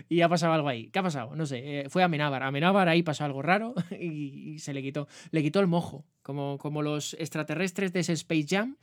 Y 0.09 0.20
ha 0.20 0.28
pasado 0.28 0.52
algo 0.52 0.69
ahí. 0.69 0.89
¿Qué 0.90 0.98
ha 0.98 1.02
pasado? 1.02 1.35
No 1.36 1.47
sé. 1.47 1.81
eh, 1.81 1.89
fue 1.89 2.02
a 2.02 2.06
Amenábar. 2.06 2.43
A 2.43 2.48
Amenábar 2.48 2.89
ahí 2.89 3.02
pasó 3.02 3.24
algo 3.24 3.43
raro 3.43 3.74
y, 4.01 4.52
y 4.55 4.59
se 4.59 4.73
le 4.74 4.82
quitó. 4.82 5.09
Le 5.31 5.43
quitó 5.43 5.61
el 5.61 5.66
mojo. 5.66 6.05
Como, 6.23 6.56
como 6.59 6.81
los 6.82 7.15
extraterrestres 7.15 7.93
de 7.93 8.01
ese 8.01 8.12
Space 8.15 8.47
Jam. 8.48 8.77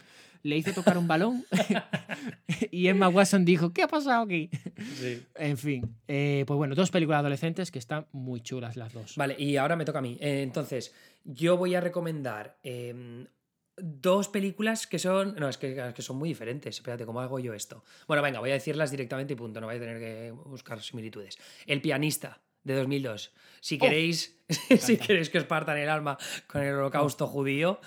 Le 0.43 0.57
hizo 0.57 0.73
tocar 0.73 0.97
un 0.97 1.07
balón 1.07 1.45
y 2.71 2.87
Emma 2.87 3.09
Watson 3.09 3.45
dijo, 3.45 3.73
¿qué 3.73 3.83
ha 3.83 3.87
pasado 3.87 4.23
aquí? 4.23 4.49
Sí. 4.95 5.21
En 5.35 5.55
fin. 5.57 5.95
eh, 6.07 6.45
pues 6.47 6.57
bueno, 6.57 6.73
dos 6.73 6.89
películas 6.89 7.19
adolescentes 7.19 7.69
que 7.69 7.77
están 7.77 8.07
muy 8.11 8.41
chulas 8.41 8.75
las 8.75 8.91
dos. 8.91 9.15
Vale, 9.17 9.35
y 9.37 9.57
ahora 9.57 9.75
me 9.75 9.85
toca 9.85 9.99
a 9.99 10.01
mí. 10.01 10.17
Eh, 10.19 10.41
entonces, 10.41 10.93
yo 11.23 11.57
voy 11.57 11.75
a 11.75 11.81
recomendar 11.81 12.57
em, 12.63 13.27
dos 13.81 14.29
películas 14.29 14.87
que 14.87 14.99
son. 14.99 15.35
No, 15.35 15.49
es 15.49 15.57
que, 15.57 15.77
es 15.87 15.93
que 15.93 16.01
son 16.01 16.17
muy 16.17 16.29
diferentes. 16.29 16.75
Espérate, 16.77 17.05
¿cómo 17.05 17.21
hago 17.21 17.39
yo 17.39 17.53
esto? 17.53 17.83
Bueno, 18.07 18.23
venga, 18.23 18.39
voy 18.39 18.51
a 18.51 18.53
decirlas 18.53 18.91
directamente 18.91 19.33
y 19.33 19.35
punto. 19.35 19.59
No 19.59 19.67
voy 19.67 19.75
a 19.77 19.79
tener 19.79 19.99
que 19.99 20.31
buscar 20.31 20.81
similitudes. 20.81 21.37
El 21.65 21.81
pianista 21.81 22.39
de 22.63 22.75
2002. 22.75 23.33
Si 23.59 23.77
queréis, 23.77 24.39
si 24.79 24.97
queréis 24.97 25.29
que 25.29 25.39
os 25.39 25.45
partan 25.45 25.77
el 25.77 25.89
alma 25.89 26.17
con 26.47 26.61
el 26.61 26.73
holocausto 26.75 27.27
judío. 27.27 27.79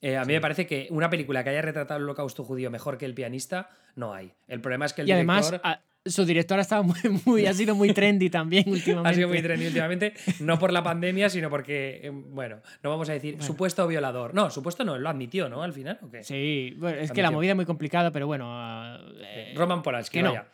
eh, 0.00 0.16
a 0.16 0.24
mí 0.24 0.32
me 0.34 0.40
parece 0.40 0.66
que 0.66 0.88
una 0.90 1.08
película 1.10 1.42
que 1.44 1.50
haya 1.50 1.62
retratado 1.62 1.98
el 1.98 2.04
holocausto 2.04 2.44
judío 2.44 2.70
mejor 2.70 2.98
que 2.98 3.06
el 3.06 3.14
pianista, 3.14 3.70
no 3.94 4.12
hay. 4.12 4.34
El 4.48 4.60
problema 4.60 4.84
es 4.86 4.92
que 4.92 5.02
el 5.02 5.08
y 5.08 5.12
además, 5.12 5.46
director 5.50 5.70
a- 5.70 5.80
su 6.06 6.24
director 6.24 6.58
ha, 6.58 6.62
estado 6.62 6.82
muy, 6.84 6.96
muy- 7.24 7.46
ha 7.46 7.52
sido 7.54 7.74
muy 7.74 7.92
trendy 7.92 8.30
también 8.30 8.68
últimamente. 8.68 9.08
ha 9.10 9.14
sido 9.14 9.28
muy 9.28 9.42
trendy 9.42 9.66
últimamente, 9.66 10.14
no 10.40 10.58
por 10.58 10.72
la 10.72 10.82
pandemia, 10.82 11.28
sino 11.28 11.50
porque, 11.50 12.00
eh, 12.02 12.10
bueno, 12.10 12.58
no 12.82 12.90
vamos 12.90 13.08
a 13.08 13.12
decir 13.12 13.34
Bueno. 13.34 13.46
supuesto 13.46 13.86
violador. 13.86 14.34
No, 14.34 14.50
supuesto 14.50 14.84
no, 14.84 14.98
lo 14.98 15.08
admitió, 15.08 15.48
¿no? 15.48 15.62
Al 15.62 15.72
final, 15.72 15.98
¿o 16.02 16.10
qué? 16.10 16.22
Sí, 16.24 16.74
bueno, 16.78 16.98
es 17.00 17.12
que 17.12 17.22
la 17.22 17.30
movida 17.30 17.50
es 17.52 17.56
muy 17.56 17.66
complicada, 17.66 18.10
pero 18.12 18.26
bueno. 18.26 18.46
ah, 18.48 18.98
eh, 19.20 19.52
Roman 19.56 19.82
Polanski, 19.82 20.18
que 20.18 20.22
no. 20.22 20.30
vaya. 20.30 20.46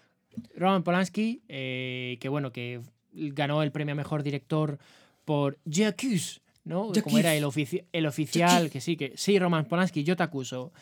Roman 0.56 0.82
Polanski, 0.82 1.42
eh, 1.48 2.16
que 2.20 2.28
bueno, 2.28 2.52
que 2.52 2.80
ganó 3.12 3.62
el 3.62 3.70
premio 3.72 3.92
a 3.92 3.96
mejor 3.96 4.22
director 4.22 4.78
por 5.24 5.58
J'accuse, 5.64 6.40
¿no? 6.64 6.92
Como 7.02 7.18
era 7.18 7.34
el, 7.34 7.44
ofici- 7.44 7.84
el 7.92 8.06
oficial, 8.06 8.70
que 8.70 8.80
sí, 8.80 8.96
que 8.96 9.12
sí, 9.16 9.38
Roman 9.38 9.64
Polanski, 9.66 10.04
yo 10.04 10.16
te 10.16 10.22
acuso. 10.22 10.72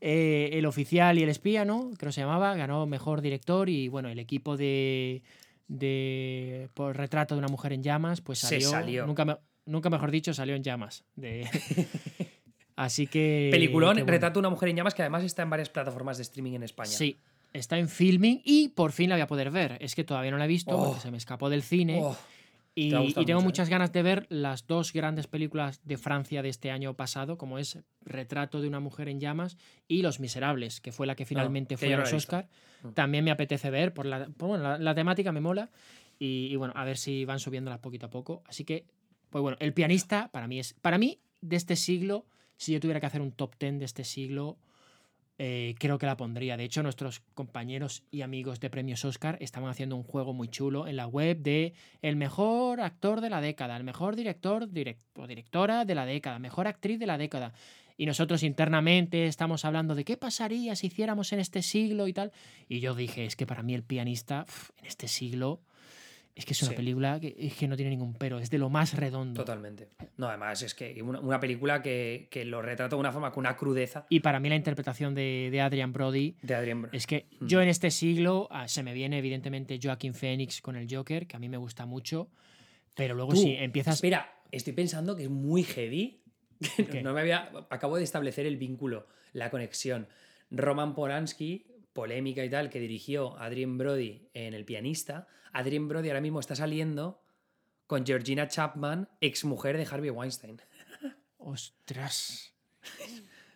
Eh, 0.00 0.50
el 0.52 0.66
oficial 0.66 1.18
y 1.18 1.22
el 1.22 1.28
espía, 1.28 1.64
¿no? 1.64 1.90
Creo 1.96 2.08
que 2.08 2.12
se 2.12 2.20
llamaba, 2.22 2.54
ganó 2.56 2.86
mejor 2.86 3.20
director 3.20 3.68
y 3.68 3.88
bueno, 3.88 4.08
el 4.08 4.18
equipo 4.18 4.56
de. 4.56 5.22
de 5.68 6.68
por 6.74 6.96
retrato 6.96 7.34
de 7.34 7.38
una 7.40 7.48
mujer 7.48 7.72
en 7.72 7.82
llamas, 7.82 8.20
pues 8.20 8.40
Se 8.40 8.46
salió. 8.48 8.70
salió. 8.70 9.06
Nunca, 9.06 9.24
me- 9.24 9.36
nunca 9.66 9.90
mejor 9.90 10.10
dicho, 10.10 10.34
salió 10.34 10.54
en 10.56 10.62
llamas. 10.64 11.04
De, 11.14 11.46
Así 12.76 13.06
que. 13.06 13.48
Peliculón, 13.50 13.94
bueno. 13.94 14.06
retrato 14.10 14.34
de 14.34 14.40
una 14.40 14.50
mujer 14.50 14.68
en 14.68 14.76
llamas 14.76 14.94
que 14.94 15.02
además 15.02 15.24
está 15.24 15.42
en 15.42 15.50
varias 15.50 15.68
plataformas 15.68 16.16
de 16.16 16.22
streaming 16.22 16.52
en 16.54 16.62
España. 16.62 16.90
Sí, 16.90 17.18
está 17.52 17.78
en 17.78 17.88
filming 17.88 18.40
y 18.44 18.68
por 18.68 18.92
fin 18.92 19.08
la 19.08 19.16
voy 19.16 19.22
a 19.22 19.26
poder 19.26 19.50
ver. 19.50 19.76
Es 19.80 19.94
que 19.94 20.04
todavía 20.04 20.30
no 20.30 20.38
la 20.38 20.44
he 20.44 20.48
visto 20.48 20.76
Oh. 20.76 20.86
porque 20.86 21.00
se 21.00 21.10
me 21.10 21.16
escapó 21.18 21.50
del 21.50 21.62
cine. 21.62 21.98
Oh, 22.02 22.16
Y, 22.80 22.90
Te 22.90 22.96
tengo 22.96 23.02
mucho, 23.02 23.30
¿eh? 23.30 23.42
muchas 23.42 23.68
ganas 23.68 23.92
de 23.92 24.02
ver 24.04 24.26
las 24.28 24.68
dos 24.68 24.92
grandes 24.92 25.26
películas 25.26 25.80
de 25.82 25.98
Francia 25.98 26.42
de 26.42 26.48
este 26.48 26.70
año 26.70 26.94
pasado, 26.94 27.36
como 27.36 27.58
es 27.58 27.80
Retrato 28.02 28.60
de 28.60 28.68
una 28.68 28.78
mujer 28.78 29.08
en 29.08 29.18
llamas 29.18 29.58
y 29.88 30.02
Los 30.02 30.20
Miserables, 30.20 30.80
que 30.80 30.92
fue 30.92 31.08
la 31.08 31.16
que 31.16 31.24
finalmente 31.24 31.74
que 31.74 31.78
fue 31.78 31.94
a 31.94 31.98
los. 31.98 32.12
Oscar. 32.12 32.48
Mm. 32.84 32.90
También 32.90 33.24
me 33.24 33.32
apetece 33.32 33.70
ver, 33.70 33.92
por 33.92 34.06
la, 34.06 34.26
por, 34.28 34.50
bueno, 34.50 34.62
la, 34.62 34.78
la 34.78 34.94
temática 34.94 35.32
me 35.32 35.40
mola. 35.40 35.70
Y, 36.20 36.46
y 36.52 36.56
bueno, 36.56 36.72
a 36.76 36.84
ver 36.84 36.98
si 36.98 37.24
van 37.24 37.40
subiéndolas 37.40 37.80
poquito 37.80 38.06
a 38.06 38.10
poco. 38.10 38.44
Así 38.46 38.64
que, 38.64 38.86
pues 39.30 39.42
bueno, 39.42 39.56
El 39.58 39.74
pianista 39.74 40.30
para 40.30 40.46
mí 40.46 40.60
es. 40.60 40.74
Para 40.74 40.98
mí, 40.98 41.18
de 41.40 41.56
este 41.56 41.74
siglo, 41.74 42.26
si 42.56 42.72
yo 42.72 42.78
tuviera 42.78 43.00
que 43.00 43.06
hacer 43.06 43.20
un 43.20 43.32
top 43.32 43.56
10 43.58 43.80
de 43.80 43.84
este 43.86 44.04
siglo, 44.04 44.56
eh, 45.38 45.74
creo 45.78 45.98
que 45.98 46.06
la 46.06 46.16
pondría. 46.16 46.56
De 46.56 46.64
hecho, 46.64 46.82
nuestros 46.82 47.20
compañeros 47.34 48.02
y 48.10 48.22
amigos 48.22 48.58
de 48.60 48.70
premios 48.70 49.04
Oscar 49.04 49.38
estaban 49.40 49.70
haciendo 49.70 49.96
un 49.96 50.02
juego 50.02 50.32
muy 50.32 50.48
chulo 50.48 50.88
en 50.88 50.96
la 50.96 51.06
web 51.06 51.38
de 51.38 51.74
el 52.02 52.16
mejor 52.16 52.80
actor 52.80 53.20
de 53.20 53.30
la 53.30 53.40
década, 53.40 53.76
el 53.76 53.84
mejor 53.84 54.16
director 54.16 54.68
direct- 54.68 54.98
o 55.16 55.26
directora 55.26 55.84
de 55.84 55.94
la 55.94 56.06
década, 56.06 56.38
mejor 56.38 56.66
actriz 56.66 56.98
de 56.98 57.06
la 57.06 57.18
década. 57.18 57.52
Y 57.96 58.06
nosotros 58.06 58.44
internamente 58.44 59.26
estamos 59.26 59.64
hablando 59.64 59.94
de 59.96 60.04
qué 60.04 60.16
pasaría 60.16 60.76
si 60.76 60.86
hiciéramos 60.86 61.32
en 61.32 61.40
este 61.40 61.62
siglo 61.62 62.06
y 62.06 62.12
tal. 62.12 62.30
Y 62.68 62.78
yo 62.80 62.94
dije, 62.94 63.24
es 63.24 63.34
que 63.34 63.46
para 63.46 63.62
mí 63.62 63.74
el 63.74 63.82
pianista 63.82 64.46
en 64.78 64.86
este 64.86 65.08
siglo 65.08 65.60
es 66.38 66.44
que 66.46 66.52
es 66.52 66.62
una 66.62 66.70
Sí. 66.70 66.76
película 66.76 67.18
que, 67.20 67.34
es 67.38 67.54
que 67.54 67.66
no 67.68 67.76
tiene 67.76 67.90
ningún 67.90 68.14
pero, 68.14 68.38
es 68.38 68.48
de 68.48 68.58
lo 68.58 68.70
más 68.70 68.94
redondo. 68.94 69.40
Totalmente. 69.42 69.88
No, 70.16 70.28
además 70.28 70.62
es 70.62 70.74
que 70.74 71.02
una, 71.02 71.20
una 71.20 71.40
película 71.40 71.82
que, 71.82 72.28
que 72.30 72.44
lo 72.44 72.62
retrata 72.62 72.94
de 72.96 73.00
una 73.00 73.12
forma 73.12 73.30
con 73.32 73.42
una 73.42 73.56
crudeza 73.56 74.06
Y 74.08 74.20
para 74.20 74.38
mí 74.40 74.48
la 74.48 74.56
interpretación 74.56 75.14
de, 75.14 75.48
de 75.50 75.60
Adrian 75.60 75.92
Brody 75.92 76.36
de 76.42 76.54
Adrien 76.54 76.82
Brody. 76.82 76.96
Es 76.96 77.06
que 77.06 77.26
Mm. 77.40 77.46
yo 77.46 77.60
en 77.60 77.68
este 77.68 77.90
siglo 77.90 78.48
ah, 78.50 78.68
se 78.68 78.82
me 78.82 78.94
viene 78.94 79.18
evidentemente 79.18 79.78
Joaquin 79.82 80.14
Phoenix 80.14 80.60
con 80.62 80.76
el 80.76 80.86
Joker, 80.92 81.26
que 81.26 81.36
a 81.36 81.38
mí 81.38 81.48
me 81.48 81.56
gusta 81.56 81.84
mucho, 81.86 82.30
pero 82.94 83.14
luego 83.14 83.34
si 83.36 83.54
empiezas... 83.54 83.96
Espera, 83.96 84.32
estoy 84.50 84.72
pensando 84.72 85.14
que 85.16 85.24
es 85.24 85.30
muy 85.30 85.62
heavy. 85.64 86.22
no 87.02 87.12
me 87.12 87.20
había. 87.20 87.50
Acabo 87.70 87.96
de 87.96 88.04
establecer 88.04 88.46
el 88.46 88.56
vínculo, 88.56 89.06
la 89.32 89.50
conexión. 89.50 90.08
Roman 90.50 90.94
Polanski, 90.94 91.66
polémica 91.98 92.44
y 92.44 92.48
tal, 92.50 92.70
que 92.70 92.78
dirigió 92.78 93.36
Adrien 93.38 93.76
Brody 93.76 94.28
en 94.32 94.54
El 94.54 94.64
pianista. 94.64 95.26
Adrien 95.52 95.88
Brody 95.88 96.08
ahora 96.10 96.20
mismo 96.20 96.38
está 96.38 96.54
saliendo 96.54 97.20
con 97.88 98.06
Georgina 98.06 98.46
Chapman, 98.46 99.08
exmujer 99.20 99.76
de 99.76 99.84
Harvey 99.90 100.10
Weinstein. 100.10 100.60
Ostras, 101.38 102.52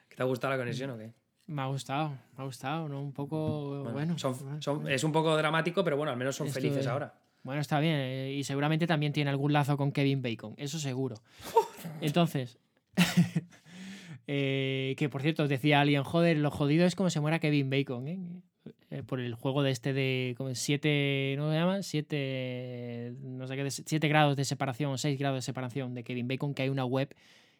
¿Qué 0.08 0.16
¿Te 0.16 0.22
ha 0.22 0.26
gustado 0.26 0.52
la 0.54 0.58
conexión 0.58 0.90
o 0.90 0.98
qué? 0.98 1.12
me 1.46 1.62
ha 1.62 1.66
gustado, 1.66 2.10
me 2.36 2.42
ha 2.42 2.44
gustado, 2.44 2.88
¿no? 2.88 3.00
Un 3.00 3.12
poco... 3.12 3.84
Bueno, 3.92 4.18
son- 4.18 4.36
bueno, 4.38 4.60
son- 4.62 4.88
es 4.88 5.04
un 5.04 5.12
poco 5.12 5.36
dramático, 5.36 5.84
pero 5.84 5.96
bueno, 5.96 6.10
al 6.12 6.16
menos 6.18 6.34
son 6.34 6.46
Esto 6.48 6.58
felices 6.60 6.80
es- 6.80 6.86
ahora. 6.86 7.14
Bueno, 7.44 7.60
está 7.60 7.78
bien. 7.80 7.94
eh, 7.96 8.32
Y 8.32 8.44
seguramente 8.44 8.86
también 8.86 9.12
tiene 9.12 9.30
algún 9.30 9.52
lazo 9.52 9.76
con 9.76 9.92
Kevin 9.92 10.20
Bacon, 10.22 10.54
eso 10.56 10.78
seguro. 10.78 11.16
Entonces, 12.00 12.58
eh, 14.26 14.94
que 14.96 15.08
por 15.08 15.22
cierto, 15.22 15.48
decía 15.48 15.80
alguien, 15.80 16.02
joder, 16.04 16.36
lo 16.38 16.50
jodido 16.50 16.86
es 16.86 16.94
como 16.94 17.10
se 17.10 17.20
muera 17.20 17.38
Kevin 17.38 17.70
Bacon, 17.70 18.08
¿eh? 18.08 18.18
Eh, 18.90 19.02
por 19.02 19.20
el 19.20 19.34
juego 19.34 19.62
de 19.62 19.70
este 19.70 19.92
de 19.92 20.34
como 20.36 20.54
siete, 20.54 21.34
¿no 21.38 21.50
se 21.50 21.56
llama? 21.58 21.82
Siete, 21.82 23.14
no 23.22 23.46
sé 23.46 23.56
qué, 23.56 23.64
de- 23.64 23.70
siete 23.70 24.08
grados 24.08 24.36
de 24.36 24.44
separación 24.44 24.92
o 24.92 24.98
seis 24.98 25.18
grados 25.18 25.38
de 25.38 25.42
separación 25.42 25.94
de 25.94 26.04
Kevin 26.04 26.28
Bacon, 26.28 26.54
que 26.54 26.62
hay 26.62 26.68
una 26.68 26.84
web 26.84 27.14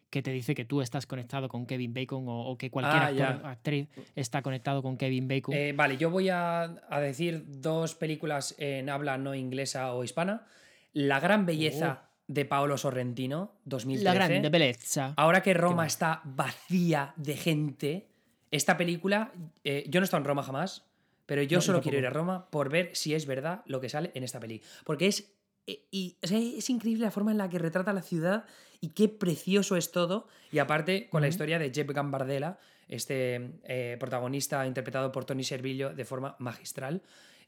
que 0.09 0.21
te 0.21 0.31
dice 0.31 0.53
que 0.53 0.63
tú 0.63 0.81
estás 0.81 1.07
conectado 1.07 1.49
con 1.49 1.65
Kevin 1.65 1.93
Bacon 1.93 2.27
o, 2.27 2.45
o 2.45 2.57
que 2.57 2.69
cualquier 2.69 3.01
Ah, 3.01 3.07
actor 3.31 3.45
actriz 3.47 3.89
está 4.15 4.43
conectado 4.43 4.83
con 4.83 4.95
Kevin 4.95 5.27
Bacon. 5.27 5.55
Eh, 5.55 5.73
vale, 5.75 5.97
yo 5.97 6.11
voy 6.11 6.29
a, 6.29 6.75
a 6.87 6.99
decir 6.99 7.43
dos 7.47 7.95
películas 7.95 8.53
en 8.59 8.89
habla 8.89 9.17
no 9.17 9.33
inglesa 9.33 9.91
o 9.93 10.03
hispana. 10.03 10.45
La 10.93 11.19
gran 11.19 11.47
belleza 11.47 12.09
de 12.27 12.45
Paolo 12.45 12.77
Sorrentino, 12.77 13.51
2013. 13.65 14.01
Oh. 14.09 14.13
La 14.19 14.27
grande 14.27 14.49
belleza. 14.49 15.13
Ahora 15.17 15.41
que 15.43 15.53
Roma 15.53 15.85
está 15.85 16.21
vacía 16.23 17.13
de 17.17 17.35
gente, 17.35 18.07
esta 18.51 18.77
película, 18.77 19.31
eh, 19.63 19.83
yo 19.87 19.99
no 19.99 20.03
he 20.03 20.05
estado 20.05 20.21
en 20.21 20.27
Roma 20.27 20.43
jamás, 20.43 20.85
pero 21.25 21.41
yo 21.41 21.57
No, 21.57 21.61
solo 21.61 21.77
tampoco. 21.77 21.89
quiero 21.91 21.99
ir 21.99 22.07
a 22.07 22.09
Roma 22.11 22.49
por 22.49 22.69
ver 22.69 22.91
si 22.93 23.13
es 23.13 23.25
verdad 23.25 23.61
lo 23.65 23.81
que 23.81 23.89
sale 23.89 24.11
en 24.13 24.23
esta 24.23 24.39
peli. 24.39 24.61
Porque 24.85 25.07
es, 25.07 25.33
eh, 25.67 25.85
y, 25.91 26.17
o 26.23 26.27
sea, 26.27 26.37
es 26.39 26.69
increíble 26.69 27.03
la 27.05 27.11
forma 27.11 27.31
en 27.31 27.37
la 27.37 27.49
que 27.49 27.59
retrata 27.59 27.93
la 27.93 28.01
ciudad 28.01 28.45
y 28.81 28.89
qué 28.89 29.09
precioso 29.09 29.75
es 29.77 29.91
todo. 29.91 30.27
Y 30.51 30.59
aparte, 30.59 31.09
con 31.09 31.21
la 31.21 31.27
historia 31.27 31.59
de 31.59 31.71
Jeb 31.73 31.91
Gambardella, 31.93 32.57
este 32.89 33.53
eh, 33.63 33.97
protagonista 33.99 34.65
interpretado 34.67 35.11
por 35.11 35.25
Tony 35.25 35.43
Servillo 35.43 35.93
de 35.93 36.05
forma 36.05 36.35
magistral. 36.39 37.01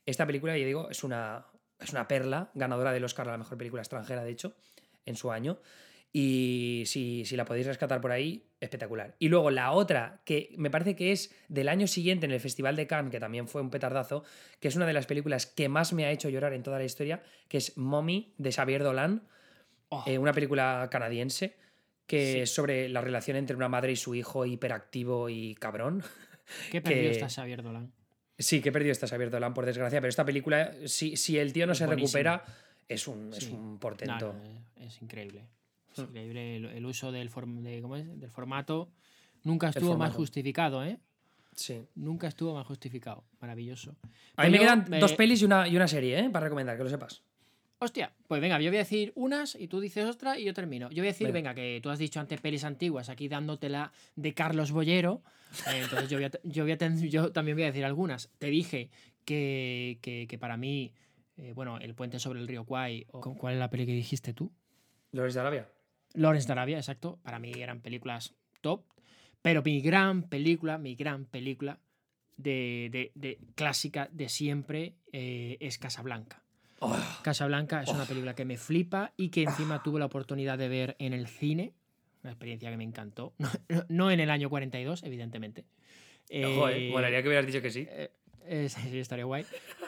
Esta 0.05 0.25
película, 0.25 0.57
ya 0.57 0.65
digo, 0.65 0.89
es 0.89 1.03
una, 1.03 1.45
es 1.79 1.91
una 1.91 2.07
perla, 2.07 2.51
ganadora 2.53 2.91
del 2.93 3.03
Oscar 3.03 3.27
a 3.27 3.31
la 3.31 3.37
mejor 3.37 3.57
película 3.57 3.81
extranjera, 3.81 4.23
de 4.23 4.31
hecho, 4.31 4.55
en 5.05 5.15
su 5.15 5.31
año. 5.31 5.59
Y 6.17 6.83
si, 6.85 7.25
si 7.25 7.35
la 7.35 7.43
podéis 7.43 7.67
rescatar 7.67 7.99
por 7.99 8.11
ahí, 8.13 8.47
espectacular. 8.61 9.15
Y 9.19 9.27
luego 9.27 9.51
la 9.51 9.71
otra, 9.73 10.21
que 10.23 10.53
me 10.57 10.69
parece 10.69 10.95
que 10.95 11.11
es 11.11 11.35
del 11.49 11.67
año 11.67 11.87
siguiente 11.87 12.25
en 12.25 12.31
el 12.31 12.39
Festival 12.39 12.77
de 12.77 12.87
Cannes, 12.87 13.11
que 13.11 13.19
también 13.19 13.49
fue 13.49 13.61
un 13.61 13.69
petardazo, 13.69 14.23
que 14.61 14.69
es 14.69 14.75
una 14.77 14.85
de 14.85 14.93
las 14.93 15.07
películas 15.07 15.45
que 15.45 15.67
más 15.67 15.91
me 15.91 16.05
ha 16.05 16.11
hecho 16.11 16.29
llorar 16.29 16.53
en 16.53 16.63
toda 16.63 16.77
la 16.79 16.85
historia, 16.85 17.21
que 17.49 17.57
es 17.57 17.77
Mommy 17.77 18.33
de 18.37 18.51
Xavier 18.51 18.83
Dolan, 18.83 19.27
Oh, 19.89 20.03
eh, 20.07 20.17
una 20.17 20.33
película 20.33 20.87
canadiense 20.89 21.57
que 22.07 22.31
Sí. 22.33 22.39
es 22.39 22.53
sobre 22.55 22.89
la 22.89 23.01
relación 23.01 23.37
entre 23.37 23.55
una 23.55 23.69
madre 23.69 23.91
y 23.91 23.95
su 23.95 24.15
hijo 24.15 24.43
hiperactivo 24.45 25.29
y 25.29 25.53
cabrón. 25.55 26.01
qué 26.71 26.81
perdido 26.81 27.03
que- 27.11 27.11
está 27.11 27.29
Xavier 27.29 27.61
Dolan. 27.61 27.91
Sí, 28.37 28.61
que 28.61 28.69
he 28.69 28.71
perdido 28.71 28.91
esta 28.91 29.07
Xavier 29.07 29.29
Dolan, 29.29 29.53
por 29.53 29.65
desgracia, 29.65 30.01
pero 30.01 30.09
esta 30.09 30.25
película, 30.25 30.73
si, 30.85 31.15
si 31.15 31.37
el 31.37 31.53
tío 31.53 31.65
no 31.65 31.71
Es 31.71 31.77
se 31.77 31.87
recupera, 31.87 32.43
es 32.87 33.07
un, 33.07 33.31
es 33.33 33.49
un 33.49 33.79
portento. 33.79 34.33
no, 34.33 34.43
es, 34.83 34.93
es 34.95 35.01
increíble. 35.01 35.45
Es 35.93 35.99
Hmm. 35.99 36.03
increíble 36.09 36.55
el, 36.57 36.65
el 36.65 36.85
uso 36.85 37.11
del, 37.13 37.31
form- 37.31 37.61
de- 37.61 37.81
¿cómo 37.81 37.95
es? 37.95 38.19
del 38.19 38.29
formato. 38.29 38.89
Nunca 39.43 39.69
estuvo 39.69 39.95
más 39.97 40.13
justificado, 40.13 40.83
¿eh? 40.83 40.99
Sí. 41.55 41.85
Nunca 41.95 42.27
estuvo 42.27 42.53
más 42.53 42.67
justificado. 42.67 43.23
Maravilloso. 43.39 43.95
A 44.35 44.43
mí 44.43 44.49
me 44.51 44.59
quedan 44.59 44.93
eh, 44.93 44.99
dos 44.99 45.13
pelis 45.13 45.41
y 45.41 45.45
una, 45.45 45.67
y 45.69 45.75
una 45.77 45.87
serie, 45.87 46.19
¿eh? 46.19 46.29
Para 46.29 46.45
recomendar, 46.47 46.75
que 46.75 46.83
lo 46.83 46.89
sepas. 46.89 47.21
Hostia, 47.79 48.13
pues 48.27 48.41
venga, 48.41 48.59
yo 48.61 48.69
voy 48.69 48.77
a 48.77 48.79
decir 48.79 49.11
unas 49.15 49.55
y 49.55 49.67
tú 49.67 49.79
dices 49.81 50.05
otra 50.05 50.39
y 50.39 50.45
yo 50.45 50.53
termino. 50.53 50.89
Yo 50.89 51.01
voy 51.01 51.09
a 51.09 51.11
decir, 51.11 51.27
Venga. 51.27 51.51
venga, 51.51 51.55
que 51.55 51.79
tú 51.83 51.89
has 51.89 51.99
dicho 51.99 52.19
antes 52.19 52.39
pelis 52.39 52.63
antiguas, 52.63 53.09
aquí 53.09 53.27
dándotela 53.27 53.91
de 54.15 54.33
Carlos 54.33 54.71
Bollero. 54.71 55.21
eh, 55.67 55.81
entonces 55.83 56.09
yo, 56.09 56.17
voy 56.17 56.25
a, 56.25 56.31
yo, 56.43 56.63
voy 56.63 56.71
a 56.71 56.77
ten- 56.77 57.09
yo 57.09 57.31
también 57.31 57.57
voy 57.57 57.63
a 57.63 57.67
decir 57.67 57.83
algunas. 57.83 58.29
Te 58.39 58.47
dije 58.47 58.89
que, 59.25 59.99
que- 60.01 60.25
que 60.27 60.37
para 60.37 60.55
mí, 60.57 60.93
eh, 61.37 61.51
bueno, 61.53 61.77
El 61.79 61.93
puente 61.95 62.17
sobre 62.19 62.39
el 62.39 62.47
río 62.47 62.63
Kwai, 62.65 63.05
o, 63.11 63.19
¿cuál 63.35 63.55
es 63.55 63.59
la 63.59 63.69
peli 63.69 63.85
que 63.85 63.91
dijiste 63.93 64.33
tú? 64.33 64.53
Lores 65.11 65.33
de 65.33 65.39
Arabia. 65.41 65.69
Lawrence 66.13 66.47
de 66.47 66.53
Arabia, 66.53 66.77
exacto. 66.77 67.19
Para 67.23 67.39
mí 67.39 67.51
eran 67.57 67.81
películas 67.81 68.33
top. 68.61 68.85
Pero 69.41 69.61
mi 69.63 69.81
gran 69.81 70.23
película, 70.23 70.77
mi 70.77 70.95
gran 70.95 71.25
película 71.25 71.79
de, 72.37 72.87
de- 72.91 73.11
de 73.15 73.37
clásica 73.55 74.07
de 74.13 74.29
siempre 74.29 74.95
eh, 75.11 75.57
es 75.59 75.77
Casablanca. 75.77 76.41
Oh, 76.79 76.95
Casablanca 77.21 77.81
es 77.81 77.89
una 77.89 78.05
película 78.05 78.35
que 78.35 78.45
me 78.45 78.57
flipa 78.57 79.13
y 79.17 79.29
que 79.29 79.43
encima 79.43 79.81
tuve 79.81 79.99
la 79.99 80.05
oportunidad 80.05 80.57
de 80.57 80.67
ver 80.67 80.95
en 80.99 81.13
el 81.13 81.27
cine. 81.27 81.73
Una 82.23 82.31
experiencia 82.31 82.69
que 82.69 82.77
me 82.77 82.83
encantó. 82.83 83.33
No, 83.69 83.83
no 83.89 84.11
en 84.11 84.19
el 84.19 84.29
año 84.29 84.49
42, 84.49 85.03
evidentemente. 85.03 85.65
ojo, 86.43 86.69
eh, 86.69 86.89
Molaría 86.91 87.21
que 87.21 87.27
hubieras 87.29 87.45
dicho 87.47 87.61
que 87.61 87.69
sí. 87.71 87.87
eh, 87.89 88.11
eh, 88.45 88.67
sí, 88.69 88.99
estaría 88.99 89.25
guay. 89.25 89.45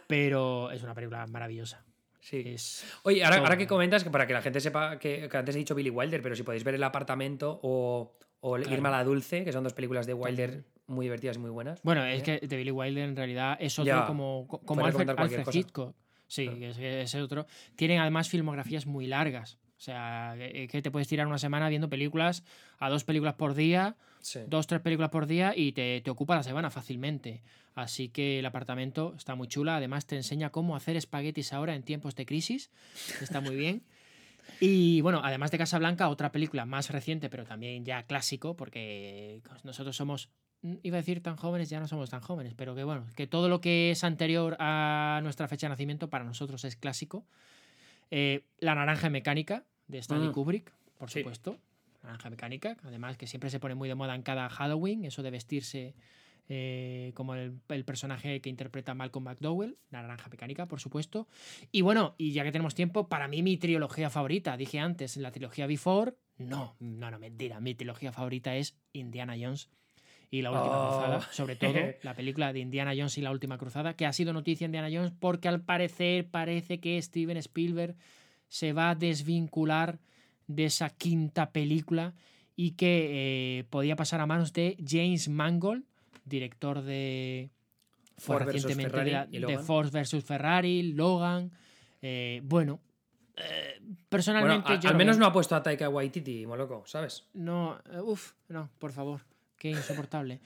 Pero 0.08 0.72
es 0.72 0.82
una 0.84 0.94
película 0.94 1.26
maravillosa. 1.28 1.84
Sí. 2.22 2.44
Es, 2.46 2.86
Oye, 3.04 3.24
ahora, 3.24 3.38
ahora 3.38 3.58
que 3.58 3.68
comentas, 3.68 4.04
que 4.04 4.10
para 4.10 4.28
que 4.28 4.34
la 4.34 4.42
gente 4.42 4.60
sepa 4.60 5.00
que, 5.00 5.30
que 5.30 5.38
antes 5.38 5.56
he 5.56 5.60
dicho 5.60 5.76
Billy 5.76 5.90
Wilder, 5.90 6.22
pero 6.22 6.36
si 6.36 6.44
podéis 6.44 6.64
ver 6.64 6.76
El 6.76 6.84
apartamento 6.84 7.60
o, 7.64 8.14
o 8.42 8.56
Claro. 8.56 8.74
Irma 8.74 8.90
la 8.92 9.04
Dulce, 9.04 9.44
que 9.44 9.52
son 9.52 9.64
dos 9.64 9.74
películas 9.74 10.06
de 10.08 10.14
Wilder 10.14 10.64
muy 10.88 11.06
divertidas 11.06 11.38
y 11.38 11.40
muy 11.40 11.50
buenas. 11.52 11.82
Bueno, 11.84 12.06
es 12.06 12.24
que 12.24 12.40
de 12.40 12.58
Billy 12.58 12.72
Wilder 12.72 13.10
en 13.10 13.16
realidad 13.16 13.58
es 13.60 13.78
otro 13.80 13.86
Ya. 13.94 14.06
como, 14.06 14.46
co- 14.48 14.60
como 14.60 14.86
Alfred, 14.86 15.10
Alfred. 15.10 15.46
Hitchcock. 15.54 15.96
Sí, 16.28 16.44
Claro. 16.44 16.60
que 16.60 16.70
es, 16.70 16.78
que 16.78 17.02
es 17.02 17.16
otro. 17.16 17.46
Tienen 17.76 18.00
además 18.00 18.30
filmografías 18.30 18.86
muy 18.86 19.08
largas. 19.08 19.58
O 19.78 19.80
sea, 19.80 20.34
que, 20.38 20.68
que 20.68 20.82
te 20.82 20.90
puedes 20.92 21.08
tirar 21.08 21.28
una 21.28 21.38
semana 21.38 21.70
viendo 21.70 21.88
películas, 21.90 22.44
a 22.80 22.90
dos 22.90 23.04
películas 23.04 23.36
por 23.36 23.54
día, 23.54 23.96
Sí. 24.20 24.40
dos, 24.48 24.66
tres 24.68 24.82
películas 24.82 25.10
por 25.12 25.28
día 25.28 25.54
y 25.56 25.72
te, 25.72 26.02
te 26.02 26.10
ocupa 26.10 26.36
la 26.36 26.44
semana 26.44 26.70
fácilmente. 26.72 27.44
Así 27.76 28.10
que 28.10 28.40
el 28.40 28.46
apartamento 28.48 29.14
está 29.16 29.36
muy 29.36 29.48
chula. 29.48 29.78
Además 29.78 30.08
te 30.08 30.16
enseña 30.16 30.50
cómo 30.50 30.76
hacer 30.76 30.98
espaguetis 30.98 31.54
ahora 31.54 31.76
en 31.76 31.84
tiempos 31.84 32.16
de 32.16 32.26
crisis. 32.26 32.72
Está 33.22 33.40
muy 33.40 33.56
bien. 33.56 33.84
Y 34.60 35.02
bueno, 35.02 35.22
además 35.24 35.52
de 35.52 35.60
Casablanca, 35.60 36.10
otra 36.10 36.32
película 36.32 36.66
más 36.66 36.90
reciente, 36.90 37.30
pero 37.30 37.46
también 37.46 37.86
ya 37.86 38.04
clásico, 38.04 38.56
porque 38.56 39.42
nosotros 39.64 39.96
somos, 39.96 40.30
iba 40.84 40.98
a 40.98 41.02
decir 41.02 41.22
tan 41.22 41.36
jóvenes, 41.36 41.70
ya 41.70 41.80
no 41.80 41.88
somos 41.88 42.10
tan 42.10 42.22
jóvenes, 42.22 42.54
pero 42.56 42.76
que 42.76 42.84
bueno, 42.84 43.06
que 43.16 43.28
todo 43.28 43.50
lo 43.50 43.62
que 43.62 43.92
es 43.92 44.04
anterior 44.04 44.56
a 44.60 45.20
nuestra 45.24 45.48
fecha 45.48 45.68
de 45.68 45.70
nacimiento 45.70 46.10
para 46.10 46.24
nosotros 46.26 46.64
es 46.66 46.76
clásico. 46.76 47.26
Eh, 48.12 48.44
La 48.60 48.76
naranja 48.76 49.10
mecánica 49.10 49.66
de 49.88 50.00
Stanley 50.00 50.30
Mm. 50.30 50.34
Kubrick, 50.34 50.72
por 50.98 51.10
Sí. 51.10 51.20
supuesto. 51.20 51.58
Naranja 52.04 52.30
Mecánica, 52.30 52.78
además 52.84 53.18
que 53.18 53.28
siempre 53.28 53.50
se 53.50 53.60
pone 53.60 53.76
muy 53.76 53.90
de 53.90 53.96
moda 53.96 54.16
en 54.16 54.22
cada 54.22 54.48
Halloween, 54.50 55.04
eso 55.04 55.24
de 55.24 55.32
vestirse 55.32 55.94
eh, 56.50 57.12
como 57.16 57.36
el, 57.36 57.60
el, 57.68 57.84
personaje 57.84 58.40
que 58.40 58.50
interpreta 58.50 58.94
Malcolm 58.94 59.26
McDowell, 59.26 59.78
La 59.92 60.02
Naranja 60.02 60.30
Mecánica, 60.30 60.66
por 60.66 60.80
supuesto. 60.80 61.28
Y 61.74 61.82
bueno, 61.82 62.16
y 62.18 62.32
ya 62.32 62.46
que 62.46 62.54
tenemos 62.54 62.74
tiempo, 62.74 63.10
para 63.10 63.28
mí 63.28 63.44
mi 63.44 63.58
trilogía 63.58 64.10
favorita, 64.10 64.56
dije 64.56 64.80
antes, 64.80 65.18
en 65.18 65.24
la 65.24 65.32
trilogía 65.32 65.68
Before, 65.68 66.14
no, 66.38 66.78
no, 66.80 67.12
no, 67.12 67.20
mentira, 67.20 67.60
mi 67.60 67.76
trilogía 67.76 68.14
favorita 68.14 68.56
es 68.56 68.78
Indiana 68.94 69.36
Jones 69.38 69.70
y 70.30 70.42
la 70.42 70.52
última 70.52 70.78
Oh. 70.78 70.90
cruzada, 70.90 71.22
sobre 71.32 71.56
todo 71.56 71.74
la 72.04 72.14
película 72.14 72.52
de 72.54 72.60
Indiana 72.60 72.92
Jones 72.96 73.18
y 73.18 73.22
la 73.22 73.32
última 73.32 73.58
cruzada, 73.58 73.96
que 73.96 74.06
ha 74.06 74.14
sido 74.14 74.34
noticia 74.34 74.66
Indiana 74.66 74.90
Jones 74.92 75.12
porque 75.20 75.48
al 75.48 75.62
parecer 75.62 76.28
parece 76.30 76.80
que 76.80 77.02
Steven 77.02 77.38
Spielberg 77.38 77.96
se 78.50 78.74
va 78.74 78.90
a 78.92 78.96
desvincular 78.96 80.00
de 80.48 80.66
esa 80.66 80.90
quinta 80.90 81.52
película 81.52 82.14
y 82.56 82.72
que 82.72 83.60
eh, 83.60 83.64
podía 83.70 83.96
pasar 83.96 84.20
a 84.22 84.26
manos 84.26 84.52
de 84.54 84.78
James 84.86 85.28
Mangold, 85.30 85.84
director 86.26 86.82
de 86.82 87.50
Ford 88.18 88.44
recientemente 88.44 88.90
Ferrari 88.90 89.10
de, 89.10 89.16
la- 89.16 89.28
y 89.30 89.32
de 89.34 89.40
Logan. 89.42 89.64
Ford 89.66 89.92
versus 89.92 90.24
Ferrari, 90.24 90.84
Logan. 90.94 91.52
eh, 92.02 92.42
bueno, 92.44 92.80
eh, 93.36 93.78
Bueno, 93.80 93.98
personalmente 94.10 94.74
a- 94.74 94.80
yo 94.80 94.90
al 94.90 94.96
menos 94.96 95.18
veo- 95.18 95.22
no 95.22 95.26
ha 95.28 95.34
puesto 95.34 95.56
a 95.56 95.62
Taika 95.64 95.88
Waititi, 95.90 96.46
loco, 96.46 96.84
¿sabes? 96.88 97.28
no, 97.34 97.78
eh, 97.92 98.00
uff, 98.02 98.34
no, 98.50 98.70
por 98.80 98.92
favor. 98.92 99.22
Qué 99.58 99.72
insoportable. 99.72 100.40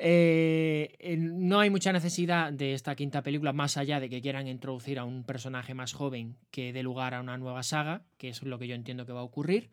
Eh, 0.00 0.96
eh, 0.98 1.16
no 1.16 1.60
hay 1.60 1.70
mucha 1.70 1.92
necesidad 1.92 2.52
de 2.52 2.74
esta 2.74 2.96
quinta 2.96 3.22
película, 3.22 3.52
más 3.52 3.76
allá 3.76 4.00
de 4.00 4.08
que 4.08 4.20
quieran 4.20 4.48
introducir 4.48 4.98
a 4.98 5.04
un 5.04 5.22
personaje 5.22 5.74
más 5.74 5.92
joven 5.92 6.36
que 6.50 6.72
dé 6.72 6.82
lugar 6.82 7.14
a 7.14 7.20
una 7.20 7.36
nueva 7.38 7.62
saga, 7.62 8.02
que 8.16 8.30
es 8.30 8.42
lo 8.42 8.58
que 8.58 8.66
yo 8.66 8.74
entiendo 8.74 9.06
que 9.06 9.12
va 9.12 9.20
a 9.20 9.24
ocurrir. 9.24 9.70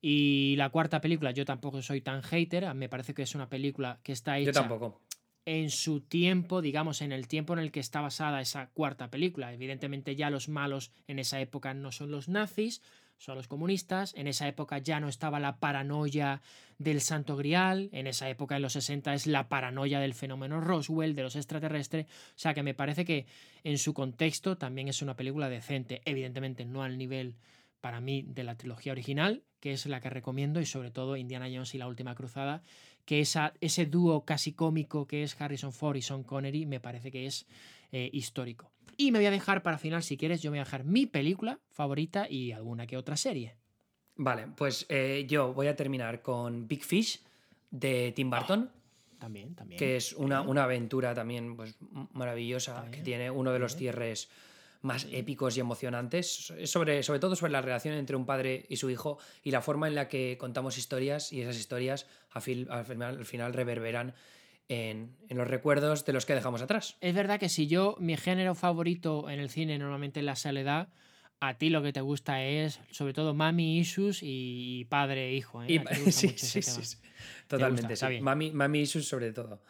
Y 0.00 0.54
la 0.56 0.70
cuarta 0.70 1.00
película, 1.00 1.30
yo 1.32 1.44
tampoco 1.44 1.82
soy 1.82 2.00
tan 2.00 2.22
hater, 2.22 2.74
me 2.74 2.88
parece 2.88 3.14
que 3.14 3.22
es 3.22 3.34
una 3.34 3.48
película 3.48 4.00
que 4.02 4.12
está 4.12 4.38
hecha 4.38 4.46
Yo 4.46 4.52
tampoco. 4.52 5.00
en 5.44 5.70
su 5.70 6.00
tiempo, 6.00 6.62
digamos, 6.62 7.02
en 7.02 7.12
el 7.12 7.28
tiempo 7.28 7.52
en 7.52 7.58
el 7.58 7.72
que 7.72 7.80
está 7.80 8.00
basada 8.00 8.40
esa 8.40 8.68
cuarta 8.70 9.10
película. 9.10 9.52
Evidentemente 9.52 10.16
ya 10.16 10.30
los 10.30 10.48
malos 10.48 10.92
en 11.06 11.18
esa 11.18 11.40
época 11.40 11.74
no 11.74 11.92
son 11.92 12.10
los 12.10 12.28
nazis, 12.28 12.82
son 13.18 13.36
los 13.36 13.48
comunistas. 13.48 14.14
En 14.16 14.26
esa 14.26 14.48
época 14.48 14.78
ya 14.78 15.00
no 15.00 15.08
estaba 15.08 15.40
la 15.40 15.56
paranoia 15.58 16.42
del 16.78 17.00
Santo 17.00 17.36
Grial. 17.36 17.88
En 17.92 18.06
esa 18.06 18.28
época, 18.28 18.56
en 18.56 18.62
los 18.62 18.74
60, 18.74 19.14
es 19.14 19.26
la 19.26 19.48
paranoia 19.48 20.00
del 20.00 20.14
fenómeno 20.14 20.60
Roswell, 20.60 21.14
de 21.14 21.22
los 21.22 21.36
extraterrestres. 21.36 22.06
O 22.06 22.38
sea 22.38 22.54
que 22.54 22.62
me 22.62 22.74
parece 22.74 23.04
que 23.04 23.26
en 23.62 23.78
su 23.78 23.94
contexto 23.94 24.56
también 24.56 24.88
es 24.88 25.02
una 25.02 25.16
película 25.16 25.48
decente. 25.48 26.02
Evidentemente 26.04 26.64
no 26.64 26.82
al 26.82 26.98
nivel 26.98 27.36
para 27.80 28.00
mí 28.00 28.22
de 28.26 28.44
la 28.44 28.56
trilogía 28.56 28.92
original, 28.92 29.42
que 29.60 29.72
es 29.72 29.84
la 29.84 30.00
que 30.00 30.08
recomiendo, 30.08 30.60
y 30.60 30.66
sobre 30.66 30.90
todo 30.90 31.16
Indiana 31.16 31.48
Jones 31.52 31.74
y 31.74 31.78
la 31.78 31.86
Última 31.86 32.14
Cruzada, 32.14 32.62
que 33.04 33.20
esa, 33.20 33.52
ese 33.60 33.84
dúo 33.84 34.24
casi 34.24 34.52
cómico 34.52 35.06
que 35.06 35.22
es 35.22 35.38
Harrison 35.38 35.72
Ford 35.72 35.96
y 35.96 36.02
Sean 36.02 36.22
Connery 36.22 36.64
me 36.64 36.80
parece 36.80 37.10
que 37.10 37.26
es 37.26 37.46
eh, 37.92 38.08
histórico. 38.12 38.73
Y 38.96 39.12
me 39.12 39.18
voy 39.18 39.26
a 39.26 39.30
dejar 39.30 39.62
para 39.62 39.78
final, 39.78 40.02
si 40.02 40.16
quieres, 40.16 40.42
yo 40.42 40.50
me 40.50 40.56
voy 40.56 40.60
a 40.60 40.64
dejar 40.64 40.84
mi 40.84 41.06
película 41.06 41.60
favorita 41.70 42.28
y 42.28 42.52
alguna 42.52 42.86
que 42.86 42.96
otra 42.96 43.16
serie. 43.16 43.56
Vale, 44.16 44.46
pues 44.56 44.86
eh, 44.88 45.26
yo 45.28 45.52
voy 45.52 45.66
a 45.66 45.74
terminar 45.76 46.22
con 46.22 46.68
Big 46.68 46.84
Fish 46.84 47.20
de 47.70 48.12
Tim 48.14 48.30
Burton, 48.30 48.70
También, 49.18 49.54
también. 49.54 49.78
que 49.78 49.96
es 49.96 50.12
una, 50.12 50.42
una 50.42 50.64
aventura 50.64 51.14
también 51.14 51.56
pues, 51.56 51.76
maravillosa, 52.12 52.88
que 52.92 53.00
tiene 53.00 53.30
uno 53.30 53.52
de 53.52 53.58
los 53.58 53.74
cierres 53.74 54.28
más 54.82 55.06
épicos 55.10 55.56
y 55.56 55.60
emocionantes, 55.60 56.52
es 56.58 56.70
sobre, 56.70 57.02
sobre 57.02 57.18
todo 57.18 57.34
sobre 57.34 57.52
la 57.52 57.62
relación 57.62 57.94
entre 57.94 58.16
un 58.16 58.26
padre 58.26 58.66
y 58.68 58.76
su 58.76 58.90
hijo 58.90 59.18
y 59.42 59.50
la 59.50 59.62
forma 59.62 59.88
en 59.88 59.94
la 59.94 60.08
que 60.08 60.36
contamos 60.38 60.76
historias 60.76 61.32
y 61.32 61.40
esas 61.40 61.56
historias 61.56 62.06
al 62.30 62.42
final 63.24 63.54
reverberan 63.54 64.14
en, 64.68 65.16
en 65.28 65.36
los 65.36 65.48
recuerdos 65.48 66.04
de 66.04 66.12
los 66.12 66.26
que 66.26 66.34
dejamos 66.34 66.62
atrás. 66.62 66.96
Es 67.00 67.14
verdad 67.14 67.38
que 67.38 67.48
si 67.48 67.66
yo, 67.66 67.96
mi 67.98 68.16
género 68.16 68.54
favorito 68.54 69.28
en 69.30 69.40
el 69.40 69.50
cine 69.50 69.78
normalmente 69.78 70.20
es 70.20 70.26
la 70.26 70.36
soledad, 70.36 70.88
a 71.40 71.58
ti 71.58 71.70
lo 71.70 71.82
que 71.82 71.92
te 71.92 72.00
gusta 72.00 72.42
es 72.42 72.80
sobre 72.90 73.12
todo 73.12 73.34
mami 73.34 73.78
issues 73.78 74.20
y 74.22 74.86
padre 74.86 75.28
e 75.28 75.34
hijo. 75.34 75.62
¿eh? 75.62 75.66
Y- 75.72 75.78
gusta 75.78 76.12
sí, 76.12 76.34
sí, 76.36 76.62
sí. 76.62 76.96
Totalmente, 77.46 77.92
está 77.92 78.08
sí. 78.08 78.20
Mami, 78.20 78.52
Mami 78.52 78.80
Issues 78.80 79.06
sobre 79.06 79.32
todo. 79.32 79.60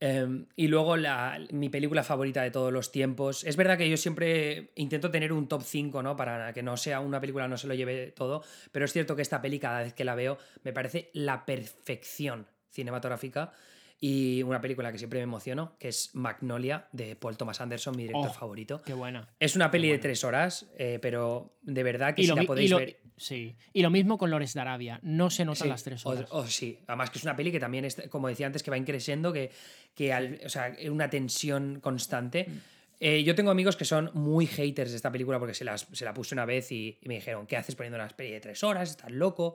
Em, 0.00 0.46
y 0.56 0.66
luego 0.66 0.96
la, 0.96 1.38
mi 1.52 1.68
película 1.68 2.02
favorita 2.02 2.42
de 2.42 2.50
todos 2.50 2.72
los 2.72 2.90
tiempos. 2.90 3.44
Es 3.44 3.56
verdad 3.56 3.78
que 3.78 3.88
yo 3.88 3.96
siempre 3.96 4.72
intento 4.74 5.12
tener 5.12 5.32
un 5.32 5.46
top 5.46 5.62
5, 5.62 6.02
¿no? 6.02 6.16
Para 6.16 6.52
que 6.52 6.60
no 6.60 6.76
sea 6.76 6.98
una 6.98 7.20
película, 7.20 7.46
no 7.46 7.56
se 7.56 7.68
lo 7.68 7.74
lleve 7.74 8.10
todo. 8.10 8.42
Pero 8.72 8.84
es 8.84 8.92
cierto 8.92 9.14
que 9.14 9.22
esta 9.22 9.40
peli, 9.40 9.60
cada 9.60 9.82
vez 9.82 9.94
que 9.94 10.04
la 10.04 10.16
veo, 10.16 10.38
me 10.64 10.72
parece 10.72 11.10
la 11.12 11.44
perfección 11.44 12.48
cinematográfica. 12.70 13.52
Y 14.04 14.42
una 14.42 14.60
película 14.60 14.90
que 14.90 14.98
siempre 14.98 15.20
me 15.20 15.22
emociono, 15.22 15.76
que 15.78 15.86
es 15.86 16.10
Magnolia, 16.14 16.88
de 16.90 17.14
Paul 17.14 17.36
Thomas 17.36 17.60
Anderson, 17.60 17.96
mi 17.96 18.02
director 18.02 18.30
Oh, 18.30 18.34
favorito. 18.34 18.82
Qué 18.84 18.94
buena. 18.94 19.28
Es 19.38 19.54
una 19.54 19.70
peli 19.70 19.88
de 19.90 19.98
tres 19.98 20.24
horas, 20.24 20.66
eh, 20.76 20.98
pero 21.00 21.54
de 21.62 21.84
verdad 21.84 22.12
que 22.12 22.22
Y 22.22 22.24
si 22.24 22.30
lo, 22.30 22.34
la 22.34 22.42
y 22.42 22.46
podéis 22.48 22.70
lo- 22.72 22.78
ver. 22.78 22.98
sí. 23.16 23.54
y 23.72 23.80
lo 23.80 23.90
mismo 23.90 24.18
con 24.18 24.28
Lores 24.32 24.54
de 24.54 24.60
Arabia. 24.60 24.98
No 25.04 25.30
se 25.30 25.44
notan 25.44 25.62
Sí, 25.62 25.68
las 25.68 25.84
tres 25.84 26.04
horas. 26.04 26.26
o 26.30 26.44
sí, 26.48 26.80
además 26.88 27.10
que 27.10 27.18
es 27.18 27.24
una 27.24 27.36
peli 27.36 27.52
que 27.52 27.60
también, 27.60 27.84
es, 27.84 27.94
como 28.10 28.26
decía 28.26 28.46
antes, 28.46 28.64
que 28.64 28.72
va 28.72 28.76
increciendo, 28.76 29.32
que, 29.32 29.52
que 29.94 30.12
al- 30.12 30.40
o 30.44 30.48
sea, 30.48 30.66
es 30.66 30.90
una 30.90 31.08
tensión 31.08 31.78
constante. 31.80 32.46
Mm. 32.48 32.58
Eh, 32.98 33.22
yo 33.22 33.36
tengo 33.36 33.52
amigos 33.52 33.76
que 33.76 33.84
son 33.84 34.10
muy 34.14 34.46
haters 34.46 34.90
de 34.90 34.96
esta 34.96 35.12
película 35.12 35.38
porque 35.38 35.54
se, 35.54 35.64
las, 35.64 35.86
se 35.92 36.04
la 36.04 36.12
puse 36.12 36.34
una 36.34 36.44
vez 36.44 36.72
y, 36.72 36.98
y 37.00 37.08
me 37.08 37.14
dijeron, 37.14 37.46
¿qué 37.46 37.56
haces 37.56 37.76
poniendo 37.76 37.98
una 37.98 38.08
peli 38.08 38.32
de 38.32 38.40
tres 38.40 38.64
horas? 38.64 38.90
Estás 38.90 39.12
loco. 39.12 39.54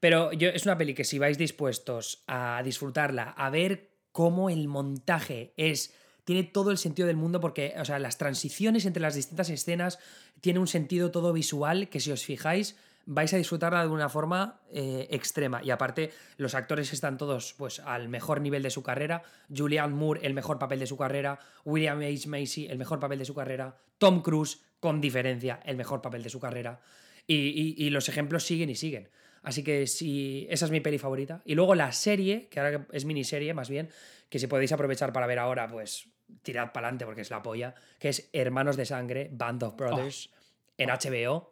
Pero 0.00 0.32
yo, 0.32 0.48
es 0.48 0.64
una 0.64 0.76
peli 0.78 0.94
que 0.94 1.04
si 1.04 1.18
vais 1.18 1.38
dispuestos 1.38 2.24
a 2.26 2.62
disfrutarla, 2.64 3.30
a 3.36 3.50
ver 3.50 3.90
cómo 4.12 4.50
el 4.50 4.66
montaje 4.66 5.52
es 5.56 5.94
tiene 6.24 6.42
todo 6.44 6.70
el 6.70 6.78
sentido 6.78 7.08
del 7.08 7.16
mundo 7.16 7.40
porque, 7.40 7.74
o 7.78 7.84
sea, 7.84 7.98
las 7.98 8.16
transiciones 8.18 8.86
entre 8.86 9.02
las 9.02 9.14
distintas 9.14 9.50
escenas 9.50 9.98
tiene 10.40 10.58
un 10.58 10.66
sentido 10.68 11.10
todo 11.10 11.32
visual 11.32 11.88
que 11.88 11.98
si 12.00 12.12
os 12.12 12.24
fijáis 12.24 12.76
vais 13.06 13.32
a 13.34 13.36
disfrutarla 13.38 13.82
de 13.82 13.88
una 13.88 14.08
forma 14.08 14.60
eh, 14.70 15.08
extrema. 15.10 15.62
Y 15.64 15.70
aparte, 15.70 16.12
los 16.36 16.54
actores 16.54 16.92
están 16.92 17.18
todos 17.18 17.54
pues, 17.58 17.80
al 17.80 18.08
mejor 18.08 18.40
nivel 18.40 18.62
de 18.62 18.70
su 18.70 18.82
carrera. 18.82 19.22
Julianne 19.54 19.94
Moore, 19.94 20.20
el 20.24 20.34
mejor 20.34 20.58
papel 20.58 20.78
de 20.78 20.86
su 20.86 20.96
carrera. 20.96 21.40
William 21.64 22.00
H. 22.00 22.28
Macy, 22.28 22.66
el 22.68 22.78
mejor 22.78 23.00
papel 23.00 23.18
de 23.18 23.24
su 23.24 23.34
carrera. 23.34 23.76
Tom 23.98 24.22
Cruise, 24.22 24.60
con 24.78 25.00
diferencia, 25.00 25.58
el 25.64 25.76
mejor 25.76 26.00
papel 26.02 26.22
de 26.22 26.30
su 26.30 26.38
carrera. 26.38 26.80
Y, 27.26 27.34
y- 27.34 27.74
y 27.86 27.90
los 27.90 28.08
ejemplos 28.08 28.44
siguen 28.44 28.70
y 28.70 28.76
siguen. 28.76 29.08
Así 29.42 29.62
que 29.64 29.86
sí, 29.86 30.46
esa 30.50 30.66
es 30.66 30.70
mi 30.70 30.80
peli 30.80 30.98
favorita. 30.98 31.40
Y 31.44 31.54
luego 31.54 31.74
la 31.74 31.92
serie, 31.92 32.48
que 32.48 32.60
ahora 32.60 32.86
es 32.92 33.04
miniserie 33.04 33.54
más 33.54 33.70
bien, 33.70 33.88
que 34.28 34.38
si 34.38 34.46
podéis 34.46 34.72
aprovechar 34.72 35.12
para 35.12 35.26
ver 35.26 35.38
ahora, 35.38 35.66
pues 35.68 36.08
tirad 36.42 36.72
para 36.72 36.86
adelante 36.88 37.04
porque 37.06 37.22
es 37.22 37.30
la 37.30 37.42
polla, 37.42 37.74
que 37.98 38.10
es 38.10 38.28
Hermanos 38.32 38.76
de 38.76 38.84
Sangre, 38.86 39.28
Band 39.32 39.62
of 39.64 39.76
Brothers, 39.76 40.30
en 40.78 40.90
HBO. 40.90 41.50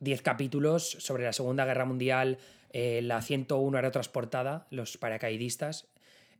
10 0.00 0.22
capítulos 0.22 0.88
sobre 1.00 1.24
la 1.24 1.32
Segunda 1.32 1.64
Guerra 1.64 1.84
Mundial, 1.84 2.38
eh, 2.70 3.00
la 3.02 3.20
101 3.20 3.76
aerotransportada, 3.76 4.66
los 4.70 4.96
paracaidistas. 4.96 5.88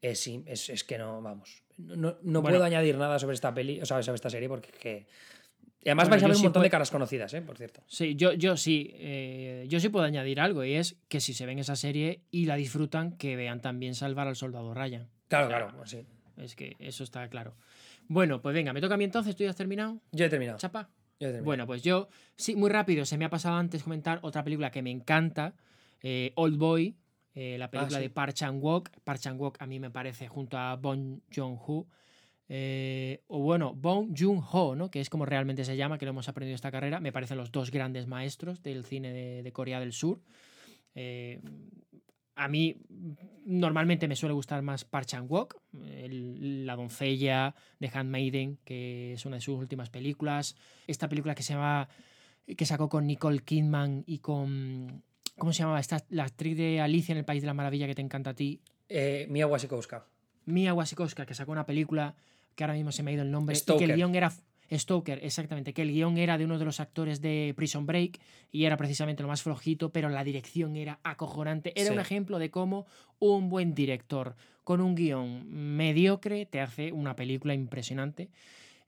Eh, 0.03 0.15
sí, 0.15 0.45
es, 0.47 0.69
es 0.69 0.85
que 0.85 0.99
no, 0.99 1.21
vamos. 1.23 1.63
No, 1.79 1.97
no- 1.97 2.19
no 2.23 2.41
Bueno. 2.43 2.55
puedo 2.57 2.65
añadir 2.65 2.97
nada 2.97 3.19
sobre 3.19 3.35
esta 3.35 3.53
peli, 3.55 3.81
o 3.81 3.87
sea, 3.87 4.03
sobre 4.03 4.17
esta 4.17 4.31
serie, 4.31 4.49
porque 4.49 4.71
que- 4.71 5.07
y 5.85 5.89
además 5.91 6.09
Bueno, 6.09 6.11
vais 6.11 6.23
a 6.23 6.27
ver 6.27 6.35
un 6.37 6.39
sí 6.39 6.45
montón 6.45 6.63
de 6.63 6.71
caras 6.71 6.91
conocidas, 6.91 7.35
¿eh? 7.35 7.43
por 7.43 7.57
cierto. 7.59 7.83
Sí, 7.87 8.15
yo, 8.17 8.33
yo 8.33 8.57
sí. 8.57 8.91
eh, 8.95 9.67
yo 9.69 9.79
sí 9.81 9.91
puedo 9.91 10.05
añadir 10.07 10.41
algo 10.41 10.65
y 10.65 10.75
es 10.75 10.97
que 11.09 11.21
si 11.21 11.35
se 11.35 11.45
ven 11.45 11.59
esa 11.59 11.77
serie 11.77 12.23
y 12.31 12.47
la 12.47 12.57
disfrutan, 12.57 13.17
que 13.19 13.37
vean 13.37 13.61
también 13.61 13.95
Salvar 13.95 14.27
al 14.27 14.37
Soldado 14.37 14.73
Ryan. 14.73 15.09
Claro, 15.29 15.49
claro, 15.49 15.87
sí. 15.87 16.07
Es 16.37 16.57
que 16.57 16.77
eso 16.79 17.05
está 17.05 17.29
claro. 17.29 17.55
Bueno, 18.09 18.41
pues 18.41 18.55
venga, 18.55 18.73
me 18.73 18.81
toca 18.81 18.95
a 18.95 18.97
mí 18.97 19.05
entonces. 19.05 19.37
¿Tú 19.37 19.45
ya 19.45 19.51
has 19.51 19.57
terminado? 19.57 20.01
Yo 20.13 20.25
he 20.25 20.29
terminado. 20.29 20.59
Chapa. 20.59 20.89
yo 21.21 21.29
he 21.29 21.31
terminado. 21.31 21.45
Bueno, 21.45 21.67
pues 21.67 21.83
yo, 21.83 22.09
sí, 22.37 22.57
muy 22.57 22.71
rápido, 22.71 23.05
se 23.05 23.19
me 23.19 23.25
ha 23.25 23.31
pasado 23.31 23.57
antes 23.57 23.83
comentar 23.83 24.19
otra 24.23 24.43
película 24.43 24.71
que 24.71 24.83
me 24.83 24.91
encanta, 24.91 25.55
eh, 26.03 26.33
Old 26.37 26.59
Boy, 26.59 26.97
eh, 27.35 27.57
la 27.59 27.71
película 27.71 27.99
sí. 27.99 28.05
de 28.05 28.11
Park 28.11 28.35
Chan-wook. 28.35 28.91
Park 29.05 29.21
Chan-wook 29.21 29.57
a 29.61 29.67
mí 29.67 29.79
me 29.81 29.91
parece 29.91 30.29
junto 30.29 30.57
a 30.57 30.77
Bong 30.77 31.21
Joon-ho, 31.35 31.87
eh, 32.49 33.23
o 33.29 33.41
bueno, 33.41 33.75
Bong 33.75 34.15
Joon-ho, 34.17 34.75
¿no? 34.75 34.91
que 34.91 35.01
es 35.01 35.11
como 35.11 35.25
realmente 35.25 35.65
se 35.65 35.77
llama, 35.77 35.99
que 35.99 36.05
lo 36.05 36.11
hemos 36.11 36.29
aprendido 36.29 36.55
esta 36.55 36.71
carrera, 36.71 37.01
me 37.01 37.13
parecen 37.13 37.39
los 37.39 37.53
dos 37.53 37.71
grandes 37.71 38.07
maestros 38.07 38.63
del 38.63 38.85
cine 38.85 39.13
de, 39.13 39.43
de 39.43 39.53
Corea 39.53 39.81
del 39.81 39.93
Sur. 39.93 40.21
Eh, 40.95 41.41
a 42.37 42.49
mí 42.49 42.77
normalmente 43.45 44.09
me 44.09 44.17
suele 44.17 44.35
gustar 44.35 44.61
más 44.63 44.85
Park 44.85 45.07
Chan-wook, 45.07 45.57
la 45.73 46.75
doncella 46.77 47.55
de 47.79 47.91
Handmaiden, 47.93 48.59
que 48.65 49.13
es 49.13 49.25
una 49.25 49.37
de 49.37 49.41
sus 49.41 49.59
últimas 49.59 49.89
películas. 49.91 50.57
Esta 50.87 51.09
película 51.09 51.35
que 51.35 51.45
se 51.45 51.53
llama 51.55 51.89
que 52.57 52.67
sacó 52.67 52.89
con 52.89 53.07
Nicole 53.07 53.39
Kidman 53.39 54.03
y 54.07 54.19
con 54.19 55.03
¿cómo 55.39 55.53
se 55.53 55.61
llamaba? 55.61 55.81
Esta, 55.81 56.05
la 56.11 56.25
actriz 56.25 56.57
de 56.57 56.81
Alicia 56.81 57.13
en 57.13 57.19
el 57.19 57.25
País 57.25 57.43
de 57.43 57.47
la 57.47 57.55
Maravilla 57.55 57.87
que 57.87 57.95
te 57.95 58.03
encanta 58.03 58.31
a 58.31 58.35
ti, 58.35 58.61
Eh, 58.89 59.27
Mia 59.31 59.47
Wasikowska. 59.47 60.07
Mia 60.47 60.75
Wasikowska, 60.75 61.25
que 61.25 61.35
sacó 61.35 61.53
una 61.53 61.65
película 61.65 62.15
que 62.55 62.65
ahora 62.65 62.75
mismo 62.75 62.93
se 62.93 63.03
me 63.03 63.11
ha 63.11 63.15
ido 63.15 63.23
el 63.23 63.31
nombre 63.31 63.57
y 63.57 63.77
que 63.79 63.85
el 63.85 63.95
guion 63.97 64.15
era 64.15 64.33
Stoker, 64.73 65.21
exactamente, 65.23 65.73
que 65.73 65.83
el 65.83 65.93
guion 65.93 66.17
era 66.19 66.39
de 66.39 66.45
uno 66.45 66.59
de 66.59 66.65
los 66.65 66.81
actores 66.81 67.21
de 67.21 67.53
Prison 67.57 67.87
Break 67.87 68.21
y 68.51 68.65
era 68.65 68.77
precisamente 68.77 69.23
lo 69.23 69.29
más 69.29 69.43
flojito, 69.43 69.91
pero 69.91 70.09
la 70.09 70.25
dirección 70.25 70.77
era 70.77 71.01
acojonante. 71.03 71.73
Era 71.81 71.93
un 71.93 72.01
ejemplo 72.01 72.39
de 72.39 72.51
cómo 72.51 72.87
un 73.19 73.49
buen 73.49 73.75
director 73.75 74.37
con 74.65 74.81
un 74.81 74.95
guion 74.95 75.47
mediocre 75.49 76.47
te 76.47 76.61
hace 76.61 76.93
una 76.93 77.15
película 77.15 77.55
impresionante. 77.55 78.31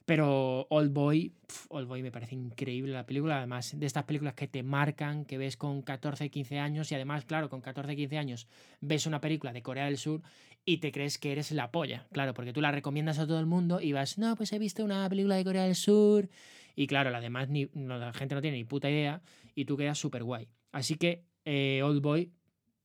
Pero 0.06 0.68
Old 0.70 0.92
Boy, 0.92 1.32
Old 1.68 1.88
Boy 1.88 2.00
me 2.00 2.12
parece 2.12 2.36
increíble 2.36 2.92
la 2.92 3.04
película, 3.04 3.38
además 3.38 3.76
de 3.76 3.86
estas 3.86 4.04
películas 4.04 4.34
que 4.34 4.46
te 4.46 4.62
marcan, 4.62 5.24
que 5.24 5.36
ves 5.36 5.56
con 5.56 5.82
14, 5.82 6.30
15 6.30 6.60
años 6.60 6.92
y 6.92 6.94
además, 6.94 7.24
claro, 7.24 7.50
con 7.50 7.60
14, 7.60 7.96
15 7.96 8.16
años 8.16 8.46
ves 8.80 9.06
una 9.06 9.20
película 9.20 9.52
de 9.52 9.62
Corea 9.62 9.86
del 9.86 9.98
Sur 9.98 10.22
y 10.68 10.78
te 10.78 10.90
crees 10.92 11.16
que 11.16 11.32
eres 11.32 11.52
la 11.52 11.70
polla, 11.70 12.08
claro, 12.12 12.34
porque 12.34 12.52
tú 12.52 12.60
la 12.60 12.72
recomiendas 12.72 13.20
a 13.20 13.26
todo 13.26 13.38
el 13.38 13.46
mundo 13.46 13.80
y 13.80 13.92
vas, 13.92 14.18
no, 14.18 14.34
pues 14.34 14.52
he 14.52 14.58
visto 14.58 14.84
una 14.84 15.08
película 15.08 15.36
de 15.36 15.44
Corea 15.44 15.62
del 15.62 15.76
Sur 15.76 16.28
y 16.74 16.88
claro, 16.88 17.10
la 17.10 17.20
demás 17.20 17.48
la 17.48 18.12
gente 18.12 18.34
no 18.34 18.42
tiene 18.42 18.58
ni 18.58 18.64
puta 18.64 18.90
idea 18.90 19.22
y 19.54 19.64
tú 19.64 19.76
quedas 19.76 19.96
súper 19.96 20.24
guay. 20.24 20.48
Así 20.72 20.96
que 20.96 21.24
eh, 21.44 21.80
Old 21.84 22.02
Boy, 22.02 22.32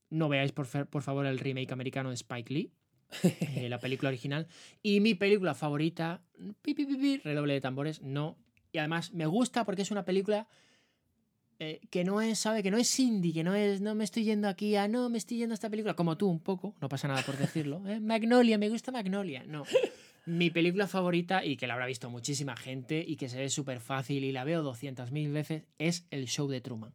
no 0.08 0.28
veáis 0.28 0.52
por, 0.52 0.66
por 0.88 1.02
favor 1.02 1.26
el 1.26 1.40
remake 1.40 1.72
americano 1.72 2.10
de 2.10 2.14
Spike 2.14 2.54
Lee, 2.54 2.72
eh, 3.22 3.68
la 3.68 3.80
película 3.80 4.08
original. 4.08 4.46
Y 4.80 5.00
mi 5.00 5.14
película 5.14 5.54
favorita, 5.54 6.22
redoble 7.24 7.54
de 7.54 7.60
tambores, 7.60 8.00
no. 8.00 8.38
Y 8.70 8.78
además 8.78 9.12
me 9.12 9.26
gusta 9.26 9.64
porque 9.64 9.82
es 9.82 9.90
una 9.90 10.04
película 10.04 10.46
eh, 11.64 11.80
que 11.90 12.02
no 12.02 12.20
es, 12.20 12.40
¿sabe? 12.40 12.60
Que 12.60 12.72
no 12.72 12.76
es 12.76 12.98
indie, 12.98 13.32
que 13.32 13.44
no 13.44 13.54
es, 13.54 13.80
no 13.80 13.94
me 13.94 14.02
estoy 14.02 14.24
yendo 14.24 14.48
aquí 14.48 14.74
a, 14.74 14.88
no, 14.88 15.08
me 15.08 15.18
estoy 15.18 15.36
yendo 15.36 15.52
a 15.52 15.54
esta 15.54 15.70
película, 15.70 15.94
como 15.94 16.16
tú 16.16 16.28
un 16.28 16.40
poco, 16.40 16.74
no 16.80 16.88
pasa 16.88 17.06
nada 17.06 17.22
por 17.22 17.36
decirlo. 17.36 17.80
¿eh? 17.86 18.00
Magnolia, 18.02 18.58
me 18.58 18.68
gusta 18.68 18.90
Magnolia, 18.90 19.44
no. 19.46 19.62
Mi 20.26 20.50
película 20.50 20.88
favorita, 20.88 21.44
y 21.44 21.56
que 21.56 21.68
la 21.68 21.74
habrá 21.74 21.86
visto 21.86 22.10
muchísima 22.10 22.56
gente 22.56 23.04
y 23.06 23.14
que 23.14 23.28
se 23.28 23.38
ve 23.38 23.48
súper 23.48 23.78
fácil 23.78 24.24
y 24.24 24.32
la 24.32 24.42
veo 24.42 24.64
200.000 24.64 25.32
veces, 25.32 25.62
es 25.78 26.04
El 26.10 26.26
Show 26.26 26.48
de 26.48 26.60
Truman. 26.60 26.92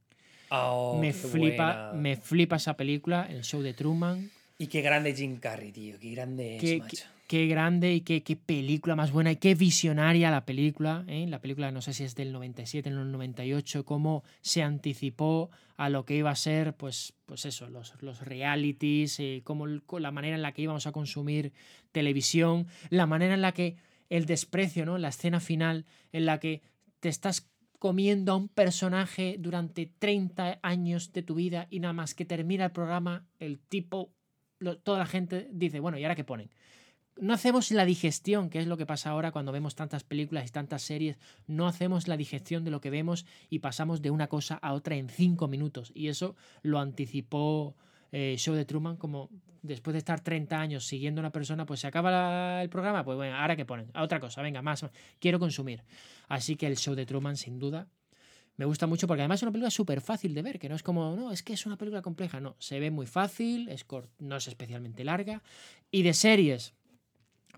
Oh, 0.50 0.98
me, 1.00 1.14
flipa, 1.14 1.94
me 1.94 2.18
flipa 2.18 2.58
esa 2.58 2.76
película, 2.76 3.26
El 3.30 3.46
Show 3.46 3.62
de 3.62 3.74
Truman. 3.74 4.30
Y 4.58 4.68
qué 4.68 4.82
grande 4.82 5.16
Jim 5.16 5.38
Carrey, 5.38 5.72
tío. 5.72 5.98
Qué 5.98 6.12
grande 6.12 6.58
es, 6.58 6.80
macho. 6.80 7.06
Qué, 7.28 7.48
grande 7.48 7.94
y 7.94 8.02
qué, 8.02 8.24
qué, 8.24 8.36
película 8.36 8.96
más 8.96 9.12
buena 9.12 9.32
y 9.32 9.36
qué 9.36 9.54
visionaria 9.54 10.32
la 10.32 10.46
película. 10.46 11.04
¿eh? 11.08 11.26
La 11.28 11.42
película, 11.42 11.72
no 11.72 11.82
sé 11.82 11.94
si 11.94 12.04
es 12.04 12.16
del 12.16 12.32
97, 12.32 12.88
en 12.88 12.98
el 12.98 13.12
98, 13.12 13.86
cómo 13.86 14.24
se 14.42 14.64
anticipó 14.64 15.50
a 15.76 15.90
lo 15.90 16.06
que 16.06 16.16
iba 16.16 16.32
a 16.32 16.36
ser, 16.36 16.76
pues, 16.76 17.14
pues 17.26 17.46
eso, 17.46 17.70
los, 17.70 17.94
los 18.02 18.22
realities, 18.22 19.20
eh, 19.20 19.42
cómo, 19.44 19.68
la 19.68 20.12
manera 20.12 20.36
en 20.36 20.42
la 20.42 20.54
que 20.54 20.62
íbamos 20.62 20.88
a 20.88 20.92
consumir 20.92 21.54
televisión, 21.92 22.68
la 22.90 23.06
manera 23.06 23.34
en 23.34 23.42
la 23.42 23.52
que 23.52 23.76
el 24.10 24.26
desprecio, 24.26 24.86
¿no? 24.86 24.98
La 24.98 25.10
escena 25.10 25.40
final 25.40 25.86
en 26.12 26.26
la 26.26 26.40
que 26.40 26.62
te 27.00 27.10
estás 27.10 27.50
comiendo 27.78 28.32
a 28.32 28.36
un 28.36 28.48
personaje 28.48 29.36
durante 29.38 29.86
30 29.86 30.60
años 30.64 31.14
de 31.14 31.24
tu 31.24 31.36
vida 31.36 31.68
y 31.70 31.80
nada 31.80 31.94
más 31.94 32.16
que 32.16 32.26
termina 32.26 32.66
el 32.66 32.72
programa, 32.72 33.26
el 33.40 33.60
tipo 33.60 34.14
toda 34.84 34.98
la 34.98 35.06
gente 35.06 35.48
dice, 35.52 35.80
bueno, 35.80 35.98
¿y 35.98 36.04
ahora 36.04 36.16
qué 36.16 36.24
ponen? 36.24 36.50
No 37.20 37.34
hacemos 37.34 37.72
la 37.72 37.86
digestión, 37.86 38.50
que 38.50 38.60
es 38.60 38.68
lo 38.68 38.78
que 38.78 38.86
pasa 38.86 39.10
ahora 39.10 39.32
cuando 39.32 39.52
vemos 39.52 39.76
tantas 39.76 40.04
películas 40.04 40.48
y 40.48 40.52
tantas 40.52 40.84
series. 40.84 41.18
No 41.48 41.68
hacemos 41.68 42.08
la 42.08 42.16
digestión 42.16 42.64
de 42.64 42.72
lo 42.72 42.80
que 42.80 42.90
vemos 42.90 43.26
y 43.50 43.60
pasamos 43.60 44.02
de 44.02 44.12
una 44.12 44.28
cosa 44.28 44.56
a 44.56 44.74
otra 44.74 44.96
en 44.96 45.10
cinco 45.10 45.48
minutos. 45.48 45.92
Y 45.96 46.10
eso 46.10 46.36
lo 46.62 46.80
anticipó 46.80 47.76
eh, 48.12 48.36
Show 48.38 48.56
de 48.56 48.66
Truman, 48.66 48.98
como 48.98 49.30
después 49.64 49.94
de 49.94 50.00
estar 50.00 50.22
30 50.22 50.60
años 50.60 50.86
siguiendo 50.86 51.20
a 51.20 51.24
una 51.24 51.32
persona, 51.32 51.66
pues 51.66 51.80
se 51.80 51.88
acaba 51.88 52.62
el 52.62 52.70
programa, 52.70 53.04
pues 53.04 53.18
bueno, 53.18 53.36
ahora 53.36 53.56
qué 53.56 53.66
ponen, 53.66 53.90
a 53.94 54.04
otra 54.04 54.20
cosa, 54.20 54.42
venga, 54.42 54.62
más, 54.62 54.86
quiero 55.20 55.40
consumir. 55.40 55.84
Así 56.28 56.56
que 56.56 56.68
el 56.68 56.78
Show 56.78 56.96
de 56.96 57.06
Truman, 57.06 57.36
sin 57.36 57.60
duda, 57.60 57.88
me 58.56 58.66
gusta 58.66 58.88
mucho 58.88 59.08
porque 59.08 59.22
además 59.22 59.40
es 59.40 59.44
una 59.44 59.52
película 59.52 59.70
súper 59.70 60.02
fácil 60.02 60.34
de 60.34 60.42
ver, 60.42 60.58
que 60.58 60.70
no 60.70 60.76
es 60.76 60.84
como, 60.84 61.16
no, 61.16 61.32
es 61.32 61.44
que 61.44 61.54
es 61.54 61.66
una 61.66 61.78
película 61.78 62.02
compleja, 62.02 62.40
no, 62.40 62.56
se 62.60 62.80
ve 62.80 62.90
muy 62.92 63.06
fácil, 63.06 63.70
es 63.70 63.86
no 64.20 64.38
es 64.38 64.48
especialmente 64.48 65.04
larga. 65.04 65.44
Y 65.92 66.02
de 66.02 66.14
series, 66.14 66.74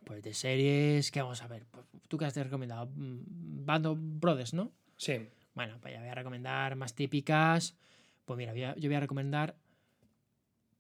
pues 0.10 0.24
de 0.24 0.34
series, 0.34 1.12
¿qué 1.12 1.22
vamos 1.22 1.40
a 1.44 1.48
ver? 1.48 1.68
Pues, 1.70 1.86
¿Tú 2.08 2.18
qué 2.18 2.26
has 2.26 2.36
recomendado? 2.36 2.88
Mm, 2.96 3.64
Band 3.64 3.86
of 3.86 4.00
Brothers, 4.02 4.56
¿no? 4.56 4.72
Sí. 4.98 5.20
Bueno, 5.54 5.78
pues 5.80 5.94
ya 5.94 6.00
voy 6.00 6.10
a 6.10 6.16
recomendar 6.16 6.76
más 6.76 6.96
típicas. 6.96 7.78
Pues 8.26 8.36
mira, 8.36 8.56
yo 8.56 8.90
voy 8.90 8.96
a 8.96 9.00
recomendar, 9.02 9.56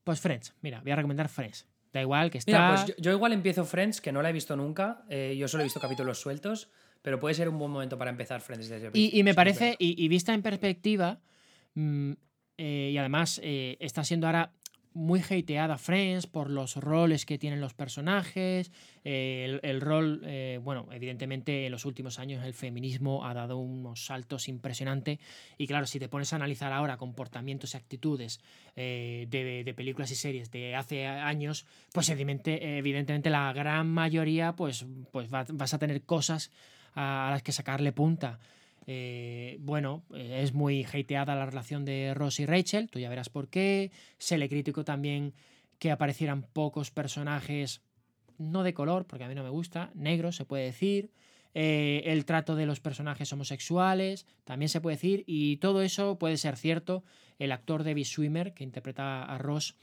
pues 0.03 0.19
Friends, 0.19 0.55
mira, 0.61 0.81
voy 0.81 0.93
a 0.93 0.95
recomendar 0.95 1.29
Friends. 1.29 1.67
Da 1.93 2.01
igual 2.01 2.31
que 2.31 2.39
está... 2.39 2.51
Mira, 2.51 2.85
pues 2.85 2.97
yo, 2.97 3.11
igual 3.11 3.33
empiezo 3.33 3.65
Friends, 3.65 4.01
que 4.01 4.11
no 4.11 4.23
la 4.23 4.31
he 4.31 4.33
visto 4.33 4.55
nunca, 4.55 5.03
eh, 5.09 5.35
yo 5.37 5.47
solo 5.47 5.61
he 5.61 5.65
visto 5.65 5.79
capítulos 5.79 6.19
sueltos. 6.19 6.71
Pero 7.03 7.19
puede 7.19 7.35
ser 7.35 7.49
un 7.49 7.59
buen 7.59 7.69
momento 7.69 7.99
para 7.99 8.09
empezar 8.09 8.41
Friends 8.41 8.67
desde 8.67 8.89
Y, 8.95 9.19
y 9.19 9.21
me 9.21 9.35
parece, 9.35 9.75
y, 9.77 10.07
vista 10.07 10.33
en 10.33 10.41
perspectiva, 10.41 11.19
mm, 11.75 12.13
eh, 12.57 12.89
y 12.93 12.97
además 12.97 13.39
eh, 13.43 13.77
está 13.79 14.03
siendo 14.03 14.25
ahora 14.25 14.53
muy 14.93 15.21
hateada 15.21 15.77
Friends 15.77 16.27
por 16.27 16.49
los 16.49 16.75
roles 16.75 17.25
que 17.25 17.37
tienen 17.37 17.61
los 17.61 17.73
personajes. 17.73 18.71
Eh, 19.03 19.59
el, 19.63 19.81
rol, 19.81 20.21
bueno, 20.61 20.87
evidentemente 20.91 21.65
en 21.65 21.71
los 21.71 21.85
últimos 21.85 22.19
años 22.19 22.43
el 22.43 22.53
feminismo 22.53 23.25
ha 23.25 23.33
dado 23.33 23.57
unos 23.57 24.05
saltos 24.05 24.47
impresionantes. 24.47 25.19
Y 25.57 25.67
claro, 25.67 25.85
si 25.85 25.99
te 25.99 26.09
pones 26.09 26.33
a 26.33 26.37
analizar 26.37 26.73
ahora 26.73 26.97
comportamientos 26.97 27.73
y 27.73 27.77
actitudes 27.77 28.39
de, 28.75 29.73
películas 29.75 30.11
y 30.11 30.15
series 30.15 30.51
de 30.51 30.75
hace 30.75 31.05
años, 31.07 31.65
pues 31.93 32.09
evidentemente, 32.09 32.77
evidentemente 32.77 33.29
la 33.29 33.53
gran 33.53 33.87
mayoría, 33.87 34.55
pues, 34.55 34.85
pues 35.11 35.29
vas 35.29 35.73
a 35.73 35.79
tener 35.79 36.01
cosas 36.03 36.51
a, 36.95 37.29
las 37.31 37.43
que 37.43 37.51
sacarle 37.51 37.91
punta. 37.91 38.39
Eh, 38.91 39.57
bueno, 39.59 40.03
eh, 40.15 40.39
es 40.41 40.55
muy 40.55 40.83
hateada 40.83 41.35
la 41.35 41.45
relación 41.45 41.85
de 41.85 42.15
Ross 42.15 42.39
y 42.39 42.47
Rachel, 42.47 42.89
tú 42.89 42.97
ya 42.97 43.07
verás 43.07 43.29
por 43.29 43.47
qué. 43.47 43.91
Se 44.17 44.39
le 44.39 44.49
criticó 44.49 44.83
también 44.83 45.35
que 45.77 45.91
aparecieran 45.91 46.41
pocos 46.41 46.89
personajes, 46.89 47.83
no 48.39 48.63
de 48.63 48.73
color, 48.73 49.05
porque 49.05 49.25
a 49.25 49.27
mí 49.27 49.35
no 49.35 49.43
me 49.43 49.51
gusta, 49.51 49.91
negros 49.93 50.37
se 50.37 50.45
puede 50.45 50.63
decir. 50.63 51.11
Eh, 51.53 52.01
el 52.05 52.25
trato 52.25 52.55
de 52.55 52.65
los 52.65 52.79
personajes 52.79 53.31
homosexuales, 53.31 54.25
también 54.43 54.69
se 54.69 54.81
puede 54.81 54.95
decir, 54.95 55.23
y 55.27 55.57
todo 55.57 55.83
eso 55.83 56.17
puede 56.17 56.37
ser 56.37 56.57
cierto. 56.57 57.03
El 57.37 57.51
actor 57.51 57.83
David 57.83 58.05
Swimmer, 58.05 58.55
que 58.55 58.63
interpreta 58.63 59.21
a 59.21 59.37
Ross, 59.37 59.75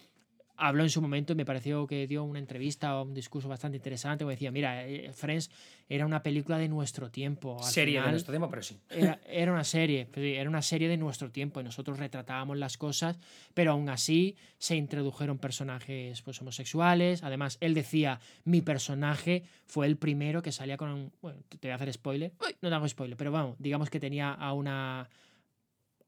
habló 0.56 0.82
en 0.82 0.90
su 0.90 1.02
momento 1.02 1.32
y 1.32 1.36
me 1.36 1.44
pareció 1.44 1.86
que 1.86 2.06
dio 2.06 2.24
una 2.24 2.38
entrevista 2.38 2.98
o 2.98 3.04
un 3.04 3.14
discurso 3.14 3.48
bastante 3.48 3.76
interesante. 3.76 4.24
Me 4.24 4.32
decía, 4.32 4.50
mira, 4.50 4.86
eh, 4.86 5.12
Friends 5.12 5.50
era 5.88 6.06
una 6.06 6.22
película 6.22 6.58
de 6.58 6.68
nuestro 6.68 7.10
tiempo. 7.10 7.62
serie 7.62 8.00
de 8.00 8.10
nuestro 8.10 8.32
tiempo, 8.32 8.48
pero 8.48 8.62
sí. 8.62 8.78
Era, 8.88 9.20
una 9.52 9.64
serie, 9.64 10.08
era 10.14 10.48
una 10.48 10.62
serie 10.62 10.88
de 10.88 10.96
nuestro 10.96 11.30
tiempo 11.30 11.60
y 11.60 11.64
nosotros 11.64 11.98
retratábamos 11.98 12.56
las 12.56 12.76
cosas, 12.76 13.18
pero 13.54 13.72
aún 13.72 13.88
así 13.88 14.36
se 14.58 14.76
introdujeron 14.76 15.38
personajes 15.38 16.22
pues, 16.22 16.40
homosexuales. 16.40 17.22
Además, 17.22 17.58
él 17.60 17.74
decía, 17.74 18.20
mi 18.44 18.62
personaje 18.62 19.44
fue 19.66 19.86
el 19.86 19.96
primero 19.96 20.42
que 20.42 20.52
salía 20.52 20.76
con 20.76 20.90
un... 20.90 21.12
Bueno, 21.20 21.40
te 21.48 21.68
voy 21.68 21.72
a 21.72 21.74
hacer 21.76 21.92
spoiler. 21.92 22.32
no 22.60 22.68
te 22.68 22.74
hago 22.74 22.88
spoiler, 22.88 23.16
pero 23.16 23.30
vamos, 23.30 23.56
digamos 23.58 23.90
que 23.90 24.00
tenía 24.00 24.32
a 24.32 24.52
una 24.52 25.08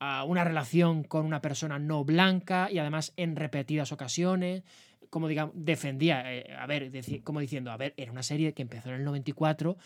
a 0.00 0.24
una 0.24 0.44
relación 0.44 1.02
con 1.02 1.26
una 1.26 1.40
persona 1.40 1.78
no 1.78 2.04
blanca 2.04 2.68
y 2.70 2.78
además 2.78 3.12
en 3.16 3.36
repetidas 3.36 3.92
ocasiones, 3.92 4.62
como 5.10 5.28
digamos, 5.28 5.54
defendía, 5.56 6.32
eh, 6.32 6.54
a 6.56 6.66
ver, 6.66 6.90
como 7.24 7.40
diciendo, 7.40 7.70
a 7.70 7.76
ver, 7.76 7.94
era 7.96 8.12
una 8.12 8.22
serie 8.22 8.54
que 8.54 8.62
empezó 8.62 8.90
en 8.90 8.96
el 8.96 9.04
94 9.04 9.76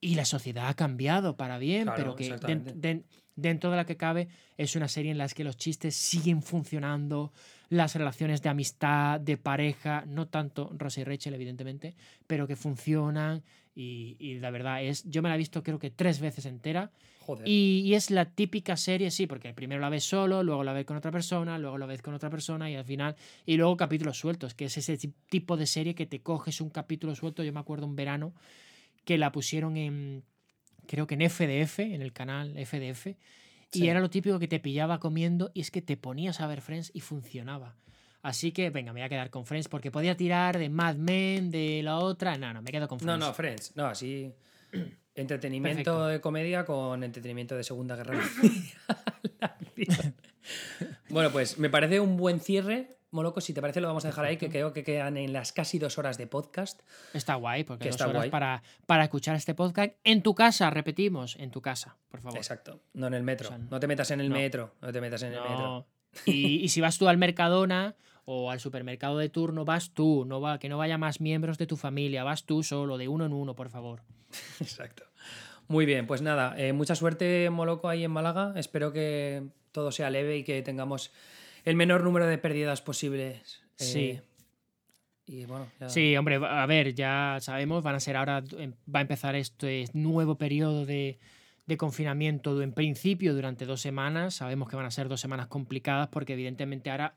y 0.00 0.16
la 0.16 0.24
sociedad 0.24 0.68
ha 0.68 0.74
cambiado 0.74 1.36
para 1.36 1.58
bien, 1.58 1.88
pero 1.96 2.14
que 2.14 2.36
dentro 3.36 3.70
de 3.70 3.76
la 3.76 3.86
que 3.86 3.96
cabe 3.96 4.28
es 4.56 4.76
una 4.76 4.88
serie 4.88 5.10
en 5.10 5.18
la 5.18 5.28
que 5.28 5.44
los 5.44 5.56
chistes 5.56 5.94
siguen 5.96 6.42
funcionando, 6.42 7.32
las 7.68 7.94
relaciones 7.94 8.42
de 8.42 8.50
amistad, 8.50 9.18
de 9.18 9.36
pareja, 9.36 10.04
no 10.06 10.28
tanto 10.28 10.70
Rosa 10.76 11.00
y 11.00 11.04
Rachel, 11.04 11.34
evidentemente, 11.34 11.96
pero 12.26 12.46
que 12.46 12.54
funcionan 12.54 13.42
y, 13.74 14.16
y 14.18 14.38
la 14.40 14.50
verdad 14.50 14.82
es, 14.82 15.04
yo 15.04 15.22
me 15.22 15.28
la 15.28 15.36
he 15.36 15.38
visto 15.38 15.62
creo 15.62 15.78
que 15.78 15.90
tres 15.90 16.20
veces 16.20 16.46
entera 16.46 16.92
y, 17.44 17.94
es 17.94 18.10
la 18.10 18.24
típica 18.26 18.76
serie, 18.76 19.10
sí, 19.10 19.26
porque 19.26 19.52
primero 19.52 19.80
la 19.80 19.88
ves 19.88 20.04
solo, 20.04 20.42
luego 20.42 20.64
la 20.64 20.72
ves 20.72 20.84
con 20.84 20.96
otra 20.96 21.10
persona, 21.10 21.58
luego 21.58 21.78
la 21.78 21.86
ves 21.86 22.02
con 22.02 22.14
otra 22.14 22.30
persona 22.30 22.70
y 22.70 22.74
al 22.74 22.84
final. 22.84 23.16
Y 23.46 23.56
luego 23.56 23.76
capítulos 23.76 24.18
sueltos, 24.18 24.54
que 24.54 24.66
es 24.66 24.76
ese 24.76 24.96
tipo 25.28 25.56
de 25.56 25.66
serie 25.66 25.94
que 25.94 26.06
te 26.06 26.20
coges 26.20 26.60
un 26.60 26.70
capítulo 26.70 27.14
suelto. 27.14 27.42
Yo 27.42 27.52
me 27.52 27.60
acuerdo 27.60 27.86
un 27.86 27.96
verano 27.96 28.34
que 29.04 29.18
la 29.18 29.32
pusieron 29.32 29.76
en. 29.76 30.24
Creo 30.86 31.06
que 31.06 31.14
en 31.14 31.30
FDF, 31.30 31.80
en 31.80 32.02
el 32.02 32.12
canal 32.12 32.54
FDF. 32.64 33.08
Y 33.72 33.88
era 33.88 34.00
lo 34.00 34.10
típico 34.10 34.38
que 34.38 34.48
te 34.48 34.60
pillaba 34.60 35.00
comiendo 35.00 35.50
y 35.54 35.60
es 35.60 35.70
que 35.70 35.82
te 35.82 35.96
ponías 35.96 36.40
a 36.40 36.46
ver 36.46 36.60
Friends 36.60 36.90
y 36.94 37.00
funcionaba. 37.00 37.76
Así 38.22 38.52
que, 38.52 38.70
venga, 38.70 38.92
me 38.92 39.00
voy 39.00 39.06
a 39.06 39.08
quedar 39.08 39.30
con 39.30 39.44
Friends 39.44 39.68
porque 39.68 39.90
podía 39.90 40.16
tirar 40.16 40.58
de 40.58 40.68
Mad 40.68 40.96
Men, 40.96 41.50
de 41.50 41.82
la 41.82 41.98
otra. 41.98 42.38
No, 42.38 42.54
no, 42.54 42.62
me 42.62 42.70
quedo 42.70 42.88
con 42.88 42.98
Friends. 42.98 43.18
No, 43.18 43.26
no, 43.26 43.34
Friends. 43.34 43.76
No, 43.76 43.86
así. 43.86 44.32
Entretenimiento 45.14 46.06
de 46.06 46.20
comedia 46.20 46.64
con 46.64 47.04
entretenimiento 47.04 47.56
de 47.56 47.64
Segunda 47.64 47.96
Guerra 47.96 48.18
bueno, 51.08 51.30
pues 51.30 51.58
me 51.58 51.70
parece 51.70 52.00
un 52.00 52.16
buen 52.16 52.40
cierre, 52.40 52.96
Moloco, 53.10 53.40
si 53.40 53.52
te 53.52 53.60
parece, 53.60 53.80
lo 53.80 53.86
vamos 53.86 54.04
a 54.04 54.08
dejar 54.08 54.24
ahí, 54.24 54.36
que 54.36 54.48
creo 54.48 54.72
que 54.72 54.82
quedan 54.82 55.16
en 55.16 55.32
las 55.32 55.52
casi 55.52 55.78
dos 55.78 55.98
horas 55.98 56.18
de 56.18 56.26
podcast. 56.26 56.80
Está 57.12 57.36
guay, 57.36 57.62
porque 57.62 57.84
Que 57.84 57.88
dos 57.90 57.94
está 57.94 58.08
horas 58.08 58.22
guay. 58.22 58.30
Para, 58.30 58.64
para 58.86 59.04
escuchar 59.04 59.36
este 59.36 59.54
podcast 59.54 59.92
en 60.02 60.22
tu 60.22 60.34
casa, 60.34 60.68
repetimos, 60.70 61.36
en 61.38 61.52
tu 61.52 61.62
casa, 61.62 61.96
por 62.10 62.20
favor. 62.20 62.38
Exacto, 62.38 62.80
no 62.92 63.06
en 63.06 63.14
el 63.14 63.22
metro. 63.22 63.48
O 63.48 63.50
sea, 63.50 63.58
no 63.58 63.78
te 63.78 63.86
metas 63.86 64.10
en 64.10 64.20
el 64.20 64.30
no. 64.30 64.34
metro, 64.34 64.74
no 64.82 64.92
te 64.92 65.00
metas 65.00 65.22
en 65.22 65.32
el 65.34 65.40
metro. 65.40 65.86
Y 66.26 66.68
si 66.68 66.80
vas 66.80 66.98
tú 66.98 67.08
al 67.08 67.16
Mercadona 67.16 67.94
o 68.26 68.50
al 68.50 68.60
supermercado 68.60 69.18
de 69.18 69.28
turno, 69.28 69.64
vas 69.64 69.90
tú, 69.92 70.24
no 70.26 70.40
va, 70.40 70.58
que 70.58 70.68
no 70.68 70.78
vaya 70.78 70.98
más 70.98 71.20
miembros 71.20 71.58
de 71.58 71.66
tu 71.66 71.76
familia, 71.76 72.24
vas 72.24 72.44
tú 72.44 72.62
solo, 72.62 72.96
de 72.98 73.08
uno 73.08 73.26
en 73.26 73.32
uno, 73.32 73.54
por 73.54 73.68
favor. 73.68 74.02
Exacto. 74.60 75.04
Muy 75.68 75.86
bien, 75.86 76.06
pues 76.06 76.20
nada, 76.22 76.54
eh, 76.58 76.72
mucha 76.72 76.94
suerte, 76.94 77.48
Moloco, 77.50 77.88
ahí 77.88 78.04
en 78.04 78.10
Málaga. 78.10 78.52
Espero 78.56 78.92
que 78.92 79.44
todo 79.72 79.90
sea 79.92 80.10
leve 80.10 80.36
y 80.38 80.44
que 80.44 80.60
tengamos 80.62 81.10
el 81.64 81.76
menor 81.76 82.02
número 82.04 82.26
de 82.26 82.36
pérdidas 82.38 82.82
posibles. 82.82 83.62
eh, 83.78 83.84
Sí. 83.84 84.20
Y 85.26 85.46
bueno, 85.46 85.66
ya- 85.80 85.88
Sí, 85.88 86.14
hombre, 86.18 86.36
a 86.36 86.66
ver, 86.66 86.94
ya 86.94 87.38
sabemos, 87.40 87.82
van 87.82 87.94
a 87.94 88.00
ser 88.00 88.16
ahora, 88.16 88.44
em, 88.58 88.74
va 88.94 88.98
a 88.98 89.02
empezar 89.02 89.34
este 89.36 89.86
nuevo 89.94 90.36
periodo 90.36 90.84
de, 90.84 91.18
de 91.64 91.76
confinamiento 91.78 92.60
en 92.60 92.72
principio 92.74 93.34
durante 93.34 93.64
dos 93.64 93.80
semanas. 93.80 94.34
Sabemos 94.34 94.68
que 94.68 94.76
van 94.76 94.84
a 94.84 94.90
ser 94.90 95.08
dos 95.08 95.22
semanas 95.22 95.46
complicadas 95.46 96.08
porque 96.08 96.34
evidentemente 96.34 96.90
ahora 96.90 97.14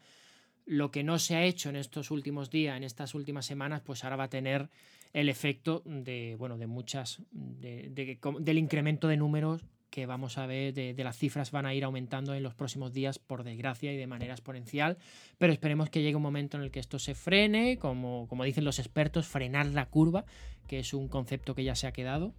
lo 0.67 0.91
que 0.91 1.03
no 1.03 1.17
se 1.17 1.35
ha 1.35 1.43
hecho 1.43 1.69
en 1.69 1.75
estos 1.77 2.11
últimos 2.11 2.49
días, 2.51 2.77
en 2.77 2.83
estas 2.83 3.15
últimas 3.15 3.45
semanas, 3.45 3.81
pues 3.83 4.03
ahora 4.03 4.17
va 4.17 4.25
a 4.25 4.29
tener 4.29 4.69
el 5.13 5.29
efecto 5.29 5.81
de, 5.85 6.35
bueno, 6.37 6.57
de 6.57 6.67
muchas, 6.67 7.21
de- 7.31 8.17
del 8.39 8.57
incremento 8.57 9.07
de 9.07 9.17
números 9.17 9.63
que 9.89 10.05
vamos 10.05 10.37
a 10.37 10.45
ver, 10.45 10.73
de, 10.73 10.93
de 10.93 11.03
las 11.05 11.17
cifras 11.17 11.49
van 11.51 11.65
a 11.65 11.73
ir 11.73 11.85
aumentando 11.85 12.35
en 12.35 12.43
los 12.43 12.53
próximos 12.53 12.91
días, 12.91 13.17
por 13.17 13.45
desgracia, 13.45 13.91
y 13.93 13.97
de 13.97 14.05
manera 14.05 14.33
exponencial. 14.33 14.97
Pero 15.37 15.53
esperemos 15.53 15.89
que 15.89 16.01
llegue 16.01 16.17
un 16.17 16.21
momento 16.21 16.57
en 16.57 16.63
el 16.63 16.71
que 16.71 16.81
esto 16.81 16.99
se 16.99 17.15
frene, 17.15 17.77
como, 17.77 18.27
como 18.27 18.43
dicen 18.43 18.65
los 18.65 18.79
expertos, 18.79 19.25
frenar 19.27 19.65
la 19.67 19.85
curva, 19.85 20.25
que 20.67 20.79
es 20.79 20.93
un 20.93 21.07
concepto 21.07 21.55
que 21.55 21.63
ya 21.63 21.73
se 21.73 21.87
ha 21.87 21.93
quedado. 21.93 22.33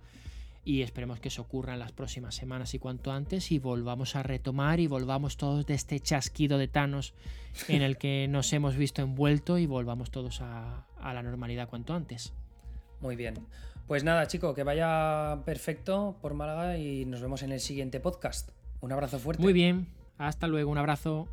Y 0.68 0.82
esperemos 0.82 1.18
que 1.18 1.28
eso 1.28 1.40
ocurra 1.40 1.72
en 1.72 1.78
las 1.78 1.92
próximas 1.92 2.34
semanas 2.34 2.74
y 2.74 2.78
cuanto 2.78 3.10
antes 3.10 3.52
y 3.52 3.58
volvamos 3.58 4.16
a 4.16 4.22
retomar 4.22 4.80
y 4.80 4.86
volvamos 4.86 5.38
todos 5.38 5.64
de 5.64 5.72
este 5.72 5.98
chasquido 5.98 6.58
de 6.58 6.68
Thanos 6.68 7.14
en 7.68 7.80
el 7.80 7.96
que 7.96 8.26
nos 8.28 8.52
hemos 8.52 8.76
visto 8.76 9.00
envuelto 9.00 9.56
y 9.56 9.64
volvamos 9.64 10.10
todos 10.10 10.42
a, 10.42 10.84
a 11.00 11.14
la 11.14 11.22
normalidad 11.22 11.70
cuanto 11.70 11.94
antes. 11.94 12.34
Muy 13.00 13.16
bien. 13.16 13.46
Pues 13.86 14.04
nada, 14.04 14.26
chico, 14.26 14.52
que 14.52 14.62
vaya 14.62 15.40
perfecto 15.46 16.18
por 16.20 16.34
Málaga 16.34 16.76
y 16.76 17.06
nos 17.06 17.22
vemos 17.22 17.42
en 17.42 17.52
el 17.52 17.60
siguiente 17.60 17.98
podcast. 17.98 18.50
Un 18.82 18.92
abrazo 18.92 19.18
fuerte. 19.18 19.42
Muy 19.42 19.54
bien, 19.54 19.88
hasta 20.18 20.48
luego, 20.48 20.70
un 20.70 20.76
abrazo. 20.76 21.28